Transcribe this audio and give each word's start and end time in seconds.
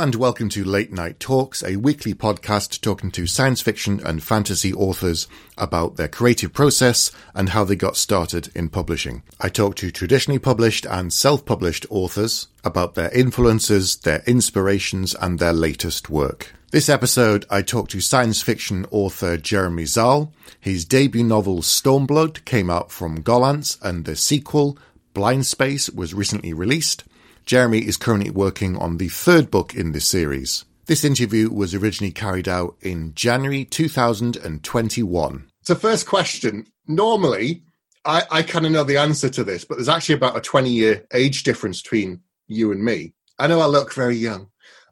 and 0.00 0.14
welcome 0.14 0.48
to 0.48 0.64
Late 0.64 0.90
Night 0.90 1.20
Talks, 1.20 1.62
a 1.62 1.76
weekly 1.76 2.14
podcast 2.14 2.80
talking 2.80 3.10
to 3.10 3.26
science 3.26 3.60
fiction 3.60 4.00
and 4.02 4.22
fantasy 4.22 4.72
authors 4.72 5.28
about 5.58 5.96
their 5.96 6.08
creative 6.08 6.54
process 6.54 7.12
and 7.34 7.50
how 7.50 7.64
they 7.64 7.76
got 7.76 7.98
started 7.98 8.48
in 8.54 8.70
publishing. 8.70 9.22
I 9.38 9.50
talk 9.50 9.76
to 9.76 9.90
traditionally 9.90 10.38
published 10.38 10.86
and 10.86 11.12
self-published 11.12 11.84
authors 11.90 12.48
about 12.64 12.94
their 12.94 13.10
influences, 13.10 13.96
their 13.96 14.22
inspirations, 14.26 15.14
and 15.20 15.38
their 15.38 15.52
latest 15.52 16.08
work. 16.08 16.54
This 16.70 16.88
episode, 16.88 17.44
I 17.50 17.60
talk 17.60 17.90
to 17.90 18.00
science 18.00 18.40
fiction 18.40 18.86
author 18.90 19.36
Jeremy 19.36 19.84
Szal. 19.84 20.32
His 20.58 20.86
debut 20.86 21.24
novel 21.24 21.58
Stormblood 21.58 22.46
came 22.46 22.70
out 22.70 22.90
from 22.90 23.22
Gollancz, 23.22 23.76
and 23.82 24.06
the 24.06 24.16
sequel, 24.16 24.78
Blind 25.12 25.44
Space, 25.44 25.90
was 25.90 26.14
recently 26.14 26.54
released. 26.54 27.04
Jeremy 27.50 27.80
is 27.80 27.96
currently 27.96 28.30
working 28.30 28.76
on 28.76 28.98
the 28.98 29.08
third 29.08 29.50
book 29.50 29.74
in 29.74 29.90
this 29.90 30.06
series. 30.06 30.64
This 30.86 31.02
interview 31.02 31.50
was 31.50 31.74
originally 31.74 32.12
carried 32.12 32.46
out 32.46 32.76
in 32.80 33.12
January 33.14 33.64
2021. 33.64 35.50
So, 35.62 35.74
first 35.74 36.06
question. 36.06 36.68
Normally, 36.86 37.64
I, 38.04 38.22
I 38.30 38.42
kind 38.42 38.66
of 38.66 38.70
know 38.70 38.84
the 38.84 38.98
answer 38.98 39.28
to 39.30 39.42
this, 39.42 39.64
but 39.64 39.78
there's 39.78 39.88
actually 39.88 40.14
about 40.14 40.36
a 40.36 40.40
20 40.40 40.70
year 40.70 41.04
age 41.12 41.42
difference 41.42 41.82
between 41.82 42.20
you 42.46 42.70
and 42.70 42.84
me. 42.84 43.14
I 43.36 43.48
know 43.48 43.58
I 43.58 43.66
look 43.66 43.94
very 43.94 44.14
young, 44.14 44.46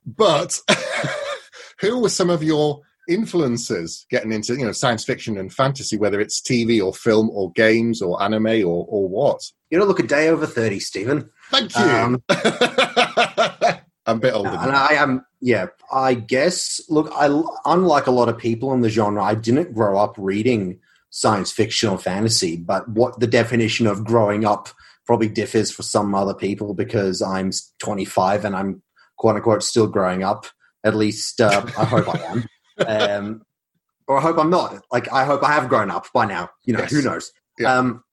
but 0.05 0.59
who 1.81 2.01
were 2.01 2.09
some 2.09 2.29
of 2.29 2.43
your 2.43 2.81
influences 3.09 4.05
getting 4.11 4.33
into 4.33 4.55
you 4.56 4.67
know 4.67 4.73
science 4.73 5.05
fiction 5.05 5.39
and 5.39 5.53
fantasy, 5.53 5.97
whether 5.97 6.20
it's 6.20 6.43
TV 6.43 6.84
or 6.84 6.93
film 6.93 7.31
or 7.31 7.53
games 7.53 8.03
or 8.03 8.20
anime 8.20 8.67
or, 8.67 8.84
or 8.89 9.09
what? 9.09 9.43
You 9.70 9.79
don't 9.79 9.87
look 9.87 10.01
a 10.01 10.03
day 10.03 10.29
over 10.29 10.45
30, 10.45 10.81
Stephen. 10.81 11.31
Thank 11.51 11.77
you. 11.77 11.83
Um, 11.83 12.22
I'm 14.06 14.17
a 14.17 14.20
bit 14.20 14.34
older. 14.34 14.48
And 14.48 14.72
I 14.72 14.95
am, 14.95 15.27
yeah, 15.41 15.67
I 15.92 16.14
guess. 16.14 16.81
Look, 16.89 17.11
I 17.14 17.27
unlike 17.64 18.06
a 18.06 18.11
lot 18.11 18.28
of 18.28 18.39
people 18.39 18.72
in 18.72 18.81
the 18.81 18.89
genre, 18.89 19.22
I 19.22 19.34
didn't 19.34 19.75
grow 19.75 19.98
up 19.98 20.14
reading 20.17 20.81
science 21.11 21.53
fiction 21.53 21.91
or 21.91 21.98
fantasy. 21.98 22.56
But 22.56 22.89
what 22.89 23.20
the 23.20 23.27
definition 23.27 23.87
of 23.87 24.05
growing 24.05 24.45
up 24.45 24.69
probably 25.06 25.28
differs 25.28 25.70
for 25.70 25.83
some 25.83 26.14
other 26.14 26.34
people 26.34 26.75
because 26.75 27.22
I'm 27.22 27.50
25 27.81 28.44
and 28.44 28.55
I'm 28.55 28.83
quote 29.17 29.37
unquote 29.37 29.62
still 29.62 29.87
growing 29.87 30.22
up. 30.22 30.47
At 30.84 30.94
least 30.94 31.41
uh, 31.41 31.67
I 31.77 31.84
hope 31.84 32.15
I 32.15 32.19
am. 32.25 32.44
Um, 32.87 33.42
or 34.06 34.19
I 34.19 34.20
hope 34.20 34.39
I'm 34.39 34.50
not. 34.50 34.84
Like 34.92 35.12
I 35.12 35.25
hope 35.25 35.42
I 35.42 35.53
have 35.53 35.69
grown 35.69 35.91
up 35.91 36.06
by 36.15 36.27
now. 36.27 36.48
You 36.65 36.75
know, 36.75 36.78
yes. 36.78 36.92
who 36.92 37.03
knows? 37.03 37.33
Yeah. 37.59 37.77
Um, 37.77 38.05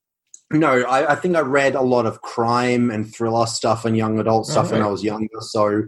no, 0.59 0.81
I, 0.81 1.13
I, 1.13 1.15
think 1.15 1.35
I 1.35 1.41
read 1.41 1.75
a 1.75 1.81
lot 1.81 2.05
of 2.05 2.21
crime 2.21 2.89
and 2.91 3.13
thriller 3.13 3.45
stuff 3.45 3.85
and 3.85 3.95
young 3.95 4.19
adult 4.19 4.47
stuff 4.47 4.71
when 4.71 4.81
I 4.81 4.87
was 4.87 5.03
younger. 5.03 5.39
So 5.41 5.83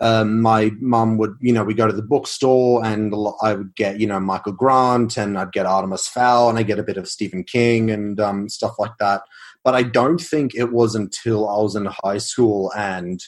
um, 0.00 0.42
my 0.42 0.70
mum 0.80 1.18
would, 1.18 1.36
you 1.40 1.52
know, 1.52 1.64
we 1.64 1.74
go 1.74 1.86
to 1.86 1.92
the 1.92 2.02
bookstore 2.02 2.84
and 2.84 3.14
I 3.42 3.54
would 3.54 3.74
get, 3.74 4.00
you 4.00 4.06
know, 4.06 4.20
Michael 4.20 4.52
Grant 4.52 5.16
and 5.16 5.38
I'd 5.38 5.52
get 5.52 5.66
Artemis 5.66 6.08
Fowl 6.08 6.48
and 6.48 6.58
I 6.58 6.62
get 6.62 6.78
a 6.78 6.84
bit 6.84 6.96
of 6.96 7.08
Stephen 7.08 7.44
King 7.44 7.90
and 7.90 8.20
um, 8.20 8.48
stuff 8.48 8.78
like 8.78 8.98
that. 8.98 9.22
But 9.64 9.74
I 9.74 9.82
don't 9.82 10.20
think 10.20 10.54
it 10.54 10.72
was 10.72 10.94
until 10.94 11.48
I 11.48 11.60
was 11.60 11.76
in 11.76 11.88
high 12.04 12.18
school 12.18 12.72
and 12.76 13.20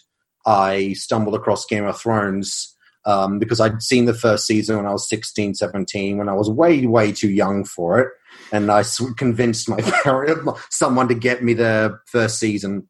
I 0.47 0.93
stumbled 0.95 1.35
across 1.35 1.67
Game 1.67 1.85
of 1.85 2.01
Thrones 2.01 2.77
um, 3.05 3.39
because 3.39 3.61
I'd 3.61 3.83
seen 3.83 4.05
the 4.05 4.15
first 4.15 4.47
season 4.47 4.77
when 4.77 4.87
I 4.87 4.93
was 4.93 5.09
16, 5.09 5.55
17, 5.55 6.19
when 6.19 6.29
I 6.29 6.35
was 6.35 6.51
way, 6.51 6.87
way 6.87 7.13
too 7.13 7.31
young 7.31 7.65
for 7.65 7.99
it 7.99 8.09
and 8.53 8.71
I 8.71 8.85
convinced 9.17 9.69
my 9.69 9.81
parent, 10.03 10.49
someone 10.71 11.09
to 11.09 11.15
get 11.15 11.43
me 11.43 11.55
the 11.55 11.99
first 12.07 12.39
season, 12.39 12.89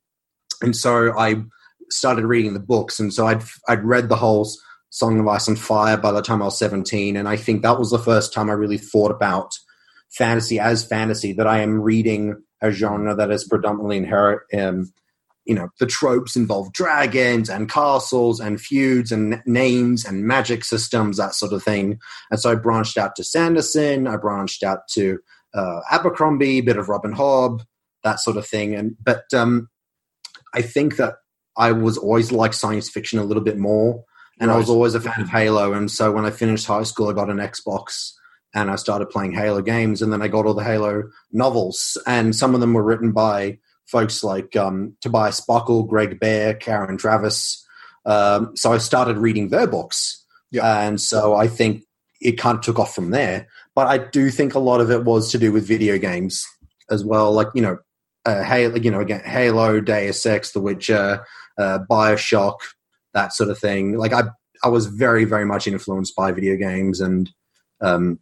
and 0.62 0.74
so 0.74 1.16
I 1.16 1.42
started 1.90 2.24
reading 2.24 2.54
the 2.54 2.60
books, 2.60 3.00
and 3.00 3.12
so 3.12 3.26
I'd 3.26 3.42
I'd 3.68 3.84
read 3.84 4.08
the 4.08 4.16
whole 4.16 4.48
Song 4.90 5.20
of 5.20 5.28
Ice 5.28 5.48
and 5.48 5.58
Fire 5.58 5.96
by 5.96 6.12
the 6.12 6.22
time 6.22 6.42
I 6.42 6.46
was 6.46 6.58
seventeen, 6.58 7.16
and 7.16 7.28
I 7.28 7.36
think 7.36 7.62
that 7.62 7.78
was 7.78 7.90
the 7.90 7.98
first 7.98 8.32
time 8.32 8.50
I 8.50 8.54
really 8.54 8.78
thought 8.78 9.10
about 9.10 9.54
fantasy 10.10 10.58
as 10.58 10.84
fantasy 10.84 11.32
that 11.34 11.46
I 11.46 11.60
am 11.60 11.80
reading 11.80 12.42
a 12.62 12.70
genre 12.70 13.14
that 13.14 13.30
is 13.30 13.44
predominantly 13.44 13.98
inherent. 13.98 14.42
Um, 14.56 14.92
you 15.44 15.54
know, 15.54 15.70
the 15.80 15.86
tropes 15.86 16.36
involve 16.36 16.72
dragons 16.74 17.48
and 17.48 17.70
castles 17.70 18.38
and 18.38 18.60
feuds 18.60 19.10
and 19.10 19.42
names 19.46 20.04
and 20.04 20.24
magic 20.24 20.62
systems, 20.62 21.16
that 21.16 21.34
sort 21.34 21.54
of 21.54 21.62
thing. 21.62 21.98
And 22.30 22.38
so 22.38 22.52
I 22.52 22.54
branched 22.54 22.98
out 22.98 23.16
to 23.16 23.24
Sanderson. 23.24 24.06
I 24.06 24.18
branched 24.18 24.62
out 24.62 24.80
to 24.90 25.18
uh, 25.54 25.80
Abercrombie, 25.90 26.60
bit 26.60 26.76
of 26.76 26.88
Robin 26.88 27.14
Hobb, 27.14 27.64
that 28.04 28.20
sort 28.20 28.36
of 28.36 28.46
thing. 28.46 28.74
And 28.74 28.96
but 29.02 29.24
um, 29.34 29.68
I 30.54 30.62
think 30.62 30.96
that 30.96 31.16
I 31.56 31.72
was 31.72 31.98
always 31.98 32.32
like 32.32 32.52
science 32.52 32.88
fiction 32.88 33.18
a 33.18 33.24
little 33.24 33.42
bit 33.42 33.58
more, 33.58 34.04
and 34.40 34.48
right. 34.48 34.54
I 34.54 34.58
was 34.58 34.70
always 34.70 34.94
a 34.94 35.00
fan 35.00 35.20
of 35.20 35.28
Halo. 35.28 35.72
And 35.72 35.90
so 35.90 36.12
when 36.12 36.24
I 36.24 36.30
finished 36.30 36.66
high 36.66 36.84
school, 36.84 37.08
I 37.08 37.12
got 37.12 37.30
an 37.30 37.38
Xbox 37.38 38.12
and 38.54 38.70
I 38.70 38.76
started 38.76 39.10
playing 39.10 39.32
Halo 39.32 39.60
games, 39.60 40.00
and 40.00 40.12
then 40.12 40.22
I 40.22 40.28
got 40.28 40.46
all 40.46 40.54
the 40.54 40.64
Halo 40.64 41.04
novels, 41.32 41.98
and 42.06 42.34
some 42.34 42.54
of 42.54 42.60
them 42.60 42.72
were 42.72 42.82
written 42.82 43.12
by 43.12 43.58
folks 43.86 44.22
like 44.22 44.56
um, 44.56 44.96
Tobias 45.00 45.40
Buckell, 45.40 45.82
Greg 45.82 46.20
Bear, 46.20 46.54
Karen 46.54 46.98
Traviss. 46.98 47.62
Um, 48.06 48.56
so 48.56 48.72
I 48.72 48.78
started 48.78 49.18
reading 49.18 49.48
their 49.48 49.66
books, 49.66 50.24
yeah. 50.50 50.86
and 50.86 51.00
so 51.00 51.34
I 51.34 51.46
think 51.46 51.84
it 52.20 52.32
kind 52.32 52.56
of 52.56 52.64
took 52.64 52.78
off 52.78 52.94
from 52.94 53.10
there. 53.10 53.48
But 53.78 53.86
I 53.86 53.98
do 53.98 54.28
think 54.32 54.56
a 54.56 54.58
lot 54.58 54.80
of 54.80 54.90
it 54.90 55.04
was 55.04 55.30
to 55.30 55.38
do 55.38 55.52
with 55.52 55.64
video 55.64 55.98
games 55.98 56.44
as 56.90 57.04
well, 57.04 57.32
like 57.32 57.46
you 57.54 57.62
know, 57.62 57.78
uh, 58.26 58.42
Halo, 58.42 58.74
you 58.74 58.90
know, 58.90 58.98
again, 58.98 59.22
Halo, 59.24 59.80
Deus 59.80 60.26
Ex, 60.26 60.50
The 60.50 60.58
Witcher, 60.58 61.24
uh, 61.56 61.78
Bioshock, 61.88 62.56
that 63.14 63.32
sort 63.32 63.50
of 63.50 63.58
thing. 63.60 63.96
Like 63.96 64.12
I, 64.12 64.22
I 64.64 64.68
was 64.68 64.86
very, 64.86 65.24
very 65.24 65.44
much 65.44 65.68
influenced 65.68 66.16
by 66.16 66.32
video 66.32 66.56
games, 66.56 67.00
and 67.00 67.30
um, 67.80 68.18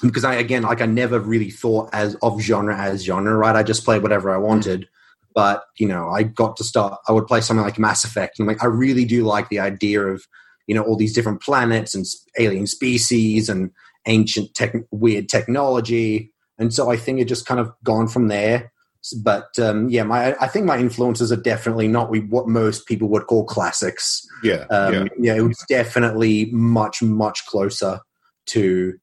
because 0.00 0.22
I 0.22 0.34
again, 0.36 0.62
like 0.62 0.80
I 0.80 0.86
never 0.86 1.18
really 1.18 1.50
thought 1.50 1.90
as 1.92 2.14
of 2.22 2.40
genre 2.40 2.78
as 2.78 3.02
genre, 3.02 3.36
right? 3.36 3.56
I 3.56 3.64
just 3.64 3.84
played 3.84 4.04
whatever 4.04 4.32
I 4.32 4.38
wanted. 4.38 4.86
But 5.34 5.64
you 5.76 5.88
know, 5.88 6.10
I 6.10 6.22
got 6.22 6.56
to 6.58 6.62
start. 6.62 7.00
I 7.08 7.12
would 7.12 7.26
play 7.26 7.40
something 7.40 7.64
like 7.64 7.80
Mass 7.80 8.04
Effect, 8.04 8.38
and 8.38 8.46
like 8.46 8.62
I 8.62 8.66
really 8.66 9.06
do 9.06 9.24
like 9.24 9.48
the 9.48 9.58
idea 9.58 10.02
of 10.02 10.22
you 10.68 10.74
know 10.76 10.84
all 10.84 10.96
these 10.96 11.14
different 11.14 11.42
planets 11.42 11.96
and 11.96 12.06
alien 12.38 12.68
species 12.68 13.48
and 13.48 13.72
ancient 14.06 14.54
tech, 14.54 14.74
weird 14.90 15.28
technology. 15.28 16.32
And 16.58 16.72
so 16.72 16.90
i 16.90 16.96
think 16.96 17.20
it 17.20 17.26
just 17.26 17.46
kind 17.46 17.60
of 17.60 17.72
gone 17.82 18.08
from 18.08 18.28
there. 18.28 18.72
But 19.22 19.58
um, 19.58 19.90
yeah 19.90 20.02
my 20.02 20.34
i 20.40 20.46
think 20.46 20.64
my 20.64 20.78
influences 20.78 21.30
are 21.30 21.36
definitely 21.36 21.88
not 21.88 22.10
what 22.28 22.48
most 22.48 22.86
people 22.86 23.08
would 23.08 23.26
call 23.26 23.44
classics. 23.44 24.26
Yeah 24.42 24.64
um, 24.70 24.94
yeah. 24.94 25.04
yeah 25.18 25.34
it 25.34 25.42
was 25.42 25.62
definitely 25.68 26.46
much 26.52 27.02
much 27.02 27.44
closer 27.46 28.00
to 28.46 28.94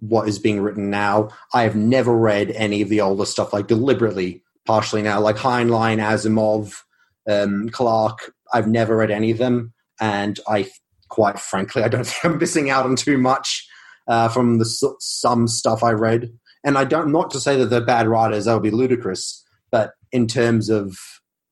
what 0.00 0.28
is 0.28 0.38
being 0.38 0.60
written 0.60 0.88
now. 0.88 1.28
I 1.52 1.62
have 1.64 1.76
never 1.76 2.16
read 2.16 2.50
any 2.52 2.80
of 2.80 2.88
the 2.88 3.00
older 3.00 3.26
stuff 3.26 3.52
like 3.52 3.66
deliberately 3.66 4.42
partially 4.66 5.02
now 5.02 5.20
like 5.20 5.36
heinlein 5.36 5.98
asimov 5.98 6.82
um, 7.28 7.68
clarke. 7.70 8.32
I've 8.52 8.68
never 8.68 8.96
read 8.96 9.10
any 9.10 9.30
of 9.30 9.38
them. 9.38 9.72
And 10.00 10.38
i 10.48 10.68
quite 11.08 11.40
frankly, 11.40 11.82
I 11.82 11.88
don't 11.88 12.06
think 12.06 12.24
I'm 12.24 12.38
missing 12.38 12.70
out 12.70 12.86
on 12.86 12.96
too 12.96 13.18
much 13.18 13.66
uh, 14.10 14.28
from 14.28 14.58
the 14.58 14.66
some 14.98 15.46
stuff 15.46 15.84
I 15.84 15.92
read. 15.92 16.30
And 16.64 16.76
I 16.76 16.84
don't 16.84 17.12
not 17.12 17.30
to 17.30 17.40
say 17.40 17.56
that 17.56 17.66
they're 17.66 17.80
bad 17.80 18.08
writers; 18.08 18.44
that 18.44 18.52
would 18.52 18.62
be 18.62 18.70
ludicrous. 18.70 19.46
But 19.70 19.92
in 20.12 20.26
terms 20.26 20.68
of 20.68 20.98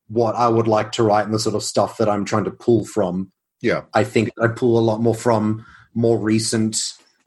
what 0.08 0.34
I 0.34 0.48
would 0.48 0.66
like 0.66 0.92
to 0.92 1.04
write 1.04 1.24
and 1.24 1.32
the 1.32 1.38
sort 1.38 1.54
of 1.54 1.62
stuff 1.62 1.96
that 1.98 2.08
I'm 2.08 2.24
trying 2.24 2.44
to 2.44 2.50
pull 2.50 2.84
from, 2.84 3.32
yeah, 3.62 3.82
I 3.94 4.04
think 4.04 4.30
I 4.42 4.48
pull 4.48 4.78
a 4.78 4.80
lot 4.80 5.00
more 5.00 5.14
from 5.14 5.64
more 5.94 6.18
recent. 6.18 6.76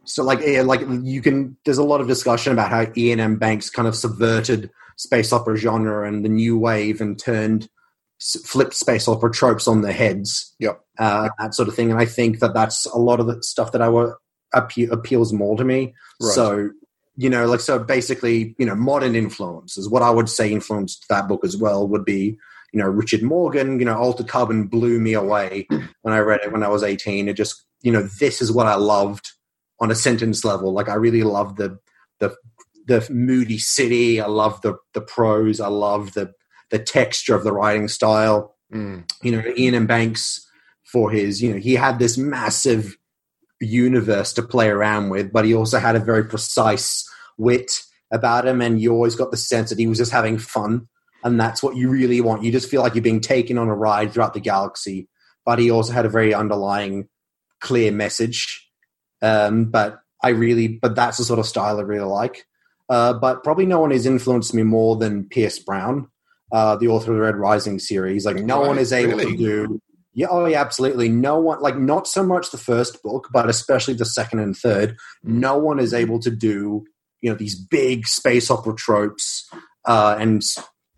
So, 0.03 0.23
like, 0.23 0.41
yeah, 0.45 0.63
like 0.63 0.81
you 0.81 1.21
can. 1.21 1.57
There's 1.63 1.77
a 1.77 1.83
lot 1.83 2.01
of 2.01 2.07
discussion 2.07 2.51
about 2.51 2.69
how 2.69 2.81
Iain 2.81 3.21
M. 3.21 3.37
Banks 3.37 3.69
kind 3.69 3.87
of 3.87 3.95
subverted 3.95 4.69
space 4.97 5.31
opera 5.31 5.55
genre 5.55 6.07
and 6.07 6.25
the 6.25 6.29
new 6.29 6.57
wave 6.59 7.01
and 7.01 7.17
turned 7.17 7.69
flipped 8.19 8.75
space 8.75 9.07
opera 9.07 9.31
tropes 9.31 9.67
on 9.67 9.81
their 9.81 9.93
heads. 9.93 10.53
Yep. 10.59 10.79
Uh, 10.99 11.29
that 11.39 11.55
sort 11.55 11.69
of 11.69 11.75
thing. 11.75 11.89
And 11.89 11.99
I 11.99 12.05
think 12.05 12.39
that 12.39 12.53
that's 12.53 12.85
a 12.85 12.99
lot 12.99 13.19
of 13.19 13.25
the 13.25 13.41
stuff 13.41 13.71
that 13.71 13.81
I 13.81 13.89
were 13.89 14.19
appe- 14.55 14.91
appeals 14.91 15.33
more 15.33 15.57
to 15.57 15.63
me. 15.63 15.93
Right. 16.21 16.33
So, 16.33 16.69
you 17.15 17.29
know, 17.29 17.45
like, 17.45 17.59
so 17.59 17.79
basically, 17.79 18.55
you 18.57 18.65
know, 18.65 18.75
modern 18.75 19.15
influences, 19.15 19.89
what 19.89 20.01
I 20.01 20.09
would 20.09 20.29
say 20.29 20.51
influenced 20.51 21.05
that 21.09 21.27
book 21.27 21.43
as 21.43 21.57
well 21.57 21.87
would 21.87 22.05
be, 22.05 22.37
you 22.73 22.79
know, 22.79 22.87
Richard 22.87 23.21
Morgan, 23.21 23.79
you 23.79 23.85
know, 23.85 23.97
Altered 23.97 24.27
Carbon 24.27 24.67
blew 24.67 24.99
me 24.99 25.13
away 25.13 25.67
when 26.01 26.13
I 26.13 26.19
read 26.19 26.41
it 26.43 26.51
when 26.51 26.63
I 26.63 26.69
was 26.69 26.83
18. 26.83 27.27
It 27.27 27.33
just, 27.33 27.65
you 27.81 27.91
know, 27.91 28.03
this 28.19 28.41
is 28.41 28.51
what 28.51 28.67
I 28.67 28.75
loved 28.75 29.31
on 29.79 29.91
a 29.91 29.95
sentence 29.95 30.45
level. 30.45 30.71
Like, 30.73 30.89
I 30.89 30.93
really 30.93 31.23
loved 31.23 31.57
the, 31.57 31.79
the, 32.19 32.35
the 32.85 33.07
moody 33.11 33.57
city. 33.57 34.21
I 34.21 34.27
love 34.27 34.61
the 34.61 34.77
the 34.93 35.01
prose. 35.01 35.59
I 35.59 35.67
love 35.67 36.13
the 36.13 36.33
the 36.69 36.79
texture 36.79 37.35
of 37.35 37.43
the 37.43 37.53
writing 37.53 37.87
style. 37.87 38.55
Mm. 38.73 39.09
You 39.21 39.31
know, 39.31 39.43
Iain 39.57 39.75
M. 39.75 39.87
Banks 39.87 40.45
for 40.83 41.11
his, 41.11 41.41
you 41.41 41.53
know, 41.53 41.59
he 41.59 41.75
had 41.75 41.99
this 41.99 42.17
massive 42.17 42.97
universe 43.61 44.33
to 44.33 44.43
play 44.43 44.69
around 44.69 45.09
with, 45.09 45.31
but 45.31 45.45
he 45.45 45.53
also 45.53 45.79
had 45.79 45.95
a 45.95 45.99
very 45.99 46.25
precise 46.25 47.07
wit 47.37 47.81
about 48.11 48.47
him, 48.47 48.61
and 48.61 48.81
you 48.81 48.91
always 48.91 49.15
got 49.15 49.31
the 49.31 49.37
sense 49.37 49.69
that 49.69 49.79
he 49.79 49.87
was 49.87 49.97
just 49.97 50.11
having 50.11 50.37
fun, 50.37 50.87
and 51.23 51.39
that's 51.39 51.63
what 51.63 51.75
you 51.75 51.89
really 51.89 52.21
want. 52.21 52.43
You 52.43 52.51
just 52.51 52.69
feel 52.69 52.81
like 52.81 52.95
you're 52.95 53.01
being 53.01 53.21
taken 53.21 53.57
on 53.57 53.67
a 53.67 53.75
ride 53.75 54.11
throughout 54.11 54.33
the 54.33 54.39
galaxy 54.39 55.07
but 55.45 55.59
he 55.59 55.71
also 55.71 55.93
had 55.93 56.05
a 56.05 56.09
very 56.09 56.33
underlying 56.33 57.07
clear 57.59 57.91
message. 57.91 58.69
Um, 59.21 59.65
but 59.65 59.99
I 60.23 60.29
really, 60.29 60.67
but 60.67 60.95
that's 60.95 61.17
the 61.17 61.23
sort 61.23 61.39
of 61.39 61.45
style 61.45 61.79
I 61.79 61.81
really 61.81 62.05
like. 62.05 62.45
Uh, 62.89 63.13
but 63.13 63.43
probably 63.43 63.65
no 63.65 63.79
one 63.79 63.91
has 63.91 64.05
influenced 64.05 64.53
me 64.53 64.63
more 64.63 64.97
than 64.97 65.27
Pierce 65.29 65.59
Brown, 65.59 66.09
uh, 66.51 66.75
the 66.75 66.89
author 66.89 67.11
of 67.11 67.17
the 67.17 67.23
Red 67.23 67.35
Rising 67.35 67.79
series. 67.79 68.25
Like 68.25 68.37
no 68.37 68.61
Right, 68.61 68.67
one 68.67 68.77
is 68.77 68.91
able 68.91 69.17
really? 69.17 69.31
to 69.31 69.37
do. 69.37 69.81
Yeah, 70.13 70.27
oh 70.29 70.45
yeah, 70.45 70.59
absolutely. 70.59 71.07
No 71.09 71.39
one, 71.39 71.61
like 71.61 71.77
not 71.77 72.07
so 72.07 72.23
much 72.23 72.51
the 72.51 72.57
first 72.57 73.01
book, 73.01 73.29
but 73.31 73.49
especially 73.49 73.93
the 73.93 74.05
second 74.05 74.39
and 74.39 74.57
third. 74.57 74.97
No 75.23 75.57
one 75.57 75.79
is 75.79 75.93
able 75.93 76.19
to 76.19 76.29
do 76.29 76.85
you 77.21 77.29
know 77.29 77.35
these 77.35 77.55
big 77.55 78.07
space 78.07 78.51
opera 78.51 78.75
tropes, 78.75 79.49
uh, 79.85 80.17
and 80.19 80.43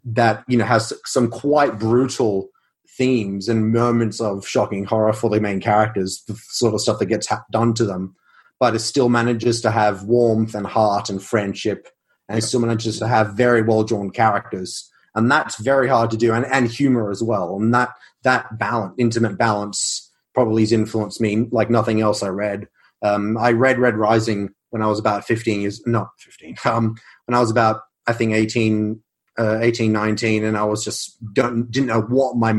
that 0.05 0.43
you 0.47 0.57
know 0.57 0.65
has 0.65 0.93
some 1.05 1.29
quite 1.29 1.77
brutal 1.77 2.49
themes 2.97 3.49
and 3.49 3.71
moments 3.71 4.21
of 4.21 4.47
shocking 4.47 4.85
horror 4.85 5.13
for 5.13 5.29
the 5.29 5.41
main 5.41 5.59
characters, 5.59 6.23
the 6.27 6.35
sort 6.49 6.73
of 6.73 6.81
stuff 6.81 6.99
that 6.99 7.07
gets 7.07 7.27
ha- 7.27 7.43
done 7.51 7.73
to 7.73 7.85
them, 7.85 8.15
but 8.59 8.75
it 8.75 8.79
still 8.79 9.09
manages 9.09 9.61
to 9.61 9.71
have 9.71 10.03
warmth 10.03 10.53
and 10.55 10.67
heart 10.67 11.09
and 11.09 11.21
friendship, 11.21 11.87
and 12.29 12.37
it 12.37 12.43
still 12.43 12.59
manages 12.59 12.99
to 12.99 13.07
have 13.07 13.33
very 13.33 13.61
well 13.61 13.83
drawn 13.83 14.09
characters, 14.09 14.89
and 15.15 15.29
that's 15.29 15.57
very 15.57 15.87
hard 15.87 16.09
to 16.11 16.17
do, 16.17 16.33
and, 16.33 16.45
and 16.45 16.67
humor 16.67 17.11
as 17.11 17.21
well, 17.21 17.55
and 17.57 17.73
that 17.73 17.89
that 18.23 18.57
balance, 18.57 18.95
intimate 18.97 19.37
balance, 19.37 20.11
probably 20.33 20.63
has 20.63 20.71
influenced 20.71 21.21
me 21.21 21.47
like 21.51 21.69
nothing 21.69 22.01
else 22.01 22.23
I 22.23 22.29
read. 22.29 22.67
Um, 23.01 23.37
I 23.37 23.51
read 23.51 23.79
Red 23.79 23.97
Rising 23.97 24.49
when 24.69 24.81
I 24.81 24.87
was 24.87 24.99
about 24.99 25.25
15 25.25 25.61
years, 25.61 25.85
not 25.85 26.09
15, 26.19 26.55
um, 26.65 26.95
when 27.25 27.35
I 27.35 27.39
was 27.39 27.51
about, 27.51 27.81
I 28.07 28.13
think, 28.13 28.33
18, 28.33 28.99
uh, 29.37 29.59
18 29.61 29.91
19, 29.91 30.43
and 30.43 30.57
I 30.57 30.63
was 30.63 30.83
just 30.83 31.17
don't, 31.33 31.69
didn't 31.69 31.87
know 31.87 32.01
what 32.01 32.37
my 32.37 32.53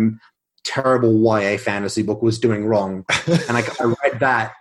terrible 0.65 1.13
YA 1.23 1.59
fantasy 1.59 2.03
book 2.03 2.23
was 2.23 2.39
doing 2.39 2.67
wrong. 2.67 3.05
and 3.27 3.57
I, 3.57 3.65
I 3.81 3.85
read 3.85 4.21
that. 4.21 4.53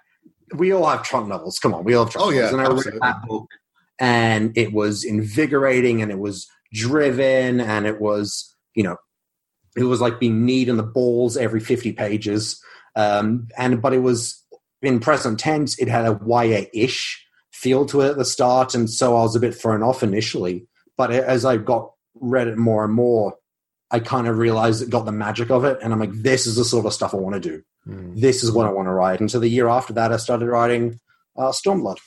We 0.56 0.72
all 0.72 0.86
have 0.88 1.04
trunk 1.04 1.28
novels. 1.28 1.58
Come 1.60 1.74
on, 1.74 1.84
we 1.84 1.96
all 1.96 2.06
have 2.06 2.14
trunk 2.14 2.28
Oh, 2.28 2.30
yeah. 2.32 2.50
And 2.50 2.62
I 2.62 2.66
absolutely. 2.66 2.92
read 2.94 3.02
that 3.02 3.28
book, 3.28 3.48
and 4.00 4.56
it 4.58 4.74
was 4.74 5.04
invigorating, 5.04 6.02
and 6.02 6.12
it 6.12 6.20
was 6.20 6.48
driven, 6.74 7.60
and 7.60 7.86
it 7.86 8.00
was, 8.00 8.56
you 8.76 8.84
know, 8.84 8.98
it 9.76 9.84
was 9.84 10.02
like 10.02 10.20
being 10.20 10.46
kneed 10.46 10.70
in 10.70 10.78
the 10.78 10.84
balls 10.84 11.38
every 11.38 11.60
50 11.60 11.94
pages. 11.94 12.62
Um, 12.96 13.48
and 13.58 13.82
but 13.82 13.94
it 13.94 14.00
was 14.00 14.44
in 14.82 15.00
present 15.00 15.40
tense, 15.40 15.80
it 15.80 15.88
had 15.88 16.06
a 16.06 16.20
YA-ish 16.26 17.26
feel 17.52 17.86
to 17.88 18.02
it 18.02 18.12
at 18.12 18.18
the 18.18 18.26
start, 18.26 18.76
and 18.76 18.90
so 18.90 19.16
I 19.16 19.22
was 19.22 19.36
a 19.36 19.40
bit 19.40 19.56
thrown 19.56 19.82
off 19.82 20.04
initially. 20.04 20.68
But 20.98 21.12
as 21.12 21.46
I 21.46 21.58
got 21.58 21.92
read 22.16 22.48
it 22.48 22.58
more 22.58 22.84
and 22.84 22.94
more, 22.94 23.36
I 23.90 24.00
kind 24.00 24.28
of 24.28 24.38
realized 24.38 24.82
it 24.82 24.90
got 24.90 25.06
the 25.06 25.12
magic 25.12 25.50
of 25.50 25.64
it, 25.64 25.80
and 25.82 25.94
I'm 25.94 26.00
like, 26.00 26.12
this 26.12 26.46
is 26.46 26.58
the 26.58 26.66
sort 26.66 26.86
of 26.86 26.94
stuff 26.94 27.14
I 27.14 27.18
want 27.18 27.36
to 27.36 27.40
do. 27.40 27.64
Hmm. 27.86 28.20
This 28.20 28.44
is 28.44 28.52
what 28.52 28.68
I 28.68 28.72
want 28.72 28.88
to 28.88 28.92
write. 28.92 29.20
And 29.20 29.32
so 29.32 29.40
the 29.40 29.48
year 29.48 29.68
after 29.68 29.94
that, 29.94 30.12
I 30.12 30.18
started 30.18 30.48
writing 30.48 31.00
uh, 31.38 31.52
Stormblood. 31.52 31.98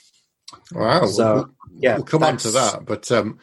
Wow. 0.73 1.07
So, 1.07 1.35
we'll, 1.35 1.55
Yeah, 1.79 1.97
we'll 1.97 2.05
come 2.05 2.23
on 2.23 2.37
to 2.39 2.51
that. 2.53 2.85
But 2.85 3.11
um, 3.13 3.39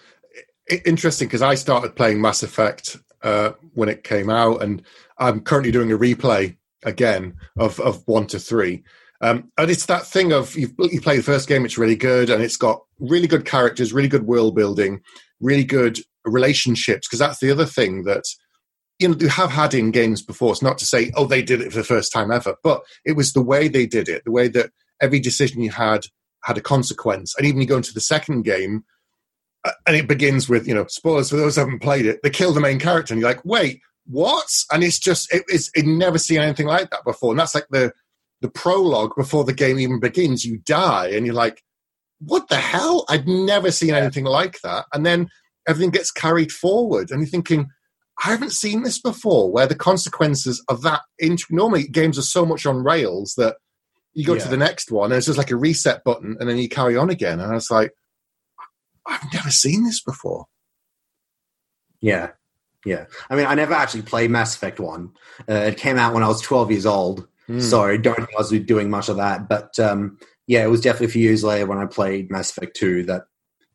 interesting 0.85 1.27
because 1.27 1.41
I 1.41 1.55
started 1.55 1.95
playing 1.95 2.21
Mass 2.21 2.43
Effect 2.43 2.97
uh, 3.23 3.53
when 3.73 3.89
it 3.89 4.03
came 4.03 4.29
out, 4.29 4.61
and 4.61 4.83
I'm 5.17 5.41
currently 5.41 5.71
doing 5.71 5.91
a 5.91 5.97
replay 5.97 6.57
again 6.83 7.35
of, 7.57 7.79
of 7.79 8.03
one 8.05 8.27
to 8.27 8.39
three. 8.39 8.83
Um, 9.21 9.51
and 9.57 9.71
it's 9.71 9.85
that 9.85 10.05
thing 10.05 10.33
of 10.33 10.55
you, 10.55 10.67
play 10.67 11.17
the 11.17 11.23
first 11.23 11.47
game, 11.47 11.63
it's 11.63 11.77
really 11.77 11.95
good, 11.95 12.29
and 12.29 12.43
it's 12.43 12.57
got 12.57 12.83
really 12.99 13.27
good 13.27 13.45
characters, 13.45 13.93
really 13.93 14.09
good 14.09 14.27
world 14.27 14.55
building, 14.55 15.01
really 15.39 15.63
good 15.63 15.99
relationships. 16.25 17.07
Because 17.07 17.19
that's 17.19 17.39
the 17.39 17.51
other 17.51 17.65
thing 17.65 18.03
that 18.03 18.23
you 18.99 19.07
know 19.07 19.15
you 19.17 19.29
have 19.29 19.51
had 19.51 19.73
in 19.73 19.91
games 19.91 20.21
before. 20.21 20.51
It's 20.51 20.61
not 20.61 20.77
to 20.79 20.85
say 20.85 21.11
oh 21.15 21.25
they 21.25 21.41
did 21.41 21.61
it 21.61 21.71
for 21.71 21.77
the 21.77 21.85
first 21.85 22.11
time 22.11 22.31
ever, 22.31 22.55
but 22.63 22.83
it 23.05 23.13
was 23.13 23.31
the 23.31 23.41
way 23.41 23.69
they 23.69 23.85
did 23.85 24.09
it, 24.09 24.23
the 24.25 24.31
way 24.31 24.49
that 24.49 24.71
every 25.01 25.21
decision 25.21 25.61
you 25.61 25.71
had 25.71 26.05
had 26.43 26.57
a 26.57 26.61
consequence. 26.61 27.33
And 27.37 27.47
even 27.47 27.61
you 27.61 27.67
go 27.67 27.77
into 27.77 27.93
the 27.93 28.01
second 28.01 28.43
game, 28.43 28.83
and 29.85 29.95
it 29.95 30.07
begins 30.07 30.49
with 30.49 30.67
you 30.67 30.73
know 30.73 30.85
spoilers 30.87 31.29
for 31.29 31.37
those 31.37 31.55
who 31.55 31.61
haven't 31.61 31.81
played 31.81 32.05
it. 32.05 32.19
They 32.23 32.29
kill 32.29 32.53
the 32.53 32.59
main 32.59 32.79
character, 32.79 33.13
and 33.13 33.21
you're 33.21 33.29
like, 33.29 33.43
wait, 33.45 33.81
what? 34.05 34.47
And 34.71 34.83
it's 34.83 34.99
just 34.99 35.33
it 35.33 35.43
is 35.49 35.71
it 35.75 35.85
never 35.85 36.17
seen 36.17 36.39
anything 36.39 36.67
like 36.67 36.89
that 36.89 37.05
before. 37.05 37.31
And 37.31 37.39
that's 37.39 37.55
like 37.55 37.67
the 37.69 37.93
the 38.41 38.49
prologue 38.49 39.15
before 39.15 39.43
the 39.43 39.53
game 39.53 39.79
even 39.79 39.99
begins. 39.99 40.45
You 40.45 40.57
die, 40.57 41.09
and 41.09 41.25
you're 41.25 41.35
like, 41.35 41.63
what 42.19 42.49
the 42.49 42.57
hell? 42.57 43.05
I'd 43.09 43.27
never 43.27 43.71
seen 43.71 43.93
anything 43.93 44.25
like 44.25 44.59
that. 44.61 44.85
And 44.93 45.05
then 45.05 45.29
everything 45.67 45.91
gets 45.91 46.11
carried 46.11 46.51
forward, 46.51 47.11
and 47.11 47.21
you're 47.21 47.29
thinking. 47.29 47.69
I 48.23 48.29
haven't 48.29 48.51
seen 48.51 48.83
this 48.83 49.01
before, 49.01 49.51
where 49.51 49.65
the 49.65 49.73
consequences 49.73 50.63
of 50.69 50.83
that. 50.83 51.01
Int- 51.17 51.49
normally, 51.49 51.87
games 51.87 52.19
are 52.19 52.21
so 52.21 52.45
much 52.45 52.63
on 52.67 52.83
rails 52.83 53.33
that 53.37 53.55
you 54.13 54.23
go 54.23 54.37
to 54.37 54.47
the 54.47 54.55
next 54.55 54.91
one, 54.91 55.11
and 55.11 55.17
it's 55.17 55.25
just 55.25 55.39
like 55.39 55.49
a 55.49 55.55
reset 55.55 56.03
button, 56.03 56.37
and 56.39 56.47
then 56.47 56.59
you 56.59 56.69
carry 56.69 56.95
on 56.95 57.09
again. 57.09 57.39
And 57.39 57.51
I 57.51 57.55
was 57.55 57.71
like, 57.71 57.91
I've 59.05 59.33
never 59.33 59.49
seen 59.49 59.83
this 59.83 60.01
before. 60.01 60.45
Yeah. 62.01 62.31
Yeah. 62.85 63.05
I 63.29 63.35
mean, 63.35 63.45
I 63.45 63.55
never 63.55 63.73
actually 63.73 64.01
played 64.03 64.29
Mass 64.29 64.55
Effect 64.55 64.79
1. 64.79 65.11
Uh, 65.49 65.53
it 65.53 65.77
came 65.77 65.97
out 65.97 66.13
when 66.13 66.23
I 66.23 66.27
was 66.27 66.41
12 66.41 66.71
years 66.71 66.85
old. 66.85 67.27
Hmm. 67.47 67.59
So 67.59 67.83
I 67.83 67.97
don't 67.97 68.15
think 68.15 68.29
I 68.29 68.41
was 68.41 68.51
doing 68.51 68.89
much 68.89 69.09
of 69.09 69.17
that. 69.17 69.47
But 69.47 69.79
um, 69.79 70.17
yeah, 70.47 70.63
it 70.63 70.69
was 70.69 70.81
definitely 70.81 71.07
a 71.07 71.11
few 71.11 71.23
years 71.23 71.43
later 71.43 71.65
when 71.65 71.77
I 71.77 71.85
played 71.85 72.31
Mass 72.31 72.51
Effect 72.51 72.75
2 72.75 73.03
that 73.03 73.23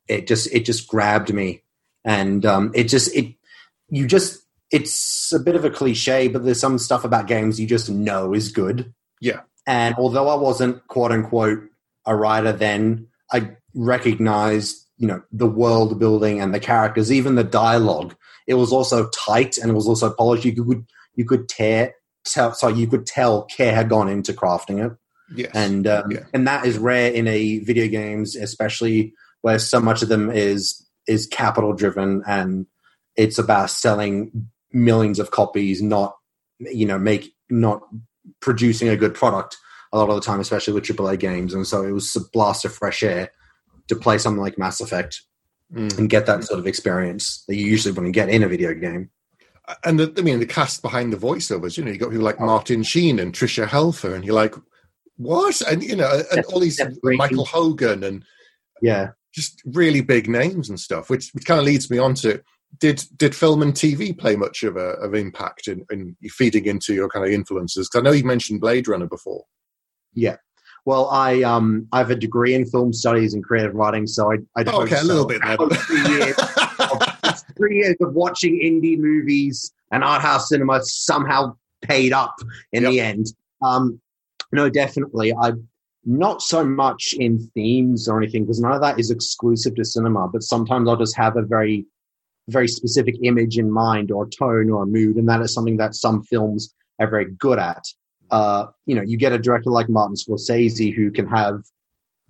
it 0.09 0.27
just 0.27 0.53
it 0.53 0.65
just 0.65 0.89
grabbed 0.89 1.33
me. 1.33 1.63
And 2.05 2.45
um, 2.47 2.71
it 2.75 2.85
just 2.85 3.15
it 3.15 3.35
you 3.91 4.07
just 4.07 4.41
it's 4.71 5.33
a 5.33 5.39
bit 5.39 5.57
of 5.57 5.65
a 5.65 5.71
cliche, 5.71 6.29
but 6.29 6.45
there's 6.45 6.61
some 6.61 6.79
stuff 6.79 7.05
about 7.05 7.27
games 7.27 7.59
you 7.59 7.67
just 7.67 7.91
know 7.91 8.35
is 8.35 8.53
good. 8.53 8.93
Yeah. 9.21 9.41
And 9.67 9.95
although 9.97 10.29
I 10.29 10.35
wasn't 10.35 10.87
quote 10.89 11.13
unquote 11.13 11.61
a 12.07 12.15
writer 12.17 12.53
then, 12.53 13.09
I 13.33 13.57
recognized, 13.75 14.87
you 14.99 15.06
know, 15.06 15.23
the 15.33 15.47
world 15.47 15.99
building 15.99 16.41
and 16.41 16.53
the 16.53 16.61
characters, 16.61 17.11
even 17.11 17.37
the 17.37 17.45
dialogue. 17.45 18.15
It 18.47 18.55
was 18.55 18.73
also 18.73 19.09
tight 19.11 19.56
and 19.59 19.71
it 19.71 19.75
was 19.75 19.87
also 19.89 20.12
polished. 20.12 20.45
You 20.45 20.53
could 20.65 20.87
you 21.15 21.25
could 21.25 21.49
tear 21.49 21.95
tell 22.25 22.53
so 22.53 22.69
you 22.69 22.87
could 22.87 23.06
tell 23.06 23.45
care 23.45 23.75
had 23.75 23.89
gone 23.89 24.09
into 24.09 24.33
crafting 24.33 24.85
it 24.85 24.97
yes, 25.35 25.50
and 25.55 25.87
um, 25.87 26.11
Yeah. 26.11 26.25
and 26.35 26.47
that 26.47 26.67
is 26.67 26.79
rare 26.79 27.11
in 27.12 27.27
a 27.27 27.59
video 27.61 27.89
games, 27.89 28.37
especially 28.37 29.15
where 29.43 29.59
so 29.59 29.81
much 29.81 30.03
of 30.03 30.09
them 30.09 30.31
is 30.31 30.85
is 31.06 31.27
capital 31.27 31.73
driven 31.73 32.23
and 32.27 32.67
it's 33.17 33.39
about 33.39 33.71
selling 33.71 34.50
millions 34.73 35.19
of 35.19 35.31
copies, 35.31 35.83
not 35.83 36.17
you 36.59 36.87
know 36.87 36.99
make 36.99 37.33
not 37.50 37.83
producing 38.40 38.88
a 38.88 38.97
good 38.97 39.14
product 39.14 39.57
a 39.93 39.99
lot 39.99 40.11
of 40.11 40.17
the 40.17 40.21
time, 40.21 40.40
especially 40.40 40.75
with 40.75 40.85
AAA 40.85 41.19
games. 41.19 41.55
And 41.55 41.67
so 41.67 41.83
it 41.83 41.93
was 41.93 42.14
a 42.14 42.21
blast 42.33 42.64
of 42.64 42.75
fresh 42.75 43.02
air 43.02 43.31
to 43.88 43.97
play 43.97 44.18
something 44.18 44.42
like 44.42 44.59
Mass 44.59 44.80
Effect 44.80 45.23
Mm. 45.71 45.99
and 45.99 46.09
get 46.09 46.25
that 46.25 46.45
sort 46.45 46.59
of 46.59 46.66
experience 46.66 47.45
that 47.47 47.57
you 47.57 47.66
usually 47.66 47.92
wouldn't 47.92 48.14
get 48.14 48.30
in 48.30 48.42
a 48.42 48.49
video 48.49 48.73
game. 48.73 49.11
and 49.85 50.00
the, 50.00 50.14
I 50.16 50.23
mean 50.23 50.38
the 50.40 50.47
cast 50.47 50.80
behind 50.80 51.12
the 51.12 51.18
voiceovers. 51.18 51.76
You 51.76 51.85
know, 51.85 51.90
you 51.90 51.99
got 51.99 52.07
people 52.09 52.23
Oh. 52.23 52.30
like 52.30 52.40
Martin 52.40 52.83
Sheen 52.83 53.18
and 53.18 53.35
Tricia 53.35 53.66
Helfer, 53.66 54.14
and 54.14 54.25
you're 54.25 54.35
like, 54.35 54.54
what? 55.18 55.61
And 55.71 55.83
you 55.83 55.95
know, 55.95 56.23
and 56.33 56.42
all 56.47 56.61
these. 56.61 56.80
Michael 57.02 57.45
Hogan 57.45 58.02
and 58.02 58.25
Yeah. 58.80 59.11
just 59.35 59.61
really 59.66 60.00
big 60.00 60.26
names 60.26 60.71
and 60.71 60.80
stuff, 60.80 61.11
which, 61.11 61.30
which 61.35 61.45
kind 61.45 61.61
of 61.61 61.66
leads 61.66 61.90
me 61.90 61.99
on 61.99 62.14
to 62.14 62.40
did 62.80 63.04
did 63.18 63.35
film 63.35 63.61
and 63.61 63.75
TV 63.75 64.16
play 64.16 64.37
much 64.37 64.62
of 64.62 64.76
a 64.78 64.92
of 65.04 65.14
impact 65.14 65.68
in, 65.68 65.85
in 65.90 66.16
feeding 66.30 66.64
into 66.64 66.95
your 66.95 67.11
kind 67.11 67.26
of 67.26 67.30
influences? 67.33 67.88
Because 67.90 68.00
I 68.00 68.04
know 68.09 68.12
you 68.16 68.25
mentioned 68.25 68.62
Blade 68.62 68.88
Runner 68.88 69.07
before. 69.07 69.45
Yeah. 70.14 70.37
Well, 70.88 71.11
I 71.11 71.42
um 71.42 71.87
I 71.92 71.99
have 71.99 72.11
a 72.11 72.14
degree 72.14 72.54
in 72.54 72.64
film 72.64 72.95
studies 72.95 73.35
and 73.35 73.45
creative 73.45 73.75
writing, 73.75 74.07
so 74.07 74.33
I 74.33 74.37
I 74.57 74.64
Oh, 74.68 74.85
okay, 74.85 74.99
a 74.99 75.04
little 75.04 75.26
bit 75.26 75.42
three 75.83 76.16
years, 76.16 76.35
of, 76.78 77.45
three 77.59 77.76
years 77.76 77.97
of 78.00 78.14
watching 78.14 78.54
indie 78.54 78.99
movies 78.99 79.71
and 79.92 80.02
art 80.02 80.23
house 80.23 80.49
cinema 80.49 80.80
somehow 80.83 81.54
paid 81.83 82.14
up 82.14 82.37
in 82.73 82.85
Yep. 82.85 82.90
the 82.90 83.00
end. 83.00 83.26
Um, 83.61 84.00
no, 84.50 84.71
definitely. 84.71 85.35
I 85.35 85.52
not 86.07 86.40
so 86.40 86.64
much 86.64 87.12
in 87.18 87.38
themes 87.52 88.09
or 88.09 88.16
anything 88.16 88.45
because 88.45 88.59
none 88.59 88.73
of 88.73 88.80
that 88.80 88.99
is 88.99 89.11
exclusive 89.11 89.75
to 89.75 89.85
cinema. 89.85 90.26
But 90.33 90.42
sometimes 90.42 90.88
I'll 90.88 90.97
just 90.97 91.18
have 91.18 91.37
a 91.37 91.42
very 91.42 91.85
very 92.49 92.66
specific 92.66 93.16
image 93.23 93.59
in 93.59 93.71
mind 93.71 94.11
or 94.11 94.26
tone 94.26 94.71
or 94.71 94.87
mood, 94.87 95.16
and 95.16 95.28
that 95.28 95.42
is 95.42 95.52
something 95.52 95.76
that 95.76 95.95
some 95.95 96.23
films 96.23 96.75
are 96.99 97.11
very 97.11 97.26
good 97.26 97.59
at 97.59 97.85
uh, 98.30 98.66
you 98.87 98.94
know, 98.94 99.02
you 99.02 99.16
get 99.16 99.32
a 99.32 99.38
director 99.38 99.70
like 99.70 99.88
Martin 99.88 100.16
Scorsese 100.16 100.94
who 100.94 101.11
can 101.11 101.26
have 101.26 101.62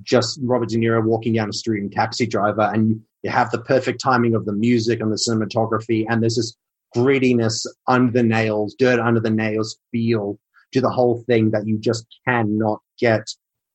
just 0.03 0.39
Robert 0.43 0.69
De 0.69 0.77
Niro 0.79 1.03
walking 1.05 1.33
down 1.35 1.49
the 1.49 1.53
street 1.53 1.83
in 1.83 1.91
Taxi 1.91 2.27
Driver, 2.27 2.71
and 2.73 2.89
you, 2.91 3.03
you 3.23 3.31
have 3.31 3.51
the 3.51 3.61
perfect 3.63 4.01
timing 4.01 4.35
of 4.35 4.45
the 4.45 4.53
music 4.53 5.01
and 5.01 5.11
the 5.11 5.17
cinematography, 5.17 6.07
and 6.09 6.23
there's 6.23 6.37
this 6.37 6.57
grittiness 6.97 7.67
under 7.87 8.13
the 8.13 8.23
nails, 8.23 8.75
dirt 8.79 8.99
under 9.01 9.21
the 9.21 9.31
nails 9.31 9.79
feel 9.93 10.39
to 10.73 10.81
the 10.81 10.89
whole 10.89 11.23
thing 11.27 11.51
that 11.51 11.67
you 11.67 11.79
just 11.79 12.07
cannot 12.27 12.81
get 12.99 13.23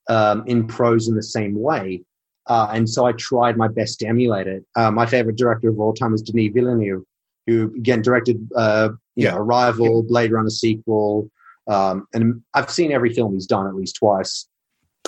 um, 0.09 0.43
in 0.47 0.65
prose 0.67 1.07
in 1.07 1.15
the 1.15 1.23
same 1.23 1.59
way. 1.59 2.01
Uh, 2.47 2.69
and 2.73 2.89
so 2.89 3.05
I 3.05 3.13
tried 3.13 3.55
my 3.57 3.67
best 3.67 3.99
to 3.99 4.07
emulate 4.07 4.47
it. 4.47 4.65
Uh, 4.75 4.91
my 4.91 5.05
favorite 5.05 5.37
director 5.37 5.69
of 5.69 5.79
all 5.79 5.93
time 5.93 6.13
is 6.13 6.21
Denis 6.21 6.51
Villeneuve, 6.53 7.03
who 7.47 7.73
again 7.77 8.01
directed, 8.01 8.49
uh, 8.55 8.89
you 9.15 9.25
Yeah. 9.25 9.31
know, 9.31 9.37
Arrival, 9.37 10.03
Blade 10.03 10.31
Runner 10.31 10.49
sequel, 10.49 11.29
Um, 11.67 12.08
and 12.13 12.41
I've 12.53 12.70
seen 12.70 12.91
every 12.91 13.13
film 13.13 13.34
he's 13.34 13.48
done 13.48 13.67
at 13.67 13.75
least 13.75 13.96
twice, 13.96 14.48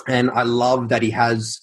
and 0.08 0.30
I 0.30 0.42
love 0.42 0.88
that 0.88 1.02
he 1.02 1.10
has 1.10 1.60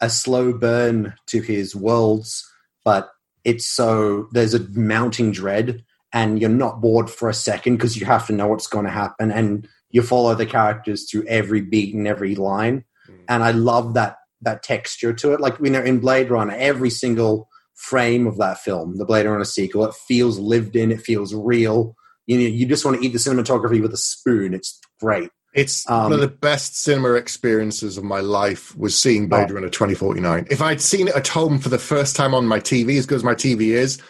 a 0.00 0.10
slow 0.10 0.52
burn 0.52 1.14
to 1.26 1.40
his 1.40 1.74
worlds, 1.74 2.48
but 2.84 3.10
it's 3.44 3.66
so 3.66 4.28
there's 4.32 4.54
a 4.54 4.68
mounting 4.70 5.32
dread, 5.32 5.84
and 6.12 6.40
you're 6.40 6.50
not 6.50 6.80
bored 6.80 7.10
for 7.10 7.28
a 7.28 7.34
second 7.34 7.76
because 7.76 7.96
you 7.96 8.06
have 8.06 8.26
to 8.26 8.32
know 8.32 8.46
what's 8.46 8.68
going 8.68 8.84
to 8.84 8.90
happen, 8.90 9.32
and 9.32 9.68
you 9.90 10.02
follow 10.02 10.34
the 10.34 10.46
characters 10.46 11.10
through 11.10 11.26
every 11.26 11.60
beat 11.60 11.94
and 11.94 12.06
every 12.06 12.34
line, 12.34 12.84
mm. 13.08 13.18
and 13.28 13.42
I 13.42 13.50
love 13.50 13.94
that 13.94 14.18
that 14.42 14.62
texture 14.62 15.12
to 15.12 15.32
it. 15.32 15.40
Like 15.40 15.58
we 15.58 15.70
know 15.70 15.82
in 15.82 15.98
Blade 16.00 16.30
Runner, 16.30 16.54
every 16.56 16.90
single 16.90 17.48
frame 17.74 18.26
of 18.26 18.36
that 18.38 18.58
film, 18.58 18.98
the 18.98 19.04
Blade 19.04 19.26
Runner 19.26 19.44
sequel, 19.44 19.84
it 19.84 19.94
feels 19.94 20.38
lived 20.38 20.76
in, 20.76 20.92
it 20.92 21.00
feels 21.00 21.34
real. 21.34 21.96
You 22.26 22.38
know, 22.38 22.44
you 22.44 22.66
just 22.66 22.84
want 22.84 23.00
to 23.00 23.06
eat 23.06 23.12
the 23.12 23.18
cinematography 23.18 23.80
with 23.82 23.92
a 23.92 23.98
spoon. 23.98 24.54
It's 24.54 24.80
great. 25.00 25.30
It's 25.54 25.88
um, 25.88 26.04
one 26.04 26.12
of 26.14 26.20
the 26.20 26.28
best 26.28 26.82
cinema 26.82 27.12
experiences 27.12 27.96
of 27.96 28.04
my 28.04 28.20
life 28.20 28.76
was 28.76 28.98
seeing 28.98 29.28
Blade 29.28 29.50
oh. 29.50 29.54
Runner 29.54 29.68
2049. 29.68 30.48
If 30.50 30.60
I'd 30.60 30.80
seen 30.80 31.08
it 31.08 31.14
at 31.14 31.28
home 31.28 31.58
for 31.58 31.68
the 31.68 31.78
first 31.78 32.16
time 32.16 32.34
on 32.34 32.46
my 32.46 32.58
TV, 32.58 32.98
as 32.98 33.06
good 33.06 33.16
as 33.16 33.24
my 33.24 33.34
TV 33.34 33.68
is, 33.68 34.00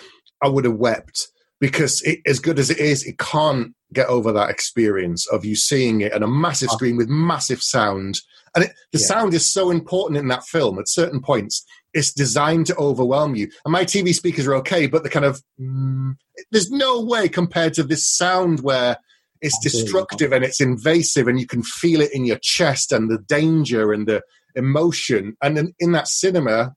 I 0.43 0.49
would 0.49 0.65
have 0.65 0.77
wept 0.77 1.29
because 1.61 2.03
it, 2.03 2.21
as 2.27 2.41
good 2.41 2.59
as 2.59 2.71
it 2.71 2.79
is, 2.79 3.05
it 3.05 3.19
can't 3.19 3.75
get 3.93 4.09
over 4.09 4.33
that 4.33 4.51
experience 4.51 5.27
of 5.29 5.45
you 5.45 5.55
seeing 5.55 6.01
it 6.01 6.13
on 6.13 6.23
a 6.23 6.29
massive 6.29 6.71
oh. 6.73 6.75
screen 6.75 6.97
with 6.97 7.09
massive 7.09 7.63
sound. 7.63 8.21
And 8.55 8.65
it, 8.65 8.73
the 8.93 8.99
yeah. 8.99 9.07
sound 9.07 9.35
is 9.35 9.53
so 9.53 9.71
important 9.71 10.19
in 10.19 10.29
that 10.29 10.45
film 10.45 10.79
at 10.79 10.89
certain 10.89 11.21
points 11.21 11.65
it's 11.95 12.13
designed 12.13 12.67
to 12.67 12.77
overwhelm 12.77 13.35
you. 13.35 13.51
And 13.65 13.73
my 13.73 13.85
TV 13.85 14.13
speakers 14.13 14.47
are 14.47 14.57
okay, 14.57 14.87
but 14.87 15.05
the 15.05 15.09
kind 15.09 15.25
of 15.25 15.43
mm, 15.59 16.15
there's 16.51 16.71
no 16.71 17.03
way 17.03 17.29
compared 17.29 17.75
to 17.75 17.83
this 17.85 18.07
sound 18.07 18.61
where 18.61 18.99
it's 19.41 19.59
destructive 19.59 20.33
and 20.33 20.45
it's 20.45 20.61
invasive, 20.61 21.29
and 21.29 21.39
you 21.39 21.47
can 21.47 21.63
feel 21.63 22.01
it 22.01 22.13
in 22.13 22.25
your 22.25 22.39
chest 22.43 22.93
and 22.93 23.11
the 23.11 23.19
danger 23.19 23.93
and 23.93 24.07
the 24.07 24.23
emotion. 24.55 25.37
And 25.43 25.59
in, 25.59 25.75
in 25.79 25.93
that 25.93 26.09
cinema, 26.09 26.75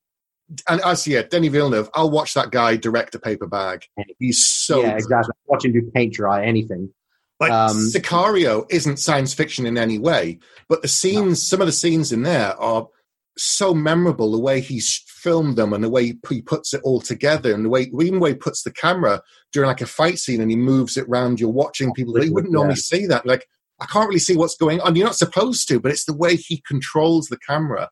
and 0.70 0.82
as 0.82 1.08
yeah, 1.08 1.24
Denis 1.24 1.52
Villeneuve, 1.52 1.90
I'll 1.94 2.12
watch 2.12 2.34
that 2.36 2.52
guy 2.52 2.76
direct 2.76 3.16
a 3.16 3.20
paper 3.20 3.48
bag. 3.48 3.86
He's 4.20 4.46
so 4.46 4.82
yeah, 4.82 4.96
exactly. 4.96 5.34
Watch 5.48 5.66
him 5.66 5.74
do 5.74 5.92
paint 5.94 6.14
dry 6.14 6.46
anything. 6.46 6.94
Like 7.40 7.52
um, 7.52 7.78
Sicario 7.78 8.66
isn't 8.70 8.98
science 8.98 9.34
fiction 9.34 9.66
in 9.66 9.78
any 9.78 10.00
way, 10.00 10.40
but 10.68 10.82
the 10.82 10.88
scenes, 10.88 11.26
no. 11.26 11.34
some 11.36 11.62
of 11.62 11.68
the 11.68 11.74
scenes 11.74 12.12
in 12.12 12.24
there 12.24 12.56
are 12.60 12.88
so 13.38 13.74
memorable. 13.74 14.32
The 14.32 14.40
way 14.40 14.62
he's 14.62 15.04
filmed 15.08 15.58
them 15.58 15.74
and 15.74 15.84
the 15.84 15.90
way 15.90 16.16
he 16.30 16.42
puts 16.42 16.74
it 16.74 16.82
all 16.84 17.02
together 17.02 17.54
and 17.54 17.66
the 17.66 17.70
way 17.70 17.82
even 17.82 18.16
the 18.16 18.20
way 18.20 18.32
he 18.32 18.36
puts 18.36 18.64
the 18.64 18.72
camera 18.72 19.22
during 19.52 19.68
like 19.68 19.82
a 19.82 19.86
fight 19.86 20.20
scene 20.20 20.42
and 20.42 20.52
he 20.52 20.58
moves 20.58 20.96
it 20.96 21.06
around 21.08 21.40
you're 21.40 21.50
watching 21.50 21.92
people 21.94 22.24
you 22.24 22.34
wouldn't 22.34 22.54
normally 22.54 22.76
see 22.76 23.06
that. 23.08 23.26
Like 23.26 23.46
i 23.80 23.86
can't 23.86 24.08
really 24.08 24.20
see 24.20 24.38
what's 24.38 24.56
going 24.56 24.80
on. 24.82 24.96
You're 24.96 25.06
not 25.06 25.16
supposed 25.16 25.68
to 25.70 25.80
but 25.80 25.92
it's 25.92 26.06
the 26.06 26.14
way 26.14 26.36
he 26.36 26.64
controls 26.68 27.28
the 27.28 27.38
camera. 27.40 27.90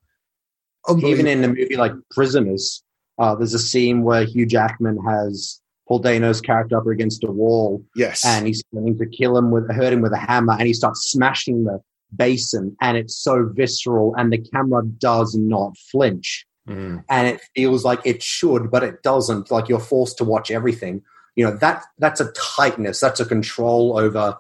Even 0.98 1.26
in 1.26 1.44
a 1.44 1.48
movie 1.48 1.76
like 1.76 1.94
prisoners 2.12 2.84
uh, 3.18 3.34
there's 3.36 3.54
a 3.54 3.60
scene 3.60 4.04
where 4.04 4.24
hugh 4.24 4.46
jackman 4.46 4.98
has 5.04 5.60
paul 5.88 6.00
dano's 6.00 6.42
character 6.42 6.78
up 6.78 6.86
against 6.86 7.24
a 7.24 7.32
wall 7.32 7.84
yes. 7.96 8.24
and 8.26 8.46
he's 8.46 8.64
going 8.74 8.98
to 8.98 9.06
kill 9.08 9.38
him 9.38 9.52
with 9.52 9.70
hurt 9.72 9.94
him 9.94 10.02
with 10.02 10.14
a 10.14 10.18
hammer 10.18 10.54
and 10.54 10.68
he 10.68 10.74
starts 10.74 11.10
smashing 11.10 11.64
the 11.64 11.80
basin 12.16 12.76
and 12.82 12.98
it's 12.98 13.16
so 13.16 13.50
visceral 13.54 14.14
and 14.18 14.32
the 14.32 14.38
camera 14.38 14.84
does 14.86 15.36
not 15.36 15.78
flinch 15.78 16.46
Mm. 16.68 17.04
And 17.10 17.28
it 17.28 17.42
feels 17.56 17.86
like 17.86 18.02
it 18.06 18.24
should, 18.24 18.72
but 18.72 18.84
it 18.84 19.04
doesn't. 19.04 19.52
Like 19.52 19.70
you're 19.70 19.80
forced 19.80 20.18
to 20.18 20.24
watch 20.24 20.50
everything. 20.50 21.04
You 21.36 21.46
know 21.46 21.58
that 21.58 21.84
that's 22.00 22.22
a 22.22 22.32
tightness. 22.32 23.00
That's 23.00 23.20
a 23.20 23.26
control 23.26 24.00
over 24.00 24.38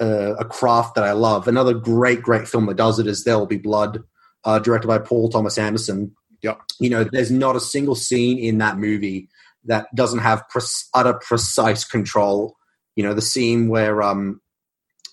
uh, 0.00 0.34
a 0.34 0.44
craft 0.44 0.96
that 0.96 1.04
I 1.04 1.12
love. 1.12 1.48
Another 1.48 1.72
great, 1.72 2.20
great 2.20 2.48
film 2.48 2.66
that 2.66 2.76
does 2.76 2.98
it 2.98 3.06
is 3.06 3.24
There 3.24 3.38
Will 3.38 3.46
Be 3.46 3.58
Blood, 3.58 4.02
uh, 4.44 4.58
directed 4.58 4.88
by 4.88 4.98
Paul 4.98 5.30
Thomas 5.30 5.56
Anderson. 5.56 6.14
Yeah, 6.42 6.56
you 6.80 6.90
know, 6.90 7.04
there's 7.04 7.30
not 7.30 7.56
a 7.56 7.60
single 7.60 7.94
scene 7.94 8.38
in 8.38 8.58
that 8.58 8.76
movie 8.76 9.28
that 9.64 9.86
doesn't 9.94 10.18
have 10.18 10.46
pre- 10.48 10.62
utter 10.94 11.14
precise 11.14 11.84
control. 11.84 12.56
You 12.96 13.04
know, 13.04 13.14
the 13.14 13.22
scene 13.22 13.68
where 13.68 14.02
um, 14.02 14.40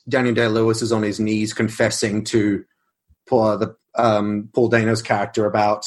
Daniel 0.08 0.36
Day 0.36 0.48
Lewis 0.48 0.82
is 0.82 0.92
on 0.92 1.04
his 1.04 1.20
knees 1.20 1.54
confessing 1.54 2.24
to 2.26 2.66
Paul, 3.28 3.58
the 3.58 3.76
um, 3.96 4.50
Paul 4.54 4.70
Dano's 4.70 5.02
character 5.02 5.46
about 5.46 5.86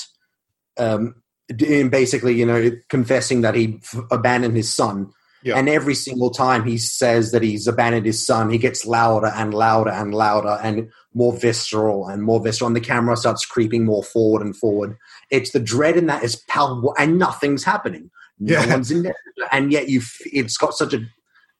um, 0.79 1.17
basically, 1.49 2.35
you 2.35 2.47
know, 2.47 2.71
confessing 2.89 3.43
that 3.43 3.55
he 3.55 3.81
f- 3.83 4.01
abandoned 4.11 4.57
his 4.57 4.75
son. 4.75 5.11
Yeah. 5.43 5.59
And 5.59 5.69
every 5.69 5.95
single 5.95 6.31
time 6.31 6.65
he 6.65 6.77
says 6.77 7.31
that 7.31 7.43
he's 7.43 7.69
abandoned 7.69 8.07
his 8.07 8.25
son, 8.25 8.51
he 8.51 8.59
gets 8.59 8.85
louder 8.85 9.29
and 9.29 9.55
louder 9.55 9.91
and 9.91 10.13
louder 10.13 10.59
and 10.63 10.91
more 11.15 11.37
visceral 11.39 12.09
and 12.09 12.23
more 12.23 12.43
visceral. 12.43 12.67
And 12.67 12.75
the 12.75 12.81
camera 12.81 13.17
starts 13.17 13.47
creeping 13.47 13.85
more 13.85 14.03
forward 14.03 14.43
and 14.43 14.57
forward. 14.57 14.97
It's 15.31 15.53
the 15.53 15.61
dread 15.61 15.97
in 15.97 16.07
that 16.07 16.25
is 16.25 16.43
palpable, 16.49 16.95
and 16.99 17.19
nothing's 17.19 17.65
happening. 17.65 18.11
No 18.41 18.55
yeah. 18.55 18.67
one's 18.67 18.91
in 18.91 19.03
there, 19.03 19.15
and 19.53 19.71
yet 19.71 19.89
you. 19.89 20.03
It's 20.25 20.57
got 20.57 20.75
such 20.75 20.95
a, 20.95 21.01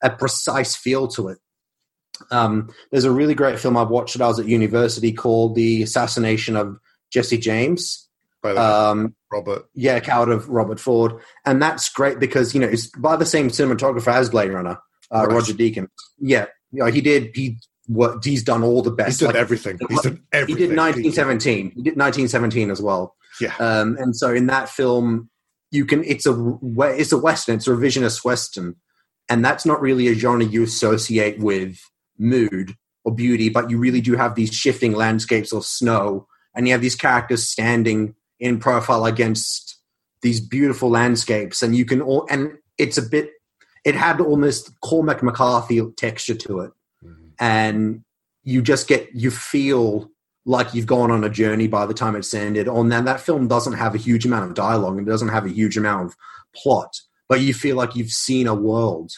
a 0.03 0.09
precise 0.09 0.75
feel 0.75 1.07
to 1.09 1.29
it. 1.29 1.37
Um, 2.31 2.73
there's 2.91 3.05
a 3.05 3.11
really 3.11 3.35
great 3.35 3.59
film 3.59 3.77
I've 3.77 3.89
watched 3.89 4.15
when 4.15 4.23
I 4.23 4.27
was 4.27 4.39
at 4.39 4.47
university 4.47 5.11
called 5.11 5.55
"The 5.55 5.83
Assassination 5.83 6.55
of 6.55 6.77
Jesse 7.11 7.37
James." 7.37 8.07
by 8.41 8.53
the 8.53 8.61
um, 8.61 9.15
Robert. 9.31 9.65
Yeah, 9.73 9.99
Coward 9.99 10.29
of 10.29 10.47
Robert 10.49 10.79
Ford, 10.79 11.13
and 11.45 11.61
that's 11.61 11.89
great 11.89 12.19
because 12.19 12.53
you 12.53 12.59
know 12.59 12.67
it's 12.67 12.87
by 12.87 13.15
the 13.15 13.25
same 13.25 13.49
cinematographer 13.49 14.13
as 14.13 14.29
Blade 14.29 14.51
Runner, 14.51 14.79
uh, 15.13 15.25
right. 15.25 15.33
Roger 15.33 15.53
Deakins. 15.53 15.89
Yeah, 16.19 16.45
you 16.71 16.83
know, 16.83 16.91
he 16.91 17.01
did 17.01 17.31
he 17.35 17.57
what 17.87 18.23
he's 18.23 18.43
done 18.43 18.63
all 18.63 18.81
the 18.81 18.91
best. 18.91 19.09
He's 19.09 19.19
done 19.19 19.27
like, 19.27 19.35
everything. 19.35 19.79
He's 19.89 20.01
done 20.01 20.23
everything. 20.31 20.57
He 20.57 20.67
did 20.67 20.77
1917. 20.77 21.71
He 21.75 21.81
did 21.81 21.97
1917 21.97 22.71
as 22.71 22.81
well. 22.81 23.15
Yeah. 23.39 23.55
Um, 23.59 23.97
and 23.97 24.15
so 24.15 24.33
in 24.33 24.47
that 24.47 24.69
film, 24.69 25.29
you 25.71 25.85
can 25.85 26.03
it's 26.03 26.25
a 26.25 26.57
it's 26.63 27.11
a 27.11 27.17
western. 27.17 27.55
It's 27.55 27.67
a 27.67 27.71
revisionist 27.71 28.23
western, 28.23 28.75
and 29.29 29.43
that's 29.43 29.65
not 29.65 29.81
really 29.81 30.07
a 30.07 30.13
genre 30.13 30.45
you 30.45 30.63
associate 30.63 31.39
with 31.39 31.79
mood 32.17 32.75
or 33.03 33.13
beauty, 33.13 33.49
but 33.49 33.69
you 33.69 33.77
really 33.77 34.01
do 34.01 34.15
have 34.15 34.35
these 34.35 34.53
shifting 34.53 34.93
landscapes 34.93 35.53
of 35.53 35.65
snow, 35.65 36.27
and 36.55 36.67
you 36.67 36.73
have 36.73 36.81
these 36.81 36.95
characters 36.95 37.47
standing 37.47 38.15
in 38.39 38.59
profile 38.59 39.05
against 39.05 39.79
these 40.21 40.39
beautiful 40.39 40.89
landscapes, 40.89 41.61
and 41.61 41.75
you 41.75 41.85
can 41.85 42.01
all 42.01 42.27
and 42.29 42.57
it's 42.77 42.97
a 42.97 43.01
bit. 43.01 43.31
It 43.85 43.95
had 43.95 44.19
almost 44.19 44.71
Cormac 44.81 45.23
McCarthy 45.23 45.81
texture 45.95 46.35
to 46.35 46.59
it, 46.59 46.71
mm-hmm. 47.03 47.29
and 47.39 48.03
you 48.43 48.61
just 48.61 48.87
get 48.87 49.09
you 49.13 49.31
feel 49.31 50.09
like 50.45 50.73
you've 50.73 50.85
gone 50.85 51.11
on 51.11 51.23
a 51.23 51.29
journey 51.29 51.67
by 51.67 51.85
the 51.85 51.93
time 51.93 52.15
it's 52.15 52.33
ended. 52.33 52.67
On 52.67 52.89
that, 52.89 53.05
that 53.05 53.19
film 53.19 53.47
doesn't 53.47 53.73
have 53.73 53.93
a 53.93 53.97
huge 53.97 54.25
amount 54.25 54.45
of 54.45 54.53
dialogue 54.53 54.97
and 54.97 55.07
it 55.07 55.11
doesn't 55.11 55.27
have 55.27 55.45
a 55.45 55.49
huge 55.49 55.77
amount 55.77 56.07
of 56.07 56.15
plot, 56.55 57.01
but 57.27 57.41
you 57.41 57.53
feel 57.53 57.75
like 57.75 57.95
you've 57.95 58.11
seen 58.11 58.47
a 58.47 58.55
world. 58.55 59.11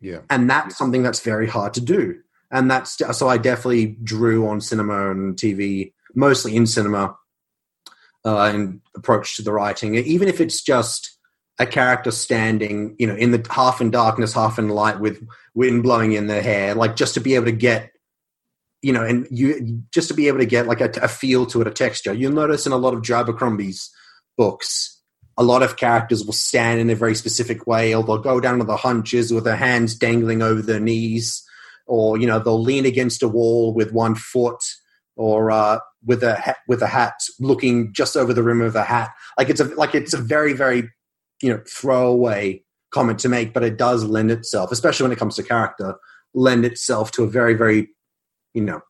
Yeah, 0.00 0.20
and 0.30 0.48
that's 0.48 0.78
something 0.78 1.02
that's 1.02 1.20
very 1.20 1.46
hard 1.46 1.74
to 1.74 1.80
do. 1.80 2.20
And 2.50 2.70
that's 2.70 2.98
so 3.16 3.28
I 3.28 3.38
definitely 3.38 3.86
drew 4.02 4.48
on 4.48 4.60
cinema 4.60 5.10
and 5.10 5.36
TV, 5.36 5.92
mostly 6.14 6.56
in 6.56 6.66
cinema, 6.66 7.16
uh, 8.24 8.42
and 8.42 8.80
approach 8.96 9.36
to 9.36 9.42
the 9.42 9.52
writing, 9.52 9.94
even 9.94 10.28
if 10.28 10.40
it's 10.40 10.62
just 10.62 11.16
a 11.58 11.66
character 11.66 12.10
standing, 12.10 12.96
you 12.98 13.06
know, 13.06 13.14
in 13.14 13.30
the 13.30 13.46
half 13.50 13.80
in 13.80 13.90
darkness, 13.90 14.32
half 14.32 14.58
in 14.58 14.68
light, 14.68 14.98
with 14.98 15.26
wind 15.54 15.82
blowing 15.82 16.12
in 16.12 16.26
their 16.26 16.42
hair, 16.42 16.74
like 16.74 16.96
just 16.96 17.14
to 17.14 17.20
be 17.20 17.34
able 17.34 17.44
to 17.44 17.52
get, 17.52 17.92
you 18.82 18.92
know, 18.92 19.04
and 19.04 19.28
you 19.30 19.82
just 19.92 20.08
to 20.08 20.14
be 20.14 20.26
able 20.28 20.38
to 20.38 20.46
get 20.46 20.66
like 20.66 20.80
a, 20.80 20.90
a 21.02 21.08
feel 21.08 21.46
to 21.46 21.60
it, 21.60 21.66
a 21.66 21.70
texture. 21.70 22.14
You'll 22.14 22.32
notice 22.32 22.66
in 22.66 22.72
a 22.72 22.78
lot 22.78 22.94
of 22.94 23.08
Abercrombie's 23.08 23.90
books, 24.38 25.02
a 25.36 25.44
lot 25.44 25.62
of 25.62 25.76
characters 25.76 26.24
will 26.24 26.32
stand 26.32 26.80
in 26.80 26.90
a 26.90 26.94
very 26.94 27.14
specific 27.14 27.66
way, 27.66 27.94
or 27.94 28.02
they'll 28.02 28.18
go 28.18 28.40
down 28.40 28.58
to 28.58 28.64
the 28.64 28.76
hunches 28.76 29.32
with 29.32 29.44
their 29.44 29.56
hands 29.56 29.94
dangling 29.94 30.42
over 30.42 30.62
their 30.62 30.80
knees, 30.80 31.44
or 31.90 32.16
you 32.16 32.26
know, 32.26 32.38
they'll 32.38 32.62
lean 32.62 32.86
against 32.86 33.20
a 33.20 33.28
wall 33.28 33.74
with 33.74 33.92
one 33.92 34.14
foot 34.14 34.62
or 35.16 35.50
uh, 35.50 35.80
with 36.06 36.22
a 36.22 36.36
hat, 36.36 36.58
with 36.68 36.82
a 36.82 36.86
hat 36.86 37.14
looking 37.40 37.92
just 37.92 38.16
over 38.16 38.32
the 38.32 38.44
rim 38.44 38.60
of 38.60 38.72
the 38.72 38.84
hat. 38.84 39.10
Like 39.36 39.50
it's 39.50 39.58
a 39.58 39.64
like 39.64 39.94
it's 39.94 40.14
a 40.14 40.18
very 40.18 40.52
very 40.52 40.88
you 41.42 41.52
know 41.52 41.60
throwaway 41.68 42.62
comment 42.92 43.18
to 43.20 43.28
make, 43.28 43.52
but 43.52 43.64
it 43.64 43.76
does 43.76 44.04
lend 44.04 44.30
itself, 44.30 44.70
especially 44.70 45.04
when 45.04 45.12
it 45.12 45.18
comes 45.18 45.34
to 45.34 45.42
character, 45.42 45.96
lend 46.32 46.64
itself 46.64 47.10
to 47.12 47.24
a 47.24 47.26
very 47.26 47.54
very 47.54 47.88
you 48.54 48.62
know 48.62 48.80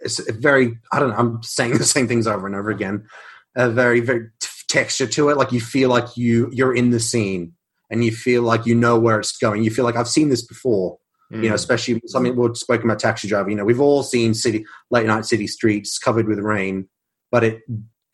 it's 0.00 0.18
a 0.28 0.32
very 0.32 0.76
I 0.92 0.98
don't 0.98 1.10
know. 1.10 1.16
I'm 1.16 1.42
saying 1.44 1.78
the 1.78 1.84
same 1.84 2.08
things 2.08 2.26
over 2.26 2.44
and 2.44 2.56
over 2.56 2.70
again. 2.70 3.06
A 3.54 3.70
very 3.70 4.00
very 4.00 4.26
t- 4.40 4.48
texture 4.68 5.06
to 5.06 5.28
it, 5.28 5.36
like 5.36 5.52
you 5.52 5.60
feel 5.60 5.90
like 5.90 6.16
you 6.16 6.50
you're 6.52 6.74
in 6.74 6.90
the 6.90 7.00
scene 7.00 7.52
and 7.88 8.04
you 8.04 8.10
feel 8.10 8.42
like 8.42 8.66
you 8.66 8.74
know 8.74 8.98
where 8.98 9.20
it's 9.20 9.36
going. 9.38 9.62
You 9.62 9.70
feel 9.70 9.84
like 9.84 9.96
I've 9.96 10.08
seen 10.08 10.28
this 10.28 10.44
before 10.44 10.98
Mm. 11.32 11.42
You 11.42 11.48
know, 11.48 11.54
mm. 11.54 11.54
especially 11.54 12.00
something 12.06 12.36
we've 12.36 12.56
spoken 12.56 12.88
about 12.88 12.98
taxi 12.98 13.28
driver. 13.28 13.50
You 13.50 13.56
know, 13.56 13.64
we've 13.64 13.80
all 13.80 14.02
seen 14.02 14.34
city 14.34 14.64
late 14.90 15.06
night 15.06 15.26
city 15.26 15.46
streets 15.46 15.98
covered 15.98 16.26
with 16.26 16.38
rain, 16.38 16.88
but 17.30 17.44
it 17.44 17.62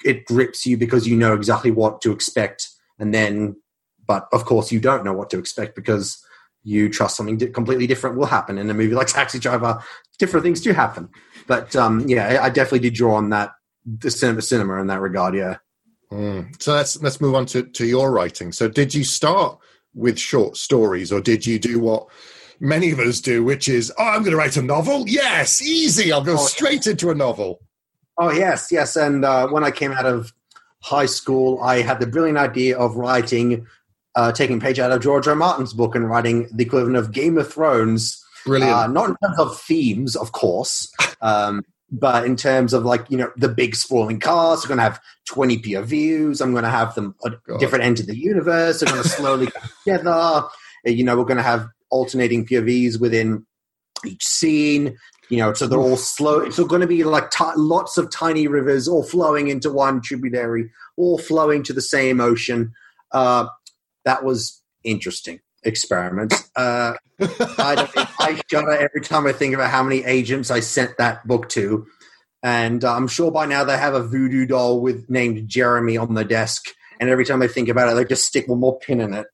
it 0.04 0.24
grips 0.24 0.66
you 0.66 0.76
because 0.76 1.06
you 1.06 1.16
know 1.16 1.34
exactly 1.34 1.70
what 1.70 2.00
to 2.02 2.12
expect, 2.12 2.68
and 2.98 3.14
then, 3.14 3.56
but 4.06 4.28
of 4.32 4.44
course 4.44 4.72
you 4.72 4.80
don't 4.80 5.04
know 5.04 5.12
what 5.12 5.30
to 5.30 5.38
expect 5.38 5.74
because 5.76 6.22
you 6.66 6.88
trust 6.88 7.16
something 7.16 7.38
completely 7.52 7.86
different 7.86 8.16
will 8.16 8.24
happen 8.24 8.56
in 8.56 8.70
a 8.70 8.74
movie 8.74 8.94
like 8.94 9.06
Taxi 9.08 9.38
Driver 9.38 9.82
different 10.18 10.44
things 10.44 10.60
do 10.60 10.72
happen. 10.72 11.08
But 11.46 11.74
um, 11.76 12.08
yeah, 12.08 12.40
I 12.42 12.50
definitely 12.50 12.80
did 12.80 12.94
draw 12.94 13.16
on 13.16 13.30
that 13.30 13.52
the 13.84 14.10
cinema 14.10 14.42
cinema 14.42 14.80
in 14.80 14.86
that 14.86 15.00
regard. 15.00 15.34
Yeah. 15.34 15.56
Mm. 16.12 16.60
So 16.62 16.74
let's 16.74 17.00
let's 17.02 17.20
move 17.20 17.34
on 17.34 17.46
to 17.46 17.64
to 17.64 17.86
your 17.86 18.10
writing. 18.10 18.52
So 18.52 18.68
did 18.68 18.94
you 18.94 19.04
start 19.04 19.58
with 19.94 20.18
short 20.18 20.56
stories, 20.56 21.12
or 21.12 21.20
did 21.20 21.46
you 21.46 21.58
do 21.58 21.80
what? 21.80 22.08
Many 22.60 22.90
of 22.90 22.98
us 22.98 23.20
do, 23.20 23.42
which 23.44 23.68
is, 23.68 23.92
oh, 23.98 24.04
I'm 24.04 24.20
going 24.20 24.32
to 24.32 24.36
write 24.36 24.56
a 24.56 24.62
novel. 24.62 25.04
Yes, 25.06 25.60
easy. 25.60 26.12
I'll 26.12 26.22
go 26.22 26.34
oh, 26.34 26.46
straight 26.46 26.86
into 26.86 27.10
a 27.10 27.14
novel. 27.14 27.60
Oh 28.16 28.30
yes, 28.30 28.68
yes. 28.70 28.96
And 28.96 29.24
uh, 29.24 29.48
when 29.48 29.64
I 29.64 29.70
came 29.70 29.92
out 29.92 30.06
of 30.06 30.32
high 30.80 31.06
school, 31.06 31.60
I 31.62 31.82
had 31.82 32.00
the 32.00 32.06
brilliant 32.06 32.38
idea 32.38 32.78
of 32.78 32.96
writing, 32.96 33.66
uh, 34.14 34.32
taking 34.32 34.60
page 34.60 34.78
out 34.78 34.92
of 34.92 35.02
George 35.02 35.26
R. 35.26 35.34
Martin's 35.34 35.72
book 35.72 35.94
and 35.94 36.08
writing 36.08 36.48
the 36.52 36.64
equivalent 36.64 36.96
of 36.96 37.12
Game 37.12 37.38
of 37.38 37.52
Thrones. 37.52 38.24
Brilliant. 38.46 38.72
Uh, 38.72 38.86
not 38.86 39.10
in 39.10 39.16
terms 39.16 39.38
of 39.38 39.60
themes, 39.60 40.14
of 40.16 40.32
course, 40.32 40.92
um, 41.22 41.64
but 41.90 42.24
in 42.24 42.36
terms 42.36 42.72
of 42.72 42.84
like 42.84 43.04
you 43.10 43.16
know 43.16 43.32
the 43.36 43.48
big 43.48 43.74
sprawling 43.74 44.20
cast. 44.20 44.64
I'm 44.64 44.68
going 44.68 44.78
to 44.78 44.84
have 44.84 45.00
20 45.26 45.58
POVs. 45.58 46.40
I'm 46.40 46.52
going 46.52 46.64
to 46.64 46.70
have 46.70 46.94
them 46.94 47.16
at 47.26 47.42
God. 47.44 47.58
different 47.58 47.84
ends 47.84 48.00
of 48.00 48.06
the 48.06 48.16
universe. 48.16 48.80
They're 48.80 48.92
going 48.92 49.02
to 49.02 49.08
slowly 49.08 49.46
come 49.48 49.68
together. 49.84 50.44
You 50.84 51.02
know, 51.02 51.16
we're 51.16 51.24
going 51.24 51.38
to 51.38 51.42
have 51.42 51.66
alternating 51.94 52.44
POVs 52.44 53.00
within 53.00 53.46
each 54.04 54.24
scene. 54.24 54.98
You 55.30 55.38
know, 55.38 55.54
so 55.54 55.66
they're 55.66 55.78
all 55.78 55.96
slow. 55.96 56.40
It's 56.40 56.58
all 56.58 56.66
going 56.66 56.82
to 56.82 56.86
be 56.86 57.02
like 57.04 57.30
t- 57.30 57.44
lots 57.56 57.96
of 57.96 58.10
tiny 58.10 58.46
rivers 58.46 58.86
all 58.86 59.02
flowing 59.02 59.48
into 59.48 59.72
one 59.72 60.02
tributary, 60.02 60.70
all 60.98 61.16
flowing 61.16 61.62
to 61.62 61.72
the 61.72 61.80
same 61.80 62.20
ocean. 62.20 62.72
Uh, 63.10 63.46
that 64.04 64.22
was 64.22 64.62
interesting 64.82 65.40
experiment. 65.62 66.34
Uh, 66.56 66.94
I, 67.20 68.06
I 68.18 68.40
shudder 68.50 68.72
every 68.72 69.00
time 69.00 69.26
I 69.26 69.32
think 69.32 69.54
about 69.54 69.70
how 69.70 69.82
many 69.82 70.04
agents 70.04 70.50
I 70.50 70.60
sent 70.60 70.98
that 70.98 71.26
book 71.26 71.48
to, 71.50 71.86
and 72.42 72.84
uh, 72.84 72.94
I'm 72.94 73.08
sure 73.08 73.30
by 73.30 73.46
now 73.46 73.64
they 73.64 73.78
have 73.78 73.94
a 73.94 74.02
voodoo 74.02 74.44
doll 74.44 74.82
with 74.82 75.08
named 75.08 75.48
Jeremy 75.48 75.96
on 75.96 76.12
the 76.12 76.24
desk. 76.24 76.66
And 77.00 77.08
every 77.08 77.24
time 77.24 77.40
I 77.40 77.48
think 77.48 77.68
about 77.68 77.90
it, 77.90 77.94
they 77.94 78.04
just 78.04 78.26
stick 78.26 78.46
one 78.46 78.60
more 78.60 78.78
pin 78.78 79.00
in 79.00 79.14
it 79.14 79.26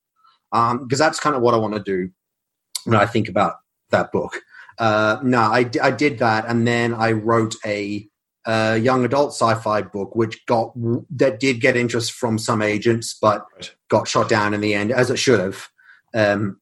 because 0.53 0.73
um, 0.73 0.89
that's 0.89 1.21
kind 1.21 1.37
of 1.37 1.43
what 1.43 1.55
I 1.55 1.59
want 1.59 1.75
to 1.75 1.83
do 1.83 2.11
when 2.85 2.99
I 2.99 3.07
think 3.07 3.29
about 3.29 3.57
that 3.91 4.13
book. 4.13 4.41
Uh, 4.79 5.19
no, 5.23 5.41
I, 5.41 5.69
I 5.83 5.91
did 5.91 6.19
that, 6.21 6.47
and 6.47 6.67
then 6.67 6.95
I 6.95 7.13
wrote 7.13 7.55
a, 7.67 8.09
a, 8.47 8.79
young 8.79 9.05
adult 9.05 9.33
sci-fi 9.33 9.83
book, 9.83 10.17
which 10.17 10.45
got 10.47 10.73
that 11.11 11.39
did 11.39 11.61
get 11.61 11.77
interest 11.77 12.13
from 12.13 12.39
some 12.39 12.63
agents, 12.63 13.17
but 13.21 13.45
got 13.91 14.09
shot 14.09 14.29
down 14.29 14.55
in 14.55 14.63
the 14.63 14.73
end, 14.73 14.91
as 14.91 15.11
it 15.11 15.19
should 15.19 15.39
have. 15.39 15.69
Um, 16.15 16.61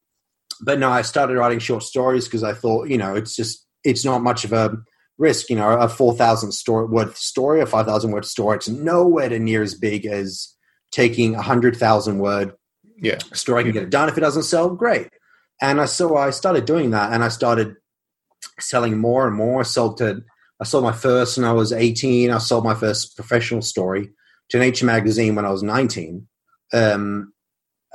but 0.61 0.79
no, 0.79 0.89
I 0.89 1.01
started 1.01 1.37
writing 1.37 1.59
short 1.59 1.83
stories 1.83 2.25
because 2.25 2.43
I 2.43 2.53
thought, 2.53 2.89
you 2.89 2.97
know, 2.97 3.15
it's 3.15 3.37
just 3.37 3.65
it's 3.85 4.03
not 4.03 4.21
much 4.21 4.43
of 4.43 4.51
a 4.51 4.75
risk. 5.17 5.49
You 5.49 5.55
know, 5.55 5.69
a 5.69 5.87
four 5.87 6.13
thousand 6.13 6.51
story 6.51 6.87
word 6.87 7.15
story, 7.15 7.61
a 7.61 7.65
five 7.65 7.85
thousand 7.85 8.11
word 8.11 8.25
story, 8.25 8.57
it's 8.57 8.67
nowhere 8.67 9.29
near 9.39 9.61
as 9.61 9.75
big 9.75 10.05
as 10.05 10.53
taking 10.91 11.35
a 11.35 11.41
hundred 11.41 11.77
thousand 11.77 12.19
word 12.19 12.53
yeah 12.97 13.19
story. 13.33 13.61
I 13.61 13.63
can 13.63 13.71
get 13.71 13.83
it 13.83 13.89
done. 13.89 14.09
If 14.09 14.17
it 14.17 14.21
doesn't 14.21 14.43
sell, 14.43 14.69
great. 14.75 15.07
And 15.61 15.81
I 15.81 15.85
so 15.85 16.15
I 16.15 16.29
started 16.29 16.65
doing 16.65 16.91
that, 16.91 17.13
and 17.13 17.23
I 17.23 17.29
started 17.29 17.75
selling 18.59 18.97
more 18.97 19.27
and 19.27 19.35
more. 19.35 19.61
I 19.61 19.63
sold 19.63 19.97
to 19.97 20.23
I 20.59 20.65
sold 20.65 20.83
my 20.83 20.91
first 20.91 21.37
when 21.37 21.45
I 21.45 21.53
was 21.53 21.71
18. 21.71 22.31
I 22.31 22.37
sold 22.37 22.63
my 22.63 22.75
first 22.75 23.15
professional 23.15 23.61
story 23.61 24.11
to 24.49 24.59
Nature 24.59 24.85
magazine 24.85 25.35
when 25.35 25.45
I 25.45 25.51
was 25.51 25.63
19. 25.63 26.27
Um, 26.73 27.33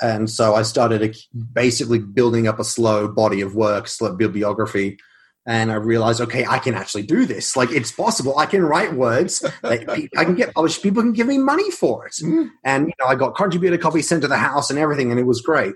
and 0.01 0.29
so 0.29 0.55
I 0.55 0.63
started 0.63 1.17
basically 1.53 1.99
building 1.99 2.49
up 2.49 2.59
a 2.59 2.65
slow 2.65 3.07
body 3.07 3.41
of 3.43 3.55
work, 3.55 3.87
slow 3.87 4.15
bibliography. 4.15 4.99
And 5.47 5.71
I 5.71 5.75
realized, 5.75 6.23
okay, 6.23 6.47
I 6.47 6.59
can 6.59 6.75
actually 6.75 7.03
do 7.03 7.27
this. 7.27 7.55
Like 7.55 7.71
it's 7.71 7.93
possible. 7.93 8.39
I 8.39 8.47
can 8.47 8.63
write 8.63 8.95
words. 8.95 9.45
Like, 9.63 9.89
I 9.89 10.25
can 10.25 10.35
get 10.35 10.55
published. 10.55 10.83
People 10.83 11.03
can 11.03 11.13
give 11.13 11.27
me 11.27 11.37
money 11.37 11.71
for 11.71 12.07
it. 12.07 12.15
Mm. 12.15 12.49
And 12.65 12.87
you 12.87 12.95
know, 12.99 13.07
I 13.07 13.15
got 13.15 13.35
contributed 13.35 13.83
copies 13.83 14.09
sent 14.09 14.23
to 14.23 14.29
the 14.29 14.39
house 14.39 14.71
and 14.71 14.79
everything, 14.79 15.11
and 15.11 15.21
it 15.21 15.25
was 15.25 15.43
great. 15.43 15.75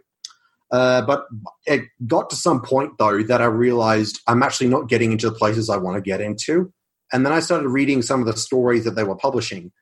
Uh, 0.70 1.02
but 1.02 1.24
it 1.66 1.84
got 2.06 2.28
to 2.30 2.36
some 2.36 2.60
point 2.60 2.92
though 2.98 3.22
that 3.22 3.40
I 3.40 3.46
realized 3.46 4.20
I'm 4.26 4.42
actually 4.42 4.68
not 4.68 4.88
getting 4.88 5.12
into 5.12 5.30
the 5.30 5.36
places 5.36 5.70
I 5.70 5.78
want 5.78 5.96
to 5.96 6.02
get 6.02 6.20
into. 6.20 6.72
And 7.10 7.24
then 7.24 7.32
I 7.32 7.40
started 7.40 7.68
reading 7.68 8.02
some 8.02 8.20
of 8.20 8.26
the 8.26 8.36
stories 8.36 8.84
that 8.84 8.94
they 8.94 9.04
were 9.04 9.16
publishing, 9.16 9.72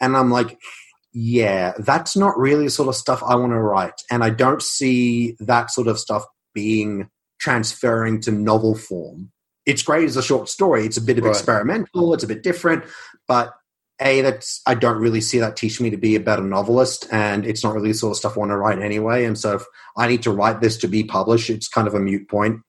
and 0.00 0.16
I'm 0.16 0.30
like, 0.30 0.56
yeah, 1.12 1.72
that's 1.78 2.16
not 2.16 2.38
really 2.38 2.64
the 2.64 2.70
sort 2.70 2.88
of 2.88 2.94
stuff 2.94 3.22
I 3.26 3.34
want 3.34 3.52
to 3.52 3.58
write. 3.58 4.00
And 4.10 4.22
I 4.22 4.30
don't 4.30 4.62
see 4.62 5.36
that 5.40 5.70
sort 5.70 5.88
of 5.88 5.98
stuff 5.98 6.24
being 6.54 7.08
transferring 7.40 8.20
to 8.22 8.30
novel 8.30 8.76
form. 8.76 9.32
It's 9.66 9.82
great 9.82 10.04
as 10.04 10.16
a 10.16 10.22
short 10.22 10.48
story. 10.48 10.86
It's 10.86 10.96
a 10.96 11.02
bit 11.02 11.18
of 11.18 11.24
right. 11.24 11.30
experimental. 11.30 12.14
It's 12.14 12.24
a 12.24 12.28
bit 12.28 12.42
different, 12.42 12.84
but 13.26 13.52
a 14.00 14.20
that's 14.20 14.60
I 14.66 14.74
don't 14.74 14.98
really 14.98 15.20
see 15.20 15.38
that 15.38 15.56
teaching 15.56 15.84
me 15.84 15.90
to 15.90 15.96
be 15.96 16.14
a 16.14 16.20
better 16.20 16.42
novelist, 16.42 17.08
and 17.10 17.44
it's 17.44 17.64
not 17.64 17.74
really 17.74 17.88
the 17.88 17.98
sort 17.98 18.12
of 18.12 18.16
stuff 18.16 18.36
I 18.36 18.40
want 18.40 18.50
to 18.50 18.56
write 18.56 18.80
anyway. 18.80 19.24
And 19.24 19.38
so 19.38 19.56
if 19.56 19.64
I 19.96 20.06
need 20.06 20.22
to 20.22 20.30
write 20.30 20.60
this 20.60 20.76
to 20.78 20.88
be 20.88 21.04
published, 21.04 21.50
it's 21.50 21.68
kind 21.68 21.88
of 21.88 21.94
a 21.94 22.00
mute 22.00 22.28
point. 22.28 22.60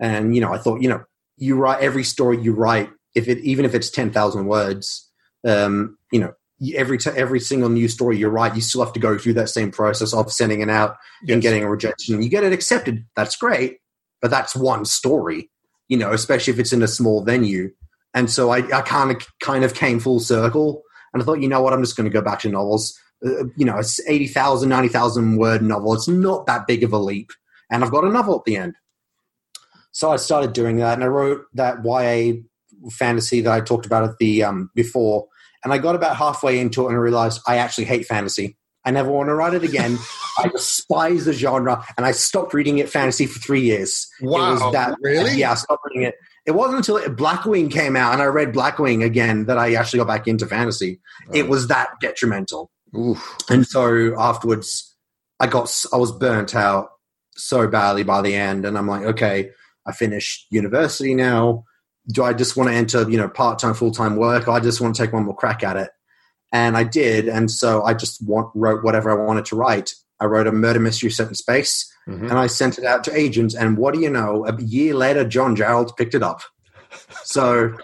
And 0.00 0.34
you 0.34 0.40
know, 0.40 0.52
I 0.52 0.58
thought, 0.58 0.80
you 0.80 0.88
know, 0.88 1.04
you 1.36 1.56
write 1.56 1.80
every 1.80 2.04
story 2.04 2.40
you 2.40 2.52
write, 2.52 2.90
if 3.14 3.28
it 3.28 3.38
even 3.38 3.64
if 3.64 3.74
it's 3.74 3.90
ten 3.90 4.12
thousand 4.12 4.46
words, 4.46 5.10
um, 5.46 5.98
you 6.12 6.20
know, 6.20 6.32
every 6.74 6.98
t- 6.98 7.10
every 7.10 7.40
single 7.40 7.68
new 7.68 7.88
story 7.88 8.16
you 8.16 8.28
write, 8.28 8.54
you 8.54 8.60
still 8.60 8.84
have 8.84 8.92
to 8.94 9.00
go 9.00 9.18
through 9.18 9.34
that 9.34 9.48
same 9.48 9.70
process 9.70 10.14
of 10.14 10.32
sending 10.32 10.60
it 10.60 10.70
out 10.70 10.96
yes. 11.24 11.34
and 11.34 11.42
getting 11.42 11.64
a 11.64 11.70
rejection. 11.70 12.22
You 12.22 12.28
get 12.28 12.44
it 12.44 12.52
accepted, 12.52 13.04
that's 13.16 13.36
great, 13.36 13.78
but 14.20 14.30
that's 14.30 14.54
one 14.54 14.84
story, 14.84 15.50
you 15.88 15.96
know, 15.96 16.12
especially 16.12 16.52
if 16.52 16.60
it's 16.60 16.72
in 16.72 16.82
a 16.82 16.88
small 16.88 17.24
venue. 17.24 17.70
And 18.14 18.30
so 18.30 18.50
I, 18.50 18.58
I 18.76 18.82
kind 18.82 19.10
of 19.10 19.26
kind 19.40 19.64
of 19.64 19.74
came 19.74 20.00
full 20.00 20.20
circle, 20.20 20.82
and 21.12 21.22
I 21.22 21.26
thought, 21.26 21.40
you 21.40 21.48
know 21.48 21.62
what, 21.62 21.72
I'm 21.72 21.82
just 21.82 21.96
going 21.96 22.10
to 22.10 22.12
go 22.12 22.22
back 22.22 22.40
to 22.40 22.48
novels. 22.48 22.98
Uh, 23.24 23.44
you 23.56 23.64
know, 23.64 23.78
it's 23.78 24.00
80,000, 24.08 24.68
90,000 24.68 25.36
word 25.36 25.62
novel. 25.62 25.94
It's 25.94 26.08
not 26.08 26.46
that 26.46 26.66
big 26.66 26.82
of 26.82 26.92
a 26.92 26.98
leap, 26.98 27.30
and 27.70 27.84
I've 27.84 27.90
got 27.90 28.04
a 28.04 28.10
novel 28.10 28.36
at 28.36 28.44
the 28.44 28.56
end. 28.56 28.74
So 29.92 30.10
I 30.10 30.16
started 30.16 30.52
doing 30.52 30.76
that, 30.76 30.94
and 30.94 31.04
I 31.04 31.08
wrote 31.08 31.44
that 31.54 31.84
YA 31.84 32.40
fantasy 32.90 33.40
that 33.42 33.52
I 33.52 33.60
talked 33.60 33.86
about 33.86 34.04
at 34.04 34.18
the 34.18 34.42
um, 34.42 34.70
before 34.74 35.28
and 35.64 35.72
I 35.72 35.78
got 35.78 35.94
about 35.94 36.16
halfway 36.16 36.58
into 36.58 36.84
it 36.84 36.88
and 36.88 36.96
I 36.96 37.00
realized 37.00 37.40
I 37.46 37.56
actually 37.56 37.84
hate 37.84 38.06
fantasy. 38.06 38.56
I 38.84 38.90
never 38.90 39.10
want 39.10 39.28
to 39.28 39.34
write 39.34 39.54
it 39.54 39.62
again. 39.62 39.96
I 40.38 40.48
despise 40.48 41.24
the 41.24 41.32
genre, 41.32 41.84
and 41.96 42.04
I 42.04 42.12
stopped 42.12 42.52
reading 42.52 42.78
it 42.78 42.88
fantasy 42.88 43.26
for 43.26 43.38
three 43.38 43.60
years. 43.60 44.08
Wow, 44.20 44.50
it 44.50 44.52
was 44.54 44.72
that, 44.72 44.96
really? 45.00 45.36
Yeah, 45.36 45.52
I 45.52 45.54
stopped 45.54 45.82
reading 45.86 46.08
it. 46.08 46.14
It 46.44 46.52
wasn't 46.52 46.78
until 46.78 46.98
Blackwing 47.14 47.70
came 47.70 47.94
out 47.94 48.12
and 48.12 48.22
I 48.22 48.26
read 48.26 48.52
Blackwing 48.52 49.04
again 49.04 49.46
that 49.46 49.58
I 49.58 49.74
actually 49.74 49.98
got 49.98 50.08
back 50.08 50.26
into 50.26 50.46
fantasy. 50.46 51.00
Oh. 51.28 51.34
It 51.34 51.48
was 51.48 51.68
that 51.68 52.00
detrimental. 52.00 52.70
Oof. 52.96 53.36
And 53.48 53.66
so 53.66 54.18
afterwards, 54.18 54.94
I 55.38 55.46
got 55.46 55.72
I 55.92 55.96
was 55.96 56.12
burnt 56.12 56.54
out 56.54 56.90
so 57.36 57.66
badly 57.66 58.02
by 58.02 58.20
the 58.20 58.34
end, 58.34 58.64
and 58.66 58.76
I'm 58.76 58.86
like, 58.86 59.04
okay, 59.04 59.50
I 59.86 59.92
finished 59.92 60.46
university 60.50 61.14
now 61.14 61.64
do 62.08 62.24
I 62.24 62.32
just 62.32 62.56
want 62.56 62.70
to 62.70 62.74
enter, 62.74 63.08
you 63.08 63.16
know, 63.16 63.28
part 63.28 63.58
time, 63.58 63.74
full 63.74 63.92
time 63.92 64.16
work? 64.16 64.48
I 64.48 64.60
just 64.60 64.80
want 64.80 64.94
to 64.94 65.02
take 65.02 65.12
one 65.12 65.24
more 65.24 65.36
crack 65.36 65.62
at 65.62 65.76
it. 65.76 65.90
And 66.52 66.76
I 66.76 66.84
did. 66.84 67.28
And 67.28 67.50
so 67.50 67.82
I 67.82 67.94
just 67.94 68.26
want, 68.26 68.50
wrote 68.54 68.84
whatever 68.84 69.10
I 69.10 69.24
wanted 69.24 69.44
to 69.46 69.56
write. 69.56 69.94
I 70.22 70.26
wrote 70.26 70.46
a 70.46 70.52
murder 70.52 70.78
mystery 70.78 71.10
set 71.10 71.28
in 71.28 71.34
space 71.34 71.92
mm-hmm. 72.08 72.26
and 72.26 72.38
I 72.38 72.46
sent 72.46 72.78
it 72.78 72.84
out 72.84 73.02
to 73.04 73.16
agents. 73.16 73.54
And 73.54 73.76
what 73.76 73.92
do 73.92 74.00
you 74.00 74.08
know? 74.08 74.46
A 74.46 74.60
year 74.62 74.94
later, 74.94 75.24
John 75.24 75.56
Jarrold 75.56 75.96
picked 75.96 76.14
it 76.14 76.22
up. 76.22 76.42
so 77.24 77.76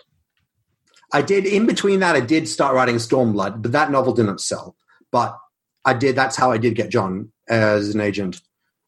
I 1.13 1.23
did, 1.23 1.47
in 1.47 1.67
between 1.67 2.01
that, 2.01 2.15
I 2.15 2.21
did 2.21 2.49
start 2.49 2.75
writing 2.75 2.97
Stormblood, 2.97 3.61
but 3.61 3.73
that 3.73 3.91
novel 3.91 4.13
didn't 4.13 4.41
sell. 4.41 4.77
But 5.11 5.37
I 5.85 5.95
did, 5.95 6.15
that's 6.15 6.37
how 6.37 6.53
I 6.53 6.59
did 6.59 6.77
get 6.77 6.91
John 6.91 7.33
as 7.49 7.95
an 7.95 8.01
agent, 8.01 8.41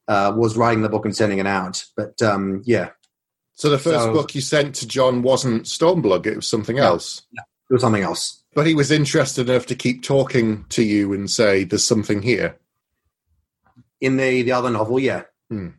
uh, 0.07 0.33
was 0.35 0.55
writing 0.55 0.81
the 0.81 0.89
book 0.89 1.03
and 1.03 1.15
sending 1.15 1.39
it 1.39 1.47
out. 1.47 1.83
But 1.97 2.21
um, 2.21 2.61
yeah, 2.65 2.91
so 3.55 3.69
the 3.69 3.77
first 3.77 4.05
so, 4.05 4.13
book 4.13 4.33
you 4.33 4.41
sent 4.41 4.75
to 4.75 4.87
John 4.87 5.21
wasn't 5.21 5.65
Stormblood; 5.65 6.25
it 6.25 6.35
was 6.35 6.47
something 6.47 6.79
else. 6.79 7.21
Yeah, 7.31 7.41
it 7.69 7.73
was 7.73 7.81
something 7.81 8.03
else. 8.03 8.43
But 8.53 8.65
he 8.65 8.73
was 8.73 8.91
interested 8.91 9.49
enough 9.49 9.65
to 9.67 9.75
keep 9.75 10.03
talking 10.03 10.65
to 10.69 10.83
you 10.83 11.13
and 11.13 11.29
say, 11.29 11.63
"There's 11.63 11.85
something 11.85 12.21
here." 12.21 12.57
In 14.01 14.17
the 14.17 14.41
the 14.41 14.51
other 14.51 14.69
novel, 14.69 14.99
yeah, 14.99 15.23
hmm. 15.49 15.69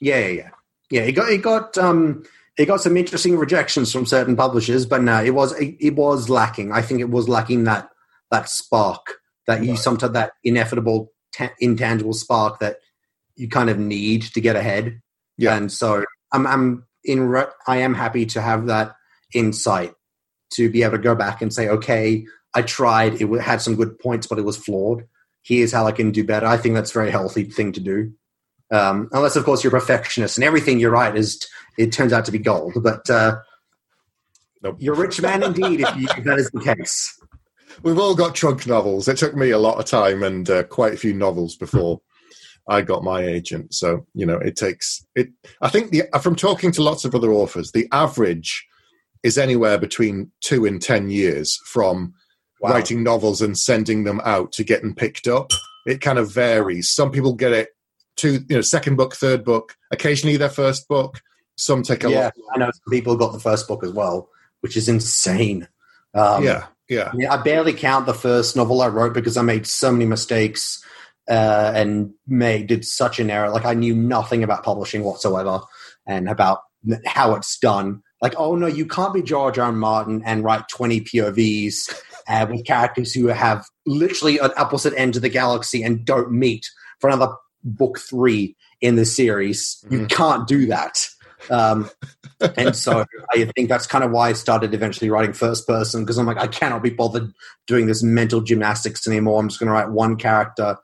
yeah, 0.00 0.18
yeah, 0.18 0.28
yeah, 0.28 0.50
yeah. 0.90 1.02
It 1.02 1.12
got 1.12 1.30
it 1.30 1.42
got 1.42 1.78
um 1.78 2.24
it 2.56 2.66
got 2.66 2.80
some 2.80 2.96
interesting 2.96 3.36
rejections 3.36 3.92
from 3.92 4.06
certain 4.06 4.36
publishers, 4.36 4.86
but 4.86 5.02
no, 5.02 5.22
it 5.22 5.34
was 5.34 5.58
it, 5.60 5.76
it 5.78 5.94
was 5.94 6.28
lacking. 6.28 6.72
I 6.72 6.82
think 6.82 7.00
it 7.00 7.10
was 7.10 7.28
lacking 7.28 7.64
that 7.64 7.88
that 8.30 8.48
spark 8.48 9.14
that 9.46 9.62
you 9.62 9.70
right. 9.70 9.78
sometimes 9.78 10.12
that 10.14 10.32
ineffable 10.44 11.12
ta- 11.34 11.52
intangible 11.58 12.12
spark 12.12 12.60
that 12.60 12.78
you 13.36 13.48
kind 13.48 13.70
of 13.70 13.78
need 13.78 14.22
to 14.22 14.40
get 14.40 14.56
ahead. 14.56 15.00
Yeah, 15.38 15.56
and 15.56 15.70
so 15.70 16.04
I'm 16.32 16.46
I'm 16.46 16.86
in 17.04 17.28
re- 17.28 17.46
I 17.66 17.78
am 17.78 17.94
happy 17.94 18.26
to 18.26 18.40
have 18.40 18.66
that 18.66 18.94
insight 19.32 19.94
to 20.54 20.70
be 20.70 20.82
able 20.82 20.96
to 20.96 21.02
go 21.02 21.14
back 21.14 21.40
and 21.40 21.52
say, 21.52 21.68
okay, 21.68 22.26
I 22.54 22.62
tried. 22.62 23.20
It 23.20 23.28
had 23.40 23.62
some 23.62 23.76
good 23.76 23.98
points, 23.98 24.26
but 24.26 24.38
it 24.38 24.44
was 24.44 24.56
flawed. 24.56 25.04
Here's 25.42 25.72
how 25.72 25.86
I 25.86 25.92
can 25.92 26.10
do 26.10 26.24
better. 26.24 26.46
I 26.46 26.56
think 26.56 26.74
that's 26.74 26.90
a 26.90 26.94
very 26.94 27.10
healthy 27.10 27.44
thing 27.44 27.72
to 27.72 27.80
do. 27.80 28.12
Um, 28.70 29.08
unless, 29.12 29.36
of 29.36 29.44
course, 29.44 29.64
you're 29.64 29.74
a 29.74 29.80
perfectionist 29.80 30.36
and 30.36 30.44
everything 30.44 30.78
you 30.78 30.90
write 30.90 31.16
is 31.16 31.44
it 31.76 31.92
turns 31.92 32.12
out 32.12 32.24
to 32.26 32.32
be 32.32 32.38
gold. 32.38 32.74
But 32.82 33.08
uh, 33.10 33.38
Nope. 34.62 34.76
you're 34.78 34.94
a 34.94 34.98
rich 34.98 35.20
man 35.20 35.42
indeed 35.42 35.80
if, 35.80 35.96
you, 35.96 36.06
if 36.16 36.24
that 36.24 36.38
is 36.38 36.50
the 36.50 36.60
case. 36.60 37.18
We've 37.82 37.98
all 37.98 38.14
got 38.14 38.34
trunk 38.34 38.66
novels. 38.66 39.08
It 39.08 39.16
took 39.16 39.34
me 39.34 39.50
a 39.50 39.58
lot 39.58 39.78
of 39.78 39.86
time 39.86 40.22
and 40.22 40.48
uh, 40.50 40.64
quite 40.64 40.94
a 40.94 40.98
few 40.98 41.14
novels 41.14 41.56
before 41.56 42.00
I 42.68 42.82
got 42.82 43.02
my 43.02 43.22
agent. 43.22 43.74
So 43.74 44.06
you 44.14 44.26
know, 44.26 44.36
it 44.36 44.56
takes 44.56 45.04
it. 45.14 45.30
I 45.60 45.68
think 45.68 45.90
the 45.90 46.04
from 46.20 46.36
talking 46.36 46.72
to 46.72 46.82
lots 46.82 47.04
of 47.04 47.14
other 47.14 47.32
authors, 47.32 47.72
the 47.72 47.88
average 47.92 48.66
is 49.22 49.38
anywhere 49.38 49.78
between 49.78 50.30
two 50.40 50.66
and 50.66 50.80
ten 50.80 51.10
years 51.10 51.58
from 51.64 52.14
Wow. 52.60 52.72
writing 52.72 53.02
novels 53.02 53.40
and 53.40 53.56
sending 53.56 54.04
them 54.04 54.20
out 54.24 54.52
to 54.52 54.64
getting 54.64 54.94
picked 54.94 55.26
up. 55.26 55.52
It 55.86 56.02
kind 56.02 56.18
of 56.18 56.30
varies. 56.30 56.90
Some 56.90 57.10
people 57.10 57.32
get 57.32 57.52
it 57.52 57.70
to 58.16 58.32
you 58.32 58.56
know 58.56 58.60
second 58.60 58.96
book, 58.96 59.14
third 59.14 59.44
book, 59.44 59.76
occasionally 59.90 60.36
their 60.36 60.50
first 60.50 60.86
book. 60.88 61.22
Some 61.56 61.82
take 61.82 62.04
a 62.04 62.10
Yeah, 62.10 62.24
lot. 62.24 62.34
I 62.54 62.58
know 62.58 62.66
some 62.66 62.90
people 62.90 63.16
got 63.16 63.32
the 63.32 63.40
first 63.40 63.66
book 63.66 63.82
as 63.82 63.92
well, 63.92 64.28
which 64.60 64.76
is 64.76 64.88
insane. 64.88 65.68
Um, 66.14 66.44
yeah, 66.44 66.66
yeah. 66.88 67.10
I, 67.12 67.16
mean, 67.16 67.28
I 67.28 67.38
barely 67.38 67.72
count 67.72 68.04
the 68.06 68.14
first 68.14 68.56
novel 68.56 68.82
I 68.82 68.88
wrote 68.88 69.14
because 69.14 69.36
I 69.38 69.42
made 69.42 69.66
so 69.66 69.90
many 69.90 70.04
mistakes 70.04 70.84
uh, 71.30 71.72
and 71.74 72.12
made 72.26 72.66
did 72.66 72.84
such 72.84 73.18
an 73.20 73.30
error. 73.30 73.48
Like 73.50 73.64
I 73.64 73.74
knew 73.74 73.94
nothing 73.94 74.42
about 74.42 74.64
publishing 74.64 75.02
whatsoever 75.02 75.60
and 76.06 76.28
about 76.28 76.60
how 77.06 77.34
it's 77.36 77.58
done. 77.58 78.02
Like, 78.20 78.34
oh 78.36 78.54
no, 78.54 78.66
you 78.66 78.84
can't 78.84 79.14
be 79.14 79.22
George 79.22 79.58
R. 79.58 79.66
R. 79.66 79.72
Martin 79.72 80.22
and 80.26 80.44
write 80.44 80.68
twenty 80.68 81.00
POVs 81.00 81.90
uh, 82.30 82.46
with 82.48 82.64
characters 82.64 83.12
who 83.12 83.26
have 83.26 83.66
literally 83.86 84.38
an 84.38 84.52
opposite 84.56 84.94
end 84.96 85.16
of 85.16 85.22
the 85.22 85.28
galaxy 85.28 85.82
and 85.82 86.04
don't 86.04 86.30
meet 86.30 86.70
for 87.00 87.10
another 87.10 87.34
book 87.64 87.98
three 87.98 88.56
in 88.80 88.94
the 88.94 89.04
series. 89.04 89.84
You 89.90 90.06
can't 90.06 90.46
do 90.46 90.66
that. 90.66 91.08
Um, 91.50 91.90
and 92.56 92.76
so 92.76 93.04
I 93.32 93.44
think 93.56 93.68
that's 93.68 93.86
kind 93.86 94.04
of 94.04 94.12
why 94.12 94.28
I 94.28 94.34
started 94.34 94.72
eventually 94.72 95.10
writing 95.10 95.32
first 95.32 95.66
person 95.66 96.04
because 96.04 96.18
I'm 96.18 96.26
like, 96.26 96.38
I 96.38 96.46
cannot 96.46 96.84
be 96.84 96.90
bothered 96.90 97.32
doing 97.66 97.86
this 97.86 98.02
mental 98.02 98.40
gymnastics 98.40 99.08
anymore. 99.08 99.40
I'm 99.40 99.48
just 99.48 99.58
going 99.58 99.66
to 99.66 99.72
write 99.72 99.90
one 99.90 100.16
character, 100.16 100.76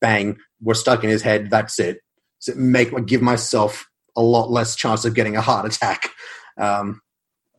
bang, 0.00 0.36
we're 0.60 0.74
stuck 0.74 1.02
in 1.02 1.08
his 1.08 1.22
head. 1.22 1.48
That's 1.48 1.78
it. 1.78 2.00
So 2.40 2.52
make 2.54 3.06
give 3.06 3.22
myself 3.22 3.86
a 4.16 4.22
lot 4.22 4.50
less 4.50 4.76
chance 4.76 5.06
of 5.06 5.14
getting 5.14 5.36
a 5.36 5.40
heart 5.40 5.64
attack. 5.66 6.10
Um, 6.58 7.00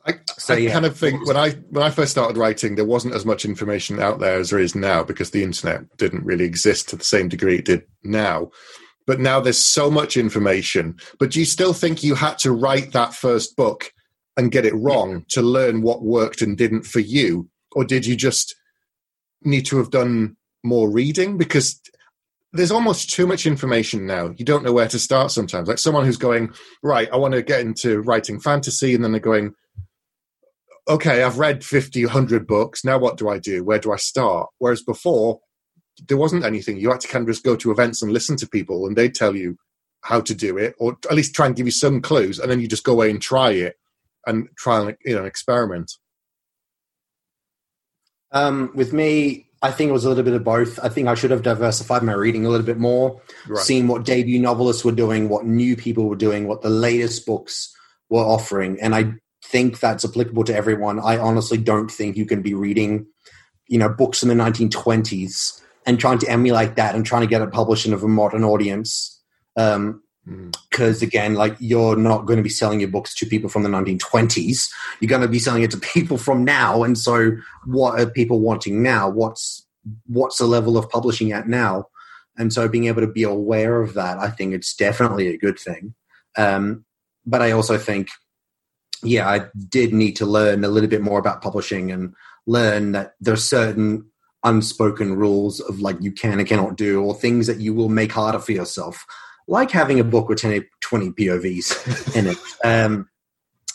I, 0.06 0.14
So, 0.38 0.56
I 0.56 0.58
yeah. 0.58 0.74
kind 0.74 0.86
of 0.86 0.98
think 0.98 1.28
when 1.28 1.38
I 1.38 1.52
when 1.70 1.84
I 1.84 1.92
first 1.92 2.12
started 2.12 2.38
writing, 2.38 2.76
there 2.76 2.86
wasn't 2.86 3.14
as 3.14 3.26
much 3.26 3.46
information 3.46 4.00
out 4.00 4.20
there 4.20 4.40
as 4.40 4.50
there 4.50 4.60
is 4.60 4.76
now 4.76 5.04
because 5.04 5.32
the 5.32 5.44
internet 5.44 5.82
didn't 5.98 6.26
really 6.26 6.46
exist 6.46 6.90
to 6.90 6.96
the 6.96 7.04
same 7.04 7.30
degree 7.30 7.58
it 7.58 7.66
did 7.66 7.84
now. 8.04 8.50
But 9.08 9.20
now 9.20 9.40
there's 9.40 9.64
so 9.64 9.92
much 9.92 10.18
information. 10.18 10.96
But 11.20 11.32
do 11.32 11.40
you 11.40 11.46
still 11.46 11.74
think 11.74 12.04
you 12.04 12.16
had 12.16 12.38
to 12.40 12.52
write 12.52 12.94
that 12.94 13.14
first 13.14 13.56
book 13.56 13.92
and 14.38 14.52
get 14.52 14.66
it 14.66 14.76
wrong 14.76 15.26
to 15.30 15.42
learn 15.42 15.82
what 15.82 16.04
worked 16.04 16.42
and 16.42 16.58
didn't 16.58 16.84
for 16.86 17.00
you, 17.00 17.50
or 17.74 17.84
did 17.84 18.06
you 18.06 18.16
just 18.16 18.56
need 19.44 19.66
to 19.68 19.78
have 19.78 19.92
done 19.92 20.38
more 20.64 20.90
reading? 20.90 21.38
Because 21.38 21.80
there's 22.54 22.72
almost 22.72 23.10
too 23.10 23.26
much 23.28 23.46
information 23.46 24.06
now. 24.06 24.34
You 24.38 24.46
don't 24.46 24.64
know 24.64 24.74
where 24.74 24.88
to 24.88 25.00
start 25.00 25.32
sometimes. 25.32 25.68
Like 25.68 25.78
someone 25.78 26.06
who's 26.06 26.18
going, 26.18 26.54
right, 26.84 27.10
I 27.12 27.18
want 27.18 27.34
to 27.34 27.42
get 27.42 27.62
into 27.62 28.02
writing 28.02 28.40
fantasy, 28.40 28.94
and 28.94 29.04
then 29.04 29.12
they're 29.12 29.22
going, 29.22 29.54
okay, 30.88 31.24
I've 31.24 31.40
read 31.40 31.64
50, 31.64 32.06
100 32.06 32.48
books. 32.48 32.84
Now 32.84 32.98
what 32.98 33.18
do 33.18 33.30
I 33.30 33.40
do? 33.40 33.64
Where 33.64 33.80
do 33.80 33.92
I 33.92 33.98
start? 33.98 34.50
Whereas 34.58 34.82
before, 34.82 35.40
there 36.08 36.18
wasn't 36.18 36.46
anything. 36.46 36.78
You 36.78 36.90
had 36.92 37.02
to 37.02 37.08
kind 37.08 37.24
of 37.24 37.30
just 37.30 37.44
go 37.44 37.56
to 37.56 37.72
events 37.72 38.02
and 38.02 38.12
listen 38.12 38.36
to 38.38 38.48
people, 38.48 38.88
and 38.88 38.96
they'd 38.96 39.16
tell 39.16 39.36
you 39.36 39.58
how 40.02 40.22
to 40.22 40.34
do 40.34 40.58
it, 40.58 40.76
or 40.80 40.98
at 41.10 41.16
least 41.16 41.36
try 41.36 41.46
and 41.46 41.56
give 41.56 41.68
you 41.68 41.72
some 41.72 42.02
clues, 42.02 42.40
and 42.40 42.50
then 42.50 42.60
you 42.60 42.68
just 42.68 42.84
go 42.84 42.94
away 42.94 43.12
and 43.12 43.22
try 43.22 43.52
it 43.52 43.76
and 44.26 44.48
try 44.58 44.80
and 44.80 44.98
you 45.06 45.16
know 45.16 45.26
experiment. 45.26 45.92
um, 48.32 48.72
with 48.74 48.94
me, 48.94 49.48
I 49.62 49.72
think 49.72 49.90
it 49.90 49.94
was 49.94 50.06
a 50.06 50.10
little 50.10 50.24
bit 50.24 50.34
of 50.34 50.44
both. 50.44 50.80
I 50.80 50.90
think 50.90 51.08
I 51.08 51.14
should 51.14 51.32
have 51.32 51.44
diversified 51.44 52.02
my 52.02 52.14
reading 52.14 52.46
a 52.46 52.50
little 52.50 52.66
bit 52.66 52.80
more. 52.80 53.22
Right. 53.48 53.64
seen 53.64 53.88
what 53.88 54.06
debut 54.06 54.40
novelists 54.40 54.84
were 54.84 54.92
doing, 54.92 55.30
what 55.30 55.46
new 55.46 55.76
people 55.76 56.06
were 56.10 56.16
doing, 56.16 56.48
what 56.48 56.62
the 56.62 56.70
latest 56.70 57.26
books 57.26 57.76
were 58.10 58.24
offering. 58.24 58.80
And 58.82 58.96
I 58.96 59.14
think 59.52 59.80
that's 59.80 60.06
applicable 60.06 60.44
to 60.46 60.56
everyone. 60.56 61.00
I 61.00 61.18
honestly 61.18 61.58
don't 61.58 61.92
think 61.92 62.18
you 62.18 62.26
can 62.26 62.42
be 62.42 62.54
reading, 62.54 63.08
you 63.68 63.78
know, 63.78 63.90
books 63.90 64.24
in 64.24 64.30
the 64.30 64.36
1920s 64.36 65.62
and 65.86 66.00
trying 66.00 66.20
to 66.20 66.30
emulate 66.30 66.76
that 66.76 66.96
and 66.96 67.06
trying 67.06 67.22
to 67.22 67.28
get 67.28 67.42
it 67.42 67.52
published 67.52 67.86
in 67.86 67.94
a 67.94 67.98
modern 67.98 68.44
audience. 68.44 69.20
Um, 69.58 70.02
Mm. 70.28 70.56
because 70.70 71.02
again, 71.02 71.34
like 71.34 71.56
you're 71.60 71.96
not 71.96 72.28
going 72.28 72.38
to 72.38 72.44
be 72.44 72.50
selling 72.50 72.80
your 72.80 72.90
books 72.90 73.16
to 73.16 73.26
people 73.26 73.50
from 73.50 73.64
the 73.64 73.70
1920s. 73.70 74.70
You're 75.00 75.10
going 75.10 75.24
to 75.24 75.28
be 75.28 75.40
selling 75.40 75.64
it 75.64 75.72
to 75.72 75.80
people 75.80 76.18
from 76.18 76.44
now. 76.44 76.84
And 76.84 76.96
so, 76.96 77.32
what 77.66 78.00
are 78.00 78.06
people 78.06 78.40
wanting 78.40 78.84
now? 78.84 79.10
What's 79.10 79.66
what's 80.06 80.38
the 80.38 80.46
level 80.46 80.78
of 80.78 80.90
publishing 80.90 81.32
at 81.32 81.48
now? 81.48 81.86
And 82.38 82.54
so, 82.54 82.68
being 82.68 82.86
able 82.86 83.02
to 83.02 83.08
be 83.08 83.24
aware 83.24 83.82
of 83.82 83.96
that, 83.96 84.20
I 84.20 84.30
think 84.30 84.54
it's 84.54 84.76
definitely 84.76 85.28
a 85.28 85.38
good 85.38 85.58
thing. 85.58 85.96
Um, 86.38 86.86
but 87.26 87.42
I 87.42 87.52
also 87.52 87.80
think, 87.80 88.10
yeah, 89.04 89.30
I 89.30 89.46
did 89.70 89.94
need 89.94 90.16
to 90.18 90.26
learn 90.26 90.64
a 90.64 90.68
little 90.70 90.90
bit 90.90 91.02
more 91.02 91.20
about 91.20 91.42
publishing 91.42 91.92
and 91.92 92.14
learn 92.48 92.92
that 92.94 93.14
there 93.20 93.34
are 93.34 93.38
certain 93.38 94.06
unspoken 94.44 95.16
rules 95.16 95.60
of 95.60 95.80
like 95.80 95.98
you 96.02 96.12
can 96.12 96.40
and 96.40 96.48
cannot 96.48 96.76
do, 96.76 97.02
or 97.04 97.14
things 97.14 97.48
that 97.48 97.60
you 97.60 97.74
will 97.74 97.90
make 97.90 98.12
harder 98.12 98.40
for 98.40 98.52
yourself 98.52 99.06
like 99.48 99.72
having 99.72 100.00
a 100.00 100.04
book 100.04 100.30
with 100.30 100.40
10, 100.40 100.64
20 100.82 101.10
POVs 101.12 102.16
in 102.16 102.28
it, 102.28 102.38
um, 102.64 103.10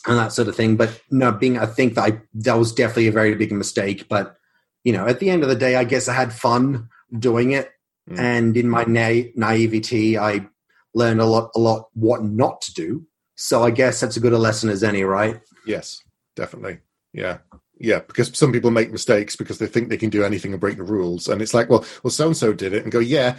and 0.06 0.18
that 0.18 0.32
sort 0.32 0.48
of 0.48 0.56
thing. 0.56 0.76
But 0.76 1.00
no, 1.10 1.32
being 1.32 1.58
I 1.58 1.66
think 1.66 1.94
that 1.94 2.12
I, 2.12 2.20
that 2.34 2.54
was 2.54 2.72
definitely 2.72 3.08
a 3.08 3.12
very 3.12 3.34
big 3.34 3.52
mistake. 3.52 4.08
But 4.08 4.36
you 4.84 4.92
know, 4.92 5.06
at 5.06 5.20
the 5.20 5.30
end 5.30 5.42
of 5.42 5.48
the 5.48 5.56
day, 5.56 5.76
I 5.76 5.84
guess 5.84 6.08
I 6.08 6.14
had 6.14 6.32
fun 6.32 6.88
doing 7.18 7.52
it, 7.52 7.70
Mm. 8.08 8.18
and 8.20 8.56
in 8.56 8.68
my 8.68 8.84
na- 8.84 9.28
naivety, 9.34 10.16
I 10.16 10.46
learned 10.94 11.20
a 11.20 11.24
lot, 11.24 11.50
a 11.56 11.58
lot 11.58 11.88
what 11.94 12.22
not 12.22 12.60
to 12.60 12.72
do. 12.72 13.04
So 13.36 13.62
I 13.62 13.70
guess 13.70 14.00
that's 14.00 14.16
as 14.16 14.22
good 14.22 14.32
a 14.32 14.38
lesson 14.38 14.70
as 14.70 14.82
any, 14.82 15.04
right? 15.04 15.40
Yes, 15.66 16.02
definitely. 16.34 16.78
Yeah. 17.12 17.38
Yeah, 17.78 18.00
because 18.00 18.36
some 18.36 18.52
people 18.52 18.70
make 18.70 18.90
mistakes 18.90 19.36
because 19.36 19.58
they 19.58 19.66
think 19.66 19.88
they 19.90 19.98
can 19.98 20.08
do 20.08 20.24
anything 20.24 20.52
and 20.52 20.60
break 20.60 20.78
the 20.78 20.82
rules. 20.82 21.28
And 21.28 21.42
it's 21.42 21.52
like, 21.52 21.68
well, 21.68 21.84
well, 22.02 22.10
so 22.10 22.28
and 22.28 22.36
so 22.36 22.54
did 22.54 22.72
it 22.72 22.82
and 22.82 22.90
go, 22.90 22.98
yeah, 22.98 23.36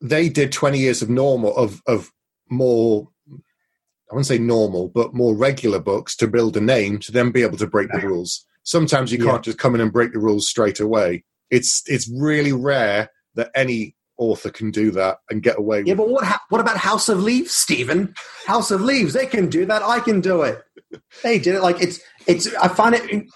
they 0.00 0.28
did 0.30 0.52
20 0.52 0.78
years 0.78 1.02
of 1.02 1.10
normal 1.10 1.54
of 1.56 1.82
of 1.86 2.10
more 2.48 3.08
I 3.30 4.14
wouldn't 4.14 4.26
say 4.26 4.38
normal, 4.38 4.88
but 4.88 5.14
more 5.14 5.34
regular 5.34 5.80
books 5.80 6.14
to 6.16 6.28
build 6.28 6.56
a 6.56 6.60
name 6.60 6.98
to 7.00 7.12
then 7.12 7.30
be 7.30 7.42
able 7.42 7.56
to 7.58 7.66
break 7.66 7.90
the 7.90 8.06
rules. 8.06 8.46
Sometimes 8.62 9.12
you 9.12 9.18
Yeah. 9.18 9.32
can't 9.32 9.44
just 9.44 9.58
come 9.58 9.74
in 9.74 9.80
and 9.80 9.92
break 9.92 10.12
the 10.12 10.18
rules 10.18 10.48
straight 10.48 10.80
away. 10.80 11.24
It's 11.50 11.82
it's 11.86 12.08
really 12.08 12.52
rare 12.52 13.10
that 13.34 13.50
any 13.54 13.96
author 14.16 14.50
can 14.50 14.70
do 14.70 14.90
that 14.92 15.18
and 15.30 15.42
get 15.42 15.58
away 15.58 15.78
with 15.80 15.88
Yeah, 15.88 15.94
but 15.94 16.08
what 16.08 16.24
ha- 16.24 16.40
what 16.48 16.60
about 16.60 16.76
House 16.76 17.08
of 17.08 17.22
Leaves, 17.22 17.52
Stephen? 17.52 18.14
House 18.46 18.70
of 18.70 18.80
Leaves, 18.80 19.12
they 19.12 19.26
can 19.26 19.48
do 19.48 19.64
that. 19.66 19.82
I 19.82 20.00
can 20.00 20.20
do 20.20 20.42
it. 20.42 20.62
They 21.24 21.40
did 21.40 21.56
it. 21.56 21.62
Like 21.62 21.80
it's 21.82 21.98
it's. 22.28 22.54
I 22.54 22.68
find 22.68 22.94
it 22.94 23.26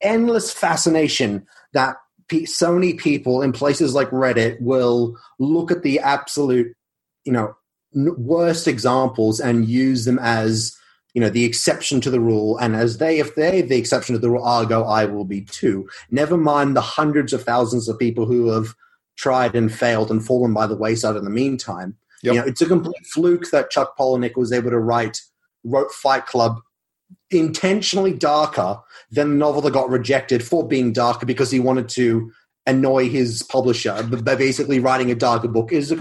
endless 0.00 0.50
fascination 0.50 1.46
that 1.74 1.96
so 2.46 2.72
many 2.72 2.94
people 2.94 3.42
in 3.42 3.52
places 3.52 3.94
like 3.94 4.08
Reddit 4.10 4.60
will 4.62 5.18
look 5.38 5.70
at 5.70 5.82
the 5.82 6.00
absolute, 6.00 6.74
you 7.26 7.32
know, 7.32 7.54
n- 7.94 8.14
worst 8.16 8.66
examples 8.66 9.40
and 9.40 9.68
use 9.68 10.06
them 10.06 10.18
as 10.22 10.74
you 11.14 11.20
know 11.20 11.28
the 11.28 11.44
exception 11.44 12.00
to 12.00 12.10
the 12.10 12.20
rule 12.20 12.56
and 12.56 12.74
as 12.74 12.96
they 12.98 13.18
if 13.18 13.34
they 13.34 13.60
the 13.60 13.76
exception 13.76 14.14
to 14.14 14.18
the 14.18 14.30
rule 14.30 14.44
i'll 14.44 14.64
go 14.64 14.84
i 14.84 15.04
will 15.04 15.26
be 15.26 15.42
too 15.42 15.86
never 16.10 16.38
mind 16.38 16.74
the 16.74 16.80
hundreds 16.80 17.34
of 17.34 17.42
thousands 17.44 17.86
of 17.86 17.98
people 17.98 18.24
who 18.24 18.48
have 18.48 18.74
tried 19.16 19.54
and 19.54 19.72
failed 19.72 20.10
and 20.10 20.24
fallen 20.24 20.52
by 20.54 20.66
the 20.66 20.76
wayside 20.76 21.16
in 21.16 21.24
the 21.24 21.30
meantime 21.30 21.96
Yep. 22.22 22.34
you 22.34 22.40
know 22.40 22.46
it's 22.46 22.60
a 22.60 22.66
complete 22.66 23.04
fluke 23.12 23.50
that 23.50 23.70
chuck 23.70 23.96
palahniuk 23.98 24.36
was 24.36 24.52
able 24.52 24.70
to 24.70 24.78
write 24.78 25.20
wrote 25.64 25.90
fight 25.92 26.26
club 26.26 26.60
intentionally 27.30 28.12
darker 28.12 28.78
than 29.10 29.30
the 29.30 29.36
novel 29.36 29.60
that 29.62 29.72
got 29.72 29.88
rejected 29.90 30.42
for 30.44 30.66
being 30.66 30.92
darker 30.92 31.26
because 31.26 31.50
he 31.50 31.60
wanted 31.60 31.88
to 31.90 32.30
annoy 32.66 33.08
his 33.08 33.42
publisher 33.42 34.02
by 34.04 34.34
basically 34.34 34.78
writing 34.78 35.10
a 35.10 35.14
darker 35.14 35.48
book 35.48 35.72
is 35.72 35.90
a 35.90 35.96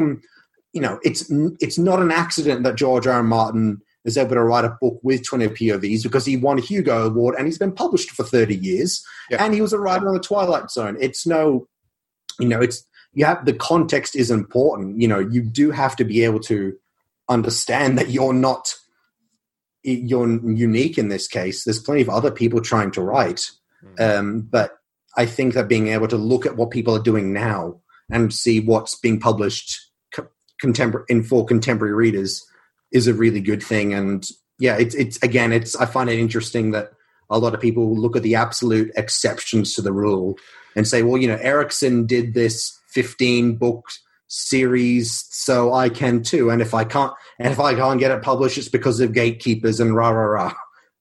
you 0.74 0.82
know 0.82 1.00
it's 1.04 1.30
it's 1.60 1.78
not 1.78 2.00
an 2.02 2.12
accident 2.12 2.64
that 2.64 2.76
george 2.76 3.08
r. 3.08 3.16
R. 3.16 3.24
martin 3.24 3.82
is 4.06 4.18
able 4.18 4.36
to 4.36 4.44
write 4.44 4.66
a 4.66 4.78
book 4.82 5.00
with 5.04 5.26
20 5.26 5.48
povs 5.50 6.04
because 6.04 6.26
he 6.26 6.38
won 6.38 6.58
a 6.58 6.62
hugo 6.62 7.06
award 7.08 7.36
and 7.38 7.46
he's 7.48 7.58
been 7.58 7.72
published 7.72 8.12
for 8.12 8.24
30 8.24 8.56
years 8.56 9.04
Yeah. 9.30 9.44
and 9.44 9.54
he 9.54 9.62
was 9.62 9.74
a 9.74 9.80
writer 9.80 10.08
on 10.08 10.14
the 10.14 10.20
twilight 10.20 10.70
zone 10.72 10.98
it's 11.00 11.26
no 11.26 11.68
you 12.40 12.48
know 12.48 12.62
it's 12.62 12.86
you 13.14 13.26
have 13.26 13.46
the 13.46 13.54
context 13.54 14.16
is 14.16 14.32
important. 14.32 15.00
You 15.00 15.08
know 15.08 15.20
you 15.20 15.42
do 15.42 15.72
have 15.72 15.96
to 15.98 16.04
be 16.04 16.24
able 16.24 16.40
to 16.42 16.74
understand 17.30 17.98
that 17.98 18.10
you're 18.10 18.34
not 18.34 18.76
you're 19.84 20.30
unique 20.56 20.98
in 20.98 21.10
this 21.10 21.28
case. 21.28 21.64
There's 21.64 21.82
plenty 21.82 22.02
of 22.02 22.10
other 22.10 22.32
people 22.32 22.62
trying 22.62 22.92
to 22.92 23.02
write. 23.02 23.50
Um, 24.00 24.42
but 24.42 24.78
i 25.18 25.26
think 25.26 25.56
that 25.56 25.68
being 25.68 25.88
able 25.88 26.08
to 26.08 26.16
look 26.16 26.46
at 26.46 26.56
what 26.56 26.70
people 26.70 26.96
are 26.96 27.02
doing 27.02 27.34
now 27.34 27.82
and 28.12 28.32
see 28.32 28.60
what's 28.60 28.96
being 29.00 29.20
published 29.20 29.92
contemporary 30.62 31.06
in 31.10 31.24
for 31.24 31.46
contemporary 31.46 31.94
readers 31.94 32.46
is 32.94 33.08
a 33.08 33.14
really 33.14 33.42
good 33.42 33.62
thing. 33.62 33.94
And 33.94 34.26
yeah, 34.60 34.78
it's 34.78 34.96
it's 34.96 35.22
again, 35.22 35.52
it's 35.52 35.76
I 35.76 35.86
find 35.86 36.10
it 36.10 36.20
interesting 36.20 36.72
that 36.72 36.92
a 37.30 37.40
lot 37.40 37.54
of 37.54 37.60
people 37.60 37.98
look 37.98 38.16
at 38.16 38.24
the 38.24 38.36
absolute 38.36 38.92
exceptions 38.96 39.74
to 39.74 39.82
the 39.82 39.92
rule 39.92 40.38
and 40.76 40.88
say, 40.88 41.02
well, 41.02 41.20
you 41.20 41.28
know, 41.28 41.40
Erikson 41.42 42.06
did 42.06 42.34
this 42.34 42.80
15 42.94 43.56
books 43.58 44.02
series, 44.28 45.26
so 45.30 45.74
I 45.74 45.90
can 45.90 46.24
too. 46.24 46.50
And 46.50 46.62
if 46.62 46.74
I 46.74 46.84
can't, 46.84 47.14
and 47.38 47.52
if 47.52 47.60
I 47.60 47.76
can't 47.76 48.00
get 48.00 48.12
it 48.12 48.24
published, 48.24 48.58
it's 48.58 48.70
because 48.70 49.00
of 49.00 49.14
gatekeepers 49.14 49.80
and 49.80 49.96
rah 49.96 50.10
rah 50.10 50.44
rah. 50.44 50.54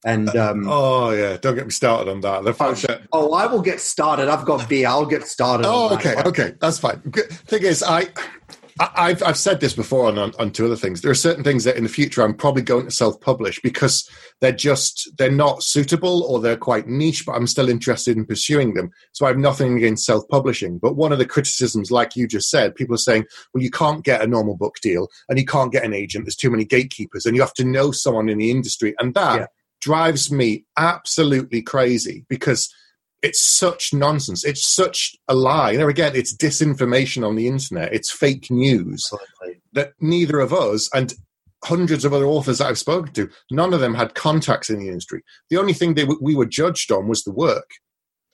And 0.05 0.35
um, 0.35 0.66
oh 0.66 1.11
yeah, 1.11 1.37
don't 1.37 1.55
get 1.55 1.66
me 1.66 1.70
started 1.70 2.11
on 2.11 2.20
that. 2.22 2.44
The 2.44 2.55
fact 2.55 2.83
that 2.83 3.03
oh, 3.12 3.35
I 3.35 3.46
will 3.46 3.61
get 3.61 3.81
started. 3.81 4.29
I've 4.29 4.46
got 4.46 4.68
beer. 4.68 4.88
I'll 4.88 5.07
get 5.07 5.24
started. 5.24 5.66
Oh, 5.68 5.94
okay, 5.94 6.14
okay, 6.24 6.55
that's 6.61 6.79
fine. 6.79 7.00
Thing 7.00 7.62
is, 7.62 7.83
I 7.83 8.09
I, 8.80 9.08
have 9.10 9.22
I've 9.22 9.36
said 9.36 9.60
this 9.60 9.74
before 9.74 10.06
on, 10.06 10.18
on, 10.18 10.32
on 10.38 10.50
two 10.50 10.64
other 10.64 10.76
things. 10.76 11.02
There 11.02 11.10
are 11.10 11.14
certain 11.14 11.44
things 11.44 11.64
that 11.64 11.76
in 11.76 11.82
the 11.82 11.90
future 11.90 12.22
I'm 12.22 12.34
probably 12.34 12.62
going 12.62 12.86
to 12.86 12.90
self 12.90 13.20
publish 13.20 13.60
because 13.60 14.08
they're 14.40 14.52
just 14.52 15.10
they're 15.18 15.30
not 15.30 15.62
suitable 15.62 16.22
or 16.22 16.40
they're 16.40 16.56
quite 16.56 16.88
niche, 16.88 17.26
but 17.26 17.32
I'm 17.32 17.46
still 17.46 17.68
interested 17.68 18.16
in 18.16 18.24
pursuing 18.24 18.72
them. 18.72 18.90
So 19.12 19.26
I 19.26 19.28
have 19.28 19.36
nothing 19.36 19.76
against 19.76 20.06
self 20.06 20.26
publishing. 20.28 20.78
But 20.78 20.96
one 20.96 21.12
of 21.12 21.18
the 21.18 21.26
criticisms, 21.26 21.90
like 21.90 22.16
you 22.16 22.26
just 22.26 22.48
said, 22.48 22.74
people 22.74 22.94
are 22.94 22.98
saying, 22.98 23.26
well, 23.52 23.62
you 23.62 23.70
can't 23.70 24.04
get 24.04 24.22
a 24.22 24.26
normal 24.26 24.56
book 24.56 24.76
deal 24.80 25.08
and 25.28 25.38
you 25.38 25.44
can't 25.44 25.72
get 25.72 25.84
an 25.84 25.92
agent. 25.92 26.24
There's 26.24 26.36
too 26.36 26.50
many 26.50 26.64
gatekeepers, 26.64 27.26
and 27.26 27.36
you 27.36 27.42
have 27.42 27.54
to 27.54 27.64
know 27.64 27.90
someone 27.90 28.30
in 28.30 28.38
the 28.38 28.50
industry, 28.50 28.94
and 28.98 29.14
that 29.14 29.40
yeah. 29.40 29.46
drives 29.82 30.32
me 30.32 30.64
absolutely 30.78 31.60
crazy 31.60 32.24
because 32.30 32.72
it's 33.22 33.42
such 33.42 33.92
nonsense. 33.92 34.44
It's 34.44 34.66
such 34.66 35.14
a 35.28 35.35
lie. 35.35 35.76
There 35.76 35.88
again, 35.88 36.12
it's 36.14 36.37
disinformation 36.37 37.26
on 37.26 37.37
the 37.37 37.46
internet. 37.46 37.92
It's 37.92 38.11
fake 38.11 38.50
news 38.50 39.11
Absolutely. 39.12 39.62
that 39.72 39.92
neither 40.00 40.40
of 40.40 40.52
us 40.52 40.88
and 40.94 41.14
hundreds 41.64 42.04
of 42.04 42.14
other 42.14 42.24
authors 42.24 42.59
that 42.59 42.68
I've 42.68 42.78
spoken 42.78 43.12
to, 43.14 43.28
none 43.50 43.74
of 43.74 43.80
them 43.80 43.94
had 43.94 44.14
contacts 44.14 44.70
in 44.70 44.78
the 44.78 44.88
industry. 44.88 45.22
The 45.50 45.59
only 45.59 45.74
thing 45.74 45.94
they, 45.94 46.04
we 46.04 46.35
were 46.35 46.46
judged 46.46 46.90
on 46.90 47.09
was 47.09 47.22
the 47.22 47.33
work. 47.33 47.70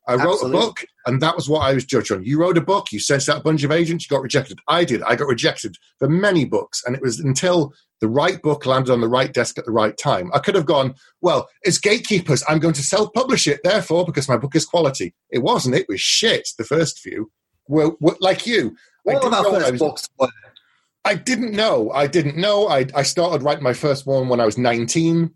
I 0.09 0.15
wrote 0.15 0.35
Absolutely. 0.35 0.59
a 0.59 0.61
book, 0.61 0.85
and 1.07 1.21
that 1.21 1.35
was 1.35 1.49
what 1.49 1.61
I 1.61 1.75
was 1.75 1.85
judged 1.85 2.13
on. 2.13 2.25
You 2.25 2.39
wrote 2.39 2.57
a 2.57 2.61
book, 2.61 2.93
you 2.93 3.01
sent 3.01 3.29
out 3.29 3.39
a 3.39 3.43
bunch 3.43 3.65
of 3.65 3.73
agents, 3.73 4.05
you 4.05 4.15
got 4.15 4.23
rejected. 4.23 4.59
I 4.69 4.85
did. 4.85 5.03
I 5.03 5.17
got 5.17 5.27
rejected 5.27 5.77
for 5.99 6.09
many 6.09 6.45
books, 6.45 6.83
and 6.85 6.95
it 6.95 7.03
was 7.03 7.19
until 7.19 7.73
the 8.01 8.09
right 8.09 8.41
book 8.41 8.67
landed 8.67 8.93
on 8.93 9.01
the 9.01 9.09
right 9.09 9.33
desk 9.33 9.59
at 9.59 9.65
the 9.65 9.73
right 9.73 9.97
time. 9.97 10.31
I 10.33 10.39
could 10.39 10.55
have 10.55 10.67
gone, 10.67 10.95
well, 11.23 11.49
it's 11.63 11.79
gatekeepers. 11.79 12.45
I'm 12.49 12.59
going 12.61 12.75
to 12.75 12.83
self 12.83 13.13
publish 13.15 13.47
it, 13.47 13.61
therefore, 13.65 14.05
because 14.05 14.29
my 14.29 14.37
book 14.37 14.55
is 14.55 14.65
quality. 14.65 15.15
It 15.31 15.41
wasn't. 15.41 15.75
It 15.75 15.87
was 15.89 16.01
shit, 16.01 16.49
the 16.57 16.65
first 16.65 17.01
few. 17.01 17.31
Well, 17.69 17.97
like 18.21 18.47
you. 18.47 18.77
What 19.03 19.25
of 19.25 19.33
our 19.33 19.45
first 19.45 19.73
was, 19.73 19.81
books 19.81 20.09
were? 20.19 20.29
I 21.05 21.15
didn't 21.15 21.53
know. 21.53 21.91
I 21.93 22.07
didn't 22.07 22.37
know. 22.37 22.69
I, 22.69 22.87
I 22.95 23.03
started 23.03 23.43
writing 23.43 23.63
my 23.63 23.73
first 23.73 24.07
one 24.07 24.29
when 24.29 24.41
I 24.41 24.45
was 24.45 24.59
19 24.59 25.31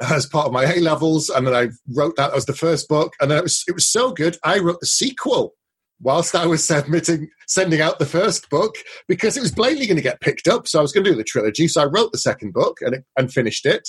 as 0.00 0.26
part 0.26 0.46
of 0.46 0.52
my 0.52 0.64
A 0.64 0.80
levels, 0.80 1.28
and 1.28 1.46
then 1.46 1.54
I 1.54 1.68
wrote 1.94 2.16
that 2.16 2.34
as 2.34 2.46
the 2.46 2.54
first 2.54 2.88
book, 2.88 3.14
and 3.20 3.30
then 3.30 3.38
it 3.38 3.42
was 3.42 3.64
it 3.68 3.74
was 3.74 3.88
so 3.88 4.12
good. 4.12 4.36
I 4.44 4.58
wrote 4.58 4.80
the 4.80 4.86
sequel 4.86 5.54
whilst 6.00 6.34
I 6.34 6.46
was 6.46 6.64
submitting, 6.66 7.28
sending 7.46 7.80
out 7.80 7.98
the 7.98 8.06
first 8.06 8.48
book 8.50 8.76
because 9.08 9.36
it 9.36 9.40
was 9.40 9.52
blatantly 9.52 9.86
going 9.86 9.96
to 9.96 10.02
get 10.02 10.20
picked 10.20 10.48
up. 10.48 10.68
So 10.68 10.78
I 10.78 10.82
was 10.82 10.92
going 10.92 11.04
to 11.04 11.10
do 11.10 11.16
the 11.16 11.24
trilogy. 11.24 11.68
So 11.68 11.82
I 11.82 11.86
wrote 11.86 12.12
the 12.12 12.18
second 12.18 12.52
book 12.52 12.78
and 12.80 12.94
it, 12.94 13.04
and 13.16 13.32
finished 13.32 13.66
it. 13.66 13.88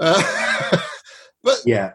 Uh, 0.00 0.76
but 1.42 1.58
yeah, 1.64 1.92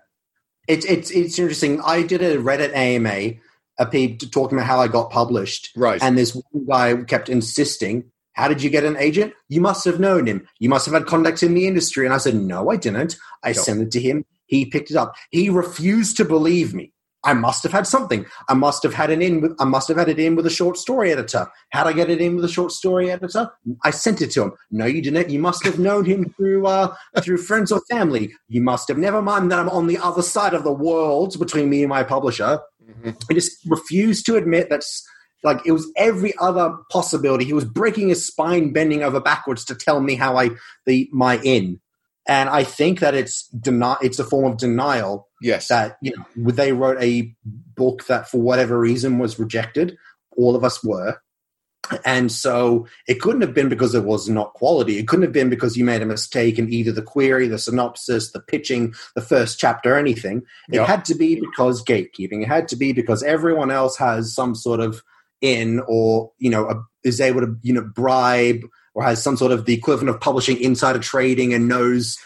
it's 0.67 0.85
it's 0.85 1.11
it's 1.11 1.39
interesting. 1.39 1.81
I 1.81 2.03
did 2.03 2.21
a 2.21 2.37
Reddit 2.37 2.73
AMA, 2.73 3.39
a 3.79 4.15
talking 4.31 4.57
about 4.57 4.67
how 4.67 4.79
I 4.79 4.87
got 4.87 5.09
published, 5.09 5.69
right? 5.75 6.01
And 6.01 6.17
this 6.17 6.35
one 6.51 6.65
guy 6.65 7.03
kept 7.03 7.29
insisting 7.29 8.11
how 8.39 8.47
did 8.47 8.63
you 8.63 8.69
get 8.69 8.85
an 8.85 8.95
agent? 8.95 9.33
You 9.49 9.59
must 9.59 9.83
have 9.83 9.99
known 9.99 10.25
him. 10.25 10.47
You 10.59 10.69
must 10.69 10.85
have 10.85 10.93
had 10.93 11.05
contacts 11.05 11.43
in 11.43 11.53
the 11.53 11.67
industry. 11.67 12.05
And 12.05 12.13
I 12.13 12.19
said, 12.19 12.35
No, 12.35 12.69
I 12.69 12.77
didn't. 12.77 13.17
I 13.43 13.49
no. 13.49 13.53
sent 13.53 13.81
it 13.81 13.91
to 13.91 13.99
him. 13.99 14.25
He 14.45 14.65
picked 14.65 14.89
it 14.89 14.95
up. 14.95 15.13
He 15.29 15.49
refused 15.49 16.15
to 16.17 16.25
believe 16.25 16.73
me. 16.73 16.93
I 17.25 17.33
must 17.33 17.63
have 17.63 17.73
had 17.73 17.85
something. 17.85 18.25
I 18.47 18.53
must 18.53 18.81
have 18.83 18.93
had 18.93 19.09
it 19.09 19.21
in. 19.21 19.41
With, 19.41 19.57
I 19.59 19.65
must 19.65 19.89
have 19.89 19.97
had 19.97 20.07
it 20.07 20.19
in 20.19 20.37
with 20.37 20.45
a 20.45 20.49
short 20.49 20.77
story 20.77 21.11
editor. 21.11 21.47
How 21.71 21.83
did 21.83 21.89
I 21.89 21.93
get 21.93 22.09
it 22.09 22.21
in 22.21 22.37
with 22.37 22.45
a 22.45 22.49
short 22.49 22.71
story 22.71 23.11
editor? 23.11 23.51
I 23.83 23.89
sent 23.91 24.21
it 24.21 24.31
to 24.31 24.43
him. 24.43 24.53
No, 24.71 24.85
you 24.85 25.01
didn't. 25.01 25.29
You 25.29 25.39
must 25.39 25.65
have 25.65 25.77
known 25.77 26.05
him 26.05 26.33
through 26.37 26.65
uh, 26.65 26.95
through 27.19 27.39
friends 27.39 27.73
or 27.73 27.81
family. 27.91 28.31
You 28.47 28.61
must 28.61 28.87
have. 28.87 28.97
Never 28.97 29.21
mind 29.21 29.51
that 29.51 29.59
I'm 29.59 29.67
on 29.67 29.87
the 29.87 29.97
other 29.97 30.21
side 30.21 30.53
of 30.53 30.63
the 30.63 30.71
world 30.71 31.37
between 31.37 31.69
me 31.69 31.83
and 31.83 31.89
my 31.89 32.03
publisher. 32.03 32.61
Mm-hmm. 32.89 33.09
I 33.29 33.33
just 33.33 33.57
refused 33.67 34.25
to 34.27 34.37
admit 34.37 34.69
that's 34.69 35.05
like 35.43 35.59
it 35.65 35.71
was 35.71 35.91
every 35.95 36.33
other 36.39 36.75
possibility. 36.91 37.45
He 37.45 37.53
was 37.53 37.65
breaking 37.65 38.09
his 38.09 38.25
spine, 38.25 38.73
bending 38.73 39.03
over 39.03 39.19
backwards 39.19 39.65
to 39.65 39.75
tell 39.75 40.01
me 40.01 40.15
how 40.15 40.37
I 40.37 40.51
the 40.85 41.09
my 41.11 41.39
in. 41.39 41.79
And 42.27 42.49
I 42.49 42.63
think 42.63 42.99
that 42.99 43.15
it's 43.15 43.49
deni- 43.55 43.97
it's 44.01 44.19
a 44.19 44.23
form 44.23 44.51
of 44.51 44.57
denial. 44.57 45.27
Yes. 45.41 45.67
That 45.69 45.97
you 46.01 46.13
know 46.15 46.51
they 46.51 46.73
wrote 46.73 47.01
a 47.01 47.33
book 47.45 48.05
that 48.05 48.29
for 48.29 48.39
whatever 48.39 48.79
reason 48.79 49.17
was 49.17 49.39
rejected. 49.39 49.97
All 50.37 50.55
of 50.55 50.63
us 50.63 50.83
were. 50.83 51.19
And 52.05 52.31
so 52.31 52.87
it 53.07 53.19
couldn't 53.19 53.41
have 53.41 53.53
been 53.53 53.69
because 53.69 53.95
it 53.95 54.03
was 54.03 54.29
not 54.29 54.53
quality. 54.53 54.97
It 54.97 55.07
couldn't 55.07 55.23
have 55.23 55.33
been 55.33 55.49
because 55.49 55.75
you 55.75 55.83
made 55.83 56.01
a 56.01 56.05
mistake 56.05 56.59
in 56.59 56.71
either 56.71 56.91
the 56.91 57.01
query, 57.01 57.47
the 57.47 57.57
synopsis, 57.57 58.31
the 58.31 58.39
pitching, 58.39 58.93
the 59.15 59.21
first 59.21 59.59
chapter, 59.59 59.97
anything. 59.97 60.43
It 60.69 60.75
yep. 60.75 60.87
had 60.87 61.05
to 61.05 61.15
be 61.15 61.39
because 61.39 61.83
gatekeeping. 61.83 62.43
It 62.43 62.47
had 62.47 62.67
to 62.69 62.75
be 62.75 62.93
because 62.93 63.23
everyone 63.23 63.71
else 63.71 63.97
has 63.97 64.33
some 64.33 64.53
sort 64.53 64.79
of 64.79 65.01
in 65.41 65.81
or 65.87 66.31
you 66.37 66.49
know 66.49 66.67
a, 66.69 66.83
is 67.03 67.21
able 67.21 67.41
to 67.41 67.55
you 67.61 67.73
know 67.73 67.89
bribe 67.95 68.61
or 68.93 69.03
has 69.03 69.21
some 69.21 69.37
sort 69.37 69.51
of 69.51 69.65
the 69.65 69.73
equivalent 69.73 70.13
of 70.13 70.21
publishing 70.21 70.59
insider 70.59 70.99
trading 70.99 71.53
and 71.53 71.67
knows 71.67 72.17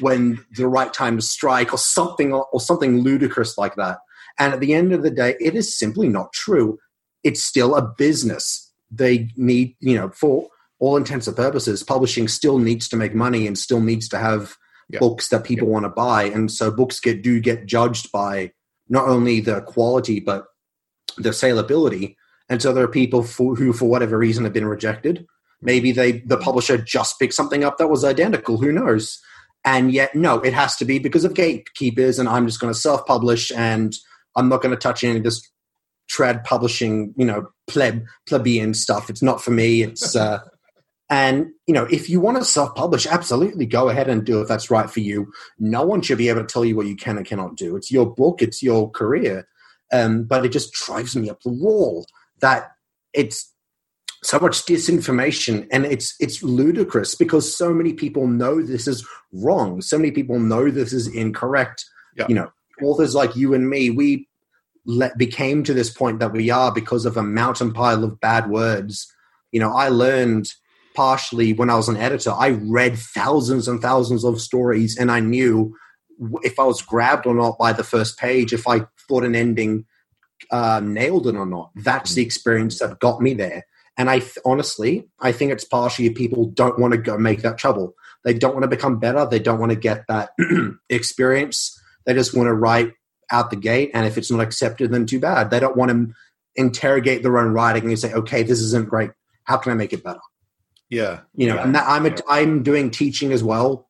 when 0.00 0.44
the 0.56 0.68
right 0.68 0.92
time 0.92 1.16
to 1.16 1.22
strike 1.22 1.72
or 1.72 1.78
something 1.78 2.32
or 2.32 2.60
something 2.60 3.00
ludicrous 3.00 3.58
like 3.58 3.74
that. 3.74 3.98
And 4.38 4.54
at 4.54 4.60
the 4.60 4.74
end 4.74 4.92
of 4.92 5.02
the 5.02 5.10
day 5.10 5.34
it 5.40 5.54
is 5.54 5.76
simply 5.76 6.08
not 6.08 6.32
true. 6.32 6.78
It's 7.24 7.44
still 7.44 7.74
a 7.74 7.82
business. 7.82 8.72
They 8.90 9.28
need 9.36 9.76
you 9.80 9.96
know 9.96 10.10
for 10.10 10.48
all 10.78 10.96
intents 10.96 11.26
and 11.26 11.36
purposes 11.36 11.82
publishing 11.82 12.28
still 12.28 12.58
needs 12.58 12.88
to 12.88 12.96
make 12.96 13.14
money 13.14 13.46
and 13.46 13.58
still 13.58 13.80
needs 13.80 14.08
to 14.08 14.18
have 14.18 14.56
yeah. 14.88 14.98
books 14.98 15.28
that 15.28 15.44
people 15.44 15.68
yeah. 15.68 15.72
want 15.72 15.84
to 15.84 15.90
buy. 15.90 16.24
And 16.24 16.50
so 16.50 16.70
books 16.70 17.00
get 17.00 17.22
do 17.22 17.40
get 17.40 17.66
judged 17.66 18.12
by 18.12 18.52
not 18.88 19.08
only 19.08 19.40
the 19.40 19.60
quality 19.62 20.20
but 20.20 20.46
the 21.16 21.30
saleability 21.30 22.16
and 22.50 22.60
so 22.60 22.72
there 22.72 22.84
are 22.84 22.88
people 22.88 23.22
for, 23.22 23.54
who, 23.54 23.72
for 23.72 23.88
whatever 23.88 24.18
reason, 24.18 24.42
have 24.42 24.52
been 24.52 24.66
rejected. 24.66 25.24
Maybe 25.62 25.92
they 25.92 26.20
the 26.20 26.36
publisher 26.36 26.76
just 26.76 27.18
picked 27.18 27.34
something 27.34 27.62
up 27.62 27.78
that 27.78 27.88
was 27.88 28.04
identical. 28.04 28.58
Who 28.58 28.72
knows? 28.72 29.20
And 29.64 29.92
yet, 29.92 30.14
no, 30.14 30.40
it 30.40 30.52
has 30.52 30.76
to 30.76 30.84
be 30.84 30.98
because 30.98 31.24
of 31.24 31.34
gatekeepers, 31.34 32.18
and 32.18 32.28
I'm 32.28 32.46
just 32.46 32.60
going 32.60 32.72
to 32.72 32.78
self-publish, 32.78 33.52
and 33.52 33.94
I'm 34.36 34.48
not 34.48 34.62
going 34.62 34.74
to 34.74 34.80
touch 34.80 35.04
any 35.04 35.18
of 35.18 35.22
this 35.22 35.48
trad 36.10 36.44
publishing, 36.44 37.14
you 37.16 37.24
know, 37.24 37.46
pleb 37.68 38.04
plebeian 38.26 38.74
stuff. 38.74 39.10
It's 39.10 39.22
not 39.22 39.42
for 39.42 39.52
me. 39.52 39.82
It's 39.82 40.16
uh, 40.16 40.40
and 41.10 41.48
you 41.68 41.74
know, 41.74 41.84
if 41.84 42.10
you 42.10 42.20
want 42.20 42.38
to 42.38 42.44
self-publish, 42.44 43.06
absolutely 43.06 43.66
go 43.66 43.90
ahead 43.90 44.08
and 44.08 44.24
do 44.24 44.38
it 44.38 44.42
if 44.42 44.48
that's 44.48 44.70
right 44.72 44.90
for 44.90 45.00
you. 45.00 45.30
No 45.60 45.84
one 45.84 46.00
should 46.02 46.18
be 46.18 46.30
able 46.30 46.40
to 46.40 46.46
tell 46.46 46.64
you 46.64 46.74
what 46.74 46.86
you 46.86 46.96
can 46.96 47.16
and 47.16 47.26
cannot 47.26 47.56
do. 47.56 47.76
It's 47.76 47.92
your 47.92 48.12
book. 48.12 48.42
It's 48.42 48.60
your 48.60 48.90
career. 48.90 49.46
Um, 49.92 50.24
but 50.24 50.46
it 50.46 50.50
just 50.50 50.72
drives 50.72 51.14
me 51.16 51.28
up 51.28 51.42
the 51.42 51.50
wall 51.50 52.06
that 52.40 52.72
it's 53.12 53.52
so 54.22 54.38
much 54.38 54.66
disinformation 54.66 55.66
and 55.72 55.86
it's 55.86 56.14
it's 56.20 56.42
ludicrous 56.42 57.14
because 57.14 57.56
so 57.56 57.72
many 57.72 57.92
people 57.92 58.26
know 58.26 58.62
this 58.62 58.86
is 58.86 59.06
wrong. 59.32 59.80
So 59.80 59.96
many 59.96 60.10
people 60.10 60.38
know 60.38 60.70
this 60.70 60.92
is 60.92 61.06
incorrect. 61.08 61.84
Yeah. 62.16 62.26
you 62.28 62.34
know 62.34 62.50
authors 62.82 63.14
like 63.14 63.36
you 63.36 63.54
and 63.54 63.70
me 63.70 63.88
we 63.90 64.28
let, 64.84 65.16
became 65.16 65.62
to 65.62 65.72
this 65.72 65.90
point 65.90 66.18
that 66.18 66.32
we 66.32 66.50
are 66.50 66.72
because 66.72 67.06
of 67.06 67.16
a 67.16 67.22
mountain 67.22 67.72
pile 67.72 68.02
of 68.04 68.20
bad 68.20 68.50
words. 68.50 69.10
You 69.52 69.60
know 69.60 69.72
i 69.72 69.88
learned 69.88 70.48
partially 70.94 71.52
when 71.52 71.70
i 71.70 71.76
was 71.76 71.88
an 71.88 71.96
editor. 71.96 72.32
I 72.32 72.50
read 72.50 72.98
thousands 72.98 73.68
and 73.68 73.80
thousands 73.80 74.24
of 74.24 74.40
stories 74.40 74.98
and 74.98 75.10
i 75.10 75.20
knew 75.20 75.74
if 76.42 76.58
i 76.58 76.64
was 76.64 76.82
grabbed 76.82 77.26
or 77.26 77.34
not 77.34 77.58
by 77.58 77.72
the 77.72 77.84
first 77.84 78.18
page 78.18 78.52
if 78.52 78.68
i 78.68 78.84
thought 79.08 79.24
an 79.24 79.34
ending 79.34 79.86
uh, 80.50 80.80
nailed 80.82 81.26
it 81.26 81.36
or 81.36 81.46
not. 81.46 81.70
That's 81.76 82.14
the 82.14 82.22
mm. 82.22 82.26
experience 82.26 82.78
that 82.78 82.98
got 82.98 83.20
me 83.20 83.34
there. 83.34 83.66
And 83.96 84.08
I 84.08 84.20
th- 84.20 84.38
honestly, 84.44 85.08
I 85.20 85.32
think 85.32 85.52
it's 85.52 85.64
partially 85.64 86.10
people 86.10 86.46
don't 86.46 86.78
want 86.78 86.92
to 86.92 86.98
go 86.98 87.18
make 87.18 87.42
that 87.42 87.58
trouble. 87.58 87.94
They 88.24 88.34
don't 88.34 88.54
want 88.54 88.62
to 88.62 88.68
become 88.68 88.98
better. 88.98 89.26
They 89.26 89.38
don't 89.38 89.58
want 89.58 89.70
to 89.70 89.76
get 89.76 90.06
that 90.08 90.30
experience. 90.88 91.78
They 92.06 92.14
just 92.14 92.34
want 92.34 92.48
to 92.48 92.54
write 92.54 92.92
out 93.30 93.50
the 93.50 93.56
gate. 93.56 93.90
And 93.94 94.06
if 94.06 94.18
it's 94.18 94.30
not 94.30 94.40
accepted, 94.40 94.90
then 94.90 95.06
too 95.06 95.20
bad. 95.20 95.50
They 95.50 95.60
don't 95.60 95.76
want 95.76 95.90
to 95.90 96.14
interrogate 96.56 97.22
their 97.22 97.38
own 97.38 97.52
writing 97.52 97.84
and 97.84 97.98
say, 97.98 98.12
okay, 98.12 98.42
this 98.42 98.60
isn't 98.60 98.88
great. 98.88 99.10
How 99.44 99.56
can 99.56 99.72
I 99.72 99.74
make 99.74 99.92
it 99.92 100.02
better? 100.04 100.20
Yeah. 100.88 101.20
You 101.34 101.48
know, 101.48 101.54
yeah. 101.56 101.64
and 101.64 101.74
that, 101.74 101.88
I'm, 101.88 102.06
a, 102.06 102.14
I'm 102.28 102.62
doing 102.62 102.90
teaching 102.90 103.32
as 103.32 103.42
well 103.42 103.88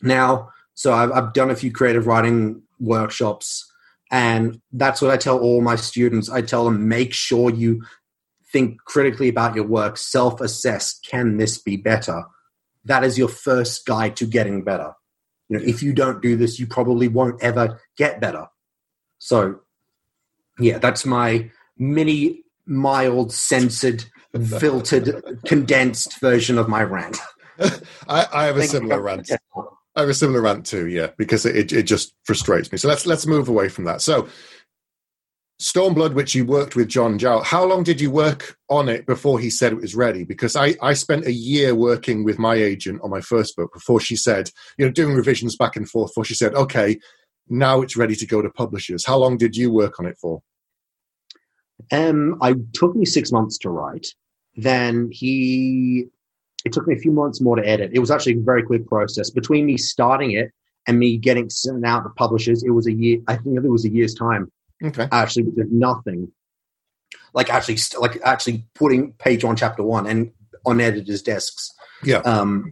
now. 0.00 0.50
So 0.74 0.92
I've, 0.92 1.10
I've 1.10 1.32
done 1.32 1.50
a 1.50 1.56
few 1.56 1.72
creative 1.72 2.06
writing 2.06 2.62
workshops 2.78 3.67
and 4.10 4.60
that's 4.72 5.02
what 5.02 5.10
I 5.10 5.16
tell 5.16 5.38
all 5.38 5.60
my 5.60 5.76
students. 5.76 6.30
I 6.30 6.42
tell 6.42 6.64
them 6.64 6.88
make 6.88 7.12
sure 7.12 7.50
you 7.50 7.82
think 8.52 8.82
critically 8.84 9.28
about 9.28 9.54
your 9.54 9.66
work, 9.66 9.96
self 9.96 10.40
assess 10.40 10.98
can 11.00 11.36
this 11.36 11.58
be 11.58 11.76
better? 11.76 12.24
That 12.84 13.04
is 13.04 13.18
your 13.18 13.28
first 13.28 13.84
guide 13.86 14.16
to 14.16 14.26
getting 14.26 14.64
better. 14.64 14.92
You 15.48 15.58
know, 15.58 15.64
if 15.64 15.82
you 15.82 15.92
don't 15.92 16.22
do 16.22 16.36
this, 16.36 16.58
you 16.58 16.66
probably 16.66 17.08
won't 17.08 17.42
ever 17.42 17.80
get 17.96 18.20
better. 18.20 18.46
So, 19.18 19.60
yeah, 20.58 20.78
that's 20.78 21.04
my 21.04 21.50
mini, 21.76 22.44
mild, 22.66 23.32
censored, 23.32 24.04
filtered, 24.58 25.40
condensed 25.46 26.20
version 26.20 26.58
of 26.58 26.68
my 26.68 26.82
rant. 26.82 27.18
I, 28.08 28.26
I 28.32 28.44
have 28.44 28.56
a 28.56 28.60
Thank 28.60 28.70
similar 28.70 29.00
rant. 29.00 29.30
I 29.96 30.00
have 30.00 30.08
a 30.08 30.14
similar 30.14 30.40
rant 30.40 30.66
too, 30.66 30.86
yeah, 30.86 31.08
because 31.16 31.44
it, 31.44 31.72
it 31.72 31.82
just 31.84 32.14
frustrates 32.24 32.70
me. 32.70 32.78
So 32.78 32.88
let's 32.88 33.06
let's 33.06 33.26
move 33.26 33.48
away 33.48 33.68
from 33.68 33.84
that. 33.84 34.00
So 34.00 34.28
Stormblood, 35.60 36.14
which 36.14 36.36
you 36.36 36.44
worked 36.44 36.76
with 36.76 36.86
John 36.88 37.18
Jarrold, 37.18 37.44
how 37.44 37.64
long 37.64 37.82
did 37.82 38.00
you 38.00 38.12
work 38.12 38.56
on 38.70 38.88
it 38.88 39.06
before 39.06 39.40
he 39.40 39.50
said 39.50 39.72
it 39.72 39.80
was 39.80 39.96
ready? 39.96 40.22
Because 40.22 40.54
I, 40.54 40.76
I 40.80 40.92
spent 40.92 41.26
a 41.26 41.32
year 41.32 41.74
working 41.74 42.22
with 42.22 42.38
my 42.38 42.54
agent 42.54 43.00
on 43.02 43.10
my 43.10 43.20
first 43.20 43.56
book 43.56 43.72
before 43.74 43.98
she 43.98 44.14
said, 44.14 44.50
you 44.76 44.86
know, 44.86 44.92
doing 44.92 45.16
revisions 45.16 45.56
back 45.56 45.74
and 45.74 45.88
forth 45.88 46.10
before 46.10 46.24
she 46.24 46.34
said, 46.34 46.54
okay, 46.54 47.00
now 47.48 47.80
it's 47.82 47.96
ready 47.96 48.14
to 48.14 48.26
go 48.26 48.40
to 48.40 48.50
publishers. 48.50 49.04
How 49.04 49.16
long 49.18 49.36
did 49.36 49.56
you 49.56 49.72
work 49.72 49.98
on 49.98 50.06
it 50.06 50.16
for? 50.20 50.42
Um, 51.90 52.38
I 52.40 52.54
took 52.72 52.94
me 52.94 53.04
six 53.04 53.32
months 53.32 53.58
to 53.58 53.70
write. 53.70 54.06
Then 54.54 55.08
he, 55.10 56.06
it 56.64 56.72
took 56.72 56.86
me 56.86 56.94
a 56.94 56.98
few 56.98 57.12
months 57.12 57.40
more 57.40 57.56
to 57.56 57.66
edit. 57.66 57.90
It 57.94 58.00
was 58.00 58.10
actually 58.10 58.34
a 58.34 58.40
very 58.40 58.62
quick 58.62 58.86
process 58.86 59.30
between 59.30 59.66
me 59.66 59.76
starting 59.76 60.32
it 60.32 60.52
and 60.86 60.98
me 60.98 61.16
getting 61.16 61.50
sent 61.50 61.84
out 61.84 62.02
to 62.02 62.10
publishers. 62.10 62.62
It 62.62 62.70
was 62.70 62.86
a 62.86 62.92
year. 62.92 63.18
I 63.28 63.36
think 63.36 63.56
it 63.56 63.68
was 63.68 63.84
a 63.84 63.90
year's 63.90 64.14
time 64.14 64.50
Okay. 64.82 65.08
actually. 65.12 65.44
But 65.44 65.56
there's 65.56 65.72
nothing 65.72 66.32
like 67.34 67.50
actually, 67.50 67.78
like 68.00 68.18
actually 68.24 68.66
putting 68.74 69.12
page 69.12 69.44
on 69.44 69.56
chapter 69.56 69.82
one 69.82 70.06
and 70.06 70.32
on 70.64 70.80
editors' 70.80 71.22
desks. 71.22 71.72
Yeah. 72.02 72.18
Um, 72.18 72.70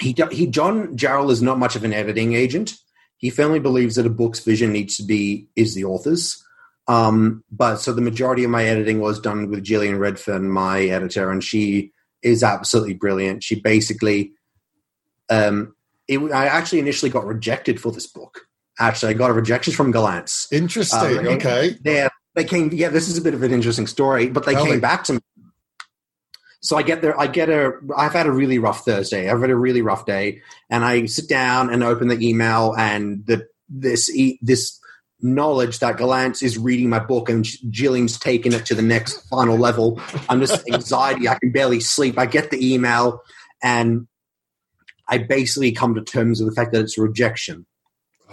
he 0.00 0.14
he 0.32 0.46
John 0.46 0.96
Jarrold 0.96 1.30
is 1.30 1.42
not 1.42 1.58
much 1.58 1.76
of 1.76 1.84
an 1.84 1.92
editing 1.92 2.34
agent. 2.34 2.74
He 3.16 3.30
firmly 3.30 3.58
believes 3.60 3.96
that 3.96 4.06
a 4.06 4.10
book's 4.10 4.40
vision 4.40 4.72
needs 4.72 4.96
to 4.96 5.02
be 5.02 5.48
is 5.54 5.74
the 5.74 5.84
author's. 5.84 6.42
Um, 6.88 7.44
but 7.52 7.76
so 7.76 7.92
the 7.92 8.00
majority 8.00 8.42
of 8.44 8.50
my 8.50 8.64
editing 8.64 8.98
was 9.00 9.20
done 9.20 9.50
with 9.50 9.62
Gillian 9.62 9.98
Redfern, 9.98 10.50
my 10.50 10.84
editor, 10.84 11.30
and 11.30 11.44
she 11.44 11.92
is 12.22 12.42
absolutely 12.42 12.94
brilliant. 12.94 13.42
She 13.42 13.60
basically, 13.60 14.32
um, 15.28 15.74
it, 16.08 16.18
I 16.32 16.46
actually 16.46 16.80
initially 16.80 17.10
got 17.10 17.26
rejected 17.26 17.80
for 17.80 17.92
this 17.92 18.06
book. 18.06 18.46
Actually, 18.78 19.14
I 19.14 19.16
got 19.16 19.30
a 19.30 19.34
rejection 19.34 19.72
from 19.72 19.92
Gollancz. 19.92 20.50
Interesting. 20.52 21.18
Um, 21.18 21.28
okay. 21.28 21.76
Yeah, 21.84 22.08
they 22.34 22.44
came. 22.44 22.70
Yeah, 22.72 22.88
this 22.88 23.08
is 23.08 23.18
a 23.18 23.22
bit 23.22 23.34
of 23.34 23.42
an 23.42 23.52
interesting 23.52 23.86
story, 23.86 24.28
but 24.28 24.46
they 24.46 24.54
Tell 24.54 24.64
came 24.64 24.74
me. 24.74 24.80
back 24.80 25.04
to 25.04 25.14
me. 25.14 25.20
So 26.62 26.76
I 26.76 26.82
get 26.82 27.02
there. 27.02 27.18
I 27.18 27.26
get 27.26 27.48
a. 27.48 27.72
I've 27.96 28.12
had 28.12 28.26
a 28.26 28.32
really 28.32 28.58
rough 28.58 28.84
Thursday. 28.84 29.30
I've 29.30 29.40
had 29.40 29.50
a 29.50 29.56
really 29.56 29.82
rough 29.82 30.06
day, 30.06 30.40
and 30.68 30.84
I 30.84 31.06
sit 31.06 31.28
down 31.28 31.70
and 31.70 31.82
open 31.82 32.08
the 32.08 32.26
email, 32.26 32.74
and 32.76 33.24
the 33.26 33.46
this 33.68 34.14
e- 34.14 34.38
this 34.42 34.79
knowledge 35.22 35.78
that 35.80 35.96
Gollancz 35.96 36.42
is 36.42 36.58
reading 36.58 36.88
my 36.88 36.98
book 36.98 37.28
and 37.28 37.46
Gillian's 37.70 38.18
taking 38.18 38.52
it 38.52 38.66
to 38.66 38.74
the 38.74 38.82
next 38.82 39.28
final 39.28 39.56
level. 39.56 40.00
I'm 40.28 40.40
just 40.40 40.68
anxiety. 40.72 41.28
I 41.28 41.38
can 41.38 41.52
barely 41.52 41.80
sleep. 41.80 42.18
I 42.18 42.26
get 42.26 42.50
the 42.50 42.74
email, 42.74 43.22
and 43.62 44.06
I 45.08 45.18
basically 45.18 45.72
come 45.72 45.94
to 45.94 46.02
terms 46.02 46.40
with 46.40 46.50
the 46.50 46.54
fact 46.54 46.72
that 46.72 46.82
it's 46.82 46.98
rejection, 46.98 47.66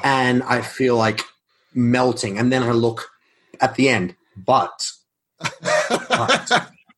and 0.04 0.43
I 0.43 0.62
feel 0.62 0.95
like 0.95 1.21
melting. 1.73 2.38
And 2.38 2.52
then 2.52 2.63
I 2.63 2.71
look 2.71 3.10
at 3.62 3.76
the 3.76 3.89
end, 3.89 4.15
but 4.36 4.91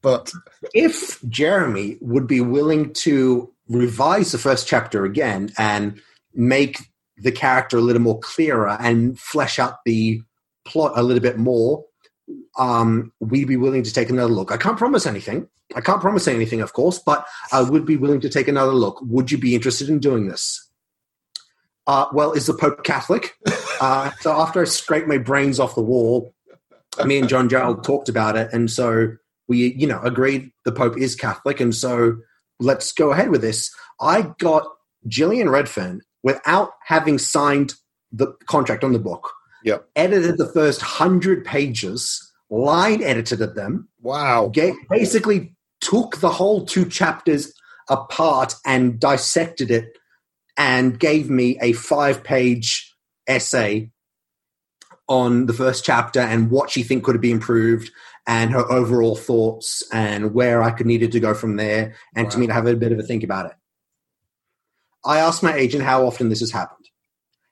but 0.01 0.31
if 0.73 1.21
Jeremy 1.27 1.97
would 2.01 2.27
be 2.27 2.41
willing 2.41 2.93
to 2.93 3.51
revise 3.67 4.31
the 4.31 4.37
first 4.37 4.67
chapter 4.67 5.05
again 5.05 5.51
and 5.57 6.01
make 6.33 6.88
the 7.21 7.31
character 7.31 7.77
a 7.77 7.81
little 7.81 8.01
more 8.01 8.19
clearer 8.19 8.77
and 8.79 9.19
flesh 9.19 9.59
out 9.59 9.83
the 9.85 10.21
plot 10.65 10.93
a 10.95 11.03
little 11.03 11.21
bit 11.21 11.37
more, 11.37 11.85
um, 12.57 13.11
we'd 13.19 13.47
be 13.47 13.57
willing 13.57 13.83
to 13.83 13.93
take 13.93 14.09
another 14.09 14.31
look. 14.31 14.51
I 14.51 14.57
can't 14.57 14.77
promise 14.77 15.05
anything. 15.05 15.47
I 15.75 15.81
can't 15.81 16.01
promise 16.01 16.27
anything, 16.27 16.61
of 16.61 16.73
course, 16.73 16.99
but 16.99 17.25
I 17.51 17.61
would 17.61 17.85
be 17.85 17.97
willing 17.97 18.21
to 18.21 18.29
take 18.29 18.47
another 18.47 18.73
look. 18.73 18.99
Would 19.01 19.31
you 19.31 19.37
be 19.37 19.55
interested 19.55 19.89
in 19.89 19.99
doing 19.99 20.27
this? 20.27 20.67
Uh, 21.85 22.05
well, 22.13 22.33
is 22.33 22.45
the 22.47 22.53
Pope 22.53 22.83
Catholic? 22.83 23.35
Uh, 23.81 24.11
so 24.19 24.33
after 24.33 24.61
I 24.61 24.65
scraped 24.65 25.07
my 25.07 25.17
brains 25.17 25.57
off 25.57 25.73
the 25.73 25.81
wall, 25.81 26.33
me 27.05 27.17
and 27.17 27.29
John 27.29 27.47
Jarrold 27.47 27.81
talked 27.81 28.09
about 28.09 28.35
it, 28.35 28.51
and 28.51 28.69
so 28.69 29.13
we, 29.47 29.73
you 29.73 29.87
know, 29.87 30.01
agreed 30.01 30.51
the 30.65 30.73
Pope 30.73 30.97
is 30.97 31.15
Catholic, 31.15 31.61
and 31.61 31.73
so 31.73 32.17
let's 32.59 32.91
go 32.91 33.13
ahead 33.13 33.29
with 33.29 33.39
this. 33.39 33.73
I 34.01 34.33
got 34.37 34.67
Gillian 35.07 35.47
Redfern 35.47 36.01
without 36.23 36.71
having 36.85 37.17
signed 37.17 37.73
the 38.11 38.33
contract 38.47 38.83
on 38.83 38.93
the 38.93 38.99
book. 38.99 39.31
Yep. 39.63 39.89
Edited 39.95 40.37
the 40.37 40.47
first 40.47 40.81
hundred 40.81 41.43
pages, 41.45 42.31
line 42.49 43.03
edited 43.03 43.39
them, 43.55 43.89
wow. 44.01 44.51
basically 44.89 45.55
took 45.81 46.17
the 46.17 46.29
whole 46.29 46.65
two 46.65 46.85
chapters 46.85 47.53
apart 47.89 48.55
and 48.65 48.99
dissected 48.99 49.71
it 49.71 49.97
and 50.57 50.99
gave 50.99 51.29
me 51.29 51.57
a 51.61 51.73
five 51.73 52.23
page 52.23 52.95
essay 53.27 53.91
on 55.07 55.47
the 55.47 55.53
first 55.53 55.83
chapter 55.83 56.19
and 56.19 56.51
what 56.51 56.69
she 56.69 56.83
think 56.83 57.03
could 57.03 57.19
be 57.19 57.31
improved 57.31 57.91
and 58.27 58.51
her 58.51 58.71
overall 58.71 59.15
thoughts 59.15 59.81
and 59.91 60.33
where 60.33 60.61
I 60.61 60.71
could 60.71 60.85
needed 60.85 61.11
to 61.13 61.19
go 61.19 61.33
from 61.33 61.55
there 61.55 61.95
and 62.15 62.29
to 62.29 62.37
me 62.37 62.45
to 62.45 62.53
have 62.53 62.67
a 62.67 62.75
bit 62.75 62.91
of 62.91 62.99
a 62.99 63.03
think 63.03 63.23
about 63.23 63.47
it. 63.47 63.53
I 65.05 65.19
asked 65.19 65.43
my 65.43 65.53
agent 65.53 65.83
how 65.83 66.05
often 66.05 66.29
this 66.29 66.39
has 66.41 66.51
happened. 66.51 66.85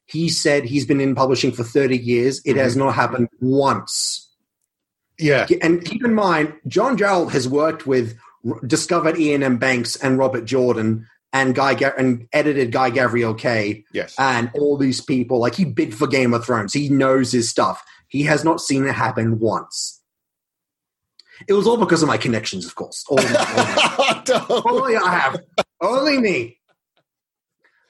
He 0.06 0.30
said 0.30 0.66
he's 0.66 0.86
been 0.86 1.02
in 1.02 1.16
publishing 1.16 1.52
for 1.52 1.64
30 1.64 1.98
years. 1.98 2.42
It 2.46 2.56
has 2.56 2.74
mm-hmm. 2.74 2.86
not 2.86 2.96
happened 2.96 3.30
once. 3.42 4.30
Yeah. 5.20 5.48
And 5.62 5.84
keep 5.84 6.04
in 6.06 6.14
mind, 6.14 6.54
John 6.68 6.98
Jarrold 6.98 7.32
has 7.32 7.48
worked 7.48 7.86
with 7.88 8.18
discovered 8.66 9.18
Iain 9.18 9.44
M. 9.44 9.58
Banks 9.58 9.96
and 9.98 10.18
Robert 10.18 10.46
Jordan 10.46 11.08
and 11.34 11.54
Guy 11.56 11.74
and 11.98 12.28
edited 12.32 12.72
Guy 12.72 12.92
Gavriel 12.92 13.38
Kay 13.38 13.84
Yes. 13.92 14.16
and 14.18 14.50
all 14.54 14.78
these 14.78 15.02
people. 15.02 15.40
Like 15.40 15.56
he 15.56 15.66
bid 15.66 15.94
for 15.94 16.08
Game 16.08 16.34
of 16.34 16.46
Thrones. 16.46 16.74
He 16.74 16.90
knows 16.90 17.32
his 17.32 17.50
stuff. 17.50 17.84
He 18.08 18.24
has 18.24 18.44
not 18.44 18.62
seen 18.62 18.86
it 18.86 18.94
happen 18.94 19.40
once. 19.40 20.02
It 21.48 21.54
was 21.54 21.68
all 21.68 21.78
because 21.78 22.02
of 22.02 22.08
my 22.08 22.18
connections, 22.18 22.66
of 22.66 22.76
course. 22.76 23.04
All, 23.10 23.20
all 23.20 24.64
only 24.82 24.96
I 24.96 25.14
have. 25.14 25.40
Only 25.82 26.18
me. 26.18 26.57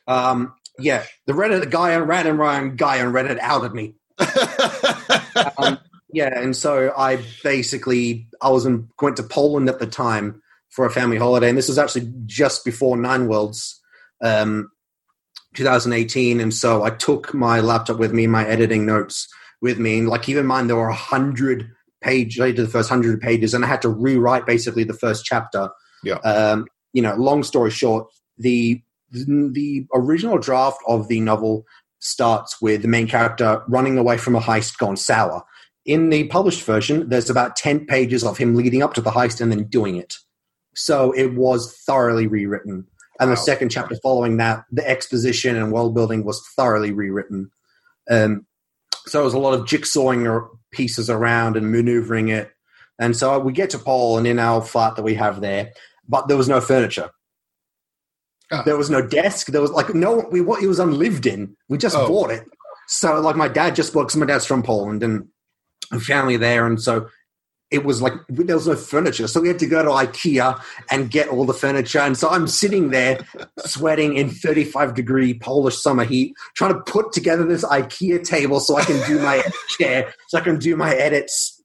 Um, 0.08 0.54
yeah, 0.80 1.04
the 1.26 1.34
Reddit 1.34 1.70
guy 1.70 1.96
on 1.96 2.04
Random 2.04 2.39
Ryan 2.39 2.76
guy 2.76 3.04
on 3.04 3.12
Reddit 3.12 3.39
outed 3.39 3.74
me. 3.74 3.96
um, 5.58 5.80
yeah, 6.12 6.39
and 6.39 6.56
so 6.56 6.93
I 6.98 7.24
basically 7.43 8.28
I 8.41 8.50
was 8.50 8.65
in, 8.65 8.89
went 9.02 9.17
to 9.17 9.24
Poland 9.24 9.70
at 9.70 9.80
the 9.80 9.88
time 9.88 10.41
for 10.70 10.86
a 10.86 10.91
family 10.91 11.17
holiday, 11.17 11.50
and 11.50 11.58
this 11.58 11.67
was 11.67 11.78
actually 11.78 12.12
just 12.26 12.63
before 12.63 12.98
Nine 12.98 13.28
Worlds, 13.28 13.82
um, 14.22 14.70
2018. 15.56 16.39
And 16.39 16.54
so 16.54 16.84
I 16.84 16.91
took 16.91 17.34
my 17.34 17.60
laptop 17.60 17.98
with 17.98 18.13
me, 18.13 18.28
my 18.28 18.46
editing 18.48 18.86
notes 18.86 19.28
with 19.62 19.80
me, 19.80 20.00
and 20.00 20.08
like 20.08 20.24
keep 20.24 20.38
in 20.38 20.46
mind 20.46 20.70
there 20.70 20.78
were 20.78 20.89
a 20.89 20.96
hundred 20.96 21.70
pages. 22.02 22.39
I 22.39 22.52
did 22.52 22.65
the 22.65 22.70
first 22.70 22.89
hundred 22.89 23.20
pages, 23.20 23.54
and 23.54 23.65
I 23.65 23.67
had 23.67 23.82
to 23.82 23.89
rewrite 23.89 24.46
basically 24.46 24.84
the 24.84 24.93
first 24.93 25.26
chapter. 25.26 25.70
Yeah. 26.04 26.15
Um, 26.20 26.67
you 26.93 27.02
know, 27.02 27.15
long 27.15 27.43
story 27.43 27.72
short, 27.72 28.08
the 28.38 28.82
the 29.12 29.86
original 29.93 30.38
draft 30.38 30.80
of 30.88 31.08
the 31.08 31.20
novel 31.20 31.65
starts 32.00 32.62
with 32.62 32.82
the 32.82 32.88
main 32.88 33.08
character 33.08 33.63
running 33.67 33.98
away 33.98 34.17
from 34.17 34.36
a 34.36 34.39
heist 34.41 34.78
gone 34.78 34.98
sour. 34.98 35.43
In 35.86 36.10
the 36.10 36.26
published 36.28 36.63
version, 36.63 37.08
there's 37.10 37.29
about 37.29 37.56
10 37.56 37.86
pages 37.86 38.23
of 38.23 38.38
him 38.38 38.56
leading 38.56 38.84
up 38.84 38.94
to 38.96 39.02
the 39.02 39.12
heist 39.12 39.40
and 39.42 39.52
then 39.52 39.63
doing 39.65 39.96
it. 39.96 40.15
So 40.75 41.12
it 41.13 41.34
was 41.34 41.75
thoroughly 41.86 42.27
rewritten. 42.27 42.86
And 43.19 43.29
Wow. 43.29 43.36
the 43.36 43.42
second 43.42 43.69
chapter 43.69 43.96
following 44.04 44.38
that, 44.38 44.65
the 44.71 44.88
exposition 44.88 45.56
and 45.56 45.71
world 45.71 45.96
building 45.96 46.23
was 46.23 46.46
thoroughly 46.56 46.92
rewritten. 46.92 47.50
Um, 48.12 48.46
so 49.08 49.21
it 49.21 49.23
was 49.23 49.34
a 49.34 49.40
lot 49.40 49.54
of 49.54 49.65
jigsawing 49.65 50.27
or 50.27 50.52
pieces 50.71 51.10
around 51.10 51.56
and 51.58 51.71
maneuvering 51.71 52.27
it. 52.29 52.52
And 53.00 53.15
so 53.15 53.40
we 53.40 53.54
get 53.54 53.69
to 53.71 53.79
Paul, 53.79 54.17
and 54.17 54.27
in 54.27 54.40
our 54.40 54.62
flat 54.62 54.96
that 54.96 55.04
we 55.04 55.15
have 55.15 55.42
there, 55.42 55.71
but 56.08 56.27
there 56.27 56.38
was 56.38 56.50
no 56.50 56.60
furniture. 56.62 57.10
Ah. 58.52 58.63
There 58.63 58.77
was 58.77 58.89
no 58.89 59.02
desk. 59.06 59.48
There 59.48 59.62
was 59.62 59.71
like 59.71 59.93
no. 59.93 60.27
We 60.31 60.41
what 60.41 60.63
it 60.63 60.67
was 60.67 60.79
unlived 60.79 61.25
in. 61.25 61.56
We 61.69 61.77
just 61.77 61.95
Oh. 61.95 62.08
bought 62.08 62.31
it. 62.31 62.43
So 62.87 63.19
like 63.19 63.35
my 63.35 63.48
dad 63.50 63.75
just 63.75 63.93
bought. 63.93 64.04
Cause 64.08 64.15
my 64.15 64.25
dad's 64.25 64.45
from 64.45 64.63
Poland 64.63 65.04
and 65.04 65.27
family 66.02 66.37
there, 66.37 66.65
and 66.65 66.81
so 66.81 67.08
it 67.69 67.83
was 67.83 68.02
like 68.02 68.13
there 68.29 68.56
was 68.56 68.67
no 68.67 68.75
furniture. 68.77 69.27
So 69.27 69.41
we 69.41 69.50
had 69.50 69.60
to 69.60 69.65
go 69.67 69.83
to 69.83 69.89
IKEA 69.89 70.62
and 70.89 71.12
get 71.12 71.27
all 71.27 71.43
the 71.43 71.54
furniture. 71.54 72.00
And 72.00 72.17
so 72.17 72.29
I'm 72.29 72.48
sitting 72.48 72.91
there 72.91 73.19
sweating 73.65 74.15
in 74.15 74.29
35 74.29 74.93
degree 74.93 75.33
Polish 75.33 75.81
summer 75.81 76.06
heat, 76.06 76.33
trying 76.56 76.73
to 76.73 76.79
put 76.79 77.12
together 77.12 77.43
this 77.43 77.65
IKEA 77.65 78.23
table 78.23 78.62
so 78.62 78.77
I 78.77 78.85
can 78.85 79.06
do 79.06 79.19
my 79.19 79.43
chair, 79.77 80.13
so 80.29 80.37
I 80.37 80.41
can 80.41 80.58
do 80.60 80.77
my 80.77 80.95
edits. 80.95 81.62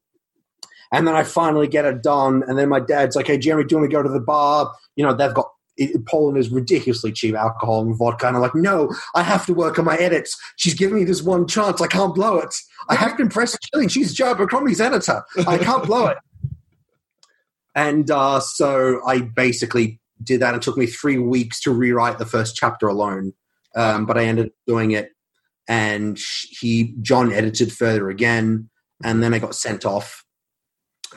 And 0.92 1.06
then 1.06 1.14
I 1.14 1.22
finally 1.22 1.68
get 1.68 1.84
it 1.84 2.02
done. 2.02 2.42
And 2.48 2.58
then 2.58 2.68
my 2.68 2.80
dad's 2.80 3.14
like, 3.16 3.28
hey, 3.28 3.38
Jeremy, 3.38 3.64
do 3.64 3.74
you 3.74 3.78
want 3.80 3.90
to 3.90 3.96
go 3.96 4.02
to 4.02 4.08
the 4.08 4.20
bar? 4.20 4.74
You 4.96 5.04
know, 5.06 5.14
they've 5.14 5.32
got 5.32 5.50
it, 5.76 6.06
Poland 6.06 6.38
is 6.38 6.50
ridiculously 6.50 7.12
cheap 7.12 7.34
alcohol 7.34 7.82
and 7.82 7.96
vodka. 7.96 8.26
And 8.26 8.36
I'm 8.36 8.42
like, 8.42 8.54
no, 8.54 8.94
I 9.14 9.22
have 9.22 9.46
to 9.46 9.54
work 9.54 9.78
on 9.78 9.84
my 9.84 9.96
edits. 9.96 10.36
She's 10.56 10.74
giving 10.74 10.96
me 10.96 11.04
this 11.04 11.22
one 11.22 11.46
chance. 11.46 11.80
I 11.80 11.86
can't 11.86 12.14
blow 12.14 12.38
it. 12.38 12.54
I 12.88 12.94
have 12.94 13.16
to 13.16 13.22
impress 13.22 13.56
Gillian. 13.72 13.88
She's 13.88 14.12
Joe 14.12 14.32
Abercrombie's 14.32 14.80
editor. 14.80 15.22
I 15.46 15.58
can't 15.58 15.84
blow 15.84 16.06
it. 16.06 16.18
And 17.74 18.10
uh, 18.10 18.40
so 18.40 19.00
I 19.06 19.20
basically 19.20 20.00
did 20.22 20.40
that. 20.40 20.54
It 20.54 20.62
took 20.62 20.76
me 20.76 20.86
three 20.86 21.18
weeks 21.18 21.60
to 21.62 21.70
rewrite 21.70 22.18
the 22.18 22.26
first 22.26 22.54
chapter 22.54 22.86
alone, 22.86 23.32
um, 23.74 24.04
but 24.06 24.18
I 24.18 24.24
ended 24.24 24.46
up 24.46 24.52
doing 24.66 24.90
it. 24.90 25.10
And 25.68 26.18
he, 26.50 26.94
John, 27.00 27.32
edited 27.32 27.72
further 27.72 28.10
again, 28.10 28.68
and 29.02 29.22
then 29.22 29.32
I 29.32 29.38
got 29.38 29.54
sent 29.54 29.86
off 29.86 30.24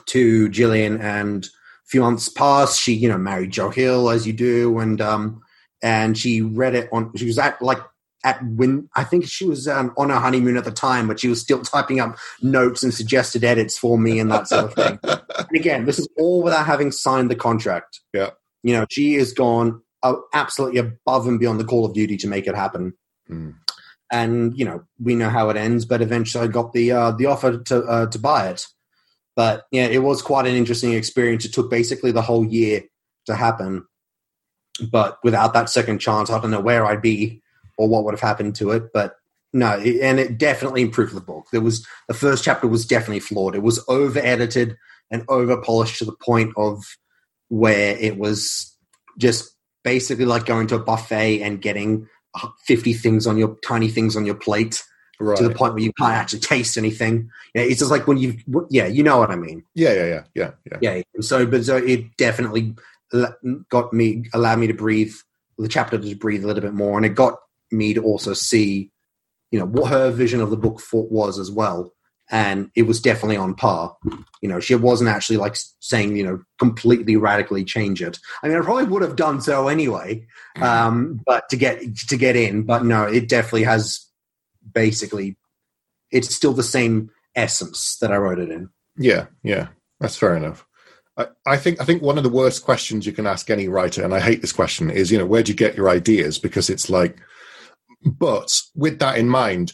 to 0.07 0.49
Gillian. 0.49 1.01
And 1.01 1.47
few 1.85 2.01
months 2.01 2.29
passed. 2.29 2.81
She, 2.81 2.93
you 2.93 3.09
know, 3.09 3.17
married 3.17 3.51
Joe 3.51 3.69
Hill 3.69 4.09
as 4.09 4.25
you 4.27 4.33
do, 4.33 4.79
and 4.79 4.99
um, 5.01 5.41
and 5.83 6.17
she 6.17 6.41
read 6.41 6.75
it 6.75 6.89
on. 6.91 7.11
She 7.15 7.25
was 7.25 7.37
at 7.37 7.61
like 7.61 7.79
at 8.23 8.43
when 8.43 8.89
I 8.95 9.03
think 9.03 9.25
she 9.25 9.45
was 9.45 9.67
um, 9.67 9.93
on 9.97 10.09
her 10.09 10.19
honeymoon 10.19 10.57
at 10.57 10.65
the 10.65 10.71
time, 10.71 11.07
but 11.07 11.19
she 11.19 11.27
was 11.27 11.39
still 11.39 11.61
typing 11.63 11.99
up 11.99 12.17
notes 12.41 12.83
and 12.83 12.93
suggested 12.93 13.43
edits 13.43 13.77
for 13.77 13.97
me 13.97 14.19
and 14.19 14.31
that 14.31 14.47
sort 14.47 14.65
of 14.65 14.73
thing. 14.73 14.99
and 15.03 15.55
again, 15.55 15.85
this 15.85 15.99
is 15.99 16.07
all 16.17 16.41
without 16.41 16.65
having 16.65 16.91
signed 16.91 17.29
the 17.29 17.35
contract. 17.35 18.01
Yeah, 18.13 18.31
you 18.63 18.73
know, 18.73 18.85
she 18.89 19.13
has 19.13 19.31
gone 19.31 19.81
uh, 20.03 20.15
absolutely 20.33 20.79
above 20.79 21.27
and 21.27 21.39
beyond 21.39 21.59
the 21.59 21.65
call 21.65 21.85
of 21.85 21.93
duty 21.93 22.17
to 22.17 22.27
make 22.27 22.47
it 22.47 22.55
happen. 22.55 22.93
Mm. 23.29 23.55
And 24.11 24.57
you 24.57 24.65
know, 24.65 24.83
we 24.99 25.15
know 25.15 25.29
how 25.29 25.49
it 25.49 25.57
ends, 25.57 25.85
but 25.85 26.01
eventually 26.01 26.43
I 26.43 26.47
got 26.47 26.73
the 26.73 26.91
uh, 26.91 27.11
the 27.11 27.27
offer 27.27 27.59
to 27.59 27.83
uh, 27.83 28.05
to 28.07 28.19
buy 28.19 28.49
it. 28.49 28.65
But 29.35 29.65
yeah, 29.71 29.85
it 29.85 30.03
was 30.03 30.21
quite 30.21 30.47
an 30.47 30.55
interesting 30.55 30.93
experience. 30.93 31.45
It 31.45 31.53
took 31.53 31.69
basically 31.69 32.11
the 32.11 32.21
whole 32.21 32.45
year 32.45 32.83
to 33.25 33.35
happen. 33.35 33.85
But 34.91 35.19
without 35.23 35.53
that 35.53 35.69
second 35.69 35.99
chance, 35.99 36.29
I 36.29 36.39
don't 36.39 36.51
know 36.51 36.59
where 36.59 36.85
I'd 36.85 37.01
be 37.01 37.41
or 37.77 37.87
what 37.87 38.03
would 38.05 38.13
have 38.13 38.21
happened 38.21 38.55
to 38.55 38.71
it. 38.71 38.93
But 38.93 39.15
no, 39.53 39.77
it, 39.77 40.01
and 40.01 40.19
it 40.19 40.37
definitely 40.37 40.81
improved 40.81 41.15
the 41.15 41.21
book. 41.21 41.45
There 41.51 41.61
was 41.61 41.85
the 42.07 42.13
first 42.13 42.43
chapter 42.43 42.67
was 42.67 42.85
definitely 42.85 43.21
flawed. 43.21 43.55
It 43.55 43.63
was 43.63 43.83
over 43.87 44.19
edited 44.19 44.77
and 45.11 45.23
over 45.29 45.61
polished 45.61 45.99
to 45.99 46.05
the 46.05 46.15
point 46.15 46.53
of 46.57 46.83
where 47.49 47.97
it 47.97 48.17
was 48.17 48.75
just 49.17 49.55
basically 49.83 50.25
like 50.25 50.45
going 50.45 50.67
to 50.67 50.75
a 50.75 50.83
buffet 50.83 51.41
and 51.41 51.61
getting 51.61 52.07
uh, 52.41 52.49
50 52.65 52.93
things 52.93 53.27
on 53.27 53.37
your 53.37 53.55
tiny 53.65 53.87
things 53.87 54.17
on 54.17 54.25
your 54.25 54.35
plate 54.35 54.83
right. 55.19 55.37
to 55.37 55.47
the 55.47 55.53
point 55.53 55.73
where 55.73 55.83
you 55.83 55.93
can't 55.93 56.13
actually 56.13 56.39
taste 56.39 56.77
anything. 56.77 57.29
Yeah, 57.53 57.63
it's 57.63 57.79
just 57.79 57.91
like 57.91 58.07
when 58.07 58.17
you, 58.17 58.37
yeah, 58.69 58.87
you 58.87 59.03
know 59.03 59.17
what 59.17 59.31
I 59.31 59.35
mean. 59.35 59.63
Yeah, 59.73 59.93
yeah, 59.93 60.05
yeah, 60.05 60.23
yeah, 60.33 60.51
yeah. 60.81 60.93
Yeah. 60.95 61.21
So, 61.21 61.45
but 61.45 61.65
so 61.65 61.77
it 61.77 62.17
definitely 62.17 62.75
got 63.69 63.93
me, 63.93 64.25
allowed 64.33 64.59
me 64.59 64.67
to 64.67 64.73
breathe 64.73 65.13
the 65.57 65.67
chapter 65.67 65.97
to 65.97 66.15
breathe 66.15 66.43
a 66.43 66.47
little 66.47 66.61
bit 66.61 66.73
more, 66.73 66.97
and 66.97 67.05
it 67.05 67.15
got 67.15 67.39
me 67.71 67.93
to 67.93 68.03
also 68.03 68.33
see, 68.33 68.91
you 69.51 69.59
know, 69.59 69.65
what 69.65 69.89
her 69.89 70.11
vision 70.11 70.41
of 70.41 70.49
the 70.49 70.57
book 70.57 70.81
was 70.91 71.39
as 71.39 71.49
well. 71.49 71.91
And 72.31 72.71
it 72.75 72.83
was 72.83 72.99
definitely 72.99 73.37
on 73.37 73.53
par. 73.53 73.95
You 74.41 74.49
know, 74.49 74.59
she 74.59 74.73
wasn't 74.73 75.11
actually 75.11 75.37
like 75.37 75.55
saying, 75.79 76.17
you 76.17 76.23
know, 76.23 76.41
completely 76.57 77.15
radically 77.17 77.63
change 77.63 78.01
it. 78.01 78.17
I 78.41 78.47
mean, 78.47 78.57
I 78.57 78.61
probably 78.61 78.85
would 78.85 79.03
have 79.03 79.15
done 79.15 79.41
so 79.41 79.67
anyway, 79.67 80.25
um, 80.59 81.21
but 81.23 81.47
to 81.49 81.55
get 81.55 81.95
to 81.95 82.17
get 82.17 82.35
in. 82.35 82.63
But 82.63 82.83
no, 82.83 83.03
it 83.03 83.29
definitely 83.29 83.65
has 83.65 84.04
basically. 84.71 85.37
It's 86.11 86.33
still 86.33 86.53
the 86.53 86.63
same 86.63 87.09
essence 87.35 87.97
that 87.99 88.11
I 88.11 88.17
wrote 88.17 88.39
it 88.39 88.49
in. 88.49 88.69
Yeah, 88.97 89.25
yeah, 89.43 89.67
that's 89.99 90.17
fair 90.17 90.35
enough. 90.35 90.65
I, 91.17 91.27
I 91.45 91.57
think 91.57 91.81
I 91.81 91.85
think 91.85 92.01
one 92.01 92.17
of 92.17 92.23
the 92.23 92.29
worst 92.29 92.63
questions 92.63 93.05
you 93.05 93.11
can 93.11 93.27
ask 93.27 93.49
any 93.49 93.67
writer, 93.67 94.03
and 94.03 94.13
I 94.13 94.19
hate 94.19 94.41
this 94.41 94.53
question, 94.53 94.89
is 94.89 95.11
you 95.11 95.17
know 95.17 95.25
where 95.25 95.43
do 95.43 95.51
you 95.51 95.57
get 95.57 95.75
your 95.75 95.89
ideas? 95.89 96.39
Because 96.39 96.69
it's 96.69 96.89
like 96.89 97.17
but 98.05 98.61
with 98.75 98.99
that 98.99 99.17
in 99.17 99.27
mind, 99.27 99.73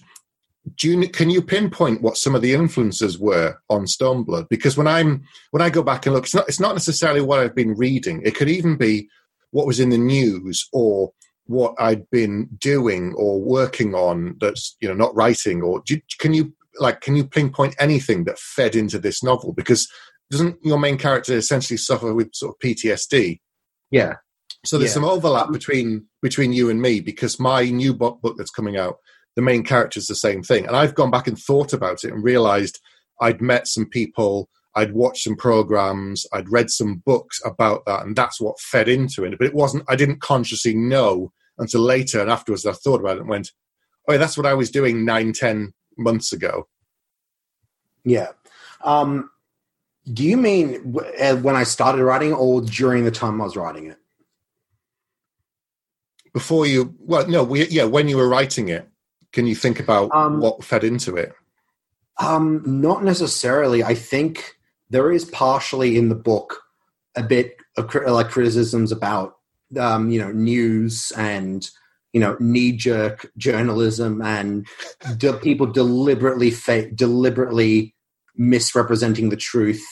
you, 0.82 1.10
can 1.10 1.30
you 1.30 1.42
pinpoint 1.42 2.02
what 2.02 2.18
some 2.18 2.36
of 2.36 2.42
the 2.42 2.54
influences 2.54 3.20
were 3.20 3.58
on 3.70 3.86
Stormblood? 3.86 4.48
Because 4.50 4.78
when 4.78 4.88
I'm 4.88 5.24
when 5.52 5.62
I 5.62 5.70
go 5.70 5.84
back 5.84 6.06
and 6.06 6.16
look, 6.16 6.26
it's 6.26 6.36
not 6.36 6.48
it's 6.48 6.60
not 6.60 6.76
necessarily 6.76 7.22
what 7.22 7.40
I've 7.40 7.56
been 7.56 7.76
reading. 7.76 8.22
It 8.24 8.36
could 8.36 8.50
even 8.50 8.78
be 8.78 9.10
what 9.52 9.68
was 9.68 9.80
in 9.80 9.90
the 9.90 9.98
news 9.98 10.68
or 10.72 11.12
what 11.52 11.76
I'd 11.78 12.10
been 12.10 12.48
doing 12.58 13.14
or 13.18 13.40
working 13.40 13.94
on 13.94 14.38
that's 14.40 14.76
you 14.80 14.88
know 14.88 14.96
not 14.96 15.16
writing. 15.16 15.62
Or 15.62 15.84
you, 15.88 16.02
can 16.20 16.34
you 16.34 16.54
like 16.80 17.02
can 17.02 17.16
you 17.16 17.26
pinpoint 17.26 17.76
anything 17.80 18.24
that 18.24 18.40
fed 18.40 18.76
into 18.76 18.98
this 18.98 19.22
novel? 19.22 19.54
Because 19.54 19.88
doesn't 20.32 20.58
your 20.64 20.80
main 20.80 20.98
character 20.98 21.36
essentially 21.36 21.78
suffer 21.78 22.14
with 22.14 22.34
sort 22.34 22.56
of 22.56 22.60
PTSD? 22.68 23.40
Yeah. 23.92 24.16
So 24.66 24.78
there's 24.78 24.92
yeah. 24.92 24.96
some 24.96 25.06
overlap 25.06 25.52
between 25.52 26.06
between 26.22 26.54
you 26.54 26.70
and 26.70 26.82
me 26.82 27.02
because 27.02 27.40
my 27.40 27.66
new 27.66 27.94
book, 27.94 28.22
book 28.22 28.36
that's 28.38 28.52
coming 28.52 28.78
out, 28.78 28.98
the 29.36 29.42
main 29.42 29.64
character 29.64 30.00
is 30.00 30.08
the 30.08 30.16
same 30.16 30.42
thing, 30.42 30.66
and 30.66 30.76
I've 30.76 30.96
gone 30.96 31.12
back 31.12 31.28
and 31.28 31.38
thought 31.38 31.74
about 31.74 32.04
it 32.04 32.14
and 32.14 32.24
realized 32.24 32.80
I'd 33.20 33.42
met 33.42 33.68
some 33.68 33.86
people, 33.86 34.50
I'd 34.76 34.94
watched 34.94 35.24
some 35.24 35.36
programs, 35.36 36.26
I'd 36.32 36.50
read 36.50 36.70
some 36.70 37.02
books 37.06 37.40
about 37.44 37.86
that, 37.86 38.06
and 38.06 38.16
that's 38.16 38.40
what 38.40 38.60
fed 38.60 38.88
into 38.88 39.26
it. 39.26 39.38
But 39.38 39.48
it 39.48 39.54
wasn't. 39.54 39.84
I 39.90 39.96
didn't 39.96 40.22
consciously 40.22 40.76
know 40.76 41.34
until 41.62 41.82
later, 41.82 42.20
and 42.20 42.30
afterwards 42.30 42.66
I 42.66 42.74
thought 42.74 43.00
about 43.00 43.18
it 43.18 43.22
and 43.22 43.30
went, 43.30 43.52
"Oh, 44.10 44.18
that's 44.18 44.36
what 44.36 44.46
I 44.46 44.54
was 44.54 44.70
doing 44.70 45.06
nine, 45.06 45.32
ten 45.32 45.74
months 45.98 46.34
ago." 46.34 46.68
Yeah. 48.04 48.30
Um, 48.84 49.30
do 50.12 50.24
you 50.24 50.36
mean 50.36 50.98
uh, 51.22 51.38
when 51.38 51.56
I 51.56 51.64
started 51.64 52.04
writing, 52.04 52.34
or 52.34 52.62
during 52.62 53.06
the 53.06 53.12
time 53.12 53.40
I 53.40 53.46
was 53.46 53.56
writing 53.56 53.88
it? 53.88 53.98
before 56.34 56.66
you 56.66 56.96
well 57.00 57.28
no 57.28 57.44
we, 57.44 57.68
yeah 57.68 57.84
when 57.84 58.08
you 58.08 58.18
were 58.18 58.28
writing 58.28 58.70
it 58.70 58.88
can 59.32 59.48
you 59.48 59.56
think 59.56 59.80
about 59.80 60.14
um, 60.14 60.40
what 60.40 60.64
fed 60.64 60.84
into 60.84 61.16
it 61.16 61.34
um 62.20 62.62
not 62.66 63.04
necessarily 63.04 63.84
i 63.84 63.94
think 63.94 64.56
there 64.90 65.12
is 65.12 65.26
partially 65.26 65.98
in 65.98 66.10
the 66.10 66.16
book 66.16 66.62
a 67.16 67.24
bit 67.24 67.58
of 67.78 67.94
like 68.08 68.30
criticisms 68.30 68.92
about 68.92 69.38
um 69.80 70.10
you 70.10 70.20
know 70.20 70.32
news 70.32 71.12
and 71.18 71.70
you 72.14 72.20
know 72.20 72.36
knee 72.40 72.72
jerk 72.72 73.30
journalism 73.38 74.22
and 74.22 74.68
de- 75.18 75.34
people 75.34 75.68
deliberately 75.68 76.52
fa- 76.52 76.92
deliberately 76.92 77.96
misrepresenting 78.36 79.30
the 79.30 79.38
truth 79.38 79.84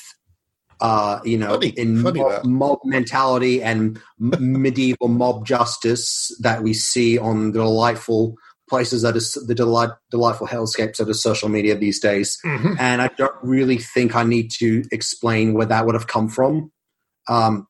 uh, 0.82 1.20
you 1.26 1.38
know, 1.38 1.56
funny, 1.56 1.70
in 1.70 2.02
funny 2.02 2.22
mob, 2.22 2.46
mob, 2.46 2.80
mentality 2.86 3.62
and 3.62 4.00
medieval 4.18 5.10
mob 5.10 5.46
justice 5.46 6.36
that 6.40 6.64
we 6.64 6.74
see 6.74 7.18
on 7.18 7.52
the 7.52 7.60
delightful 7.60 8.36
places 8.70 9.02
that 9.02 9.18
is 9.18 9.34
the 9.48 9.56
delight, 9.56 9.90
delightful 10.12 10.48
hellscapes 10.48 10.98
that 10.98 11.10
is 11.10 11.22
social 11.22 11.50
media 11.50 11.76
these 11.76 12.00
days. 12.00 12.38
Mm-hmm. 12.46 12.74
And 12.80 13.02
I 13.02 13.10
don't 13.18 13.36
really 13.42 13.78
think 13.78 14.16
I 14.16 14.24
need 14.24 14.52
to 14.60 14.84
explain 14.92 15.54
where 15.54 15.66
that 15.66 15.86
would 15.86 15.96
have 15.96 16.08
come 16.08 16.30
from. 16.30 16.72
Um, 17.28 17.68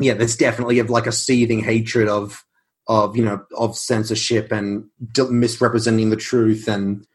yeah, 0.00 0.14
there's 0.14 0.36
definitely 0.36 0.80
like 0.82 1.06
a 1.06 1.12
seething 1.12 1.60
hatred 1.60 2.08
of 2.08 2.44
of 2.86 3.16
you 3.16 3.24
know 3.24 3.44
of 3.56 3.76
censorship 3.76 4.50
and 4.52 4.84
misrepresenting 5.30 6.10
the 6.10 6.16
truth 6.16 6.68
and 6.68 7.06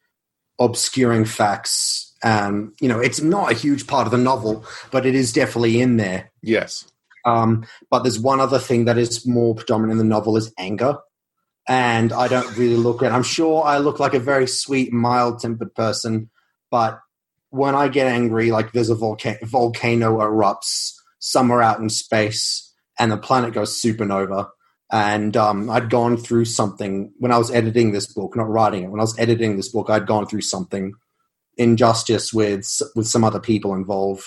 obscuring 0.59 1.25
facts 1.25 2.13
um, 2.23 2.73
you 2.79 2.87
know, 2.87 2.99
it's 2.99 3.21
not 3.21 3.51
a 3.51 3.55
huge 3.55 3.85
part 3.85 4.07
of 4.07 4.11
the 4.11 4.17
novel, 4.17 4.65
but 4.91 5.05
it 5.05 5.13
is 5.13 5.33
definitely 5.33 5.81
in 5.81 5.97
there. 5.97 6.31
Yes. 6.41 6.89
Um, 7.25 7.65
but 7.89 8.03
there's 8.03 8.19
one 8.19 8.39
other 8.39 8.59
thing 8.59 8.85
that 8.85 8.97
is 8.97 9.27
more 9.27 9.55
predominant 9.55 9.93
in 9.93 9.97
the 9.97 10.03
novel 10.03 10.37
is 10.37 10.53
anger. 10.57 10.97
And 11.67 12.11
I 12.11 12.27
don't 12.27 12.57
really 12.57 12.75
look 12.75 13.03
at 13.03 13.13
I'm 13.13 13.23
sure 13.23 13.63
I 13.63 13.77
look 13.77 13.99
like 13.99 14.13
a 14.13 14.19
very 14.19 14.47
sweet, 14.47 14.91
mild 14.91 15.39
tempered 15.39 15.73
person, 15.75 16.29
but 16.69 16.99
when 17.51 17.75
I 17.75 17.87
get 17.87 18.07
angry, 18.07 18.51
like 18.51 18.71
there's 18.71 18.89
a 18.89 18.95
volcano, 18.95 19.37
volcano 19.43 20.19
erupts 20.19 20.93
somewhere 21.19 21.61
out 21.61 21.79
in 21.79 21.89
space 21.89 22.72
and 22.99 23.11
the 23.11 23.17
planet 23.17 23.53
goes 23.53 23.81
supernova. 23.81 24.49
And 24.91 25.35
um, 25.35 25.69
I'd 25.71 25.89
gone 25.89 26.17
through 26.17 26.45
something 26.45 27.11
when 27.17 27.31
I 27.31 27.37
was 27.37 27.49
editing 27.49 27.93
this 27.93 28.05
book, 28.05 28.35
not 28.35 28.49
writing 28.49 28.83
it. 28.83 28.91
When 28.91 28.99
I 28.99 29.03
was 29.03 29.17
editing 29.17 29.55
this 29.57 29.69
book, 29.69 29.89
I'd 29.89 30.05
gone 30.05 30.27
through 30.27 30.41
something 30.41 30.93
injustice 31.57 32.33
with 32.33 32.67
with 32.95 33.07
some 33.07 33.23
other 33.23 33.39
people 33.39 33.73
involved, 33.73 34.25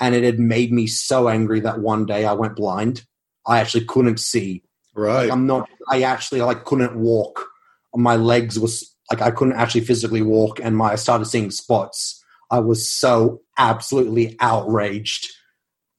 and 0.00 0.14
it 0.14 0.24
had 0.24 0.38
made 0.38 0.72
me 0.72 0.86
so 0.86 1.28
angry 1.28 1.60
that 1.60 1.80
one 1.80 2.06
day 2.06 2.24
I 2.24 2.32
went 2.32 2.56
blind. 2.56 3.04
I 3.46 3.60
actually 3.60 3.84
couldn't 3.84 4.18
see. 4.18 4.62
Right. 4.94 5.24
Like 5.24 5.32
I'm 5.32 5.46
not. 5.46 5.68
I 5.90 6.02
actually 6.02 6.40
like 6.40 6.64
couldn't 6.64 6.96
walk. 6.96 7.46
My 7.94 8.16
legs 8.16 8.58
was 8.58 8.94
like 9.10 9.20
I 9.20 9.30
couldn't 9.30 9.56
actually 9.56 9.82
physically 9.82 10.22
walk, 10.22 10.60
and 10.62 10.76
my 10.76 10.92
I 10.92 10.94
started 10.96 11.26
seeing 11.26 11.50
spots. 11.50 12.22
I 12.50 12.60
was 12.60 12.90
so 12.90 13.42
absolutely 13.58 14.36
outraged. 14.40 15.35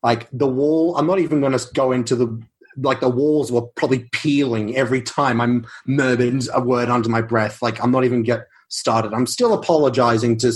Like 0.07 0.29
the 0.31 0.47
wall. 0.47 0.95
I'm 0.95 1.05
not 1.05 1.19
even 1.19 1.41
going 1.41 1.51
to 1.51 1.67
go 1.73 1.91
into 1.91 2.15
the 2.15 2.41
like 2.77 3.01
the 3.01 3.09
walls 3.09 3.51
were 3.51 3.63
probably 3.75 4.07
peeling 4.13 4.73
every 4.77 5.01
time 5.01 5.41
I'm 5.41 5.67
murmured 5.85 6.47
a 6.53 6.61
word 6.61 6.87
under 6.87 7.09
my 7.09 7.21
breath. 7.21 7.61
Like 7.61 7.83
I'm 7.83 7.91
not 7.91 8.05
even 8.05 8.23
get 8.23 8.47
started. 8.69 9.13
I'm 9.13 9.27
still 9.27 9.53
apologizing 9.53 10.37
to 10.37 10.53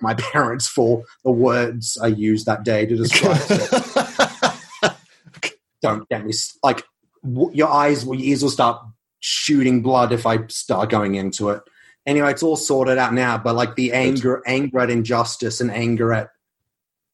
my 0.00 0.14
parents 0.14 0.66
for 0.66 1.04
the 1.22 1.30
words 1.30 1.98
I 2.02 2.08
used 2.08 2.46
that 2.46 2.64
day 2.64 2.84
to 2.84 2.96
describe 2.96 3.40
it. 3.48 4.96
Don't 5.82 6.08
get 6.08 6.26
me 6.26 6.32
like 6.64 6.84
your 7.22 7.68
eyes, 7.68 8.04
your 8.04 8.16
ears 8.16 8.42
will 8.42 8.50
start 8.50 8.84
shooting 9.20 9.82
blood 9.82 10.10
if 10.10 10.26
I 10.26 10.48
start 10.48 10.90
going 10.90 11.14
into 11.14 11.50
it. 11.50 11.62
Anyway, 12.06 12.32
it's 12.32 12.42
all 12.42 12.56
sorted 12.56 12.98
out 12.98 13.14
now, 13.14 13.38
but 13.38 13.54
like 13.54 13.76
the 13.76 13.92
anger, 13.92 14.42
anger 14.48 14.80
at 14.80 14.90
injustice 14.90 15.60
and 15.60 15.70
anger 15.70 16.12
at 16.12 16.30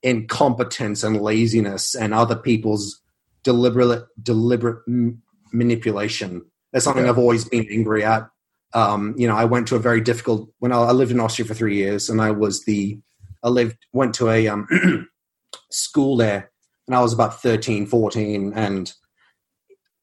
incompetence 0.03 1.03
and 1.03 1.21
laziness 1.21 1.95
and 1.95 2.15
other 2.15 2.37
people's 2.37 3.01
deliberate 3.43 4.05
deliberate 4.23 4.83
m- 4.89 5.23
manipulation. 5.53 6.45
That's 6.73 6.85
something. 6.85 7.09
I've 7.09 7.19
always 7.19 7.49
been 7.49 7.67
angry 7.71 8.05
at. 8.05 8.29
Um, 8.75 9.15
you 9.17 9.27
know, 9.27 9.37
I 9.37 9.45
went 9.45 9.69
to 9.69 9.77
a 9.77 9.81
very 9.81 10.01
difficult 10.01 10.51
when 10.59 10.73
I, 10.73 10.77
I 10.77 10.93
lived 10.93 11.13
in 11.13 11.21
Austria 11.21 11.47
for 11.47 11.55
three 11.55 11.77
years, 11.77 12.09
and 12.09 12.21
I 12.21 12.31
was 12.31 12.65
the 12.65 12.99
I 13.43 13.49
lived 13.49 13.77
went 13.93 14.15
to 14.17 14.31
a 14.31 14.49
um, 14.49 14.67
school 15.71 16.17
there, 16.17 16.51
and 16.87 16.95
I 16.97 17.01
was 17.01 17.13
about 17.13 17.41
13, 17.41 17.87
14, 17.87 18.53
and 18.55 18.93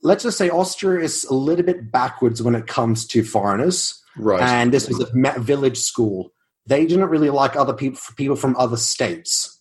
let's 0.04 0.24
just 0.24 0.38
say 0.38 0.50
Austria 0.50 1.04
is 1.04 1.24
a 1.26 1.34
little 1.34 1.66
bit 1.66 1.92
backwards 1.92 2.42
when 2.42 2.56
it 2.56 2.68
comes 2.68 3.08
to 3.08 3.24
foreigners 3.24 4.04
right. 4.18 4.42
and 4.42 4.72
this 4.72 4.88
was 4.88 5.00
a 5.00 5.40
village 5.40 5.80
school. 5.80 6.34
They 6.66 6.86
didn't 6.86 7.10
really 7.10 7.30
like 7.30 7.56
other 7.56 7.74
people, 7.74 8.00
people 8.16 8.36
from 8.36 8.56
other 8.58 8.78
states. 8.78 9.53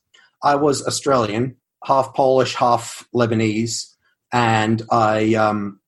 I 0.43 0.57
was 0.57 0.87
Australian, 0.87 1.57
half 1.85 2.15
Polish, 2.15 2.55
half 2.55 3.07
Lebanese, 3.15 3.93
and 4.33 4.83
I. 4.91 5.35
Um, 5.35 5.81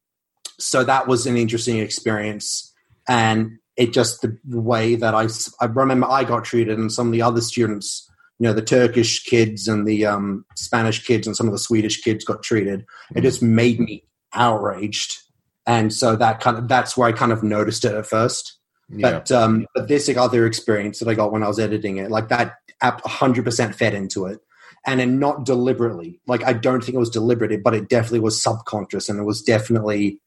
so 0.59 0.85
that 0.85 1.09
was 1.09 1.27
an 1.27 1.37
interesting 1.37 1.79
experience, 1.79 2.73
and 3.09 3.59
it 3.77 3.93
just 3.93 4.23
the 4.23 4.39
way 4.47 4.95
that 4.95 5.15
I 5.15 5.29
I 5.61 5.67
remember 5.67 6.07
I 6.09 6.25
got 6.25 6.45
treated, 6.45 6.79
and 6.79 6.93
some 6.93 7.09
of 7.09 7.13
the 7.13 7.23
other 7.23 7.41
students, 7.41 8.09
you 8.39 8.47
know, 8.47 8.53
the 8.53 8.63
Turkish 8.63 9.25
kids 9.25 9.67
and 9.67 9.87
the 9.87 10.07
um, 10.07 10.45
Spanish 10.57 11.05
kids 11.05 11.27
and 11.27 11.37
some 11.37 11.47
of 11.47 11.53
the 11.53 11.59
Swedish 11.59 12.03
kids 12.03 12.25
got 12.25 12.43
treated. 12.43 12.85
It 13.15 13.23
just 13.23 13.43
made 13.43 13.81
me 13.81 14.05
outraged, 14.33 15.19
and 15.67 15.93
so 15.93 16.17
that 16.17 16.41
kind 16.41 16.59
of 16.59 16.69
that's 16.69 16.97
where 16.97 17.09
I 17.09 17.13
kind 17.13 17.33
of 17.33 17.43
noticed 17.43 17.85
it 17.85 17.95
at 17.95 18.07
first. 18.07 18.59
yeah. 18.91 19.11
But 19.11 19.33
um, 19.33 19.67
but 19.75 19.89
this 19.89 20.09
other 20.17 20.47
experience 20.47 21.01
that 21.01 21.09
I 21.09 21.15
got 21.15 21.33
when 21.33 21.43
I 21.43 21.49
was 21.49 21.59
editing 21.59 21.97
it, 21.97 22.11
like 22.11 22.29
that, 22.29 22.55
hundred 22.81 23.45
percent 23.45 23.75
fed 23.75 23.95
into 23.95 24.27
it, 24.27 24.41
and 24.87 25.01
then 25.01 25.19
not 25.19 25.45
deliberately. 25.45 26.21
Like 26.27 26.45
I 26.45 26.53
don't 26.53 26.83
think 26.83 26.95
it 26.95 27.01
was 27.01 27.11
deliberate, 27.11 27.63
but 27.63 27.75
it 27.75 27.89
definitely 27.89 28.21
was 28.21 28.43
subconscious, 28.43 29.09
and 29.09 29.19
it 29.19 29.25
was 29.25 29.43
definitely 29.43 30.21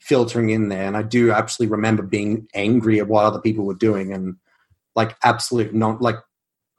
filtering 0.00 0.50
in 0.50 0.68
there. 0.68 0.86
And 0.86 0.96
I 0.96 1.02
do 1.02 1.32
absolutely 1.32 1.74
remember 1.74 2.02
being 2.02 2.46
angry 2.54 3.00
at 3.00 3.08
what 3.08 3.24
other 3.24 3.40
people 3.40 3.64
were 3.64 3.74
doing, 3.74 4.12
and 4.12 4.36
like 4.94 5.16
absolute 5.22 5.74
non, 5.74 5.98
like 6.00 6.16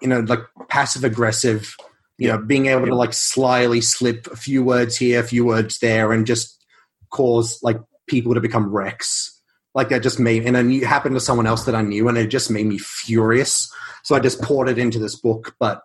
you 0.02 0.08
know, 0.08 0.20
like 0.22 0.42
passive 0.70 1.04
aggressive. 1.04 1.76
You 2.20 2.30
know, 2.30 2.40
being 2.40 2.66
able 2.66 2.88
to 2.88 2.96
like 2.96 3.14
slyly 3.14 3.80
slip 3.80 4.26
a 4.28 4.36
few 4.36 4.64
words 4.64 4.98
here, 4.98 5.20
a 5.20 5.24
few 5.24 5.46
words 5.46 5.78
there, 5.80 6.12
and 6.12 6.26
just 6.26 6.66
cause 7.12 7.60
like 7.62 7.78
people 8.08 8.34
to 8.34 8.42
become 8.42 8.72
wrecks 8.74 9.37
like 9.78 9.90
that 9.90 10.02
just 10.02 10.20
made 10.20 10.44
and 10.44 10.56
then 10.56 10.72
it 10.72 10.84
happened 10.84 11.16
to 11.16 11.22
someone 11.22 11.46
else 11.46 11.64
that 11.66 11.76
i 11.76 11.82
knew 11.84 12.10
and 12.10 12.18
it 12.18 12.28
just 12.28 12.50
made 12.50 12.66
me 12.66 12.80
furious. 12.80 13.72
So 14.04 14.16
i 14.16 14.20
just 14.20 14.42
poured 14.42 14.68
it 14.70 14.80
into 14.80 15.00
this 15.00 15.16
book 15.16 15.56
but 15.60 15.82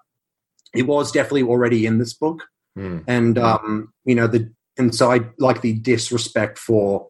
it 0.75 0.85
was 0.85 1.13
definitely 1.13 1.43
already 1.43 1.87
in 1.87 1.99
this 1.99 2.15
book. 2.15 2.43
Hmm. 2.75 3.01
and 3.07 3.37
um 3.37 3.93
you 4.07 4.15
know 4.15 4.27
the 4.27 4.51
and 4.79 4.95
so 4.95 5.13
i 5.13 5.21
like 5.39 5.61
the 5.61 5.75
disrespect 5.75 6.59
for 6.59 7.09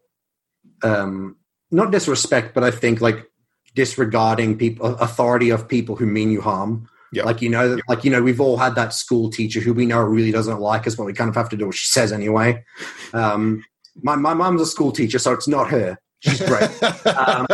um 0.82 1.36
not 1.70 1.92
disrespect 1.92 2.52
but 2.52 2.64
i 2.64 2.72
think 2.72 3.00
like 3.00 3.30
disregarding 3.76 4.58
people 4.58 4.86
authority 4.96 5.50
of 5.50 5.68
people 5.68 5.96
who 5.96 6.04
mean 6.04 6.30
you 6.30 6.42
harm. 6.42 6.88
Yeah. 7.14 7.24
like 7.24 7.42
you 7.42 7.50
know 7.50 7.78
like 7.88 8.04
you 8.04 8.10
know 8.10 8.22
we've 8.22 8.40
all 8.40 8.56
had 8.56 8.74
that 8.74 8.94
school 8.94 9.30
teacher 9.30 9.60
who 9.60 9.74
we 9.74 9.86
know 9.86 10.00
really 10.00 10.32
doesn't 10.32 10.60
like 10.60 10.86
us 10.86 10.94
but 10.96 11.04
we 11.04 11.12
kind 11.12 11.28
of 11.28 11.36
have 11.36 11.50
to 11.50 11.56
do 11.56 11.66
what 11.66 11.76
she 11.76 11.86
says 11.86 12.10
anyway. 12.12 12.64
Um 13.12 13.62
my 14.02 14.16
my 14.16 14.34
mom's 14.34 14.62
a 14.62 14.66
school 14.66 14.90
teacher 14.90 15.18
so 15.18 15.32
it's 15.32 15.46
not 15.46 15.68
her 15.70 15.98
she's 16.22 16.40
great 16.40 16.70
um, 17.06 17.46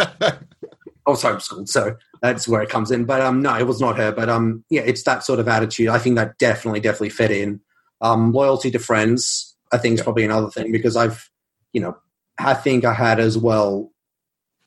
I 1.09 1.11
was 1.11 1.23
homeschooled, 1.23 1.69
so 1.69 1.97
that's 2.21 2.47
where 2.47 2.61
it 2.61 2.69
comes 2.69 2.91
in. 2.91 3.07
But 3.07 3.23
um, 3.23 3.41
no, 3.41 3.57
it 3.57 3.66
was 3.66 3.81
not 3.81 3.97
her. 3.97 4.12
But 4.12 4.29
um, 4.29 4.62
yeah, 4.69 4.83
it's 4.83 5.03
that 5.05 5.25
sort 5.25 5.41
of 5.41 5.49
attitude. 5.49 5.89
I 5.89 5.99
think 5.99 6.16
that 6.16 6.37
definitely, 6.39 6.81
definitely 6.81 7.09
fit 7.11 7.31
in. 7.31 7.61
Um, 8.03 8.33
loyalty 8.33 8.71
to 8.73 8.79
friends, 8.79 9.57
I 9.73 9.79
think, 9.79 9.95
is 9.95 10.01
Yeah. 10.01 10.05
probably 10.05 10.25
another 10.25 10.51
thing 10.51 10.71
because 10.71 10.97
I've, 10.97 11.31
you 11.73 11.81
know, 11.81 11.97
I 12.39 12.53
think 12.55 12.85
I 12.85 12.93
had 12.93 13.21
as 13.21 13.39
well. 13.39 13.91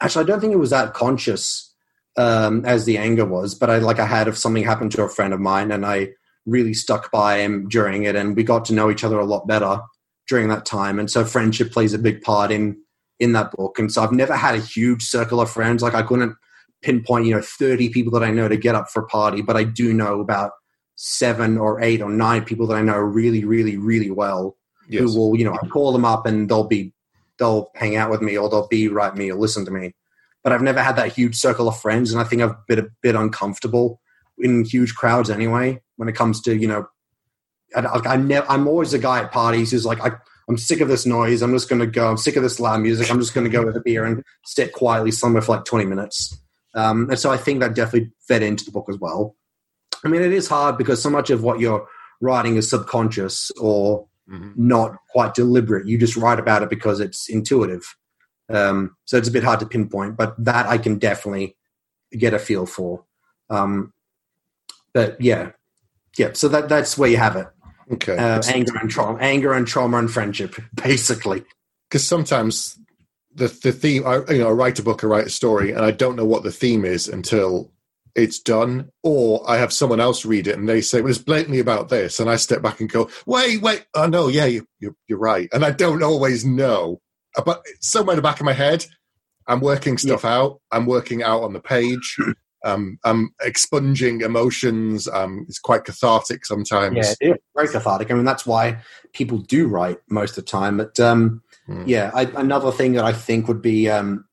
Actually, 0.02 0.26
I 0.26 0.28
don't 0.28 0.42
think 0.42 0.54
it 0.54 0.58
was 0.58 0.72
that 0.72 0.96
conscious 0.96 1.72
um, 2.18 2.66
as 2.66 2.86
the 2.86 2.98
anger 2.98 3.26
was, 3.26 3.54
but 3.54 3.70
I 3.70 3.78
like 3.78 4.00
I 4.00 4.08
had 4.08 4.28
if 4.28 4.38
something 4.38 4.64
happened 4.64 4.92
to 4.94 5.04
a 5.04 5.10
friend 5.10 5.34
of 5.34 5.40
mine, 5.40 5.72
and 5.72 5.86
I 5.86 6.10
really 6.48 6.74
stuck 6.74 7.12
by 7.12 7.38
him 7.38 7.70
during 7.70 8.04
it, 8.04 8.16
and 8.16 8.36
we 8.36 8.44
got 8.44 8.66
to 8.66 8.74
know 8.74 8.90
each 8.90 9.04
other 9.04 9.20
a 9.20 9.26
lot 9.26 9.48
better 9.48 9.80
during 10.28 10.48
that 10.50 10.66
time. 10.66 10.98
And 10.98 11.10
so, 11.10 11.24
friendship 11.24 11.72
plays 11.72 11.94
a 11.94 12.00
big 12.00 12.24
part 12.24 12.52
in 12.52 12.82
in 13.22 13.34
that 13.34 13.52
book. 13.52 13.78
And 13.78 13.92
so 13.92 14.02
I've 14.02 14.12
never 14.12 14.36
had 14.36 14.56
a 14.56 14.60
huge 14.60 15.04
circle 15.04 15.40
of 15.40 15.50
friends. 15.50 15.84
Like 15.84 15.94
I 15.94 16.02
couldn't 16.02 16.36
pinpoint, 16.82 17.28
you 17.28 17.36
know, 17.36 17.42
30 17.42 17.90
people 17.90 18.12
that 18.14 18.24
I 18.24 18.32
know 18.32 18.48
to 18.48 18.58
get 18.58 18.74
up 18.74 18.90
for 18.90 19.04
a 19.04 19.06
party, 19.06 19.44
but 19.44 19.56
I 19.56 19.64
do 19.64 19.94
know 19.94 20.20
about 20.20 20.52
seven 20.96 21.58
or 21.58 21.80
eight 21.82 22.02
or 22.02 22.10
nine 22.10 22.44
people 22.44 22.66
that 22.68 22.76
I 22.76 22.82
know 22.82 22.98
really, 22.98 23.46
really, 23.46 23.78
really 23.78 24.10
well 24.10 24.58
yes. 24.90 25.02
who 25.02 25.16
will, 25.18 25.38
you 25.38 25.46
know, 25.46 25.54
I 25.54 25.68
call 25.68 25.94
them 25.94 26.04
up 26.04 26.26
and 26.26 26.50
they'll 26.50 26.68
be, 26.68 26.94
they'll 27.38 27.70
hang 27.76 27.96
out 27.96 28.10
with 28.10 28.22
me 28.22 28.36
or 28.38 28.50
they'll 28.50 28.68
be 28.68 28.88
right 28.88 29.16
me 29.16 29.32
or 29.32 29.38
listen 29.38 29.66
to 29.66 29.72
me. 29.72 29.94
But 30.44 30.52
I've 30.52 30.64
never 30.64 30.82
had 30.82 30.96
that 30.96 31.14
huge 31.14 31.36
circle 31.36 31.68
of 31.68 31.80
friends. 31.80 32.12
And 32.12 32.20
I 32.20 32.24
think 32.24 32.42
I've 32.42 32.66
been 32.66 32.80
a 32.80 32.88
bit 33.04 33.14
uncomfortable 33.14 34.02
in 34.40 34.66
huge 34.66 34.96
crowds 34.96 35.30
anyway, 35.30 35.80
when 35.98 36.10
it 36.10 36.16
comes 36.16 36.42
to, 36.42 36.56
you 36.56 36.68
know, 36.68 36.88
I, 37.76 37.82
I, 37.82 38.14
I 38.14 38.16
never, 38.16 38.50
I'm 38.50 38.68
always 38.68 38.96
a 38.96 39.00
guy 39.00 39.20
at 39.20 39.32
parties 39.32 39.70
who's 39.70 39.86
like, 39.86 40.02
I, 40.02 40.14
I'm 40.50 40.58
sick 40.58 40.82
of 40.82 40.88
this 40.88 41.06
noise. 41.06 41.42
I'm 41.42 41.54
just 41.54 41.70
going 41.70 41.80
to 41.80 41.88
go. 41.88 42.10
I'm 42.10 42.18
sick 42.18 42.36
of 42.36 42.44
this 42.44 42.60
loud 42.60 42.82
music. 42.82 43.10
I'm 43.12 43.20
just 43.20 43.34
going 43.34 43.46
to 43.46 43.50
go 43.52 43.66
with 43.66 43.76
a 43.78 43.82
beer 43.82 44.04
and 44.06 44.24
sit 44.46 44.74
quietly 44.74 45.12
somewhere 45.12 45.42
for 45.42 45.56
like 45.56 45.66
20 45.66 45.86
minutes. 45.86 46.38
Um, 46.74 47.10
and 47.10 47.20
so 47.20 47.32
I 47.32 47.38
think 47.38 47.60
that 47.60 47.76
definitely 47.76 48.12
fed 48.28 48.44
into 48.44 48.66
the 48.66 48.72
book 48.72 48.88
as 48.90 48.98
well. 48.98 49.36
I 50.04 50.08
mean, 50.08 50.22
it 50.22 50.32
is 50.34 50.48
hard 50.48 50.78
because 50.78 51.02
so 51.02 51.10
much 51.10 51.30
of 51.30 51.44
what 51.44 51.60
you're 51.60 51.88
writing 52.22 52.56
is 52.56 52.70
subconscious 52.70 53.52
or 53.60 54.08
Mhm. 54.30 54.54
not 54.58 54.96
quite 55.10 55.34
deliberate. 55.34 55.88
You 55.88 55.98
just 55.98 56.16
write 56.16 56.40
about 56.40 56.64
it 56.64 56.70
because 56.70 57.00
it's 57.00 57.28
intuitive. 57.30 57.84
Um, 58.50 58.96
so 59.06 59.18
it's 59.18 59.28
a 59.28 59.32
bit 59.32 59.44
hard 59.44 59.60
to 59.62 59.66
pinpoint, 59.66 60.16
but 60.18 60.36
that 60.44 60.66
I 60.68 60.78
can 60.78 60.98
definitely 61.00 61.58
get 62.18 62.34
a 62.34 62.40
feel 62.40 62.66
for. 62.66 63.04
Um, 63.50 63.94
but 64.94 65.20
yeah, 65.20 65.52
yeah. 66.18 66.32
So 66.34 66.48
that 66.50 66.70
that's 66.70 66.98
where 66.98 67.10
you 67.10 67.18
have 67.18 67.36
it 67.36 67.48
Okay. 67.92 68.18
uh, 68.18 68.42
anger 68.48 68.78
and 68.78 68.90
trauma, 68.90 69.20
anger 69.20 69.54
and 69.54 69.68
trauma 69.68 69.98
and 69.98 70.10
friendship, 70.12 70.56
basically. 70.76 71.44
because 71.90 72.06
sometimes 72.08 72.78
the 73.34 73.48
the 73.64 73.72
theme 73.72 74.06
I, 74.06 74.22
you 74.30 74.40
know 74.40 74.50
I 74.50 74.52
write 74.52 74.80
a 74.80 74.84
book 74.84 75.04
I 75.04 75.08
write 75.08 75.28
a 75.28 75.30
story 75.30 75.72
and 75.72 75.82
I 75.86 75.92
don't 75.92 76.16
know 76.16 76.26
what 76.26 76.44
the 76.44 76.52
theme 76.52 76.86
is 76.86 77.08
until 77.08 77.72
it's 78.14 78.40
done 78.40 78.90
or 79.04 79.50
I 79.50 79.58
have 79.58 79.72
someone 79.72 80.02
else 80.02 80.26
read 80.26 80.48
it 80.48 80.58
and 80.58 80.68
they 80.68 80.82
say 80.82 81.02
well, 81.02 81.10
it's 81.10 81.20
blatantly 81.20 81.60
about 81.60 81.90
this 81.90 82.20
and 82.20 82.30
I 82.30 82.36
step 82.36 82.62
back 82.62 82.82
and 82.82 82.90
go 82.92 83.10
wait 83.26 83.62
wait 83.62 83.86
oh 83.94 84.08
no 84.08 84.28
yeah 84.28 84.46
you, 84.46 84.66
you, 84.80 84.96
you're 85.08 85.18
right 85.18 85.48
and 85.54 85.64
I 85.64 85.72
don't 85.72 86.04
always 86.04 86.44
know 86.46 87.00
but 87.46 87.64
somewhere 87.80 88.14
in 88.14 88.18
the 88.18 88.22
back 88.22 88.42
of 88.42 88.46
my 88.46 88.54
head 88.54 88.86
I'm 89.48 89.62
working 89.62 89.98
stuff 89.98 90.26
out 90.26 90.60
I'm 90.72 90.86
working 90.86 91.24
out 91.24 91.44
on 91.44 91.54
the 91.54 91.62
page 91.62 92.18
um, 92.64 93.00
I'm 93.04 93.34
expunging 93.42 94.22
emotions 94.22 95.08
um, 95.08 95.46
it's 95.48 95.60
quite 95.60 95.84
cathartic 95.86 96.46
sometimes 96.46 96.96
Yeah, 96.98 97.14
it 97.20 97.32
is 97.32 97.38
very 97.56 97.68
cathartic. 97.68 98.12
I 98.12 98.14
mean, 98.14 98.26
that's 98.26 98.46
why 98.46 98.82
people 99.14 99.40
do 99.40 99.68
write 99.68 100.00
most 100.10 100.38
of 100.38 100.46
the 100.46 100.52
time. 100.52 100.78
But 100.78 101.00
um, 101.00 101.42
Hmm. 101.68 101.84
yeah, 101.86 102.12
I, 102.14 102.24
another 102.24 102.72
thing 102.72 102.94
that 102.94 103.06
I 103.06 103.14
think 103.14 103.48
would 103.48 103.62
be 103.62 103.90
um, 103.90 104.26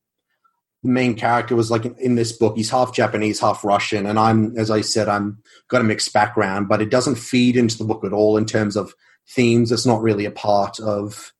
the 0.83 0.89
main 0.89 1.14
character 1.14 1.55
was 1.55 1.70
like 1.70 1.85
in 1.85 2.14
this 2.14 2.33
book, 2.33 2.57
he's 2.57 2.70
half 2.70 2.95
Japanese, 2.95 3.41
half 3.41 3.64
Russian, 3.64 4.07
and 4.07 4.18
I'm, 4.18 4.57
as 4.57 4.70
I 4.70 4.81
said, 4.81 5.09
I'm 5.09 5.43
got 5.68 5.81
a 5.81 5.85
mixed 5.85 6.12
background, 6.12 6.68
but 6.68 6.81
it 6.81 6.91
doesn't 6.91 7.16
feed 7.16 7.57
into 7.57 7.76
the 7.79 7.85
book 7.85 8.05
at 8.05 8.12
all 8.12 8.37
in 8.37 8.47
terms 8.47 8.76
of 8.76 8.95
themes. 9.29 9.70
It's 9.72 9.87
not 9.87 10.03
really 10.03 10.24
a 10.24 10.31
part 10.31 10.81
of 10.81 11.33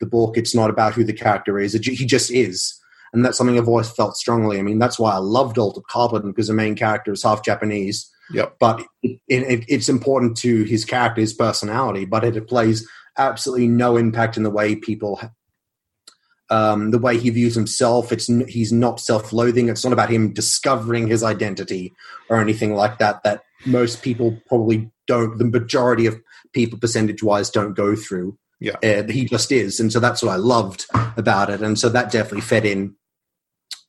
the 0.00 0.06
book. 0.06 0.36
It's 0.36 0.54
not 0.54 0.70
about 0.70 0.94
who 0.94 1.04
the 1.04 1.12
character 1.12 1.58
is. 1.58 1.74
It, 1.74 1.84
he 1.84 2.04
just 2.06 2.30
is. 2.30 2.77
And 3.12 3.24
that's 3.24 3.38
something 3.38 3.58
I've 3.58 3.68
always 3.68 3.90
felt 3.90 4.16
strongly. 4.16 4.58
I 4.58 4.62
mean, 4.62 4.78
that's 4.78 4.98
why 4.98 5.12
I 5.12 5.18
loved 5.18 5.58
Altered 5.58 5.86
Carbon 5.88 6.30
because 6.30 6.48
the 6.48 6.54
main 6.54 6.74
character 6.74 7.12
is 7.12 7.22
half 7.22 7.44
Japanese 7.44 8.10
yep 8.30 8.56
but 8.58 8.84
it, 9.02 9.18
it, 9.28 9.64
it's 9.68 9.88
important 9.88 10.36
to 10.38 10.64
his 10.64 10.84
character, 10.84 11.20
his 11.20 11.32
personality, 11.32 12.04
but 12.04 12.24
it, 12.24 12.46
plays 12.48 12.86
absolutely 13.16 13.68
no 13.68 13.96
impact 13.96 14.36
in 14.36 14.42
the 14.42 14.50
way 14.50 14.76
people, 14.76 15.20
um, 16.50 16.90
the 16.90 16.98
way 16.98 17.18
he 17.18 17.30
views 17.30 17.54
himself. 17.54 18.12
It's 18.12 18.26
he's 18.48 18.72
not 18.72 19.00
self-loathing. 19.00 19.68
It's 19.68 19.84
not 19.84 19.92
about 19.92 20.10
him 20.10 20.32
discovering 20.32 21.08
his 21.08 21.22
identity 21.22 21.92
or 22.30 22.40
anything 22.40 22.74
like 22.74 22.98
that. 22.98 23.22
That 23.24 23.42
most 23.66 24.02
people 24.02 24.38
probably 24.46 24.90
don't. 25.06 25.36
The 25.38 25.44
majority 25.44 26.06
of 26.06 26.20
people, 26.52 26.78
percentage-wise, 26.78 27.50
don't 27.50 27.74
go 27.74 27.94
through. 27.94 28.38
Yeah. 28.60 28.76
Uh, 28.82 29.04
he 29.04 29.24
just 29.24 29.52
is, 29.52 29.78
and 29.78 29.92
so 29.92 30.00
that's 30.00 30.22
what 30.22 30.32
I 30.32 30.36
loved 30.36 30.86
about 31.16 31.50
it, 31.50 31.60
and 31.60 31.78
so 31.78 31.88
that 31.90 32.10
definitely 32.10 32.40
fed 32.40 32.64
in. 32.64 32.94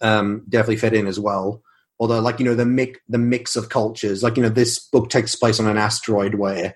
Um, 0.01 0.43
definitely 0.47 0.77
fit 0.77 0.93
in 0.93 1.07
as 1.07 1.19
well. 1.19 1.61
although 1.99 2.21
like 2.21 2.39
you 2.39 2.45
know 2.45 2.55
the 2.55 2.65
mix 2.65 2.99
the 3.09 3.17
mix 3.17 3.55
of 3.55 3.67
cultures 3.67 4.23
like 4.23 4.37
you 4.37 4.43
know 4.43 4.49
this 4.49 4.79
book 4.79 5.09
takes 5.09 5.35
place 5.35 5.59
on 5.59 5.67
an 5.67 5.77
asteroid 5.77 6.35
where 6.35 6.75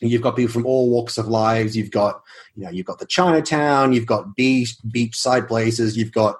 you've 0.00 0.22
got 0.22 0.36
people 0.36 0.52
from 0.52 0.66
all 0.66 0.90
walks 0.90 1.18
of 1.18 1.28
lives. 1.28 1.76
You've 1.76 1.90
got 1.90 2.22
you 2.54 2.64
know 2.64 2.70
you've 2.70 2.86
got 2.86 2.98
the 2.98 3.06
chinatown 3.06 3.92
you've 3.92 4.06
got 4.06 4.34
beach 4.36 4.76
beachside 4.88 5.48
places 5.48 5.96
you've 5.96 6.12
got 6.12 6.36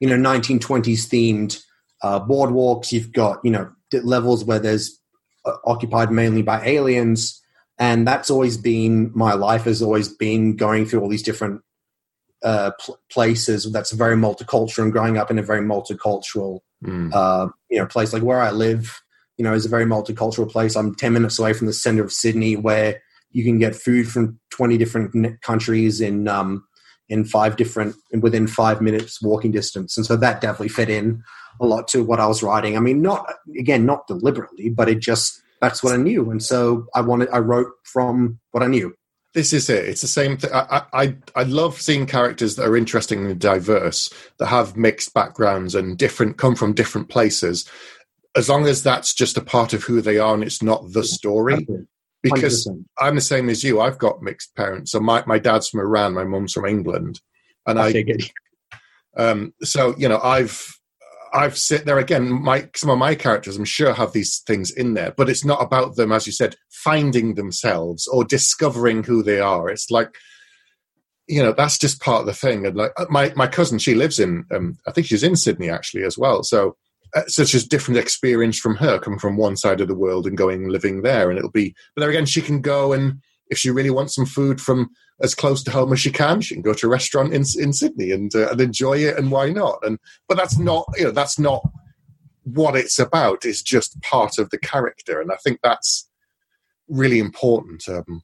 you 0.00 0.08
know 0.08 0.16
1920s 0.16 1.06
themed 1.08 1.62
uh, 2.02 2.20
boardwalks. 2.20 2.92
You've 2.92 3.12
got 3.12 3.44
you 3.44 3.50
know 3.50 3.70
levels 3.92 4.44
where 4.44 4.58
there's 4.58 4.98
uh, 5.44 5.56
occupied 5.64 6.10
mainly 6.10 6.42
by 6.42 6.64
aliens. 6.64 7.40
And 7.78 8.06
that's 8.06 8.28
always 8.30 8.58
been 8.58 9.10
my 9.14 9.32
life 9.32 9.64
has 9.64 9.80
always 9.80 10.08
been 10.08 10.54
going 10.56 10.84
through 10.84 11.00
all 11.00 11.08
these 11.08 11.22
different 11.22 11.62
uh, 12.42 12.70
pl- 12.80 12.98
places 13.10 13.70
that's 13.72 13.92
very 13.92 14.16
multicultural 14.16 14.84
and 14.84 14.92
growing 14.92 15.18
up 15.18 15.30
in 15.30 15.38
a 15.38 15.42
very 15.42 15.60
multicultural 15.62 16.60
Mm. 16.82 17.12
uh, 17.12 17.48
you 17.68 17.78
know 17.78 17.84
place. 17.86 18.14
Like 18.14 18.22
where 18.22 18.40
I 18.40 18.52
live 18.52 19.02
you 19.36 19.44
know 19.44 19.52
is 19.52 19.66
a 19.66 19.68
very 19.68 19.84
multicultural 19.84 20.50
place. 20.50 20.76
I'm 20.76 20.94
10 20.94 21.12
minutes 21.12 21.38
away 21.38 21.52
from 21.52 21.66
the 21.66 21.74
center 21.74 22.02
of 22.02 22.10
Sydney 22.10 22.56
where 22.56 23.02
you 23.32 23.44
can 23.44 23.58
get 23.58 23.76
food 23.76 24.08
from 24.08 24.40
20 24.50 24.78
different 24.78 25.14
n- 25.14 25.38
countries 25.42 26.00
in 26.00 26.26
um, 26.26 26.64
in 27.10 27.24
five 27.26 27.56
different 27.56 27.96
within 28.22 28.46
five 28.46 28.80
minutes 28.80 29.20
walking 29.20 29.52
distance. 29.52 29.98
And 29.98 30.06
so 30.06 30.16
that 30.16 30.40
definitely 30.40 30.68
fit 30.70 30.88
in 30.88 31.22
a 31.60 31.66
lot 31.66 31.86
to 31.88 32.02
what 32.02 32.18
I 32.18 32.26
was 32.26 32.42
writing. 32.42 32.78
I 32.78 32.80
mean 32.80 33.02
not 33.02 33.30
again 33.58 33.84
not 33.84 34.06
deliberately 34.06 34.70
but 34.70 34.88
it 34.88 35.00
just 35.00 35.38
that's 35.60 35.82
what 35.82 35.92
I 35.92 35.96
knew. 35.98 36.30
And 36.30 36.42
so 36.42 36.86
I 36.94 37.02
wanted 37.02 37.28
I 37.30 37.40
wrote 37.40 37.72
from 37.84 38.40
what 38.52 38.62
I 38.62 38.68
knew 38.68 38.94
This 39.32 39.52
is 39.52 39.70
it. 39.70 39.84
It's 39.84 40.00
the 40.00 40.08
same 40.08 40.36
thing. 40.36 40.50
I, 40.52 40.82
I 40.92 41.16
I 41.36 41.42
love 41.44 41.80
seeing 41.80 42.06
characters 42.06 42.56
that 42.56 42.66
are 42.66 42.76
interesting 42.76 43.26
and 43.26 43.40
diverse, 43.40 44.12
that 44.38 44.46
have 44.46 44.76
mixed 44.76 45.14
backgrounds 45.14 45.74
and 45.76 45.96
different 45.96 46.36
come 46.36 46.56
from 46.56 46.72
different 46.72 47.08
places. 47.08 47.68
As 48.34 48.48
long 48.48 48.66
as 48.66 48.82
that's 48.82 49.14
just 49.14 49.36
a 49.36 49.40
part 49.42 49.72
of 49.72 49.84
who 49.84 50.00
they 50.00 50.18
are 50.18 50.34
and 50.34 50.42
it's 50.42 50.62
not 50.62 50.92
the 50.92 51.04
story. 51.04 51.66
Because 52.22 52.66
100%. 52.66 52.84
I'm 52.98 53.14
the 53.14 53.20
same 53.20 53.48
as 53.48 53.64
you. 53.64 53.80
I've 53.80 53.98
got 53.98 54.22
mixed 54.22 54.54
parents. 54.54 54.92
So 54.92 55.00
my, 55.00 55.24
my 55.26 55.38
dad's 55.38 55.70
from 55.70 55.80
Iran, 55.80 56.12
my 56.12 56.24
mum's 56.24 56.52
from 56.52 56.66
England. 56.66 57.20
And 57.66 57.80
I 57.80 57.88
I 57.88 58.04
um 59.16 59.54
so 59.62 59.94
you 59.96 60.08
know 60.08 60.20
I've 60.20 60.79
I've 61.32 61.56
sit 61.56 61.84
there 61.84 61.98
again. 61.98 62.30
My 62.30 62.68
some 62.74 62.90
of 62.90 62.98
my 62.98 63.14
characters, 63.14 63.56
I'm 63.56 63.64
sure, 63.64 63.92
have 63.92 64.12
these 64.12 64.38
things 64.40 64.70
in 64.70 64.94
there, 64.94 65.12
but 65.16 65.28
it's 65.28 65.44
not 65.44 65.62
about 65.62 65.96
them, 65.96 66.12
as 66.12 66.26
you 66.26 66.32
said, 66.32 66.56
finding 66.70 67.34
themselves 67.34 68.06
or 68.08 68.24
discovering 68.24 69.04
who 69.04 69.22
they 69.22 69.40
are. 69.40 69.68
It's 69.68 69.90
like, 69.90 70.14
you 71.28 71.42
know, 71.42 71.52
that's 71.52 71.78
just 71.78 72.00
part 72.00 72.20
of 72.20 72.26
the 72.26 72.32
thing. 72.32 72.66
And 72.66 72.76
like 72.76 72.92
uh, 72.96 73.06
my 73.10 73.32
my 73.36 73.46
cousin, 73.46 73.78
she 73.78 73.94
lives 73.94 74.18
in, 74.18 74.44
um, 74.54 74.78
I 74.86 74.92
think 74.92 75.06
she's 75.06 75.22
in 75.22 75.36
Sydney 75.36 75.70
actually 75.70 76.04
as 76.04 76.18
well. 76.18 76.42
So 76.42 76.76
uh, 77.14 77.22
so 77.26 77.42
it's 77.42 77.50
just 77.50 77.70
different 77.70 77.98
experience 77.98 78.58
from 78.58 78.76
her, 78.76 78.98
coming 78.98 79.18
from 79.18 79.36
one 79.36 79.56
side 79.56 79.80
of 79.80 79.88
the 79.88 79.94
world 79.94 80.26
and 80.26 80.36
going 80.36 80.68
living 80.68 81.02
there. 81.02 81.30
And 81.30 81.38
it'll 81.38 81.50
be, 81.50 81.74
but 81.94 82.00
there 82.00 82.10
again, 82.10 82.26
she 82.26 82.40
can 82.40 82.60
go 82.60 82.92
and 82.92 83.20
if 83.50 83.58
she 83.58 83.70
really 83.70 83.90
wants 83.90 84.14
some 84.14 84.26
food 84.26 84.60
from 84.60 84.90
as 85.20 85.34
close 85.34 85.62
to 85.64 85.70
home 85.70 85.92
as 85.92 86.00
she 86.00 86.10
can, 86.10 86.40
she 86.40 86.54
can 86.54 86.62
go 86.62 86.72
to 86.72 86.86
a 86.86 86.90
restaurant 86.90 87.34
in 87.34 87.44
in 87.58 87.72
Sydney 87.72 88.12
and 88.12 88.34
uh, 88.34 88.48
and 88.50 88.60
enjoy 88.60 88.98
it. 88.98 89.18
And 89.18 89.30
why 89.30 89.50
not? 89.50 89.80
And 89.82 89.98
but 90.28 90.36
that's 90.36 90.58
not 90.58 90.86
you 90.96 91.04
know 91.04 91.10
that's 91.10 91.38
not 91.38 91.68
what 92.44 92.76
it's 92.76 92.98
about. 92.98 93.44
It's 93.44 93.62
just 93.62 94.00
part 94.00 94.38
of 94.38 94.50
the 94.50 94.58
character, 94.58 95.20
and 95.20 95.30
I 95.30 95.36
think 95.36 95.60
that's 95.62 96.08
really 96.88 97.18
important. 97.18 97.88
Um, 97.88 98.22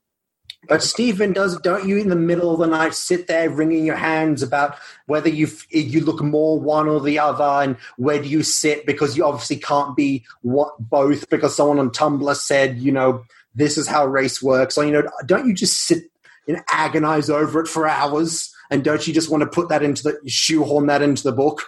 But 0.69 0.83
Stephen, 0.83 1.33
does 1.33 1.61
don't 1.61 1.87
you 1.87 1.97
in 1.99 2.09
the 2.09 2.17
middle 2.17 2.53
of 2.53 2.59
the 2.59 2.67
night 2.67 2.95
sit 2.95 3.27
there 3.27 3.51
wringing 3.51 3.85
your 3.85 3.97
hands 3.97 4.43
about 4.43 4.77
whether 5.07 5.29
you 5.29 5.49
you 5.71 6.01
look 6.01 6.23
more 6.23 6.59
one 6.59 6.89
or 6.89 7.01
the 7.01 7.19
other, 7.19 7.45
and 7.45 7.77
where 7.97 8.23
do 8.23 8.29
you 8.29 8.43
sit 8.43 8.87
because 8.87 9.17
you 9.17 9.25
obviously 9.25 9.57
can't 9.57 9.95
be 9.97 10.25
what 10.43 10.79
both 10.79 11.29
because 11.29 11.55
someone 11.55 11.79
on 11.79 11.91
Tumblr 11.91 12.37
said 12.37 12.79
you 12.79 12.93
know 12.93 13.25
this 13.57 13.77
is 13.77 13.89
how 13.89 14.07
race 14.07 14.41
works. 14.43 14.79
Or 14.79 14.85
you 14.85 14.93
know, 14.93 15.03
don't 15.27 15.47
you 15.49 15.55
just 15.55 15.79
sit 15.87 16.05
and 16.47 16.63
agonize 16.71 17.29
over 17.29 17.61
it 17.61 17.67
for 17.69 17.89
hours? 17.89 18.53
And 18.71 18.85
don't 18.85 19.07
you 19.07 19.13
just 19.15 19.31
want 19.31 19.43
to 19.43 19.49
put 19.49 19.69
that 19.71 19.83
into 19.83 20.03
the 20.05 20.19
shoehorn 20.29 20.87
that 20.87 21.03
into 21.03 21.23
the 21.25 21.33
book? 21.33 21.63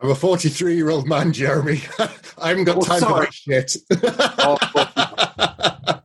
I'm 0.00 0.10
a 0.10 0.14
43 0.14 0.74
year 0.74 0.90
old 0.90 1.06
man, 1.06 1.32
Jeremy. 1.32 1.80
I 2.38 2.48
haven't 2.48 2.64
got 2.64 2.78
Oh, 2.78 2.80
time 2.80 3.00
sorry. 3.00 3.26
for 3.26 3.50
that 3.50 3.70
shit. 3.70 3.76
Oh, 4.38 6.00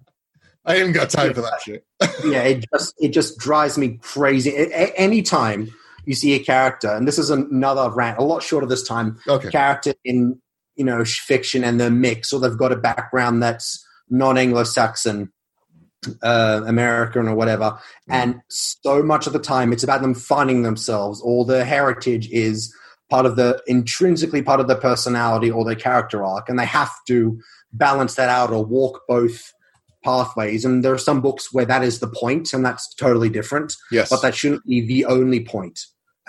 I 0.66 0.76
haven't 0.76 0.94
got 0.94 1.10
time 1.10 1.34
for 1.34 1.42
that 1.42 1.62
shit. 1.64 1.86
yeah, 2.26 2.44
it 2.44 2.66
just 2.74 2.94
it 3.00 3.10
just 3.10 3.38
drives 3.38 3.78
me 3.78 3.98
crazy. 4.02 4.52
A- 4.56 4.70
a- 4.70 4.94
anytime 5.00 5.74
you 6.06 6.14
see 6.14 6.34
a 6.34 6.40
character, 6.40 6.90
and 6.94 7.08
this 7.08 7.18
is 7.18 7.30
another 7.30 7.90
rant, 7.90 8.18
a 8.20 8.24
lot 8.24 8.44
shorter 8.44 8.68
this 8.68 8.84
time, 8.86 9.18
Okay. 9.30 9.50
character 9.50 9.94
in 10.04 10.40
you 10.76 10.84
know 10.84 11.04
fiction 11.06 11.64
and 11.64 11.80
the 11.80 11.90
mix, 11.90 12.34
or 12.34 12.40
they've 12.42 12.58
got 12.58 12.74
a 12.74 12.76
background 12.76 13.42
that's 13.42 13.82
non-Anglo-Saxon, 14.10 15.32
uh, 16.22 16.62
American 16.66 17.28
or 17.28 17.36
whatever, 17.36 17.80
and 18.10 18.42
so 18.50 19.02
much 19.04 19.28
of 19.28 19.34
the 19.34 19.40
time 19.40 19.74
it's 19.74 19.84
about 19.84 20.02
them 20.02 20.14
finding 20.14 20.62
themselves, 20.64 21.22
or 21.24 21.46
their 21.46 21.66
heritage 21.66 22.30
is 22.30 22.74
part 23.10 23.26
of 23.26 23.36
the 23.36 23.62
intrinsically 23.68 24.42
part 24.42 24.60
of 24.60 24.68
their 24.68 24.78
personality 24.78 25.50
or 25.50 25.66
their 25.66 25.76
character 25.76 26.24
arc, 26.26 26.50
and 26.50 26.60
they 26.60 26.66
have 26.66 26.92
to 27.08 27.40
balance 27.74 28.16
that 28.16 28.30
out 28.30 28.52
or 28.52 28.64
walk 28.66 29.02
both 29.08 29.54
pathways. 30.04 30.64
And 30.64 30.84
there 30.86 30.94
are 30.94 30.98
some 30.98 31.22
books 31.22 31.54
where 31.54 31.66
that 31.66 31.84
is 31.84 32.00
the 32.00 32.08
point, 32.08 32.54
and 32.54 32.66
that's 32.66 32.94
totally 32.96 33.30
different 33.30 33.74
Yes. 33.92 34.10
but 34.10 34.22
that 34.22 34.36
shouldn't 34.36 34.66
be 34.66 34.82
the 34.82 35.06
only 35.06 35.44
point. 35.44 35.80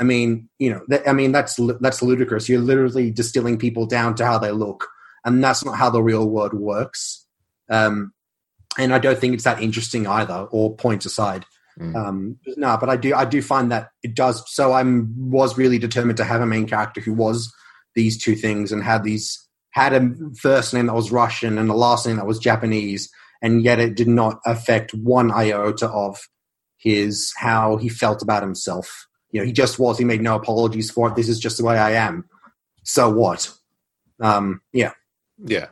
I 0.01 0.05
mean, 0.05 0.49
you 0.59 0.71
know, 0.71 0.81
th- 0.89 1.03
I 1.07 1.13
mean 1.13 1.33
that's 1.33 1.59
that's 1.81 2.03
ludicrous. 2.03 2.49
You're 2.49 2.61
literally 2.61 3.11
distilling 3.11 3.59
people 3.59 3.87
down 3.87 4.15
to 4.17 4.25
how 4.27 4.39
they 4.39 4.53
look, 4.53 4.87
and 5.25 5.43
that's 5.43 5.65
not 5.65 5.77
how 5.77 5.91
the 5.91 6.03
real 6.03 6.29
world 6.29 6.55
works. 6.55 7.27
Um, 7.71 8.13
and 8.79 8.95
I 8.95 8.99
don't 8.99 9.19
think 9.19 9.35
it's 9.35 9.45
that 9.45 9.63
interesting 9.63 10.07
either. 10.07 10.47
Or 10.51 10.75
points 10.77 11.07
aside, 11.07 11.45
Mm. 11.79 11.95
um, 11.95 12.37
no, 12.57 12.77
but 12.81 12.89
I 12.89 12.97
do 12.97 13.15
I 13.15 13.25
do 13.25 13.41
find 13.41 13.71
that 13.71 13.91
it 14.03 14.15
does. 14.15 14.43
So 14.53 14.73
I 14.73 14.83
was 14.85 15.57
really 15.57 15.79
determined 15.79 16.17
to 16.17 16.25
have 16.25 16.41
a 16.41 16.47
main 16.47 16.67
character 16.67 17.01
who 17.01 17.13
was 17.13 17.53
these 17.95 18.21
two 18.21 18.35
things 18.35 18.73
and 18.73 18.83
had 18.83 19.05
these 19.05 19.47
had 19.71 19.93
a 19.93 20.11
first 20.41 20.75
name 20.75 20.87
that 20.87 20.95
was 20.95 21.13
Russian 21.13 21.57
and 21.57 21.71
a 21.71 21.75
last 21.75 22.05
name 22.07 22.17
that 22.17 22.27
was 22.27 22.39
Japanese, 22.41 23.09
and 23.43 23.63
yet 23.63 23.79
it 23.79 23.95
did 23.95 24.09
not 24.09 24.41
affect 24.45 24.93
one 24.93 25.31
iota 25.31 25.89
of 25.89 26.19
his 26.79 27.33
how 27.37 27.77
he 27.77 27.89
felt 27.89 28.23
about 28.23 28.43
himself. 28.43 29.07
You 29.31 29.41
know, 29.41 29.47
he 29.47 29.53
just 29.53 29.79
was. 29.79 29.99
He 29.99 30.05
made 30.05 30.23
no 30.23 30.35
apologies 30.35 30.91
for 30.91 31.09
it. 31.09 31.15
This 31.15 31.29
is 31.29 31.39
just 31.39 31.59
the 31.59 31.65
way 31.65 31.79
I 31.79 31.93
am. 31.93 32.25
So 32.83 33.09
what? 33.11 33.53
Um, 34.21 34.63
yeah. 34.73 34.93
Yeah. 35.45 35.67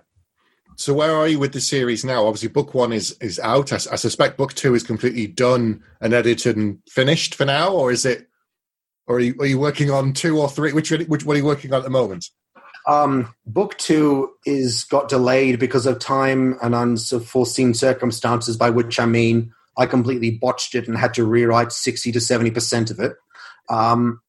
So 0.77 0.93
where 0.93 1.13
are 1.13 1.27
you 1.27 1.39
with 1.39 1.53
the 1.55 1.61
series 1.61 2.05
now? 2.05 2.27
Obviously, 2.27 2.51
book 2.51 2.75
one 2.75 2.93
is 2.93 3.17
is 3.21 3.39
out. 3.41 3.73
I 3.73 3.79
suspect 3.79 4.37
book 4.37 4.53
two 4.53 4.75
is 4.75 4.83
completely 4.83 5.27
done 5.27 5.83
and 6.01 6.13
edited 6.13 6.57
and 6.57 6.79
finished 6.89 7.35
for 7.35 7.47
now, 7.47 7.73
or 7.73 7.91
is 7.91 8.05
it? 8.05 8.29
Or 9.07 9.17
are 9.17 9.21
you, 9.21 9.35
are 9.41 9.47
you 9.47 9.59
working 9.59 9.91
on 9.91 10.13
two 10.13 10.39
or 10.39 10.51
three? 10.51 10.73
Which 10.73 10.91
which 10.91 11.25
what 11.25 11.35
are 11.35 11.39
you 11.39 11.45
working 11.47 11.73
on 11.73 11.79
at 11.79 11.85
the 11.85 11.91
moment? 11.91 12.29
Um, 12.87 13.35
book 13.47 13.79
two 13.79 14.33
is 14.45 14.85
got 14.85 15.09
delayed 15.09 15.59
because 15.59 15.87
of 15.87 15.99
time 15.99 16.59
and 16.63 16.75
unforeseen 16.75 17.73
circumstances. 17.73 18.59
By 18.59 18.69
which 18.69 19.01
I 19.01 19.07
mean 19.07 19.53
I 19.79 19.87
completely 19.87 20.33
botched 20.33 20.75
it 20.75 20.89
and 20.89 20.99
had 20.99 21.15
to 21.15 21.25
rewrite 21.25 21.73
sixty 21.73 22.13
to 22.13 22.21
seventy 22.21 22.51
percent 22.51 22.91
of 22.91 23.01
it. 23.01 23.15
Um, 23.71 24.21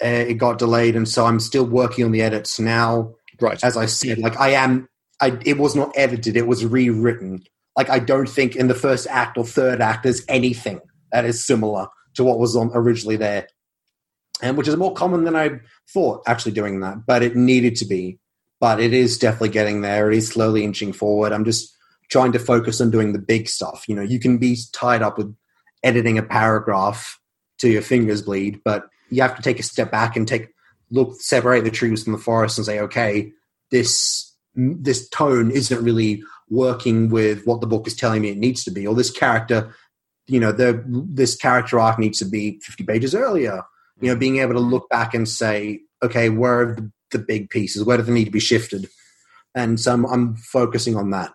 eh, 0.00 0.22
it 0.22 0.34
got 0.34 0.58
delayed, 0.58 0.96
and 0.96 1.08
so 1.08 1.24
I'm 1.24 1.38
still 1.38 1.64
working 1.64 2.04
on 2.04 2.10
the 2.10 2.22
edits 2.22 2.58
now. 2.58 3.14
Right. 3.40 3.62
as 3.64 3.76
I 3.76 3.86
said, 3.86 4.18
like 4.18 4.38
I 4.38 4.50
am, 4.50 4.88
I 5.22 5.38
it 5.46 5.56
was 5.56 5.74
not 5.76 5.92
edited; 5.94 6.36
it 6.36 6.46
was 6.46 6.66
rewritten. 6.66 7.44
Like 7.76 7.88
I 7.88 8.00
don't 8.00 8.28
think 8.28 8.56
in 8.56 8.66
the 8.66 8.74
first 8.74 9.06
act 9.08 9.38
or 9.38 9.46
third 9.46 9.80
act 9.80 10.02
there's 10.02 10.24
anything 10.28 10.80
that 11.12 11.24
is 11.24 11.46
similar 11.46 11.86
to 12.14 12.24
what 12.24 12.38
was 12.38 12.56
on 12.56 12.70
originally 12.74 13.16
there, 13.16 13.46
and 14.42 14.58
which 14.58 14.68
is 14.68 14.76
more 14.76 14.92
common 14.92 15.24
than 15.24 15.36
I 15.36 15.60
thought. 15.88 16.24
Actually, 16.26 16.52
doing 16.52 16.80
that, 16.80 17.06
but 17.06 17.22
it 17.22 17.36
needed 17.36 17.76
to 17.76 17.86
be. 17.86 18.18
But 18.60 18.78
it 18.80 18.92
is 18.92 19.18
definitely 19.18 19.48
getting 19.50 19.80
there. 19.80 20.10
It 20.10 20.18
is 20.18 20.28
slowly 20.28 20.64
inching 20.64 20.92
forward. 20.92 21.32
I'm 21.32 21.44
just 21.44 21.74
trying 22.10 22.32
to 22.32 22.38
focus 22.38 22.80
on 22.80 22.90
doing 22.90 23.12
the 23.12 23.18
big 23.18 23.48
stuff. 23.48 23.84
You 23.88 23.94
know, 23.94 24.02
you 24.02 24.20
can 24.20 24.38
be 24.38 24.58
tied 24.72 25.02
up 25.02 25.18
with 25.18 25.34
editing 25.82 26.18
a 26.18 26.22
paragraph 26.22 27.18
till 27.58 27.70
your 27.70 27.82
fingers 27.82 28.22
bleed, 28.22 28.60
but 28.64 28.86
you 29.10 29.22
have 29.22 29.36
to 29.36 29.42
take 29.42 29.60
a 29.60 29.64
step 29.64 29.90
back 29.90 30.16
and 30.16 30.26
take 30.26 30.48
look 30.90 31.20
separate 31.20 31.64
the 31.64 31.70
trees 31.70 32.04
from 32.04 32.12
the 32.12 32.18
forest 32.18 32.58
and 32.58 32.66
say, 32.66 32.80
okay, 32.80 33.32
this 33.70 34.31
this 34.54 35.08
tone 35.08 35.50
isn't 35.50 35.82
really 35.82 36.22
working 36.50 37.08
with 37.08 37.46
what 37.46 37.60
the 37.60 37.66
book 37.66 37.86
is 37.86 37.96
telling 37.96 38.22
me 38.22 38.30
it 38.30 38.38
needs 38.38 38.64
to 38.64 38.70
be, 38.70 38.86
or 38.86 38.94
this 38.94 39.10
character, 39.10 39.74
you 40.26 40.38
know, 40.38 40.52
the 40.52 40.82
this 40.86 41.36
character 41.36 41.80
arc 41.80 41.98
needs 41.98 42.18
to 42.18 42.24
be 42.24 42.60
50 42.60 42.84
pages 42.84 43.14
earlier. 43.14 43.62
You 44.00 44.12
know, 44.12 44.16
being 44.16 44.38
able 44.38 44.54
to 44.54 44.60
look 44.60 44.88
back 44.88 45.14
and 45.14 45.28
say, 45.28 45.80
okay, 46.02 46.28
where 46.28 46.60
are 46.60 46.74
the, 46.74 46.90
the 47.12 47.18
big 47.18 47.50
pieces? 47.50 47.84
Where 47.84 47.96
do 47.96 48.02
they 48.02 48.12
need 48.12 48.24
to 48.24 48.30
be 48.30 48.40
shifted? 48.40 48.88
And 49.54 49.78
so 49.78 49.92
I'm, 49.92 50.06
I'm 50.06 50.36
focusing 50.36 50.96
on 50.96 51.10
that. 51.10 51.32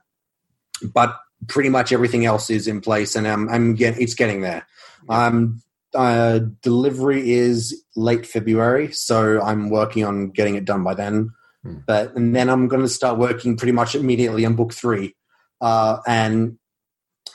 But 0.93 1.17
pretty 1.47 1.69
much 1.69 1.93
everything 1.93 2.25
else 2.25 2.49
is 2.49 2.67
in 2.67 2.81
place, 2.81 3.15
and 3.15 3.27
I'm, 3.27 3.47
I'm 3.49 3.75
it's 3.79 4.15
getting 4.15 4.41
there. 4.41 4.65
Um, 5.09 5.61
uh, 5.93 6.39
delivery 6.61 7.31
is 7.31 7.83
late 7.95 8.25
February, 8.25 8.91
so 8.91 9.41
I'm 9.41 9.69
working 9.69 10.03
on 10.03 10.29
getting 10.29 10.55
it 10.55 10.65
done 10.65 10.83
by 10.83 10.93
then. 10.93 11.31
Hmm. 11.63 11.77
But 11.85 12.15
and 12.15 12.35
then 12.35 12.49
I'm 12.49 12.67
going 12.67 12.81
to 12.81 12.89
start 12.89 13.17
working 13.17 13.57
pretty 13.57 13.71
much 13.71 13.95
immediately 13.95 14.45
on 14.45 14.55
book 14.55 14.73
three, 14.73 15.15
uh, 15.61 15.97
and 16.07 16.57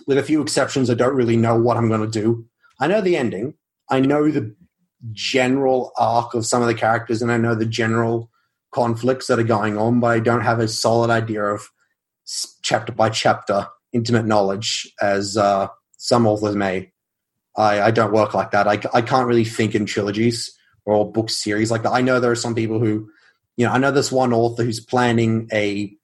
with 0.06 0.18
a 0.18 0.22
few 0.22 0.42
exceptions, 0.42 0.90
I 0.90 0.94
don't 0.94 1.16
really 1.16 1.36
know 1.36 1.58
what 1.58 1.76
I'm 1.76 1.88
going 1.88 2.08
to 2.10 2.20
do. 2.20 2.46
I 2.80 2.86
know 2.86 3.00
the 3.00 3.16
ending. 3.16 3.54
I 3.88 4.00
know 4.00 4.30
the 4.30 4.54
general 5.12 5.92
arc 5.98 6.34
of 6.34 6.46
some 6.46 6.62
of 6.62 6.68
the 6.68 6.74
characters, 6.74 7.22
and 7.22 7.30
I 7.30 7.36
know 7.36 7.54
the 7.54 7.66
general 7.66 8.30
conflicts 8.72 9.26
that 9.26 9.38
are 9.38 9.44
going 9.44 9.76
on, 9.76 10.00
but 10.00 10.08
I 10.08 10.18
don't 10.18 10.40
have 10.40 10.58
a 10.58 10.68
solid 10.68 11.10
idea 11.10 11.44
of 11.44 11.68
chapter 12.62 12.92
by 12.92 13.10
chapter 13.10 13.66
intimate 13.92 14.24
knowledge 14.24 14.90
as 15.00 15.36
uh, 15.36 15.68
some 15.98 16.26
authors 16.26 16.56
may. 16.56 16.90
I, 17.56 17.82
I 17.82 17.90
don't 17.90 18.12
work 18.12 18.32
like 18.32 18.52
that. 18.52 18.66
I, 18.66 18.80
I 18.94 19.02
can't 19.02 19.26
really 19.26 19.44
think 19.44 19.74
in 19.74 19.84
trilogies 19.84 20.50
or 20.86 21.10
book 21.12 21.28
series 21.28 21.70
like 21.70 21.82
that. 21.82 21.92
I 21.92 22.00
know 22.00 22.18
there 22.18 22.30
are 22.30 22.36
some 22.36 22.54
people 22.54 22.78
who, 22.78 23.10
you 23.56 23.66
know, 23.66 23.72
I 23.72 23.78
know 23.78 23.90
this 23.90 24.12
one 24.12 24.32
author 24.32 24.64
who's 24.64 24.80
planning 24.80 25.48
a 25.52 25.94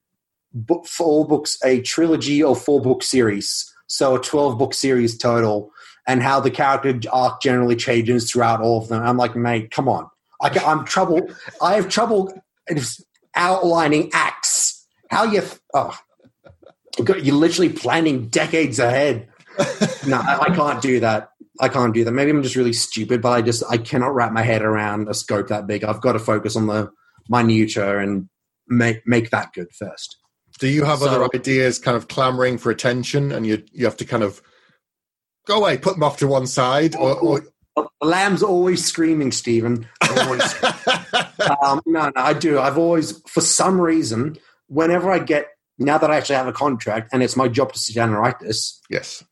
book, 0.53 0.87
four 0.87 1.27
books, 1.27 1.59
a 1.65 1.81
trilogy 1.81 2.43
or 2.43 2.57
four 2.57 2.81
book 2.81 3.03
series. 3.03 3.73
So 3.87 4.17
a 4.17 4.21
12 4.21 4.59
book 4.59 4.75
series 4.75 5.17
total 5.17 5.71
and 6.07 6.23
how 6.23 6.41
the 6.41 6.51
character 6.51 6.99
arc 7.11 7.41
generally 7.41 7.77
changes 7.77 8.31
throughout 8.31 8.61
all 8.61 8.83
of 8.83 8.89
them. 8.89 9.03
I'm 9.03 9.17
like, 9.17 9.35
mate, 9.35 9.71
come 9.71 9.89
on. 9.89 10.09
I, 10.41 10.51
ca- 10.51 10.71
I'm 10.71 10.85
trouble. 10.85 11.29
I 11.61 11.75
have 11.75 11.89
trouble 11.89 12.33
outlining 13.35 14.11
acts. 14.13 14.87
How 15.11 15.25
you? 15.25 15.43
Oh, 15.73 15.99
you're 16.99 17.35
literally 17.35 17.71
planning 17.71 18.29
decades 18.29 18.79
ahead. 18.79 19.29
no, 20.07 20.21
I 20.21 20.53
can't 20.55 20.83
do 20.83 21.01
that. 21.01 21.31
I 21.61 21.69
can't 21.69 21.93
do 21.93 22.05
that. 22.05 22.13
Maybe 22.13 22.31
I'm 22.31 22.43
just 22.43 22.57
really 22.57 22.73
stupid, 22.73 23.21
but 23.21 23.31
I 23.31 23.43
just 23.43 23.65
I 23.69 23.79
cannot 23.79 24.15
wrap 24.15 24.33
my 24.33 24.43
head 24.43 24.63
around 24.63 25.09
a 25.09 25.15
scope 25.15 25.49
that 25.49 25.67
big. 25.67 25.83
I've 25.83 26.01
got 26.01 26.13
to 26.13 26.19
focus 26.19 26.57
on 26.57 26.67
the 26.67 26.91
minutia 27.29 27.99
and 27.99 28.29
make 28.67 29.07
make 29.07 29.31
that 29.31 29.53
good 29.53 29.69
first. 29.79 30.17
Do 30.59 30.69
you 30.69 30.85
have 30.85 31.01
So- 31.01 31.09
other 31.09 31.29
ideas 31.35 31.79
kind 31.79 31.97
of 31.97 32.09
clamoring 32.09 32.59
for 32.59 32.71
attention 32.71 33.33
and 33.33 33.47
you 33.47 33.63
you 33.73 33.85
have 33.85 33.97
to 33.99 34.05
kind 34.05 34.23
of 34.23 34.43
go 35.47 35.59
away, 35.59 35.79
put 35.79 35.95
them 35.95 36.03
off 36.03 36.19
to 36.19 36.27
one 36.27 36.47
side 36.47 36.95
or, 36.95 37.19
or 37.19 37.43
The 37.77 37.87
lamb's 38.03 38.43
always 38.43 38.85
screaming, 38.85 39.33
Stephen. 39.33 39.87
Always 40.11 40.55
um, 41.63 41.81
no, 41.87 42.07
no, 42.07 42.13
I 42.17 42.33
do. 42.35 42.59
I've 42.59 42.77
always, 42.79 43.21
for 43.29 43.41
some 43.41 43.81
reason, 43.81 44.37
whenever 44.67 45.11
I 45.11 45.19
get 45.21 45.49
now 45.79 45.97
that 45.97 46.11
I 46.11 46.17
actually 46.17 46.37
have 46.37 46.49
a 46.49 46.53
contract 46.53 47.11
and 47.13 47.23
it's 47.23 47.37
my 47.37 47.49
job 47.49 47.73
to 47.73 47.79
sit 47.79 47.95
down 47.95 48.11
and 48.11 48.19
write 48.19 48.41
this, 48.41 48.81
yes. 48.91 49.25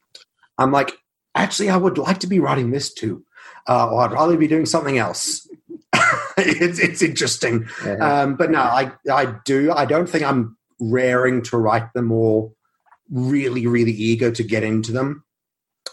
I'm 0.58 0.72
like, 0.72 0.92
actually, 1.34 1.70
I 1.70 1.76
would 1.76 1.98
like 1.98 2.20
to 2.20 2.26
be 2.26 2.38
writing 2.38 2.70
this 2.70 2.94
too, 2.94 3.24
uh, 3.68 3.90
or 3.90 4.02
I'd 4.02 4.12
rather 4.12 4.36
be 4.36 4.48
doing 4.48 4.64
something 4.66 4.96
else. 4.96 5.45
it's, 6.38 6.78
it's 6.78 7.02
interesting, 7.02 7.66
um, 8.00 8.36
but 8.36 8.50
no, 8.50 8.60
I 8.60 8.92
I 9.10 9.34
do. 9.44 9.72
I 9.72 9.84
don't 9.84 10.08
think 10.08 10.24
I'm 10.24 10.56
raring 10.80 11.42
to 11.42 11.56
write 11.56 11.92
them 11.94 12.12
or 12.12 12.52
really 13.10 13.66
really 13.66 13.92
eager 13.92 14.30
to 14.30 14.42
get 14.42 14.62
into 14.62 14.92
them. 14.92 15.24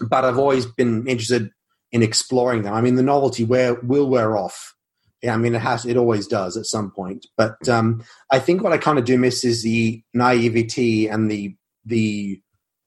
But 0.02 0.26
I've 0.26 0.40
always 0.40 0.66
been 0.66 1.08
interested 1.08 1.52
in 1.92 2.02
exploring 2.02 2.64
them. 2.64 2.74
I 2.74 2.82
mean, 2.82 2.96
the 2.96 3.04
novelty 3.04 3.46
wear 3.46 3.76
will 3.76 4.10
wear 4.10 4.36
off. 4.36 4.74
Yeah, 5.22 5.36
I 5.36 5.38
mean, 5.38 5.56
it 5.56 5.62
has. 5.62 5.86
It 5.86 5.96
always 5.96 6.28
does 6.28 6.58
at 6.58 6.66
some 6.66 6.92
point. 6.92 7.28
But 7.38 7.70
um, 7.70 8.04
I 8.30 8.40
think 8.40 8.62
what 8.62 8.74
I 8.74 8.78
kind 8.78 9.00
of 9.00 9.06
do 9.06 9.18
miss 9.18 9.46
is 9.46 9.64
the 9.64 10.04
naivety 10.14 11.08
and 11.08 11.32
the 11.32 11.56
the 11.86 12.42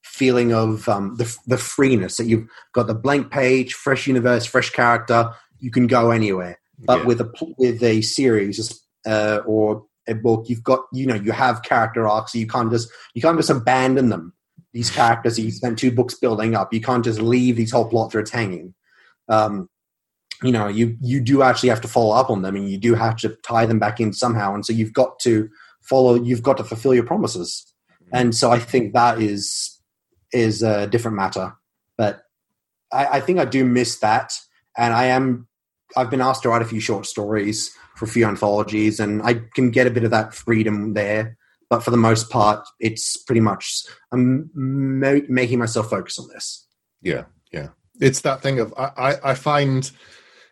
feeling 0.04 0.52
of 0.52 0.88
um, 0.88 1.14
the 1.16 1.34
the 1.46 1.56
freeness 1.56 2.16
that 2.16 2.26
you've 2.26 2.48
got 2.74 2.88
the 2.88 2.94
blank 2.94 3.30
page, 3.30 3.72
fresh 3.72 4.06
universe, 4.06 4.44
fresh 4.44 4.70
character. 4.70 5.30
You 5.58 5.70
can 5.70 5.86
go 5.86 6.10
anywhere. 6.10 6.58
But 6.78 7.00
Yeah. 7.00 7.04
with 7.06 7.20
a 7.20 7.30
with 7.58 7.82
a 7.82 8.02
series 8.02 8.82
uh, 9.06 9.40
or 9.46 9.84
a 10.06 10.14
book, 10.14 10.46
you've 10.48 10.62
got 10.62 10.80
you 10.92 11.06
know 11.06 11.14
you 11.14 11.32
have 11.32 11.62
character 11.62 12.06
arcs. 12.06 12.32
So 12.32 12.38
you 12.38 12.46
can't 12.46 12.70
just 12.70 12.90
you 13.14 13.22
can't 13.22 13.38
just 13.38 13.50
abandon 13.50 14.08
them. 14.10 14.32
These 14.72 14.90
characters 14.90 15.36
that 15.36 15.42
you 15.42 15.50
spent 15.52 15.78
two 15.78 15.90
books 15.90 16.14
building 16.14 16.54
up. 16.54 16.72
You 16.74 16.82
can't 16.82 17.04
just 17.04 17.18
leave 17.20 17.56
these 17.56 17.72
whole 17.72 17.88
plot 17.88 18.12
threads 18.12 18.30
hanging. 18.30 18.74
Um, 19.28 19.70
you 20.42 20.52
know, 20.52 20.68
you 20.68 20.96
you 21.00 21.20
do 21.20 21.42
actually 21.42 21.70
have 21.70 21.80
to 21.80 21.88
follow 21.88 22.14
up 22.14 22.28
on 22.28 22.42
them, 22.42 22.56
and 22.56 22.68
you 22.70 22.76
do 22.76 22.94
have 22.94 23.16
to 23.18 23.30
tie 23.42 23.64
them 23.64 23.78
back 23.78 24.00
in 24.00 24.12
somehow. 24.12 24.54
And 24.54 24.66
so 24.66 24.72
you've 24.74 24.92
got 24.92 25.18
to 25.20 25.48
follow. 25.80 26.14
You've 26.14 26.42
got 26.42 26.58
to 26.58 26.64
fulfill 26.64 26.94
your 26.94 27.06
promises. 27.06 27.64
And 28.12 28.34
so 28.36 28.50
I 28.52 28.58
think 28.58 28.92
that 28.92 29.20
is 29.20 29.80
is 30.32 30.62
a 30.62 30.86
different 30.86 31.16
matter. 31.16 31.54
But 31.96 32.22
I, 32.92 33.06
I 33.06 33.20
think 33.20 33.38
I 33.38 33.46
do 33.46 33.64
miss 33.64 33.98
that, 34.00 34.34
and 34.76 34.92
I 34.92 35.04
am. 35.06 35.48
I've 35.96 36.10
been 36.10 36.20
asked 36.20 36.42
to 36.42 36.48
write 36.48 36.62
a 36.62 36.66
few 36.66 36.80
short 36.80 37.06
stories 37.06 37.74
for 37.96 38.04
a 38.04 38.08
few 38.08 38.26
anthologies, 38.26 39.00
and 39.00 39.22
I 39.22 39.42
can 39.54 39.70
get 39.70 39.86
a 39.86 39.90
bit 39.90 40.04
of 40.04 40.10
that 40.10 40.34
freedom 40.34 40.94
there. 40.94 41.36
But 41.68 41.82
for 41.82 41.90
the 41.90 41.96
most 41.96 42.30
part, 42.30 42.66
it's 42.78 43.16
pretty 43.16 43.40
much 43.40 43.84
I'm 44.12 44.50
ma- 44.54 45.20
making 45.28 45.58
myself 45.58 45.90
focus 45.90 46.18
on 46.18 46.28
this. 46.32 46.66
Yeah, 47.02 47.24
yeah. 47.52 47.68
It's 48.00 48.20
that 48.20 48.42
thing 48.42 48.60
of 48.60 48.74
I, 48.76 48.90
I, 48.96 49.30
I 49.30 49.34
find 49.34 49.90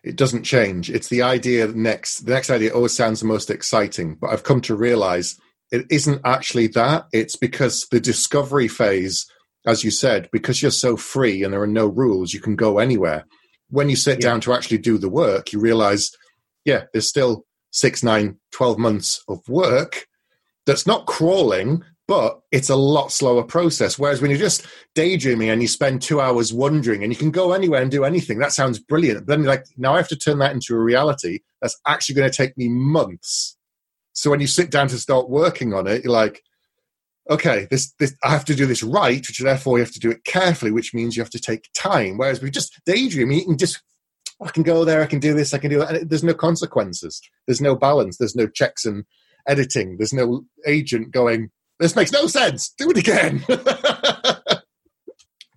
it 0.03 0.17
doesn't 0.17 0.45
change. 0.45 0.91
It's 0.91 1.09
the 1.09 1.23
idea 1.23 1.67
next 1.69 2.27
the 2.27 2.33
next 2.33 2.51
idea 2.51 2.75
always 2.75 2.97
sounds 2.97 3.21
the 3.21 3.27
most 3.27 3.51
exciting, 3.51 4.17
but 4.21 4.31
I've 4.31 4.45
come 4.45 4.61
to 4.63 4.75
realize 4.75 5.39
it 5.71 5.87
isn't 5.91 6.21
actually 6.25 6.69
that. 6.69 7.07
It's 7.13 7.37
because 7.37 7.87
the 7.91 8.01
discovery 8.01 8.69
phase, 8.69 9.27
as 9.67 9.83
you 9.83 9.91
said, 9.91 10.29
because 10.33 10.63
you're 10.63 10.71
so 10.71 10.97
free 10.97 11.43
and 11.43 11.53
there 11.53 11.63
are 11.63 11.67
no 11.67 11.87
rules, 11.87 12.33
you 12.33 12.41
can 12.41 12.57
go 12.57 12.79
anywhere. 12.79 13.27
When 13.75 13.89
you 13.89 13.97
sit 13.97 14.21
Yeah. 14.21 14.29
down 14.31 14.41
to 14.43 14.53
actually 14.53 14.79
do 14.79 14.99
the 14.99 15.09
work, 15.09 15.53
you 15.53 15.59
realize, 15.59 16.11
yeah, 16.65 16.85
there's 16.93 17.09
still 17.09 17.45
six, 17.73 18.03
nine, 18.05 18.39
12 18.53 18.79
months 18.79 19.23
of 19.29 19.41
work 19.49 20.07
that's 20.65 20.87
not 20.87 21.07
crawling, 21.07 21.83
but 22.07 22.41
it's 22.53 22.71
a 22.71 22.77
lot 22.77 23.11
slower 23.11 23.43
process. 23.43 23.99
Whereas 23.99 24.21
when 24.21 24.31
you're 24.31 24.39
just 24.39 24.65
daydreaming 24.95 25.51
and 25.51 25.61
you 25.61 25.67
spend 25.67 26.03
two 26.03 26.21
hours 26.21 26.53
wondering 26.53 27.03
and 27.03 27.13
you 27.13 27.19
can 27.19 27.33
go 27.33 27.53
anywhere 27.53 27.83
and 27.83 27.91
do 27.91 28.05
anything, 28.05 28.39
that 28.39 28.53
sounds 28.53 28.79
brilliant. 28.79 29.27
But 29.27 29.27
then 29.27 29.41
you're 29.43 29.53
like, 29.53 29.67
now 29.77 29.95
I 29.95 29.97
have 29.97 30.09
to 30.09 30.17
turn 30.17 30.39
that 30.39 30.53
into 30.53 30.75
a 30.75 30.79
reality 30.79 31.41
that's 31.61 31.79
actually 31.87 32.15
going 32.15 32.31
to 32.31 32.37
take 32.37 32.57
me 32.57 32.69
months. 32.69 33.57
So 34.13 34.31
when 34.31 34.41
you 34.41 34.47
sit 34.47 34.71
down 34.71 34.87
to 34.89 34.99
start 34.99 35.29
working 35.29 35.75
on 35.75 35.89
it, 35.89 36.05
you're 36.05 36.13
like, 36.13 36.45
okay, 37.31 37.67
this, 37.71 37.93
this 37.99 38.15
I 38.23 38.31
have 38.31 38.45
to 38.47 38.55
do 38.55 38.67
this 38.67 38.83
right, 38.83 39.27
which 39.27 39.39
therefore 39.39 39.79
you 39.79 39.85
have 39.85 39.93
to 39.93 40.01
do 40.01 40.11
it 40.11 40.25
carefully, 40.25 40.71
which 40.71 40.95
means 40.95 41.17
you 41.17 41.23
have 41.23 41.31
to 41.31 41.41
take 41.41 41.71
time. 41.75 42.19
Whereas 42.19 42.43
we 42.43 42.51
just 42.51 42.81
daydream, 42.85 43.31
you 43.31 43.45
can 43.45 43.59
just 43.59 43.83
oh, 44.41 44.47
I 44.47 44.51
can 44.51 44.63
go 44.63 44.85
there, 44.85 45.03
I 45.03 45.07
can 45.07 45.21
do 45.21 45.35
this, 45.35 45.55
I 45.55 45.59
can 45.59 45.71
do 45.71 45.79
that. 45.79 45.95
And 45.95 46.11
there's 46.11 46.25
no 46.25 46.35
consequences. 46.35 47.21
There's 47.47 47.61
no 47.61 47.75
balance. 47.75 48.17
There's 48.17 48.37
no 48.37 48.47
checks 48.47 48.85
and 48.85 49.05
editing. 49.47 49.97
There's 49.97 50.13
no 50.13 50.45
agent 50.67 51.11
going, 51.13 51.51
this 51.79 51.97
makes 51.97 52.13
no 52.13 52.27
sense. 52.27 52.71
Do 52.79 52.91
it 52.91 52.99
again. 52.99 53.45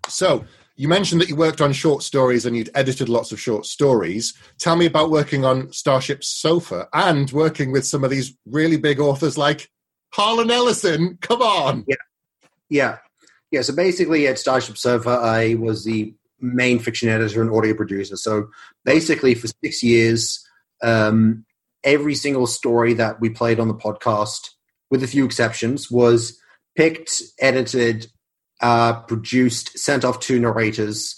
so 0.07 0.45
you 0.75 0.87
mentioned 0.87 1.21
that 1.21 1.29
you 1.29 1.35
worked 1.35 1.61
on 1.61 1.73
short 1.73 2.03
stories 2.03 2.45
and 2.45 2.55
you'd 2.55 2.69
edited 2.75 3.09
lots 3.09 3.31
of 3.31 3.39
short 3.39 3.65
stories. 3.65 4.33
Tell 4.59 4.75
me 4.75 4.85
about 4.85 5.09
working 5.09 5.45
on 5.45 5.71
Starship 5.71 6.23
Sofa 6.23 6.87
and 6.93 7.31
working 7.31 7.71
with 7.71 7.85
some 7.85 8.03
of 8.03 8.09
these 8.09 8.35
really 8.45 8.77
big 8.77 8.99
authors 8.99 9.37
like 9.37 9.69
Harlan 10.13 10.51
Ellison. 10.51 11.17
Come 11.21 11.41
on. 11.41 11.85
Yeah. 11.87 11.95
Yeah. 12.69 12.97
Yeah. 13.51 13.61
So 13.61 13.75
basically, 13.75 14.27
at 14.27 14.39
Starship 14.39 14.77
Sofa, 14.77 15.09
I 15.09 15.55
was 15.55 15.85
the 15.85 16.13
main 16.39 16.79
fiction 16.79 17.09
editor 17.09 17.41
and 17.41 17.51
audio 17.51 17.73
producer. 17.73 18.17
So 18.17 18.49
basically, 18.85 19.35
for 19.35 19.47
six 19.63 19.83
years, 19.83 20.45
um, 20.83 21.45
every 21.83 22.15
single 22.15 22.47
story 22.47 22.93
that 22.95 23.19
we 23.19 23.29
played 23.29 23.59
on 23.59 23.67
the 23.67 23.73
podcast, 23.73 24.49
with 24.89 25.03
a 25.03 25.07
few 25.07 25.25
exceptions, 25.25 25.89
was 25.91 26.39
picked, 26.75 27.21
edited, 27.39 28.07
uh, 28.61 29.01
produced, 29.01 29.77
sent 29.77 30.05
off 30.05 30.19
to 30.21 30.39
narrators, 30.39 31.15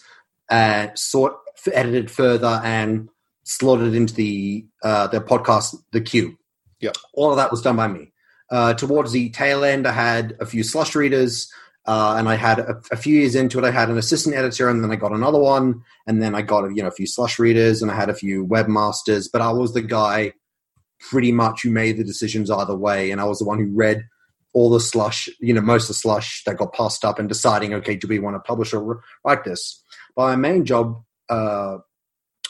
uh, 0.49 0.87
sort, 0.95 1.35
edited 1.71 2.09
further, 2.09 2.61
and 2.63 3.09
slotted 3.43 3.95
into 3.95 4.13
the 4.13 4.65
uh, 4.83 5.07
the 5.07 5.19
podcast, 5.19 5.75
the 5.91 6.01
queue. 6.01 6.37
Yeah, 6.79 6.91
All 7.13 7.31
of 7.31 7.37
that 7.37 7.51
was 7.51 7.61
done 7.61 7.75
by 7.75 7.87
me. 7.87 8.13
Uh, 8.51 8.73
towards 8.73 9.11
the 9.11 9.29
tail 9.29 9.63
end, 9.63 9.87
I 9.87 9.91
had 9.91 10.35
a 10.39 10.45
few 10.45 10.63
slush 10.63 10.95
readers, 10.95 11.51
uh, 11.85 12.15
and 12.17 12.27
I 12.27 12.35
had 12.35 12.59
a, 12.59 12.81
a 12.91 12.97
few 12.97 13.19
years 13.19 13.35
into 13.35 13.59
it. 13.59 13.63
I 13.63 13.71
had 13.71 13.89
an 13.89 13.97
assistant 13.97 14.35
editor, 14.35 14.69
and 14.69 14.83
then 14.83 14.91
I 14.91 14.95
got 14.95 15.11
another 15.11 15.39
one, 15.39 15.81
and 16.07 16.21
then 16.21 16.35
I 16.35 16.41
got 16.41 16.63
you 16.75 16.81
know 16.81 16.87
a 16.87 16.91
few 16.91 17.07
slush 17.07 17.37
readers, 17.37 17.81
and 17.81 17.91
I 17.91 17.95
had 17.95 18.09
a 18.09 18.15
few 18.15 18.45
webmasters. 18.45 19.29
But 19.31 19.41
I 19.41 19.51
was 19.51 19.73
the 19.73 19.81
guy, 19.81 20.33
pretty 20.99 21.31
much, 21.31 21.63
who 21.63 21.69
made 21.69 21.97
the 21.97 22.03
decisions 22.03 22.49
either 22.49 22.75
way, 22.75 23.11
and 23.11 23.21
I 23.21 23.25
was 23.25 23.39
the 23.39 23.45
one 23.45 23.59
who 23.59 23.71
read 23.73 24.03
all 24.53 24.71
the 24.71 24.79
slush, 24.79 25.29
you 25.39 25.53
know, 25.53 25.61
most 25.61 25.83
of 25.83 25.89
the 25.89 25.93
slush 25.93 26.43
that 26.45 26.57
got 26.57 26.73
passed 26.73 27.05
up, 27.05 27.19
and 27.19 27.29
deciding, 27.29 27.73
okay, 27.75 27.95
do 27.95 28.07
we 28.07 28.19
want 28.19 28.35
to 28.35 28.39
publish 28.39 28.73
or 28.73 29.03
write 29.23 29.43
this? 29.43 29.83
But 30.15 30.23
my 30.23 30.35
main 30.35 30.65
job 30.65 31.03
uh, 31.29 31.77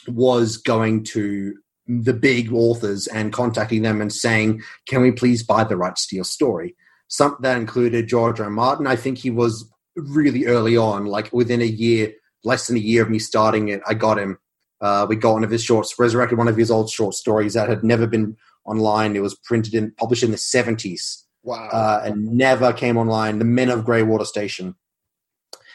was 0.08 0.58
going 0.58 1.04
to 1.06 1.56
the 1.90 2.14
big 2.14 2.54
authors 2.54 3.08
and 3.08 3.34
contacting 3.34 3.82
them 3.82 4.00
and 4.02 4.14
saying, 4.14 4.62
"Can 4.88 5.02
we 5.02 5.12
please 5.12 5.44
buy 5.44 5.64
the 5.64 5.76
right 5.76 5.96
to 5.96 6.02
steal 6.02 6.24
story?" 6.24 6.76
Some 7.08 7.36
that 7.42 7.58
included 7.58 8.08
George 8.08 8.40
R. 8.40 8.46
R. 8.46 8.52
Martin. 8.52 8.86
I 8.88 8.96
think 8.96 9.18
he 9.18 9.32
was 9.32 9.68
really 9.96 10.46
early 10.46 10.78
on, 10.78 11.06
like 11.08 11.34
within 11.34 11.62
a 11.62 11.66
year, 11.66 12.14
less 12.44 12.68
than 12.68 12.78
a 12.78 12.80
year 12.80 13.02
of 13.04 13.10
me 13.10 13.20
starting 13.20 13.70
it. 13.70 13.82
I 13.88 13.94
got 13.96 14.18
him 14.20 14.38
Uh, 14.82 15.06
we 15.10 15.16
got 15.18 15.34
one 15.34 15.44
of 15.44 15.52
his 15.52 15.62
shorts, 15.62 16.00
resurrected 16.00 16.38
one 16.38 16.48
of 16.48 16.56
his 16.56 16.72
old 16.72 16.90
short 16.90 17.14
stories 17.14 17.54
that 17.54 17.68
had 17.68 17.84
never 17.84 18.08
been 18.08 18.38
online. 18.64 19.14
It 19.14 19.22
was 19.22 19.36
printed 19.36 19.74
and 19.74 19.94
published 19.98 20.24
in 20.24 20.32
the 20.32 20.38
70s 20.38 21.26
Wow. 21.44 21.68
uh, 21.70 22.02
and 22.06 22.32
never 22.38 22.72
came 22.72 22.96
online. 22.98 23.40
The 23.40 23.46
Men 23.46 23.70
of 23.70 23.84
Greywater 23.84 24.26
Station, 24.26 24.76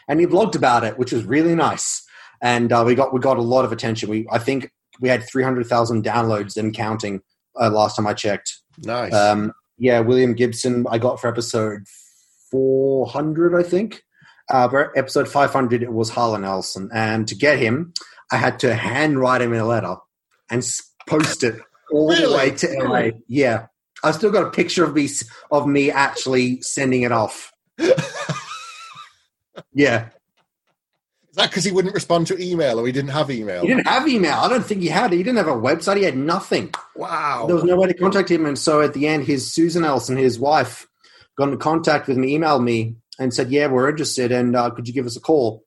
and 0.07 0.19
he 0.19 0.25
blogged 0.25 0.55
about 0.55 0.83
it, 0.83 0.97
which 0.97 1.11
was 1.11 1.23
really 1.23 1.53
nice. 1.53 2.01
And 2.41 2.71
uh, 2.71 2.83
we 2.85 2.95
got 2.95 3.13
we 3.13 3.19
got 3.19 3.37
a 3.37 3.41
lot 3.43 3.63
of 3.65 3.71
attention. 3.71 4.09
We 4.09 4.25
I 4.31 4.39
think 4.39 4.71
we 4.99 5.09
had 5.09 5.23
three 5.23 5.43
hundred 5.43 5.67
thousand 5.67 6.03
downloads 6.03 6.57
and 6.57 6.73
counting 6.73 7.21
uh, 7.59 7.69
last 7.69 7.95
time 7.95 8.07
I 8.07 8.13
checked. 8.13 8.57
nice. 8.83 9.13
Um, 9.13 9.53
yeah, 9.77 9.99
William 9.99 10.33
Gibson 10.33 10.85
I 10.89 10.97
got 10.97 11.19
for 11.19 11.27
episode 11.27 11.85
four 12.51 13.07
hundred, 13.07 13.57
I 13.57 13.63
think. 13.63 14.03
Uh, 14.49 14.69
for 14.69 14.97
episode 14.97 15.27
five 15.27 15.51
hundred, 15.51 15.83
it 15.83 15.91
was 15.91 16.09
Harlan 16.09 16.43
Ellison, 16.43 16.89
and 16.93 17.27
to 17.27 17.35
get 17.35 17.59
him, 17.59 17.93
I 18.31 18.37
had 18.37 18.59
to 18.59 18.75
handwrite 18.75 19.41
him 19.41 19.53
a 19.53 19.63
letter 19.63 19.95
and 20.49 20.65
post 21.07 21.43
it 21.43 21.59
all 21.91 22.09
the 22.09 22.33
way 22.35 22.51
to 22.51 22.67
LA. 22.83 23.09
Yeah, 23.27 23.67
I 24.03 24.11
still 24.11 24.31
got 24.31 24.45
a 24.45 24.51
picture 24.51 24.83
of 24.83 24.93
me 24.93 25.09
of 25.51 25.67
me 25.67 25.91
actually 25.91 26.61
sending 26.61 27.01
it 27.01 27.11
off. 27.11 27.51
Yeah, 29.73 30.09
Is 31.35 31.37
that 31.37 31.49
because 31.49 31.65
he 31.65 31.73
wouldn't 31.73 31.93
respond 31.93 32.27
to 32.27 32.41
email 32.41 32.79
or 32.79 32.85
he 32.85 32.93
didn't 32.93 33.09
have 33.09 33.29
email? 33.29 33.63
he 33.63 33.67
didn't 33.67 33.87
have 33.87 34.07
email. 34.07 34.35
I 34.35 34.47
don't 34.47 34.65
think 34.65 34.79
he 34.81 34.87
had. 34.87 35.11
He 35.11 35.17
didn't 35.17 35.35
have 35.35 35.49
a 35.49 35.51
website. 35.51 35.97
He 35.97 36.03
had 36.03 36.15
nothing. 36.15 36.73
Wow. 36.95 37.43
There 37.45 37.55
was 37.57 37.65
no 37.65 37.75
way 37.75 37.87
to 37.89 37.93
contact 37.93 38.31
him, 38.31 38.45
and 38.45 38.57
so 38.57 38.79
at 38.81 38.93
the 38.93 39.05
end, 39.05 39.25
his 39.25 39.51
Susan 39.51 39.83
Ellison, 39.83 40.15
his 40.15 40.39
wife, 40.39 40.87
got 41.37 41.49
in 41.49 41.57
contact 41.57 42.07
with 42.07 42.15
me, 42.15 42.37
emailed 42.37 42.63
me, 42.63 42.95
and 43.19 43.33
said, 43.33 43.51
"Yeah, 43.51 43.67
we're 43.67 43.89
interested, 43.89 44.31
and 44.31 44.55
uh, 44.55 44.69
could 44.69 44.87
you 44.87 44.93
give 44.93 45.05
us 45.05 45.17
a 45.17 45.19
call 45.19 45.65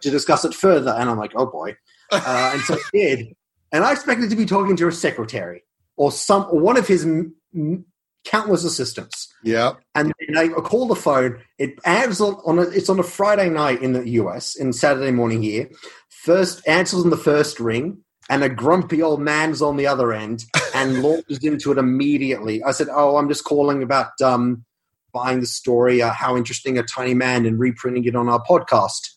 to 0.00 0.10
discuss 0.10 0.46
it 0.46 0.54
further?" 0.54 0.92
And 0.92 1.10
I'm 1.10 1.18
like, 1.18 1.32
"Oh 1.36 1.44
boy!" 1.46 1.76
Uh, 2.10 2.52
and 2.54 2.62
so 2.62 2.78
he 2.92 2.98
did, 2.98 3.36
and 3.72 3.84
I 3.84 3.92
expected 3.92 4.30
to 4.30 4.36
be 4.36 4.46
talking 4.46 4.74
to 4.76 4.88
a 4.88 4.92
secretary 4.92 5.64
or 5.96 6.10
some 6.10 6.46
or 6.50 6.60
one 6.60 6.78
of 6.78 6.86
his 6.88 7.04
m- 7.04 7.34
m- 7.54 7.84
countless 8.24 8.64
assistants. 8.64 9.28
yeah. 9.42 9.72
And 9.94 10.12
then 10.34 10.50
I 10.50 10.60
call 10.60 10.88
the 10.88 10.96
phone. 10.96 11.38
It 11.58 11.78
answers 11.84 12.20
on, 12.20 12.34
on 12.46 12.58
a, 12.58 12.62
it's 12.62 12.88
on 12.88 12.98
a 12.98 13.04
Friday 13.04 13.48
night 13.50 13.82
in 13.82 13.92
the 13.92 14.08
US, 14.10 14.56
and 14.56 14.74
Saturday 14.74 15.10
morning 15.10 15.42
here. 15.42 15.68
First 16.08 16.66
answers 16.66 17.04
on 17.04 17.10
the 17.10 17.16
first 17.16 17.60
ring, 17.60 17.98
and 18.28 18.42
a 18.42 18.48
grumpy 18.48 19.02
old 19.02 19.20
man's 19.20 19.62
on 19.62 19.76
the 19.76 19.86
other 19.86 20.12
end, 20.12 20.44
and 20.74 21.02
launches 21.02 21.44
into 21.44 21.70
it 21.70 21.78
immediately. 21.78 22.62
I 22.64 22.72
said, 22.72 22.88
"Oh, 22.90 23.16
I'm 23.16 23.28
just 23.28 23.44
calling 23.44 23.82
about 23.82 24.20
um, 24.22 24.64
buying 25.12 25.40
the 25.40 25.46
story. 25.46 26.02
Uh, 26.02 26.12
how 26.12 26.36
interesting 26.36 26.78
a 26.78 26.82
tiny 26.82 27.14
man 27.14 27.46
and 27.46 27.58
reprinting 27.58 28.04
it 28.04 28.16
on 28.16 28.28
our 28.28 28.42
podcast." 28.42 29.16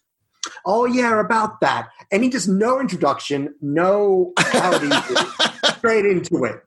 Oh 0.66 0.86
yeah, 0.86 1.20
about 1.20 1.60
that. 1.62 1.89
And 2.12 2.24
he 2.24 2.30
just 2.30 2.47
no 2.47 2.80
introduction, 2.80 3.53
no 3.62 4.34
howdy, 4.38 4.89
straight 5.78 6.05
into 6.05 6.43
it. 6.45 6.62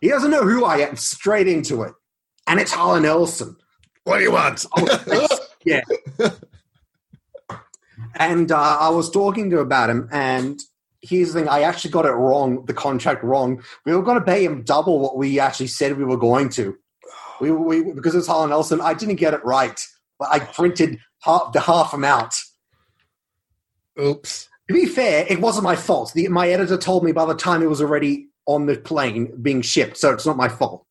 He 0.00 0.08
doesn't 0.08 0.30
know 0.30 0.42
who 0.42 0.64
I 0.64 0.78
am, 0.78 0.96
straight 0.96 1.48
into 1.48 1.82
it. 1.82 1.92
And 2.46 2.58
it's 2.58 2.72
Harlan 2.72 3.04
Ellison. 3.04 3.56
What 4.10 4.18
do 4.18 4.24
you 4.24 4.32
want? 4.32 4.66
Oh, 4.76 5.38
yeah. 5.64 5.82
And 8.16 8.50
uh, 8.50 8.78
I 8.80 8.88
was 8.88 9.08
talking 9.10 9.50
to 9.50 9.56
him 9.56 9.62
about 9.62 9.88
him, 9.88 10.08
and 10.10 10.58
here's 11.00 11.32
the 11.32 11.38
thing: 11.38 11.48
I 11.48 11.60
actually 11.60 11.92
got 11.92 12.06
it 12.06 12.12
wrong, 12.12 12.64
the 12.64 12.74
contract 12.74 13.22
wrong. 13.22 13.62
We 13.84 13.94
were 13.94 14.02
going 14.02 14.18
to 14.18 14.24
pay 14.24 14.44
him 14.44 14.62
double 14.62 14.98
what 14.98 15.16
we 15.16 15.38
actually 15.38 15.68
said 15.68 15.96
we 15.96 16.04
were 16.04 16.16
going 16.16 16.48
to. 16.50 16.76
We, 17.40 17.52
we 17.52 17.92
because 17.92 18.16
it's 18.16 18.26
Harlan 18.26 18.50
Ellison. 18.50 18.80
I 18.80 18.94
didn't 18.94 19.16
get 19.16 19.34
it 19.34 19.44
right, 19.44 19.78
but 20.18 20.28
I 20.32 20.40
printed 20.40 20.98
half 21.22 21.52
the 21.52 21.60
half 21.60 21.92
amount. 21.92 22.34
Oops. 24.00 24.48
To 24.68 24.74
be 24.74 24.86
fair, 24.86 25.24
it 25.28 25.40
wasn't 25.40 25.64
my 25.64 25.76
fault. 25.76 26.14
The, 26.14 26.26
my 26.28 26.48
editor 26.48 26.78
told 26.78 27.04
me 27.04 27.12
by 27.12 27.26
the 27.26 27.34
time 27.34 27.62
it 27.62 27.68
was 27.68 27.80
already 27.80 28.29
on 28.50 28.66
the 28.66 28.76
plane 28.76 29.32
being 29.40 29.62
shipped, 29.62 29.96
so 29.96 30.12
it's 30.12 30.26
not 30.26 30.36
my 30.36 30.48
fault. 30.48 30.84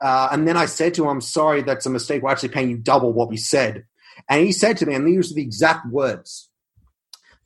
Uh, 0.00 0.28
and 0.30 0.46
then 0.46 0.56
I 0.56 0.66
said 0.66 0.92
to 0.94 1.04
him, 1.04 1.08
I'm 1.08 1.20
sorry, 1.22 1.62
that's 1.62 1.86
a 1.86 1.90
mistake. 1.90 2.22
We're 2.22 2.30
actually 2.30 2.50
paying 2.50 2.68
you 2.70 2.76
double 2.76 3.12
what 3.12 3.30
we 3.30 3.38
said. 3.38 3.84
And 4.28 4.44
he 4.44 4.52
said 4.52 4.76
to 4.78 4.86
me, 4.86 4.94
and 4.94 5.06
these 5.06 5.30
are 5.30 5.34
the 5.34 5.42
exact 5.42 5.86
words 5.86 6.50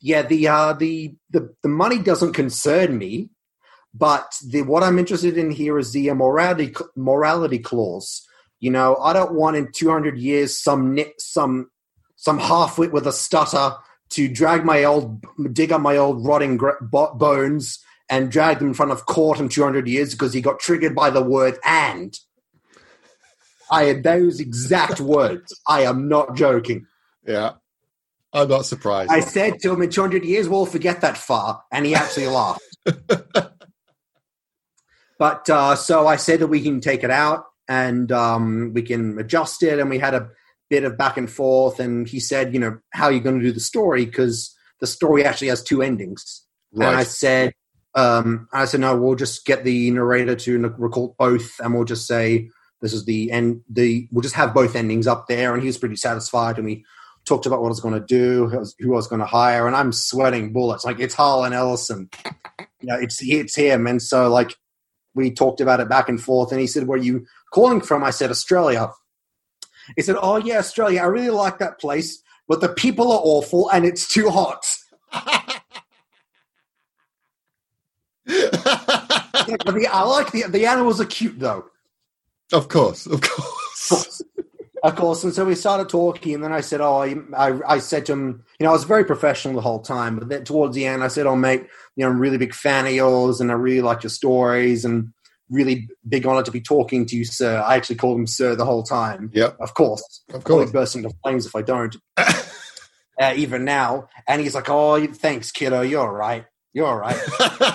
Yeah, 0.01 0.23
the, 0.23 0.47
uh, 0.49 0.73
the, 0.73 1.15
the, 1.31 1.53
the 1.63 1.69
money 1.69 1.99
doesn't 1.99 2.33
concern 2.33 2.97
me, 2.97 3.29
but 3.93 4.35
the, 4.45 4.63
what 4.63 4.83
I'm 4.83 4.99
interested 4.99 5.37
in 5.37 5.49
here 5.51 5.79
is 5.79 5.93
the 5.93 6.11
morality, 6.11 6.75
morality 6.95 7.59
clause. 7.59 8.27
You 8.59 8.71
know, 8.71 8.97
I 8.97 9.13
don't 9.13 9.33
want 9.33 9.55
in 9.55 9.71
200 9.71 10.17
years 10.17 10.57
some, 10.57 10.97
some, 11.19 11.69
some 12.17 12.39
half-wit 12.39 12.91
with 12.91 13.07
a 13.07 13.13
stutter 13.13 13.75
to 14.09 14.27
drag 14.27 14.65
my 14.65 14.83
old, 14.83 15.23
dig 15.53 15.71
up 15.71 15.81
my 15.81 15.97
old 15.97 16.25
rotting 16.25 16.59
bones 16.91 17.79
and 18.09 18.31
drag 18.31 18.59
them 18.59 18.69
in 18.69 18.73
front 18.73 18.91
of 18.91 19.05
court 19.05 19.39
in 19.39 19.49
200 19.49 19.87
years 19.87 20.13
because 20.13 20.33
he 20.33 20.41
got 20.41 20.59
triggered 20.59 20.95
by 20.95 21.09
the 21.09 21.23
word 21.23 21.57
and. 21.65 22.17
I 23.71 23.85
had 23.85 24.03
those 24.03 24.39
exact 24.39 24.99
words. 24.99 25.59
I 25.67 25.81
am 25.81 26.07
not 26.07 26.35
joking. 26.35 26.85
Yeah. 27.25 27.53
I'm 28.33 28.49
not 28.49 28.65
surprised. 28.65 29.11
I 29.11 29.19
said 29.19 29.59
to 29.59 29.71
him 29.71 29.81
in 29.81 29.89
200 29.89 30.25
years, 30.25 30.49
we'll 30.49 30.65
forget 30.65 31.01
that 31.01 31.17
far. 31.17 31.63
And 31.71 31.85
he 31.85 31.93
actually 31.93 32.27
laughed. 32.27 32.61
but 35.19 35.49
uh, 35.49 35.75
so 35.75 36.07
I 36.07 36.15
said 36.15 36.39
that 36.39 36.47
we 36.47 36.61
can 36.61 36.81
take 36.81 37.03
it 37.03 37.11
out 37.11 37.45
and 37.67 38.11
um, 38.11 38.71
we 38.73 38.81
can 38.81 39.19
adjust 39.19 39.61
it. 39.61 39.79
And 39.79 39.89
we 39.89 39.99
had 39.99 40.15
a 40.15 40.29
bit 40.69 40.83
of 40.83 40.97
back 40.97 41.17
and 41.17 41.29
forth. 41.29 41.79
And 41.79 42.07
he 42.07 42.19
said, 42.19 42.53
you 42.53 42.59
know, 42.59 42.79
how 42.91 43.05
are 43.05 43.11
you 43.11 43.19
going 43.19 43.39
to 43.39 43.45
do 43.45 43.51
the 43.51 43.59
story? 43.59 44.05
Because 44.05 44.55
the 44.79 44.87
story 44.87 45.23
actually 45.23 45.49
has 45.49 45.61
two 45.61 45.83
endings. 45.83 46.43
And 46.73 46.83
I 46.83 47.03
said, 47.03 47.53
um, 47.95 48.47
I 48.51 48.65
said, 48.65 48.79
no, 48.79 48.95
we'll 48.97 49.15
just 49.15 49.45
get 49.45 49.63
the 49.63 49.91
narrator 49.91 50.35
to 50.35 50.59
record 50.77 51.15
both, 51.17 51.59
and 51.59 51.73
we'll 51.73 51.83
just 51.83 52.07
say 52.07 52.49
this 52.81 52.93
is 52.93 53.05
the 53.05 53.31
end. 53.31 53.61
The 53.69 54.07
we'll 54.11 54.21
just 54.21 54.35
have 54.35 54.53
both 54.53 54.75
endings 54.75 55.07
up 55.07 55.27
there, 55.27 55.53
and 55.53 55.61
he 55.61 55.67
was 55.67 55.77
pretty 55.77 55.95
satisfied. 55.95 56.57
And 56.57 56.65
we 56.65 56.85
talked 57.25 57.45
about 57.45 57.61
what 57.61 57.67
I 57.67 57.69
was 57.69 57.79
going 57.79 57.99
to 57.99 58.05
do, 58.05 58.47
who 58.47 58.93
I 58.93 58.95
was, 58.95 59.07
going 59.07 59.19
to 59.19 59.25
hire, 59.25 59.67
and 59.67 59.75
I'm 59.75 59.91
sweating 59.91 60.51
bullets. 60.53 60.83
Like 60.83 60.99
it's 60.99 61.13
Harlan 61.13 61.53
Ellison, 61.53 62.09
you 62.81 62.87
know, 62.87 62.95
it's 62.99 63.19
it's 63.21 63.55
him, 63.55 63.85
and 63.87 64.01
so 64.01 64.29
like 64.29 64.55
we 65.13 65.31
talked 65.31 65.61
about 65.61 65.79
it 65.79 65.87
back 65.87 66.09
and 66.09 66.21
forth. 66.21 66.51
And 66.51 66.59
he 66.59 66.67
said, 66.67 66.87
"Where 66.87 66.99
are 66.99 67.03
you 67.03 67.25
calling 67.51 67.81
from?" 67.81 68.03
I 68.03 68.09
said, 68.09 68.31
"Australia." 68.31 68.89
He 69.95 70.01
said, 70.01 70.15
"Oh 70.21 70.37
yeah, 70.37 70.57
Australia. 70.57 71.01
I 71.01 71.05
really 71.05 71.29
like 71.29 71.59
that 71.59 71.79
place, 71.79 72.21
but 72.47 72.59
the 72.59 72.69
people 72.69 73.11
are 73.11 73.21
awful, 73.23 73.69
and 73.69 73.85
it's 73.85 74.07
too 74.07 74.29
hot." 74.29 74.65
But 78.53 79.65
the, 79.75 79.87
I 79.91 80.03
like 80.03 80.31
the 80.31 80.43
the 80.43 80.65
animals 80.65 81.01
are 81.01 81.05
cute 81.05 81.39
though. 81.39 81.65
of 82.53 82.69
course. 82.69 83.05
Of 83.05 83.21
course. 83.21 84.21
Of 84.83 84.95
course, 84.97 85.23
and 85.23 85.33
so 85.33 85.45
we 85.45 85.55
started 85.55 85.87
talking, 85.87 86.33
and 86.35 86.43
then 86.43 86.51
I 86.51 86.59
said, 86.59 86.81
"Oh, 86.81 86.97
I, 87.01 87.15
I, 87.37 87.75
I 87.75 87.79
said 87.79 88.05
to 88.07 88.11
him, 88.13 88.43
you 88.59 88.65
know, 88.65 88.69
I 88.71 88.73
was 88.73 88.83
very 88.83 89.05
professional 89.05 89.53
the 89.55 89.61
whole 89.61 89.79
time, 89.79 90.19
but 90.19 90.27
then 90.27 90.43
towards 90.43 90.75
the 90.75 90.85
end, 90.85 91.03
I 91.05 91.07
said, 91.07 91.25
"Oh, 91.25 91.37
mate, 91.37 91.67
you 91.95 92.03
know, 92.03 92.09
I'm 92.09 92.17
a 92.17 92.19
really 92.19 92.37
big 92.37 92.53
fan 92.53 92.85
of 92.85 92.91
yours, 92.91 93.39
and 93.39 93.49
I 93.49 93.53
really 93.55 93.79
like 93.81 94.03
your 94.03 94.09
stories, 94.09 94.83
and 94.83 95.13
really 95.49 95.87
big 96.09 96.25
honor 96.27 96.43
to 96.43 96.51
be 96.51 96.59
talking 96.59 97.05
to 97.05 97.15
you, 97.15 97.23
sir." 97.23 97.61
I 97.65 97.75
actually 97.77 97.95
called 97.95 98.19
him 98.19 98.27
sir 98.27 98.55
the 98.55 98.65
whole 98.65 98.83
time. 98.83 99.31
Yeah, 99.33 99.51
Of 99.61 99.73
course, 99.73 100.21
Of 100.33 100.43
course. 100.43 100.69
bursting 100.71 101.05
into 101.05 101.15
flames 101.23 101.45
if 101.45 101.55
I 101.55 101.61
don't. 101.61 101.95
uh, 102.17 103.33
even 103.37 103.63
now, 103.63 104.09
and 104.27 104.41
he's 104.41 104.53
like, 104.55 104.69
"Oh, 104.69 105.05
thanks, 105.07 105.49
kiddo. 105.53 105.79
You're 105.79 106.01
all 106.01 106.11
right. 106.11 106.45
You're 106.73 106.87
all 106.87 106.97
right." 106.97 107.17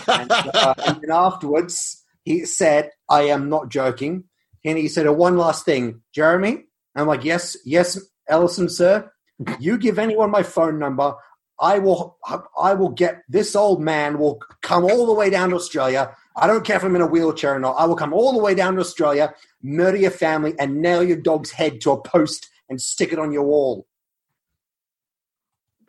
and, 0.09 0.30
uh, 0.55 0.74
and 0.86 1.01
then 1.01 1.11
afterwards, 1.11 2.05
he 2.28 2.44
said, 2.44 2.90
I 3.09 3.22
am 3.22 3.49
not 3.49 3.70
joking. 3.70 4.24
And 4.64 4.76
he 4.76 4.88
said, 4.88 5.07
oh, 5.07 5.12
one 5.12 5.38
last 5.38 5.64
thing, 5.64 6.03
Jeremy. 6.12 6.64
I'm 6.94 7.07
like, 7.07 7.24
yes, 7.24 7.57
yes, 7.64 7.99
Ellison, 8.28 8.68
sir. 8.68 9.11
You 9.59 9.78
give 9.78 9.99
anyone 9.99 10.30
my 10.30 10.42
phone 10.42 10.78
number. 10.78 11.14
I 11.61 11.78
will, 11.78 12.18
I 12.61 12.74
will 12.74 12.90
get 12.90 13.22
this 13.28 13.57
old 13.57 13.80
man 13.80 14.18
will 14.18 14.40
come 14.62 14.84
all 14.84 15.07
the 15.07 15.14
way 15.14 15.30
down 15.30 15.51
to 15.51 15.57
Australia. 15.57 16.14
I 16.36 16.46
don't 16.46 16.64
care 16.64 16.76
if 16.76 16.84
I'm 16.84 16.94
in 16.94 17.01
a 17.01 17.07
wheelchair 17.07 17.55
or 17.55 17.59
not. 17.59 17.76
I 17.78 17.86
will 17.86 17.96
come 17.96 18.12
all 18.12 18.32
the 18.32 18.42
way 18.42 18.55
down 18.55 18.74
to 18.74 18.80
Australia, 18.80 19.34
murder 19.62 19.96
your 19.96 20.11
family, 20.11 20.55
and 20.59 20.82
nail 20.82 21.03
your 21.03 21.16
dog's 21.16 21.51
head 21.51 21.80
to 21.80 21.92
a 21.92 22.01
post 22.01 22.49
and 22.68 22.80
stick 22.80 23.12
it 23.12 23.18
on 23.18 23.32
your 23.32 23.44
wall. 23.44 23.86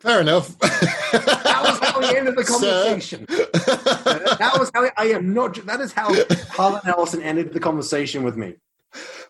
Fair 0.00 0.22
enough. 0.22 0.58
That 0.58 1.60
was 1.64 1.79
how 2.02 2.12
we 2.12 2.18
ended 2.18 2.36
the 2.36 2.44
conversation. 2.44 3.26
that 3.28 4.56
was 4.58 4.70
how 4.74 4.88
I 4.96 5.06
am 5.06 5.32
not. 5.34 5.54
That 5.66 5.80
is 5.80 5.92
how 5.92 6.12
Harlan 6.50 6.82
Ellison 6.86 7.22
ended 7.22 7.52
the 7.52 7.60
conversation 7.60 8.22
with 8.22 8.36
me. 8.36 8.54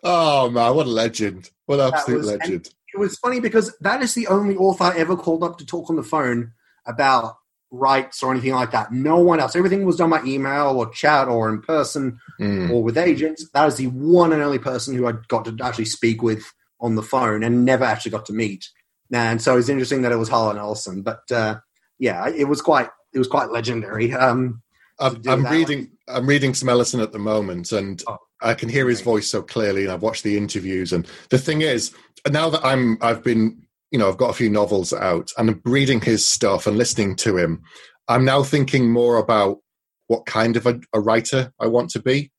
oh 0.03 0.49
man, 0.49 0.75
what 0.75 0.85
a 0.87 0.89
legend! 0.89 1.49
What 1.65 1.79
an 1.79 1.93
absolute 1.93 2.17
was- 2.19 2.27
legend. 2.27 2.69
It 2.93 2.99
was 2.99 3.17
funny 3.19 3.39
because 3.39 3.73
that 3.79 4.01
is 4.01 4.13
the 4.15 4.27
only 4.27 4.57
author 4.57 4.83
I 4.83 4.97
ever 4.97 5.15
called 5.15 5.45
up 5.45 5.57
to 5.59 5.65
talk 5.65 5.89
on 5.89 5.95
the 5.95 6.03
phone 6.03 6.51
about 6.85 7.37
rights 7.71 8.21
or 8.21 8.31
anything 8.33 8.51
like 8.51 8.71
that. 8.71 8.91
No 8.91 9.17
one 9.19 9.39
else. 9.39 9.55
Everything 9.55 9.85
was 9.85 9.95
done 9.95 10.09
by 10.09 10.21
email 10.25 10.77
or 10.77 10.89
chat 10.89 11.29
or 11.29 11.47
in 11.47 11.61
person 11.61 12.19
Mm. 12.41 12.69
or 12.69 12.83
with 12.83 12.97
agents. 12.97 13.49
That 13.53 13.67
is 13.69 13.75
the 13.77 13.87
one 13.87 14.33
and 14.33 14.41
only 14.41 14.59
person 14.59 14.93
who 14.93 15.07
I 15.07 15.13
got 15.29 15.45
to 15.45 15.55
actually 15.63 15.85
speak 15.85 16.21
with 16.21 16.43
on 16.81 16.95
the 16.95 17.01
phone 17.01 17.43
and 17.45 17.63
never 17.63 17.85
actually 17.85 18.11
got 18.11 18.25
to 18.25 18.33
meet. 18.33 18.67
And 19.13 19.41
so 19.41 19.57
it's 19.57 19.69
interesting 19.69 20.01
that 20.01 20.11
it 20.11 20.17
was 20.17 20.27
Harlan 20.27 20.57
Ellison. 20.57 21.01
But 21.01 21.31
uh, 21.31 21.59
yeah, 22.01 22.27
it 22.27 22.45
was 22.45 22.61
quite 22.61 22.89
it 23.13 23.19
was 23.19 23.27
quite 23.27 23.51
legendary. 23.51 24.11
Um, 24.11 24.63
I'm, 24.99 25.21
I'm 25.27 25.45
reading. 25.45 25.91
I'm 26.07 26.25
reading 26.25 26.55
some 26.55 26.67
Ellison 26.67 26.99
at 26.99 27.11
the 27.11 27.19
moment, 27.19 27.71
and 27.71 28.03
oh, 28.07 28.17
I 28.41 28.55
can 28.55 28.69
hear 28.69 28.89
his 28.89 29.01
voice 29.01 29.29
so 29.29 29.43
clearly. 29.43 29.83
And 29.83 29.91
I've 29.91 30.01
watched 30.01 30.23
the 30.23 30.35
interviews, 30.35 30.91
and 30.91 31.07
the 31.29 31.37
thing 31.37 31.61
is, 31.61 31.93
now 32.29 32.49
that 32.49 32.65
I'm, 32.65 32.97
I've 33.01 33.23
been, 33.23 33.61
you 33.91 33.99
know, 33.99 34.09
I've 34.09 34.17
got 34.17 34.31
a 34.31 34.33
few 34.33 34.49
novels 34.49 34.93
out, 34.93 35.31
and 35.37 35.51
I'm 35.51 35.61
reading 35.63 36.01
his 36.01 36.25
stuff 36.25 36.65
and 36.65 36.75
listening 36.75 37.15
to 37.17 37.37
him. 37.37 37.61
I'm 38.07 38.25
now 38.25 38.41
thinking 38.41 38.91
more 38.91 39.17
about 39.17 39.59
what 40.07 40.25
kind 40.25 40.57
of 40.57 40.65
a, 40.65 40.79
a 40.93 40.99
writer 40.99 41.53
I 41.59 41.67
want 41.67 41.91
to 41.91 42.01
be, 42.01 42.31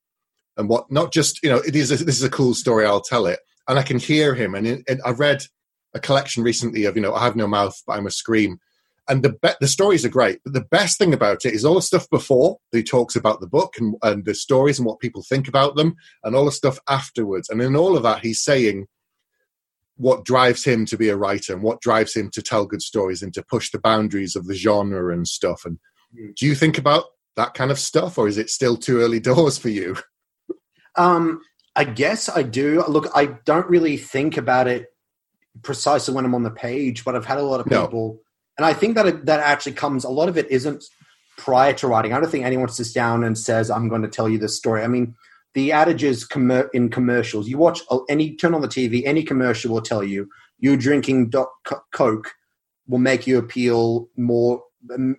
and 0.57 0.67
what 0.67 0.91
not 0.91 1.13
just, 1.13 1.41
you 1.41 1.49
know, 1.49 1.61
it 1.65 1.75
is. 1.75 1.89
A, 1.89 2.03
this 2.03 2.17
is 2.17 2.23
a 2.23 2.29
cool 2.29 2.53
story. 2.53 2.85
I'll 2.85 2.99
tell 2.99 3.27
it, 3.27 3.39
and 3.69 3.79
I 3.79 3.83
can 3.83 3.97
hear 3.97 4.35
him. 4.35 4.55
And 4.55 4.67
it, 4.67 4.83
it, 4.87 4.99
I've 5.05 5.21
read 5.21 5.43
a 5.93 6.01
collection 6.01 6.43
recently 6.43 6.83
of, 6.83 6.97
you 6.97 7.01
know, 7.01 7.13
I 7.13 7.23
have 7.23 7.37
no 7.37 7.47
mouth, 7.47 7.81
but 7.87 7.93
I'm 7.93 8.07
a 8.07 8.11
scream 8.11 8.59
and 9.09 9.23
the 9.23 9.33
be- 9.41 9.49
the 9.59 9.67
stories 9.67 10.05
are 10.05 10.09
great. 10.09 10.39
But 10.43 10.53
the 10.53 10.65
best 10.71 10.97
thing 10.97 11.13
about 11.13 11.45
it 11.45 11.53
is 11.53 11.65
all 11.65 11.75
the 11.75 11.81
stuff 11.81 12.09
before 12.09 12.57
he 12.71 12.83
talks 12.83 13.15
about 13.15 13.41
the 13.41 13.47
book 13.47 13.75
and, 13.77 13.95
and 14.01 14.25
the 14.25 14.33
stories 14.33 14.79
and 14.79 14.85
what 14.85 14.99
people 14.99 15.23
think 15.23 15.47
about 15.47 15.75
them, 15.75 15.95
and 16.23 16.35
all 16.35 16.45
the 16.45 16.51
stuff 16.51 16.79
afterwards. 16.89 17.49
And 17.49 17.61
in 17.61 17.75
all 17.75 17.97
of 17.97 18.03
that, 18.03 18.23
he's 18.23 18.41
saying 18.41 18.87
what 19.95 20.25
drives 20.25 20.65
him 20.65 20.85
to 20.87 20.97
be 20.97 21.09
a 21.09 21.17
writer 21.17 21.53
and 21.53 21.61
what 21.61 21.81
drives 21.81 22.15
him 22.15 22.29
to 22.31 22.41
tell 22.41 22.65
good 22.65 22.81
stories 22.81 23.21
and 23.21 23.33
to 23.33 23.43
push 23.43 23.71
the 23.71 23.79
boundaries 23.79 24.35
of 24.35 24.47
the 24.47 24.55
genre 24.55 25.13
and 25.13 25.27
stuff. 25.27 25.65
And 25.65 25.77
hmm. 26.17 26.31
do 26.35 26.45
you 26.45 26.55
think 26.55 26.77
about 26.77 27.05
that 27.35 27.53
kind 27.53 27.71
of 27.71 27.79
stuff, 27.79 28.17
or 28.17 28.27
is 28.27 28.37
it 28.37 28.49
still 28.49 28.77
too 28.77 29.01
early 29.01 29.19
doors 29.19 29.57
for 29.57 29.69
you? 29.69 29.97
Um, 30.95 31.41
I 31.75 31.83
guess 31.83 32.29
I 32.29 32.43
do. 32.43 32.83
Look, 32.87 33.09
I 33.15 33.25
don't 33.45 33.67
really 33.67 33.97
think 33.97 34.37
about 34.37 34.67
it 34.67 34.87
precisely 35.61 36.13
when 36.13 36.25
I'm 36.25 36.35
on 36.35 36.43
the 36.43 36.51
page, 36.51 37.03
but 37.03 37.15
I've 37.15 37.25
had 37.25 37.39
a 37.39 37.43
lot 37.43 37.59
of 37.59 37.65
people. 37.65 38.13
No 38.13 38.22
and 38.57 38.65
I 38.65 38.73
think 38.73 38.95
that 38.95 39.07
it, 39.07 39.25
that 39.25 39.39
actually 39.39 39.73
comes. 39.73 40.03
A 40.03 40.09
lot 40.09 40.29
of 40.29 40.37
it 40.37 40.49
isn't 40.51 40.83
prior 41.37 41.73
to 41.73 41.87
writing. 41.87 42.13
I 42.13 42.19
don't 42.19 42.29
think 42.29 42.45
anyone 42.45 42.69
sits 42.69 42.93
down 42.93 43.23
and 43.23 43.37
says, 43.37 43.69
"I'm 43.69 43.89
going 43.89 44.03
to 44.03 44.07
tell 44.07 44.29
you 44.29 44.37
this 44.37 44.57
story." 44.57 44.83
I 44.83 44.87
mean, 44.87 45.15
the 45.53 45.71
adages 45.71 46.27
commer- 46.27 46.69
in 46.73 46.89
commercials. 46.89 47.47
You 47.47 47.57
watch 47.57 47.81
any 48.09 48.35
turn 48.35 48.53
on 48.53 48.61
the 48.61 48.67
TV, 48.67 49.03
any 49.05 49.23
commercial 49.23 49.73
will 49.73 49.81
tell 49.81 50.03
you 50.03 50.29
you 50.59 50.77
drinking 50.77 51.31
Coke 51.91 52.31
will 52.87 52.99
make 52.99 53.27
you 53.27 53.37
appeal 53.37 54.07
more, 54.15 54.63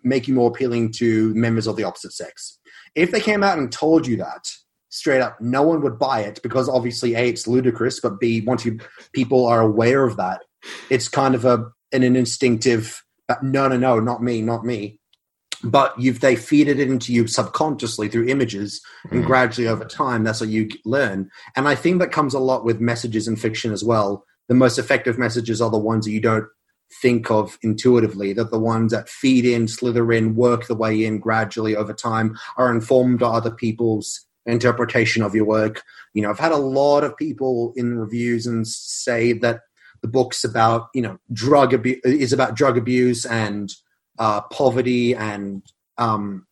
make 0.03 0.27
you 0.27 0.35
more 0.35 0.51
appealing 0.51 0.93
to 0.93 1.35
members 1.35 1.67
of 1.67 1.77
the 1.77 1.85
opposite 1.85 2.13
sex. 2.13 2.59
If 2.95 3.11
they 3.11 3.21
came 3.21 3.43
out 3.43 3.59
and 3.59 3.71
told 3.71 4.07
you 4.07 4.17
that 4.17 4.51
straight 4.89 5.21
up, 5.21 5.39
no 5.41 5.63
one 5.63 5.83
would 5.83 5.99
buy 5.99 6.21
it 6.21 6.41
because 6.43 6.69
obviously 6.69 7.15
a 7.15 7.29
it's 7.29 7.47
ludicrous, 7.47 8.01
but 8.01 8.21
b 8.21 8.41
once 8.41 8.65
you 8.65 8.79
people 9.13 9.47
are 9.47 9.61
aware 9.61 10.05
of 10.05 10.17
that, 10.17 10.43
it's 10.89 11.09
kind 11.09 11.35
of 11.35 11.45
a 11.45 11.71
an 11.93 12.03
instinctive 12.03 13.04
no, 13.43 13.69
no, 13.69 13.77
no, 13.77 14.01
not 14.01 14.23
me, 14.23 14.43
not 14.43 14.65
me. 14.65 14.99
But 15.63 15.99
you've 15.99 16.21
they 16.21 16.37
feed 16.37 16.69
it 16.69 16.79
into 16.79 17.13
you 17.13 17.27
subconsciously 17.27 18.09
through 18.09 18.29
images, 18.29 18.83
and 19.11 19.25
mm. 19.25 19.27
gradually 19.27 19.67
over 19.67 19.85
time, 19.85 20.23
that's 20.23 20.41
what 20.41 20.51
you 20.51 20.69
learn. 20.85 21.31
And 21.57 21.67
I 21.67 21.75
think 21.75 22.01
that 22.01 22.13
comes 22.13 22.35
a 22.35 22.39
lot 22.39 22.65
with 22.65 22.81
messages 22.81 23.27
in 23.27 23.37
fiction 23.37 23.73
as 23.73 23.83
well. 23.83 24.25
The 24.49 24.55
most 24.55 24.79
effective 24.79 25.19
messages 25.19 25.63
are 25.63 25.71
the 25.71 25.79
ones 25.79 26.05
that 26.05 26.13
you 26.13 26.21
don't 26.21 26.47
think 27.01 27.31
of 27.31 27.59
intuitively. 27.63 28.35
That 28.35 28.51
the 28.51 28.59
ones 28.59 28.93
that 28.93 29.09
feed 29.09 29.47
in, 29.47 29.67
slither 29.67 30.13
in, 30.13 30.35
work 30.35 30.67
the 30.67 30.75
way 30.75 31.03
in 31.03 31.19
gradually 31.19 31.75
over 31.75 31.95
time, 31.95 32.37
are 32.59 32.71
informed 32.71 33.21
by 33.21 33.29
other 33.29 33.51
people's 33.51 34.27
interpretation 34.45 35.23
of 35.23 35.35
your 35.35 35.47
work. 35.47 35.83
You 36.13 36.23
know, 36.23 36.31
I've 36.31 36.39
had 36.39 36.53
a 36.53 36.57
lot 36.57 37.05
of 37.05 37.17
people 37.17 37.73
in 37.77 37.97
reviews 37.97 38.47
and 38.47 38.67
say 38.67 39.33
that 39.35 39.61
the 40.05 40.09
book's 40.09 40.45
about 40.45 40.91
you 40.93 41.01
know 41.01 41.19
drug 41.33 41.73
abuse 41.73 41.99
is 42.05 42.35
about 42.35 42.55
drug 42.55 42.77
abuse 42.77 43.25
and 43.25 43.73
uh, 44.19 44.43
poverty 44.43 45.15
and 45.15 45.63
um, 45.97 46.47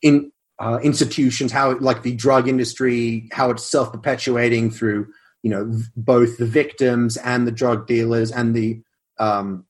in 0.00 0.30
uh, 0.60 0.78
institutions 0.80 1.50
how 1.50 1.76
like 1.80 2.04
the 2.04 2.14
drug 2.14 2.46
industry 2.46 3.28
how 3.32 3.50
it's 3.50 3.64
self 3.64 3.90
perpetuating 3.90 4.70
through 4.70 5.08
you 5.42 5.50
know 5.50 5.76
both 5.96 6.38
the 6.38 6.46
victims 6.46 7.16
and 7.16 7.48
the 7.48 7.52
drug 7.52 7.88
dealers 7.88 8.30
and 8.30 8.54
the 8.54 8.80
um, 9.18 9.64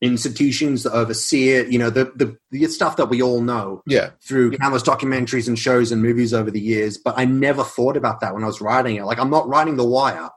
institutions 0.00 0.82
that 0.84 0.92
oversee 0.92 1.50
it 1.50 1.68
you 1.68 1.78
know 1.78 1.90
the, 1.90 2.06
the, 2.16 2.34
the 2.50 2.66
stuff 2.68 2.96
that 2.96 3.10
we 3.10 3.20
all 3.20 3.42
know 3.42 3.82
yeah. 3.86 4.12
through 4.22 4.50
countless 4.52 4.82
documentaries 4.82 5.46
and 5.46 5.58
shows 5.58 5.92
and 5.92 6.00
movies 6.00 6.32
over 6.32 6.50
the 6.50 6.60
years 6.60 6.96
but 6.96 7.18
i 7.18 7.26
never 7.26 7.62
thought 7.62 7.98
about 7.98 8.20
that 8.20 8.32
when 8.32 8.44
i 8.44 8.46
was 8.46 8.62
writing 8.62 8.96
it. 8.96 9.04
Like 9.04 9.18
i'm 9.18 9.30
not 9.30 9.46
writing 9.46 9.76
the 9.76 9.84
wire 9.84 10.30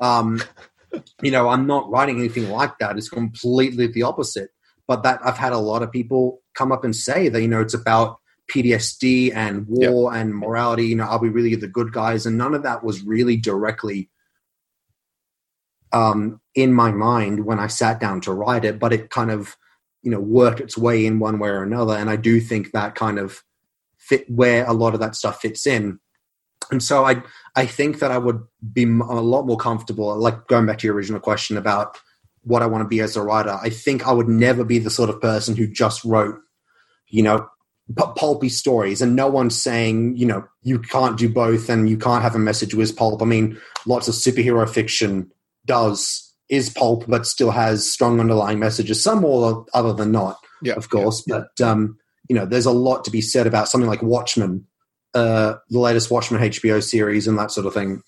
um, 0.00 0.42
you 1.22 1.30
know, 1.30 1.48
I'm 1.48 1.66
not 1.66 1.90
writing 1.90 2.18
anything 2.18 2.50
like 2.50 2.78
that. 2.78 2.96
It's 2.96 3.08
completely 3.08 3.86
the 3.86 4.02
opposite. 4.02 4.50
But 4.88 5.02
that 5.04 5.20
I've 5.24 5.38
had 5.38 5.52
a 5.52 5.58
lot 5.58 5.82
of 5.82 5.92
people 5.92 6.42
come 6.54 6.72
up 6.72 6.84
and 6.84 6.94
say 6.94 7.28
that, 7.28 7.40
you 7.40 7.48
know, 7.48 7.60
it's 7.60 7.74
about 7.74 8.18
PTSD 8.50 9.34
and 9.34 9.66
war 9.68 10.12
yep. 10.12 10.20
and 10.20 10.34
morality. 10.34 10.86
You 10.86 10.96
know, 10.96 11.04
are 11.04 11.18
we 11.18 11.28
really 11.28 11.54
the 11.54 11.68
good 11.68 11.92
guys? 11.92 12.26
And 12.26 12.36
none 12.36 12.54
of 12.54 12.64
that 12.64 12.82
was 12.82 13.02
really 13.02 13.36
directly 13.36 14.10
um, 15.92 16.40
in 16.54 16.72
my 16.72 16.90
mind 16.90 17.44
when 17.44 17.58
I 17.58 17.68
sat 17.68 18.00
down 18.00 18.20
to 18.22 18.32
write 18.32 18.64
it, 18.64 18.78
but 18.78 18.92
it 18.92 19.10
kind 19.10 19.30
of, 19.30 19.56
you 20.02 20.10
know, 20.10 20.20
worked 20.20 20.60
its 20.60 20.76
way 20.76 21.06
in 21.06 21.18
one 21.18 21.38
way 21.38 21.50
or 21.50 21.62
another. 21.62 21.94
And 21.94 22.10
I 22.10 22.16
do 22.16 22.40
think 22.40 22.72
that 22.72 22.94
kind 22.94 23.18
of 23.18 23.42
fit 23.98 24.28
where 24.28 24.66
a 24.66 24.72
lot 24.72 24.94
of 24.94 25.00
that 25.00 25.14
stuff 25.14 25.40
fits 25.40 25.66
in. 25.66 26.00
And 26.70 26.82
so 26.82 27.04
I 27.04 27.22
I 27.54 27.66
think 27.66 27.98
that 27.98 28.10
I 28.10 28.18
would 28.18 28.42
be 28.72 28.84
a 28.84 28.86
lot 28.86 29.46
more 29.46 29.56
comfortable. 29.56 30.16
Like 30.16 30.46
going 30.46 30.66
back 30.66 30.78
to 30.78 30.86
your 30.86 30.94
original 30.94 31.20
question 31.20 31.56
about 31.56 31.98
what 32.42 32.62
I 32.62 32.66
want 32.66 32.82
to 32.82 32.88
be 32.88 33.00
as 33.00 33.16
a 33.16 33.22
writer, 33.22 33.58
I 33.62 33.68
think 33.68 34.06
I 34.06 34.12
would 34.12 34.28
never 34.28 34.64
be 34.64 34.78
the 34.78 34.90
sort 34.90 35.10
of 35.10 35.20
person 35.20 35.54
who 35.54 35.66
just 35.66 36.04
wrote, 36.04 36.38
you 37.08 37.22
know, 37.22 37.46
pulpy 37.94 38.48
stories. 38.48 39.02
And 39.02 39.14
no 39.14 39.28
one's 39.28 39.60
saying, 39.60 40.16
you 40.16 40.26
know, 40.26 40.44
you 40.62 40.78
can't 40.78 41.18
do 41.18 41.28
both 41.28 41.68
and 41.68 41.88
you 41.90 41.98
can't 41.98 42.22
have 42.22 42.34
a 42.34 42.38
message 42.38 42.74
with 42.74 42.96
pulp. 42.96 43.22
I 43.22 43.26
mean, 43.26 43.60
lots 43.86 44.08
of 44.08 44.14
superhero 44.14 44.68
fiction 44.68 45.30
does 45.66 46.32
is 46.48 46.70
pulp, 46.70 47.04
but 47.06 47.26
still 47.26 47.50
has 47.50 47.90
strong 47.90 48.20
underlying 48.20 48.58
messages. 48.58 49.02
Some 49.02 49.20
more 49.20 49.66
other 49.74 49.92
than 49.92 50.12
not, 50.12 50.38
yeah, 50.62 50.74
of 50.74 50.90
course. 50.90 51.22
Yeah, 51.26 51.42
but 51.56 51.66
um, 51.66 51.98
you 52.28 52.36
know, 52.36 52.46
there's 52.46 52.66
a 52.66 52.72
lot 52.72 53.04
to 53.04 53.10
be 53.10 53.20
said 53.20 53.46
about 53.46 53.68
something 53.68 53.88
like 53.88 54.02
Watchmen 54.02 54.66
uh, 55.14 55.54
the 55.68 55.78
latest 55.78 56.10
Watchmen 56.10 56.42
HBO 56.42 56.82
series 56.82 57.26
and 57.26 57.38
that 57.38 57.50
sort 57.50 57.66
of 57.66 57.74
thing 57.74 58.02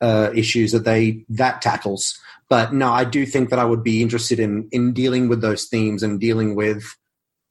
uh, 0.00 0.30
issues 0.34 0.72
that 0.72 0.84
they 0.84 1.24
that 1.28 1.62
tackles. 1.62 2.18
But 2.48 2.72
no, 2.72 2.90
I 2.90 3.04
do 3.04 3.26
think 3.26 3.50
that 3.50 3.58
I 3.58 3.64
would 3.64 3.84
be 3.84 4.02
interested 4.02 4.40
in 4.40 4.68
in 4.72 4.92
dealing 4.92 5.28
with 5.28 5.40
those 5.40 5.66
themes 5.66 6.02
and 6.02 6.20
dealing 6.20 6.54
with 6.54 6.84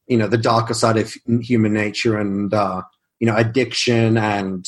you 0.08 0.18
know 0.18 0.28
the 0.28 0.38
darker 0.38 0.74
side 0.74 0.97
of 0.97 1.14
human 1.41 1.74
nature 1.74 2.18
and 2.18 2.54
uh, 2.54 2.82
you 3.20 3.28
know 3.28 3.36
addiction 3.36 4.18
and 4.18 4.68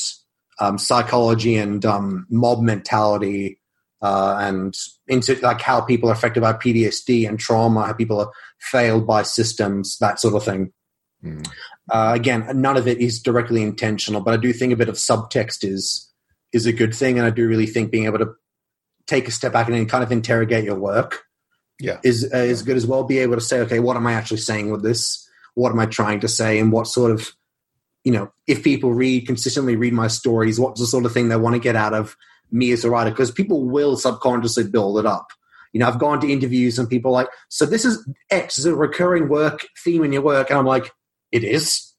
um, 0.60 0.78
psychology 0.78 1.58
and 1.58 1.86
um, 1.86 2.28
mob 2.30 2.62
mentality 2.62 3.60
uh, 4.02 4.38
and 4.40 4.76
into 5.08 5.36
like 5.42 5.62
how 5.62 5.82
people 5.82 6.10
are 6.10 6.14
affected 6.14 6.42
by 6.42 6.54
PTSD 6.54 7.28
and 7.28 7.40
trauma, 7.40 7.88
how 7.88 7.94
people 7.94 8.20
are 8.20 8.32
failed 8.60 9.06
by 9.06 9.24
systems, 9.24 9.98
that 9.98 10.20
sort 10.20 10.36
of 10.36 10.44
thing. 10.44 10.72
Mm. 11.24 11.48
Uh, 11.92 12.14
again, 12.16 12.48
none 12.56 12.78
of 12.78 12.88
it 12.88 13.00
is 13.00 13.22
directly 13.22 13.62
intentional, 13.62 14.22
but 14.22 14.34
I 14.34 14.38
do 14.38 14.54
think 14.54 14.72
a 14.72 14.78
bit 14.78 14.90
of 14.90 14.96
subtext 14.96 15.64
is 15.64 16.10
is 16.54 16.66
a 16.66 16.74
good 16.74 16.96
thing, 16.96 17.18
and 17.18 17.28
I 17.28 17.32
do 17.32 17.48
really 17.48 17.68
think 17.68 17.92
being 17.92 18.06
able 18.06 18.20
to 18.20 18.34
take 19.08 19.28
a 19.28 19.32
step 19.32 19.52
back 19.52 19.68
and 19.68 19.90
kind 19.90 20.04
of 20.04 20.12
interrogate 20.12 20.64
your 20.64 20.80
work, 20.80 21.24
yeah, 21.80 22.00
is 22.04 22.30
uh, 22.34 22.38
is 22.38 22.64
good 22.64 22.78
as 22.78 22.88
well. 22.88 23.04
Be 23.04 23.20
able 23.20 23.36
to 23.36 23.42
say, 23.42 23.60
okay, 23.62 23.80
what 23.80 23.98
am 23.98 24.08
I 24.08 24.14
actually 24.14 24.38
saying 24.38 24.72
with 24.72 24.84
this? 24.84 25.28
What 25.56 25.72
am 25.72 25.80
I 25.80 25.86
trying 25.86 26.22
to 26.22 26.30
say, 26.30 26.60
and 26.60 26.72
what 26.72 26.88
sort 26.88 27.12
of 27.12 27.36
you 28.04 28.12
know, 28.12 28.32
if 28.48 28.64
people 28.64 28.94
read 28.94 29.28
consistently 29.28 29.76
read 29.76 29.94
my 29.94 30.08
stories, 30.08 30.60
what's 30.60 30.80
the 30.80 30.88
sort 30.88 31.06
of 31.06 31.14
thing 31.14 31.30
they 31.30 31.36
want 31.36 31.56
to 31.56 31.60
get 31.60 31.76
out 31.76 31.94
of 31.94 32.16
me 32.52 32.72
as 32.72 32.84
a 32.84 32.90
writer? 32.90 33.12
Because 33.12 33.32
people 33.32 33.70
will 33.70 33.98
subconsciously 33.98 34.64
build 34.64 34.98
it 34.98 35.06
up. 35.06 35.28
You 35.74 35.80
know, 35.80 35.88
I've 35.88 36.00
gone 36.00 36.20
to 36.22 36.32
interviews 36.32 36.80
and 36.80 36.90
people 36.90 37.12
like, 37.12 37.28
so 37.50 37.66
this 37.66 37.86
is 37.86 38.06
X 38.30 38.58
is 38.58 38.66
a 38.66 38.76
recurring 38.76 39.30
work 39.30 39.68
theme 39.84 40.04
in 40.04 40.14
your 40.14 40.22
work, 40.22 40.50
and 40.50 40.58
I'm 40.58 40.66
like, 40.66 40.92
it 41.32 41.44
is. 41.44 41.94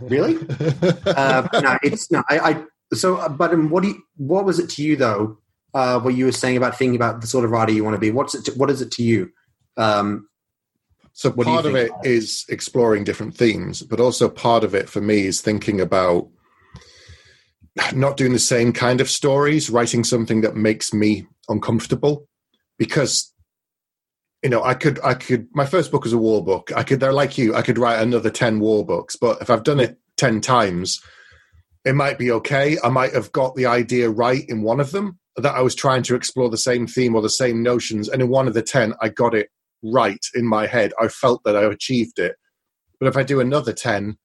Really? 0.00 0.36
uh, 1.06 1.48
no, 1.54 1.78
it's 1.82 2.10
not. 2.10 2.24
I, 2.28 2.38
I 2.38 2.64
so, 2.94 3.16
uh, 3.16 3.28
but 3.28 3.52
um, 3.52 3.70
what 3.70 3.82
do 3.82 3.90
you, 3.90 4.02
what 4.16 4.44
was 4.44 4.58
it 4.58 4.70
to 4.70 4.82
you 4.82 4.96
though? 4.96 5.38
Uh, 5.74 6.00
what 6.00 6.14
you 6.14 6.24
were 6.24 6.32
saying 6.32 6.56
about 6.56 6.78
thinking 6.78 6.96
about 6.96 7.20
the 7.20 7.26
sort 7.26 7.44
of 7.44 7.50
writer 7.50 7.72
you 7.72 7.84
want 7.84 7.94
to 7.94 8.00
be. 8.00 8.10
What's 8.10 8.34
it? 8.34 8.46
To, 8.46 8.52
what 8.52 8.70
is 8.70 8.80
it 8.80 8.90
to 8.92 9.02
you? 9.02 9.30
Um, 9.76 10.28
so 11.12 11.30
part 11.32 11.64
of 11.64 11.74
it 11.74 11.90
is 12.04 12.44
exploring 12.48 13.04
different 13.04 13.34
themes, 13.34 13.82
but 13.82 14.00
also 14.00 14.28
part 14.28 14.64
of 14.64 14.74
it 14.74 14.88
for 14.88 15.00
me 15.00 15.26
is 15.26 15.40
thinking 15.40 15.80
about 15.80 16.28
not 17.94 18.16
doing 18.16 18.34
the 18.34 18.38
same 18.38 18.72
kind 18.72 19.00
of 19.00 19.08
stories, 19.08 19.70
writing 19.70 20.04
something 20.04 20.42
that 20.42 20.56
makes 20.56 20.92
me 20.92 21.26
uncomfortable, 21.48 22.28
because 22.78 23.32
you 24.46 24.50
know, 24.50 24.62
I 24.62 24.74
could, 24.74 25.00
I 25.02 25.14
could. 25.14 25.48
My 25.54 25.66
first 25.66 25.90
book 25.90 26.04
was 26.04 26.12
a 26.12 26.18
war 26.18 26.44
book. 26.44 26.70
I 26.76 26.84
could, 26.84 27.00
they're 27.00 27.12
like 27.12 27.36
you. 27.36 27.56
I 27.56 27.62
could 27.62 27.78
write 27.78 28.00
another 28.00 28.30
ten 28.30 28.60
war 28.60 28.86
books, 28.86 29.16
but 29.16 29.42
if 29.42 29.50
I've 29.50 29.64
done 29.64 29.80
it 29.80 29.98
ten 30.16 30.40
times, 30.40 31.00
it 31.84 31.96
might 31.96 32.16
be 32.16 32.30
okay. 32.30 32.76
I 32.84 32.88
might 32.90 33.12
have 33.12 33.32
got 33.32 33.56
the 33.56 33.66
idea 33.66 34.08
right 34.08 34.44
in 34.48 34.62
one 34.62 34.78
of 34.78 34.92
them 34.92 35.18
that 35.34 35.56
I 35.56 35.62
was 35.62 35.74
trying 35.74 36.04
to 36.04 36.14
explore 36.14 36.48
the 36.48 36.56
same 36.56 36.86
theme 36.86 37.16
or 37.16 37.22
the 37.22 37.28
same 37.28 37.60
notions, 37.60 38.08
and 38.08 38.22
in 38.22 38.28
one 38.28 38.46
of 38.46 38.54
the 38.54 38.62
ten, 38.62 38.94
I 39.02 39.08
got 39.08 39.34
it 39.34 39.48
right 39.82 40.24
in 40.32 40.46
my 40.46 40.68
head. 40.68 40.92
I 40.96 41.08
felt 41.08 41.42
that 41.42 41.56
I 41.56 41.64
achieved 41.64 42.20
it. 42.20 42.36
But 43.00 43.08
if 43.08 43.16
I 43.16 43.24
do 43.24 43.40
another 43.40 43.72
10, 43.72 44.16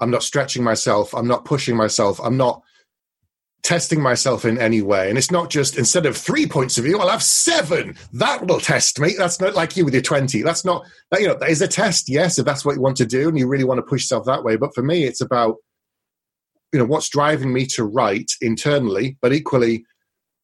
I'm 0.00 0.10
not 0.10 0.24
stretching 0.24 0.64
myself. 0.64 1.14
I'm 1.14 1.28
not 1.28 1.44
pushing 1.44 1.76
myself. 1.76 2.18
I'm 2.18 2.36
not 2.36 2.60
testing 3.62 4.00
myself 4.00 4.44
in 4.44 4.58
any 4.58 4.82
way. 4.82 5.08
And 5.08 5.18
it's 5.18 5.30
not 5.30 5.50
just 5.50 5.76
instead 5.76 6.06
of 6.06 6.16
three 6.16 6.46
points 6.46 6.78
of 6.78 6.84
view, 6.84 6.98
I'll 6.98 7.08
have 7.08 7.22
seven. 7.22 7.96
That 8.12 8.46
will 8.46 8.60
test 8.60 8.98
me. 8.98 9.14
That's 9.16 9.40
not 9.40 9.54
like 9.54 9.76
you 9.76 9.84
with 9.84 9.94
your 9.94 10.02
20. 10.02 10.42
That's 10.42 10.64
not, 10.64 10.86
you 11.18 11.26
know, 11.26 11.36
that 11.38 11.50
is 11.50 11.62
a 11.62 11.68
test. 11.68 12.08
Yes, 12.08 12.38
if 12.38 12.44
that's 12.44 12.64
what 12.64 12.76
you 12.76 12.80
want 12.80 12.96
to 12.98 13.06
do 13.06 13.28
and 13.28 13.38
you 13.38 13.46
really 13.46 13.64
want 13.64 13.78
to 13.78 13.82
push 13.82 14.02
yourself 14.02 14.24
that 14.26 14.44
way. 14.44 14.56
But 14.56 14.74
for 14.74 14.82
me, 14.82 15.04
it's 15.04 15.20
about, 15.20 15.56
you 16.72 16.78
know, 16.78 16.84
what's 16.84 17.08
driving 17.08 17.52
me 17.52 17.66
to 17.66 17.84
write 17.84 18.32
internally, 18.40 19.18
but 19.20 19.32
equally, 19.32 19.84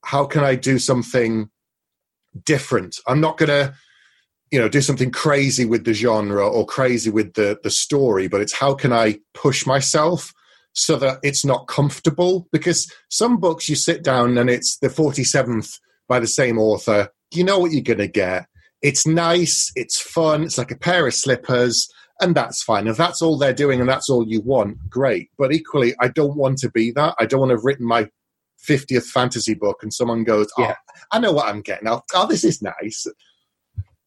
how 0.04 0.24
can 0.24 0.44
I 0.44 0.54
do 0.54 0.78
something 0.78 1.50
different? 2.44 2.98
I'm 3.06 3.20
not 3.20 3.38
going 3.38 3.48
to, 3.48 3.74
you 4.50 4.60
know, 4.60 4.68
do 4.68 4.80
something 4.80 5.10
crazy 5.10 5.64
with 5.64 5.84
the 5.84 5.94
genre 5.94 6.46
or 6.46 6.66
crazy 6.66 7.10
with 7.10 7.34
the 7.34 7.58
the 7.62 7.70
story, 7.70 8.28
but 8.28 8.40
it's 8.40 8.52
how 8.52 8.74
can 8.74 8.92
I 8.92 9.18
push 9.34 9.66
myself 9.66 10.32
so 10.76 10.96
that 10.96 11.18
it's 11.22 11.44
not 11.44 11.66
comfortable 11.66 12.46
because 12.52 12.92
some 13.08 13.38
books 13.38 13.68
you 13.68 13.74
sit 13.74 14.04
down 14.04 14.36
and 14.36 14.50
it's 14.50 14.78
the 14.78 14.88
47th 14.88 15.80
by 16.06 16.20
the 16.20 16.26
same 16.26 16.58
author 16.58 17.08
you 17.32 17.42
know 17.42 17.58
what 17.58 17.72
you're 17.72 17.82
going 17.82 17.98
to 17.98 18.06
get. 18.06 18.46
It's 18.82 19.06
nice 19.06 19.72
it's 19.74 20.00
fun 20.00 20.44
it's 20.44 20.58
like 20.58 20.70
a 20.70 20.78
pair 20.78 21.06
of 21.06 21.14
slippers 21.14 21.88
and 22.20 22.34
that's 22.34 22.62
fine. 22.62 22.86
If 22.86 22.96
that's 22.96 23.20
all 23.20 23.36
they're 23.36 23.52
doing 23.52 23.80
and 23.80 23.88
that's 23.88 24.08
all 24.08 24.26
you 24.26 24.40
want 24.40 24.78
great. 24.88 25.30
But 25.38 25.52
equally 25.52 25.94
i 26.00 26.08
don't 26.08 26.36
want 26.36 26.58
to 26.58 26.70
be 26.70 26.92
that. 26.92 27.14
I 27.18 27.26
don't 27.26 27.40
want 27.40 27.50
to 27.50 27.56
have 27.56 27.64
written 27.64 27.86
my 27.86 28.08
50th 28.68 29.06
fantasy 29.06 29.54
book 29.54 29.78
and 29.82 29.92
someone 29.92 30.24
goes 30.24 30.48
oh, 30.58 30.62
yeah. 30.62 30.74
i 31.12 31.18
know 31.18 31.32
what 31.32 31.46
i'm 31.48 31.62
getting. 31.62 31.88
Oh, 31.88 32.02
oh 32.14 32.26
this 32.26 32.44
is 32.44 32.62
nice. 32.62 33.06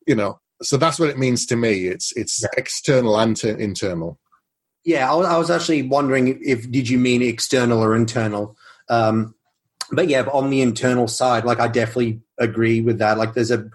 You 0.07 0.15
know 0.15 0.39
so 0.61 0.77
that's 0.77 0.99
what 0.99 1.09
it 1.09 1.17
means 1.17 1.45
to 1.47 1.55
me. 1.55 1.87
It's 1.87 2.11
it's 2.15 2.41
yeah. 2.41 2.49
external 2.57 3.17
and 3.17 3.41
internal 3.43 4.19
yeah, 4.85 5.11
I 5.11 5.37
was, 5.37 5.49
actually 5.49 5.83
wondering 5.83 6.39
if 6.43 6.69
did 6.69 6.89
you 6.89 6.97
mean 6.97 7.21
external 7.21 7.83
or 7.83 7.95
internal? 7.95 8.57
Um, 8.89 9.35
but 9.91 10.07
yeah, 10.07 10.23
on 10.31 10.49
the 10.49 10.61
internal 10.61 11.07
side, 11.07 11.45
like 11.45 11.59
I 11.59 11.67
definitely 11.67 12.21
agree 12.37 12.81
with 12.81 12.99
that. 12.99 13.17
Like 13.17 13.33
there's 13.33 13.51
a 13.51 13.69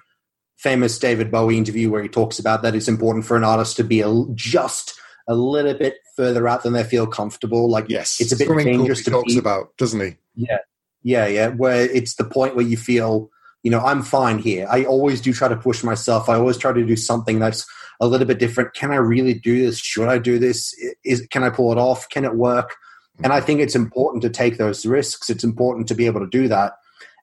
famous 0.56 0.98
David 0.98 1.30
Bowie 1.30 1.58
interview 1.58 1.90
where 1.90 2.02
he 2.02 2.08
talks 2.08 2.38
about 2.38 2.62
that 2.62 2.74
it's 2.74 2.88
important 2.88 3.26
for 3.26 3.36
an 3.36 3.44
artist 3.44 3.76
to 3.76 3.84
be 3.84 4.00
a, 4.00 4.24
just 4.34 4.98
a 5.28 5.34
little 5.34 5.74
bit 5.74 5.96
further 6.16 6.48
out 6.48 6.62
than 6.62 6.72
they 6.72 6.84
feel 6.84 7.06
comfortable. 7.06 7.68
Like 7.68 7.86
yes, 7.88 8.20
it's 8.20 8.32
a 8.32 8.36
bit 8.36 8.46
Swimming 8.46 8.66
dangerous 8.66 9.04
to 9.04 9.10
talks 9.10 9.34
be, 9.34 9.38
about, 9.38 9.76
doesn't 9.76 10.00
he? 10.00 10.16
Yeah, 10.34 10.58
yeah, 11.02 11.26
yeah. 11.26 11.48
Where 11.48 11.82
it's 11.82 12.14
the 12.14 12.24
point 12.24 12.56
where 12.56 12.66
you 12.66 12.76
feel, 12.76 13.30
you 13.64 13.70
know, 13.70 13.80
I'm 13.80 14.02
fine 14.02 14.38
here. 14.38 14.68
I 14.70 14.84
always 14.84 15.20
do 15.22 15.32
try 15.32 15.48
to 15.48 15.56
push 15.56 15.82
myself. 15.82 16.28
I 16.28 16.34
always 16.34 16.58
try 16.58 16.72
to 16.72 16.86
do 16.86 16.96
something 16.96 17.38
that's 17.38 17.66
a 17.98 18.06
little 18.06 18.26
bit 18.26 18.38
different. 18.38 18.74
Can 18.74 18.92
I 18.92 18.96
really 18.96 19.34
do 19.34 19.64
this? 19.64 19.78
Should 19.78 20.08
I 20.08 20.18
do 20.18 20.38
this? 20.38 20.76
Is 21.02 21.26
can 21.30 21.42
I 21.42 21.50
pull 21.50 21.72
it 21.72 21.78
off? 21.78 22.08
Can 22.10 22.24
it 22.24 22.36
work? 22.36 22.76
And 23.22 23.32
I 23.32 23.38
mm-hmm. 23.38 23.46
think 23.46 23.60
it's 23.60 23.74
important 23.74 24.22
to 24.22 24.30
take 24.30 24.58
those 24.58 24.84
risks. 24.84 25.30
It's 25.30 25.44
important 25.44 25.88
to 25.88 25.94
be 25.94 26.04
able 26.06 26.20
to 26.20 26.26
do 26.26 26.46
that. 26.48 26.74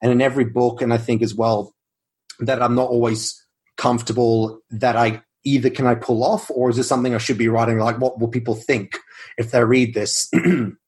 And 0.02 0.10
in 0.10 0.20
every 0.20 0.44
book, 0.44 0.82
and 0.82 0.92
I 0.92 0.98
think 0.98 1.22
as 1.22 1.34
well 1.34 1.74
that 2.40 2.60
I'm 2.60 2.74
not 2.74 2.88
always 2.88 3.40
comfortable 3.76 4.60
that 4.70 4.96
I 4.96 5.22
either 5.44 5.70
can 5.70 5.86
I 5.86 5.94
pull 5.94 6.24
off 6.24 6.50
or 6.50 6.70
is 6.70 6.76
this 6.76 6.88
something 6.88 7.14
I 7.14 7.18
should 7.18 7.38
be 7.38 7.48
writing? 7.48 7.78
Like, 7.78 8.00
what 8.00 8.18
will 8.18 8.28
people 8.28 8.56
think 8.56 8.98
if 9.38 9.52
they 9.52 9.62
read 9.62 9.94
this? 9.94 10.28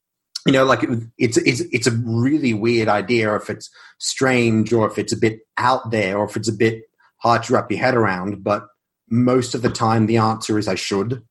you 0.47 0.53
know, 0.53 0.65
like 0.65 0.87
it's 1.17 1.39
it's 1.39 1.61
it's 1.61 1.87
a 1.87 1.99
really 2.05 2.53
weird 2.53 2.89
idea 2.89 3.35
if 3.35 3.49
it's 3.49 3.71
strange 3.99 4.73
or 4.73 4.87
if 4.87 4.99
it's 4.99 5.13
a 5.13 5.17
bit 5.17 5.41
out 5.57 5.91
there 5.91 6.19
or 6.19 6.25
if 6.25 6.37
it's 6.37 6.49
a 6.49 6.53
bit 6.53 6.83
hard 7.19 7.43
to 7.45 7.55
wrap 7.55 7.71
your 7.71 7.81
head 7.81 7.95
around. 7.95 8.45
But 8.45 8.67
most 9.09 9.55
of 9.55 9.63
the 9.63 9.71
time 9.71 10.07
the 10.07 10.19
answer 10.19 10.59
is 10.59 10.69
I 10.69 10.75
should, 10.75 11.23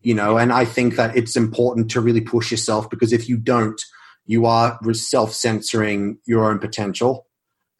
you 0.00 0.14
know, 0.14 0.38
and 0.38 0.52
I 0.52 0.64
think 0.64 0.94
that 0.96 1.16
it's 1.16 1.36
important 1.36 1.90
to 1.92 2.00
really 2.00 2.20
push 2.20 2.50
yourself 2.52 2.88
because 2.88 3.12
if 3.12 3.28
you 3.28 3.36
don't, 3.36 3.80
you 4.26 4.46
are 4.46 4.78
self 4.92 5.32
censoring 5.32 6.18
your 6.24 6.48
own 6.48 6.58
potential. 6.58 7.26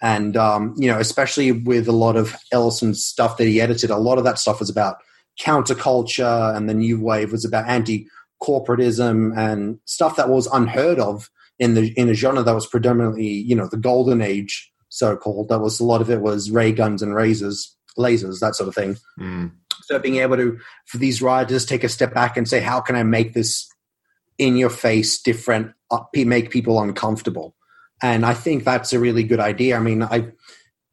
And, 0.01 0.37
um, 0.37 0.75
you 0.77 0.89
know, 0.89 0.99
especially 0.99 1.53
with 1.53 1.87
a 1.87 1.93
lot 1.93 2.17
of 2.17 2.35
Ellison's 2.51 3.05
stuff 3.05 3.37
that 3.37 3.47
he 3.47 3.61
edited, 3.61 3.91
a 3.91 3.97
lot 3.97 4.19
of 4.19 4.25
that 4.25 4.41
stuff 4.41 4.59
was 4.59 4.69
about 4.69 4.97
counterculture 5.41 6.57
and 6.57 6.69
the 6.69 6.75
new 6.75 7.01
wave 7.01 7.31
was 7.31 7.45
about 7.45 7.69
anti 7.69 8.09
corporatism 8.43 9.37
and 9.39 9.79
stuff 9.85 10.17
that 10.17 10.29
was 10.29 10.47
unheard 10.49 10.99
of 10.99 11.31
in 11.59 11.75
the 11.75 11.93
in 11.99 12.09
a 12.09 12.15
genre 12.15 12.43
that 12.43 12.55
was 12.55 12.67
predominantly, 12.67 13.27
you 13.27 13.55
know, 13.55 13.69
the 13.69 13.77
golden 13.77 14.21
age, 14.21 14.73
so 14.89 15.17
called. 15.17 15.49
That 15.49 15.61
was 15.61 15.79
a 15.81 15.85
lot 15.85 16.01
of 16.01 16.11
it 16.11 16.21
was 16.21 16.51
ray 16.51 16.73
guns 16.73 17.03
and 17.03 17.15
razors 17.15 17.77
lasers, 17.99 18.41
that 18.41 18.55
sort 18.55 18.69
of 18.69 18.75
thing. 18.75 18.97
Mm. 19.19 19.53
So 19.83 19.99
being 19.99 20.17
able 20.17 20.37
to, 20.37 20.59
for 20.87 20.99
these 20.99 21.23
writers, 21.23 21.67
take 21.67 21.85
a 21.85 21.89
step 21.89 22.15
back 22.15 22.37
and 22.37 22.49
say, 22.49 22.61
how 22.61 22.81
can 22.81 22.97
I 22.97 23.03
make 23.03 23.35
this 23.35 23.69
in 24.39 24.57
your 24.57 24.71
face 24.71 25.21
different, 25.21 25.73
uh, 25.91 26.01
make 26.15 26.51
people 26.51 26.81
uncomfortable? 26.81 27.55
And 28.03 28.25
I 28.25 28.35
think 28.35 28.65
that's 28.65 28.93
a 28.93 28.99
really 28.99 29.23
good 29.23 29.41
idea. 29.41 29.77
I 29.77 29.81
mean, 29.81 30.03
I 30.03 30.33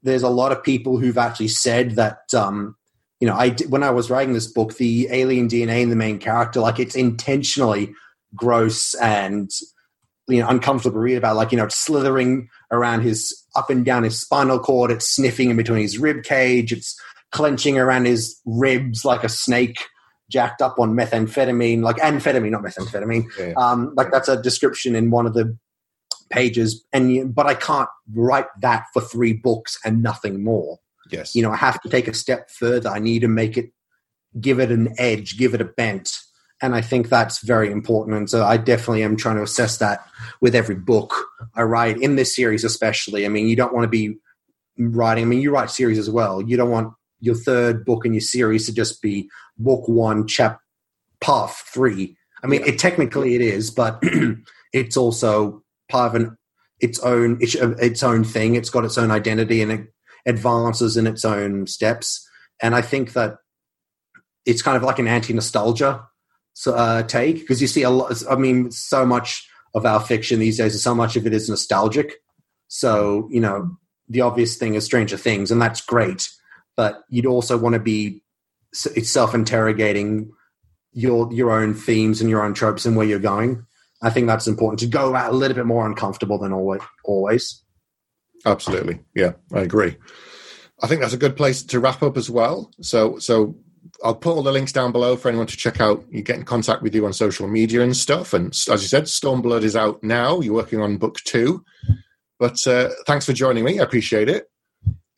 there's 0.01 0.23
a 0.23 0.29
lot 0.29 0.51
of 0.51 0.63
people 0.63 0.97
who've 0.97 1.17
actually 1.17 1.49
said 1.49 1.91
that 1.91 2.33
um, 2.33 2.75
you 3.19 3.27
know, 3.27 3.35
I 3.35 3.51
when 3.67 3.83
I 3.83 3.89
was 3.91 4.09
writing 4.09 4.33
this 4.33 4.47
book, 4.47 4.77
the 4.77 5.07
alien 5.11 5.47
DNA 5.47 5.81
in 5.81 5.89
the 5.89 5.95
main 5.95 6.19
character, 6.19 6.59
like 6.59 6.79
it's 6.79 6.95
intentionally 6.95 7.93
gross 8.35 8.93
and 8.95 9.49
you 10.27 10.39
know 10.39 10.47
uncomfortable 10.47 10.95
to 10.95 10.99
read 10.99 11.17
about. 11.17 11.35
Like 11.35 11.51
you 11.51 11.57
know, 11.57 11.65
it's 11.65 11.77
slithering 11.77 12.47
around 12.71 13.01
his 13.01 13.35
up 13.55 13.69
and 13.69 13.83
down 13.83 14.03
his 14.03 14.19
spinal 14.19 14.59
cord. 14.59 14.91
It's 14.91 15.07
sniffing 15.07 15.49
in 15.49 15.57
between 15.57 15.81
his 15.81 15.97
rib 15.97 16.23
cage. 16.23 16.71
It's 16.71 16.99
clenching 17.31 17.77
around 17.77 18.05
his 18.05 18.39
ribs 18.45 19.03
like 19.03 19.23
a 19.23 19.29
snake 19.29 19.77
jacked 20.31 20.61
up 20.61 20.79
on 20.79 20.93
methamphetamine, 20.93 21.81
like 21.81 21.97
amphetamine, 21.97 22.51
not 22.51 22.61
methamphetamine. 22.61 23.25
Yeah. 23.37 23.53
Um, 23.57 23.93
like 23.95 24.11
that's 24.11 24.29
a 24.29 24.41
description 24.41 24.95
in 24.95 25.11
one 25.11 25.25
of 25.25 25.33
the 25.33 25.57
pages. 26.29 26.83
And 26.93 27.33
but 27.33 27.47
I 27.47 27.55
can't 27.55 27.89
write 28.13 28.45
that 28.61 28.85
for 28.93 29.01
three 29.01 29.33
books 29.33 29.77
and 29.83 30.01
nothing 30.01 30.43
more. 30.43 30.79
Yes, 31.09 31.35
you 31.35 31.41
know 31.41 31.51
I 31.51 31.57
have 31.57 31.81
to 31.81 31.89
take 31.89 32.07
a 32.07 32.13
step 32.13 32.49
further. 32.49 32.89
I 32.89 32.99
need 32.99 33.19
to 33.19 33.27
make 33.27 33.57
it, 33.57 33.71
give 34.39 34.59
it 34.59 34.71
an 34.71 34.93
edge, 34.97 35.37
give 35.37 35.53
it 35.53 35.61
a 35.61 35.65
bent 35.65 36.11
and 36.61 36.75
I 36.75 36.81
think 36.81 37.09
that's 37.09 37.43
very 37.43 37.71
important. 37.71 38.17
And 38.17 38.29
so 38.29 38.43
I 38.43 38.57
definitely 38.57 39.03
am 39.03 39.15
trying 39.15 39.37
to 39.37 39.43
assess 39.43 39.77
that 39.77 40.05
with 40.41 40.55
every 40.55 40.75
book 40.75 41.13
I 41.55 41.63
write 41.63 41.97
in 41.97 42.15
this 42.15 42.35
series, 42.35 42.63
especially. 42.63 43.25
I 43.25 43.29
mean, 43.29 43.47
you 43.47 43.55
don't 43.55 43.73
want 43.73 43.85
to 43.85 43.89
be 43.89 44.17
writing. 44.77 45.23
I 45.23 45.27
mean, 45.27 45.41
you 45.41 45.51
write 45.51 45.69
series 45.69 45.97
as 45.97 46.09
well. 46.09 46.41
You 46.41 46.57
don't 46.57 46.69
want 46.69 46.93
your 47.21 47.35
third 47.35 47.85
book 47.85 48.05
in 48.05 48.13
your 48.13 48.21
series 48.21 48.65
to 48.65 48.73
just 48.73 49.01
be 49.01 49.29
book 49.57 49.87
one, 49.87 50.27
chap, 50.27 50.59
path 51.21 51.63
three. 51.73 52.17
I 52.43 52.47
mean, 52.47 52.61
it 52.65 52.79
technically 52.79 53.35
it 53.35 53.41
is, 53.41 53.71
but 53.71 54.01
it's 54.73 54.97
also 54.97 55.63
part 55.87 56.15
of 56.15 56.21
an 56.21 56.37
its 56.79 56.99
own 56.99 57.35
uh, 57.35 57.75
its 57.79 58.03
own 58.03 58.23
thing. 58.23 58.55
It's 58.55 58.69
got 58.69 58.85
its 58.85 58.97
own 58.97 59.11
identity 59.11 59.61
and 59.61 59.71
it 59.71 59.93
advances 60.25 60.97
in 60.97 61.07
its 61.07 61.25
own 61.25 61.67
steps. 61.67 62.27
And 62.61 62.75
I 62.75 62.81
think 62.81 63.13
that 63.13 63.37
it's 64.45 64.61
kind 64.61 64.77
of 64.77 64.83
like 64.83 64.99
an 64.99 65.07
anti 65.07 65.33
nostalgia 65.33 66.05
uh, 66.67 67.03
take 67.03 67.39
because 67.39 67.61
you 67.61 67.67
see 67.67 67.83
a 67.83 67.89
lot. 67.89 68.21
I 68.29 68.35
mean, 68.35 68.71
so 68.71 69.05
much 69.05 69.47
of 69.73 69.85
our 69.85 69.99
fiction 69.99 70.39
these 70.39 70.57
days, 70.57 70.81
so 70.81 70.95
much 70.95 71.15
of 71.15 71.25
it 71.25 71.33
is 71.33 71.49
nostalgic. 71.49 72.15
So 72.67 73.27
you 73.31 73.39
know, 73.39 73.77
the 74.07 74.21
obvious 74.21 74.57
thing 74.57 74.75
is 74.75 74.85
Stranger 74.85 75.17
Things, 75.17 75.51
and 75.51 75.61
that's 75.61 75.81
great. 75.81 76.29
But 76.75 77.03
you'd 77.09 77.25
also 77.25 77.57
want 77.57 77.73
to 77.73 77.79
be 77.79 78.23
self-interrogating 78.73 80.31
your 80.93 81.31
your 81.31 81.51
own 81.51 81.73
themes 81.73 82.21
and 82.21 82.29
your 82.29 82.43
own 82.43 82.53
tropes 82.53 82.85
and 82.85 82.95
where 82.95 83.07
you're 83.07 83.19
going. 83.19 83.65
I 84.01 84.09
think 84.09 84.27
that's 84.27 84.47
important 84.47 84.79
to 84.79 84.87
go 84.87 85.13
out 85.13 85.31
a 85.31 85.35
little 85.35 85.55
bit 85.55 85.65
more 85.65 85.85
uncomfortable 85.85 86.39
than 86.39 86.53
always. 86.53 86.81
Always. 87.03 87.63
Absolutely, 88.45 88.99
yeah, 89.15 89.33
I 89.53 89.61
agree. 89.61 89.95
I 90.81 90.87
think 90.87 91.01
that's 91.01 91.13
a 91.13 91.17
good 91.17 91.35
place 91.35 91.61
to 91.63 91.79
wrap 91.79 92.01
up 92.03 92.17
as 92.17 92.29
well. 92.29 92.71
So, 92.81 93.19
so 93.19 93.55
I'll 94.03 94.15
put 94.15 94.35
all 94.35 94.43
the 94.43 94.51
links 94.51 94.71
down 94.71 94.91
below 94.91 95.17
for 95.17 95.27
anyone 95.27 95.47
to 95.47 95.57
check 95.57 95.81
out. 95.81 96.03
You 96.09 96.21
get 96.21 96.37
in 96.37 96.45
contact 96.45 96.81
with 96.81 96.95
you 96.95 97.05
on 97.05 97.13
social 97.13 97.47
media 97.47 97.81
and 97.81 97.95
stuff. 97.95 98.33
And 98.33 98.47
as 98.47 98.81
you 98.81 98.87
said, 98.87 99.03
Stormblood 99.03 99.63
is 99.63 99.75
out 99.75 100.01
now. 100.03 100.39
You're 100.39 100.53
working 100.53 100.81
on 100.81 100.97
book 100.97 101.17
two. 101.25 101.65
But 102.39 102.65
uh, 102.65 102.89
thanks 103.05 103.25
for 103.25 103.33
joining 103.33 103.65
me. 103.65 103.79
I 103.79 103.83
appreciate 103.83 104.29
it. 104.29 104.49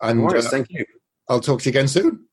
And 0.01 0.27
uh, 0.27 0.41
thank 0.41 0.67
you. 0.71 0.83
I'll 1.29 1.39
talk 1.39 1.61
to 1.61 1.65
you 1.65 1.71
again 1.71 1.87
soon. 1.87 2.25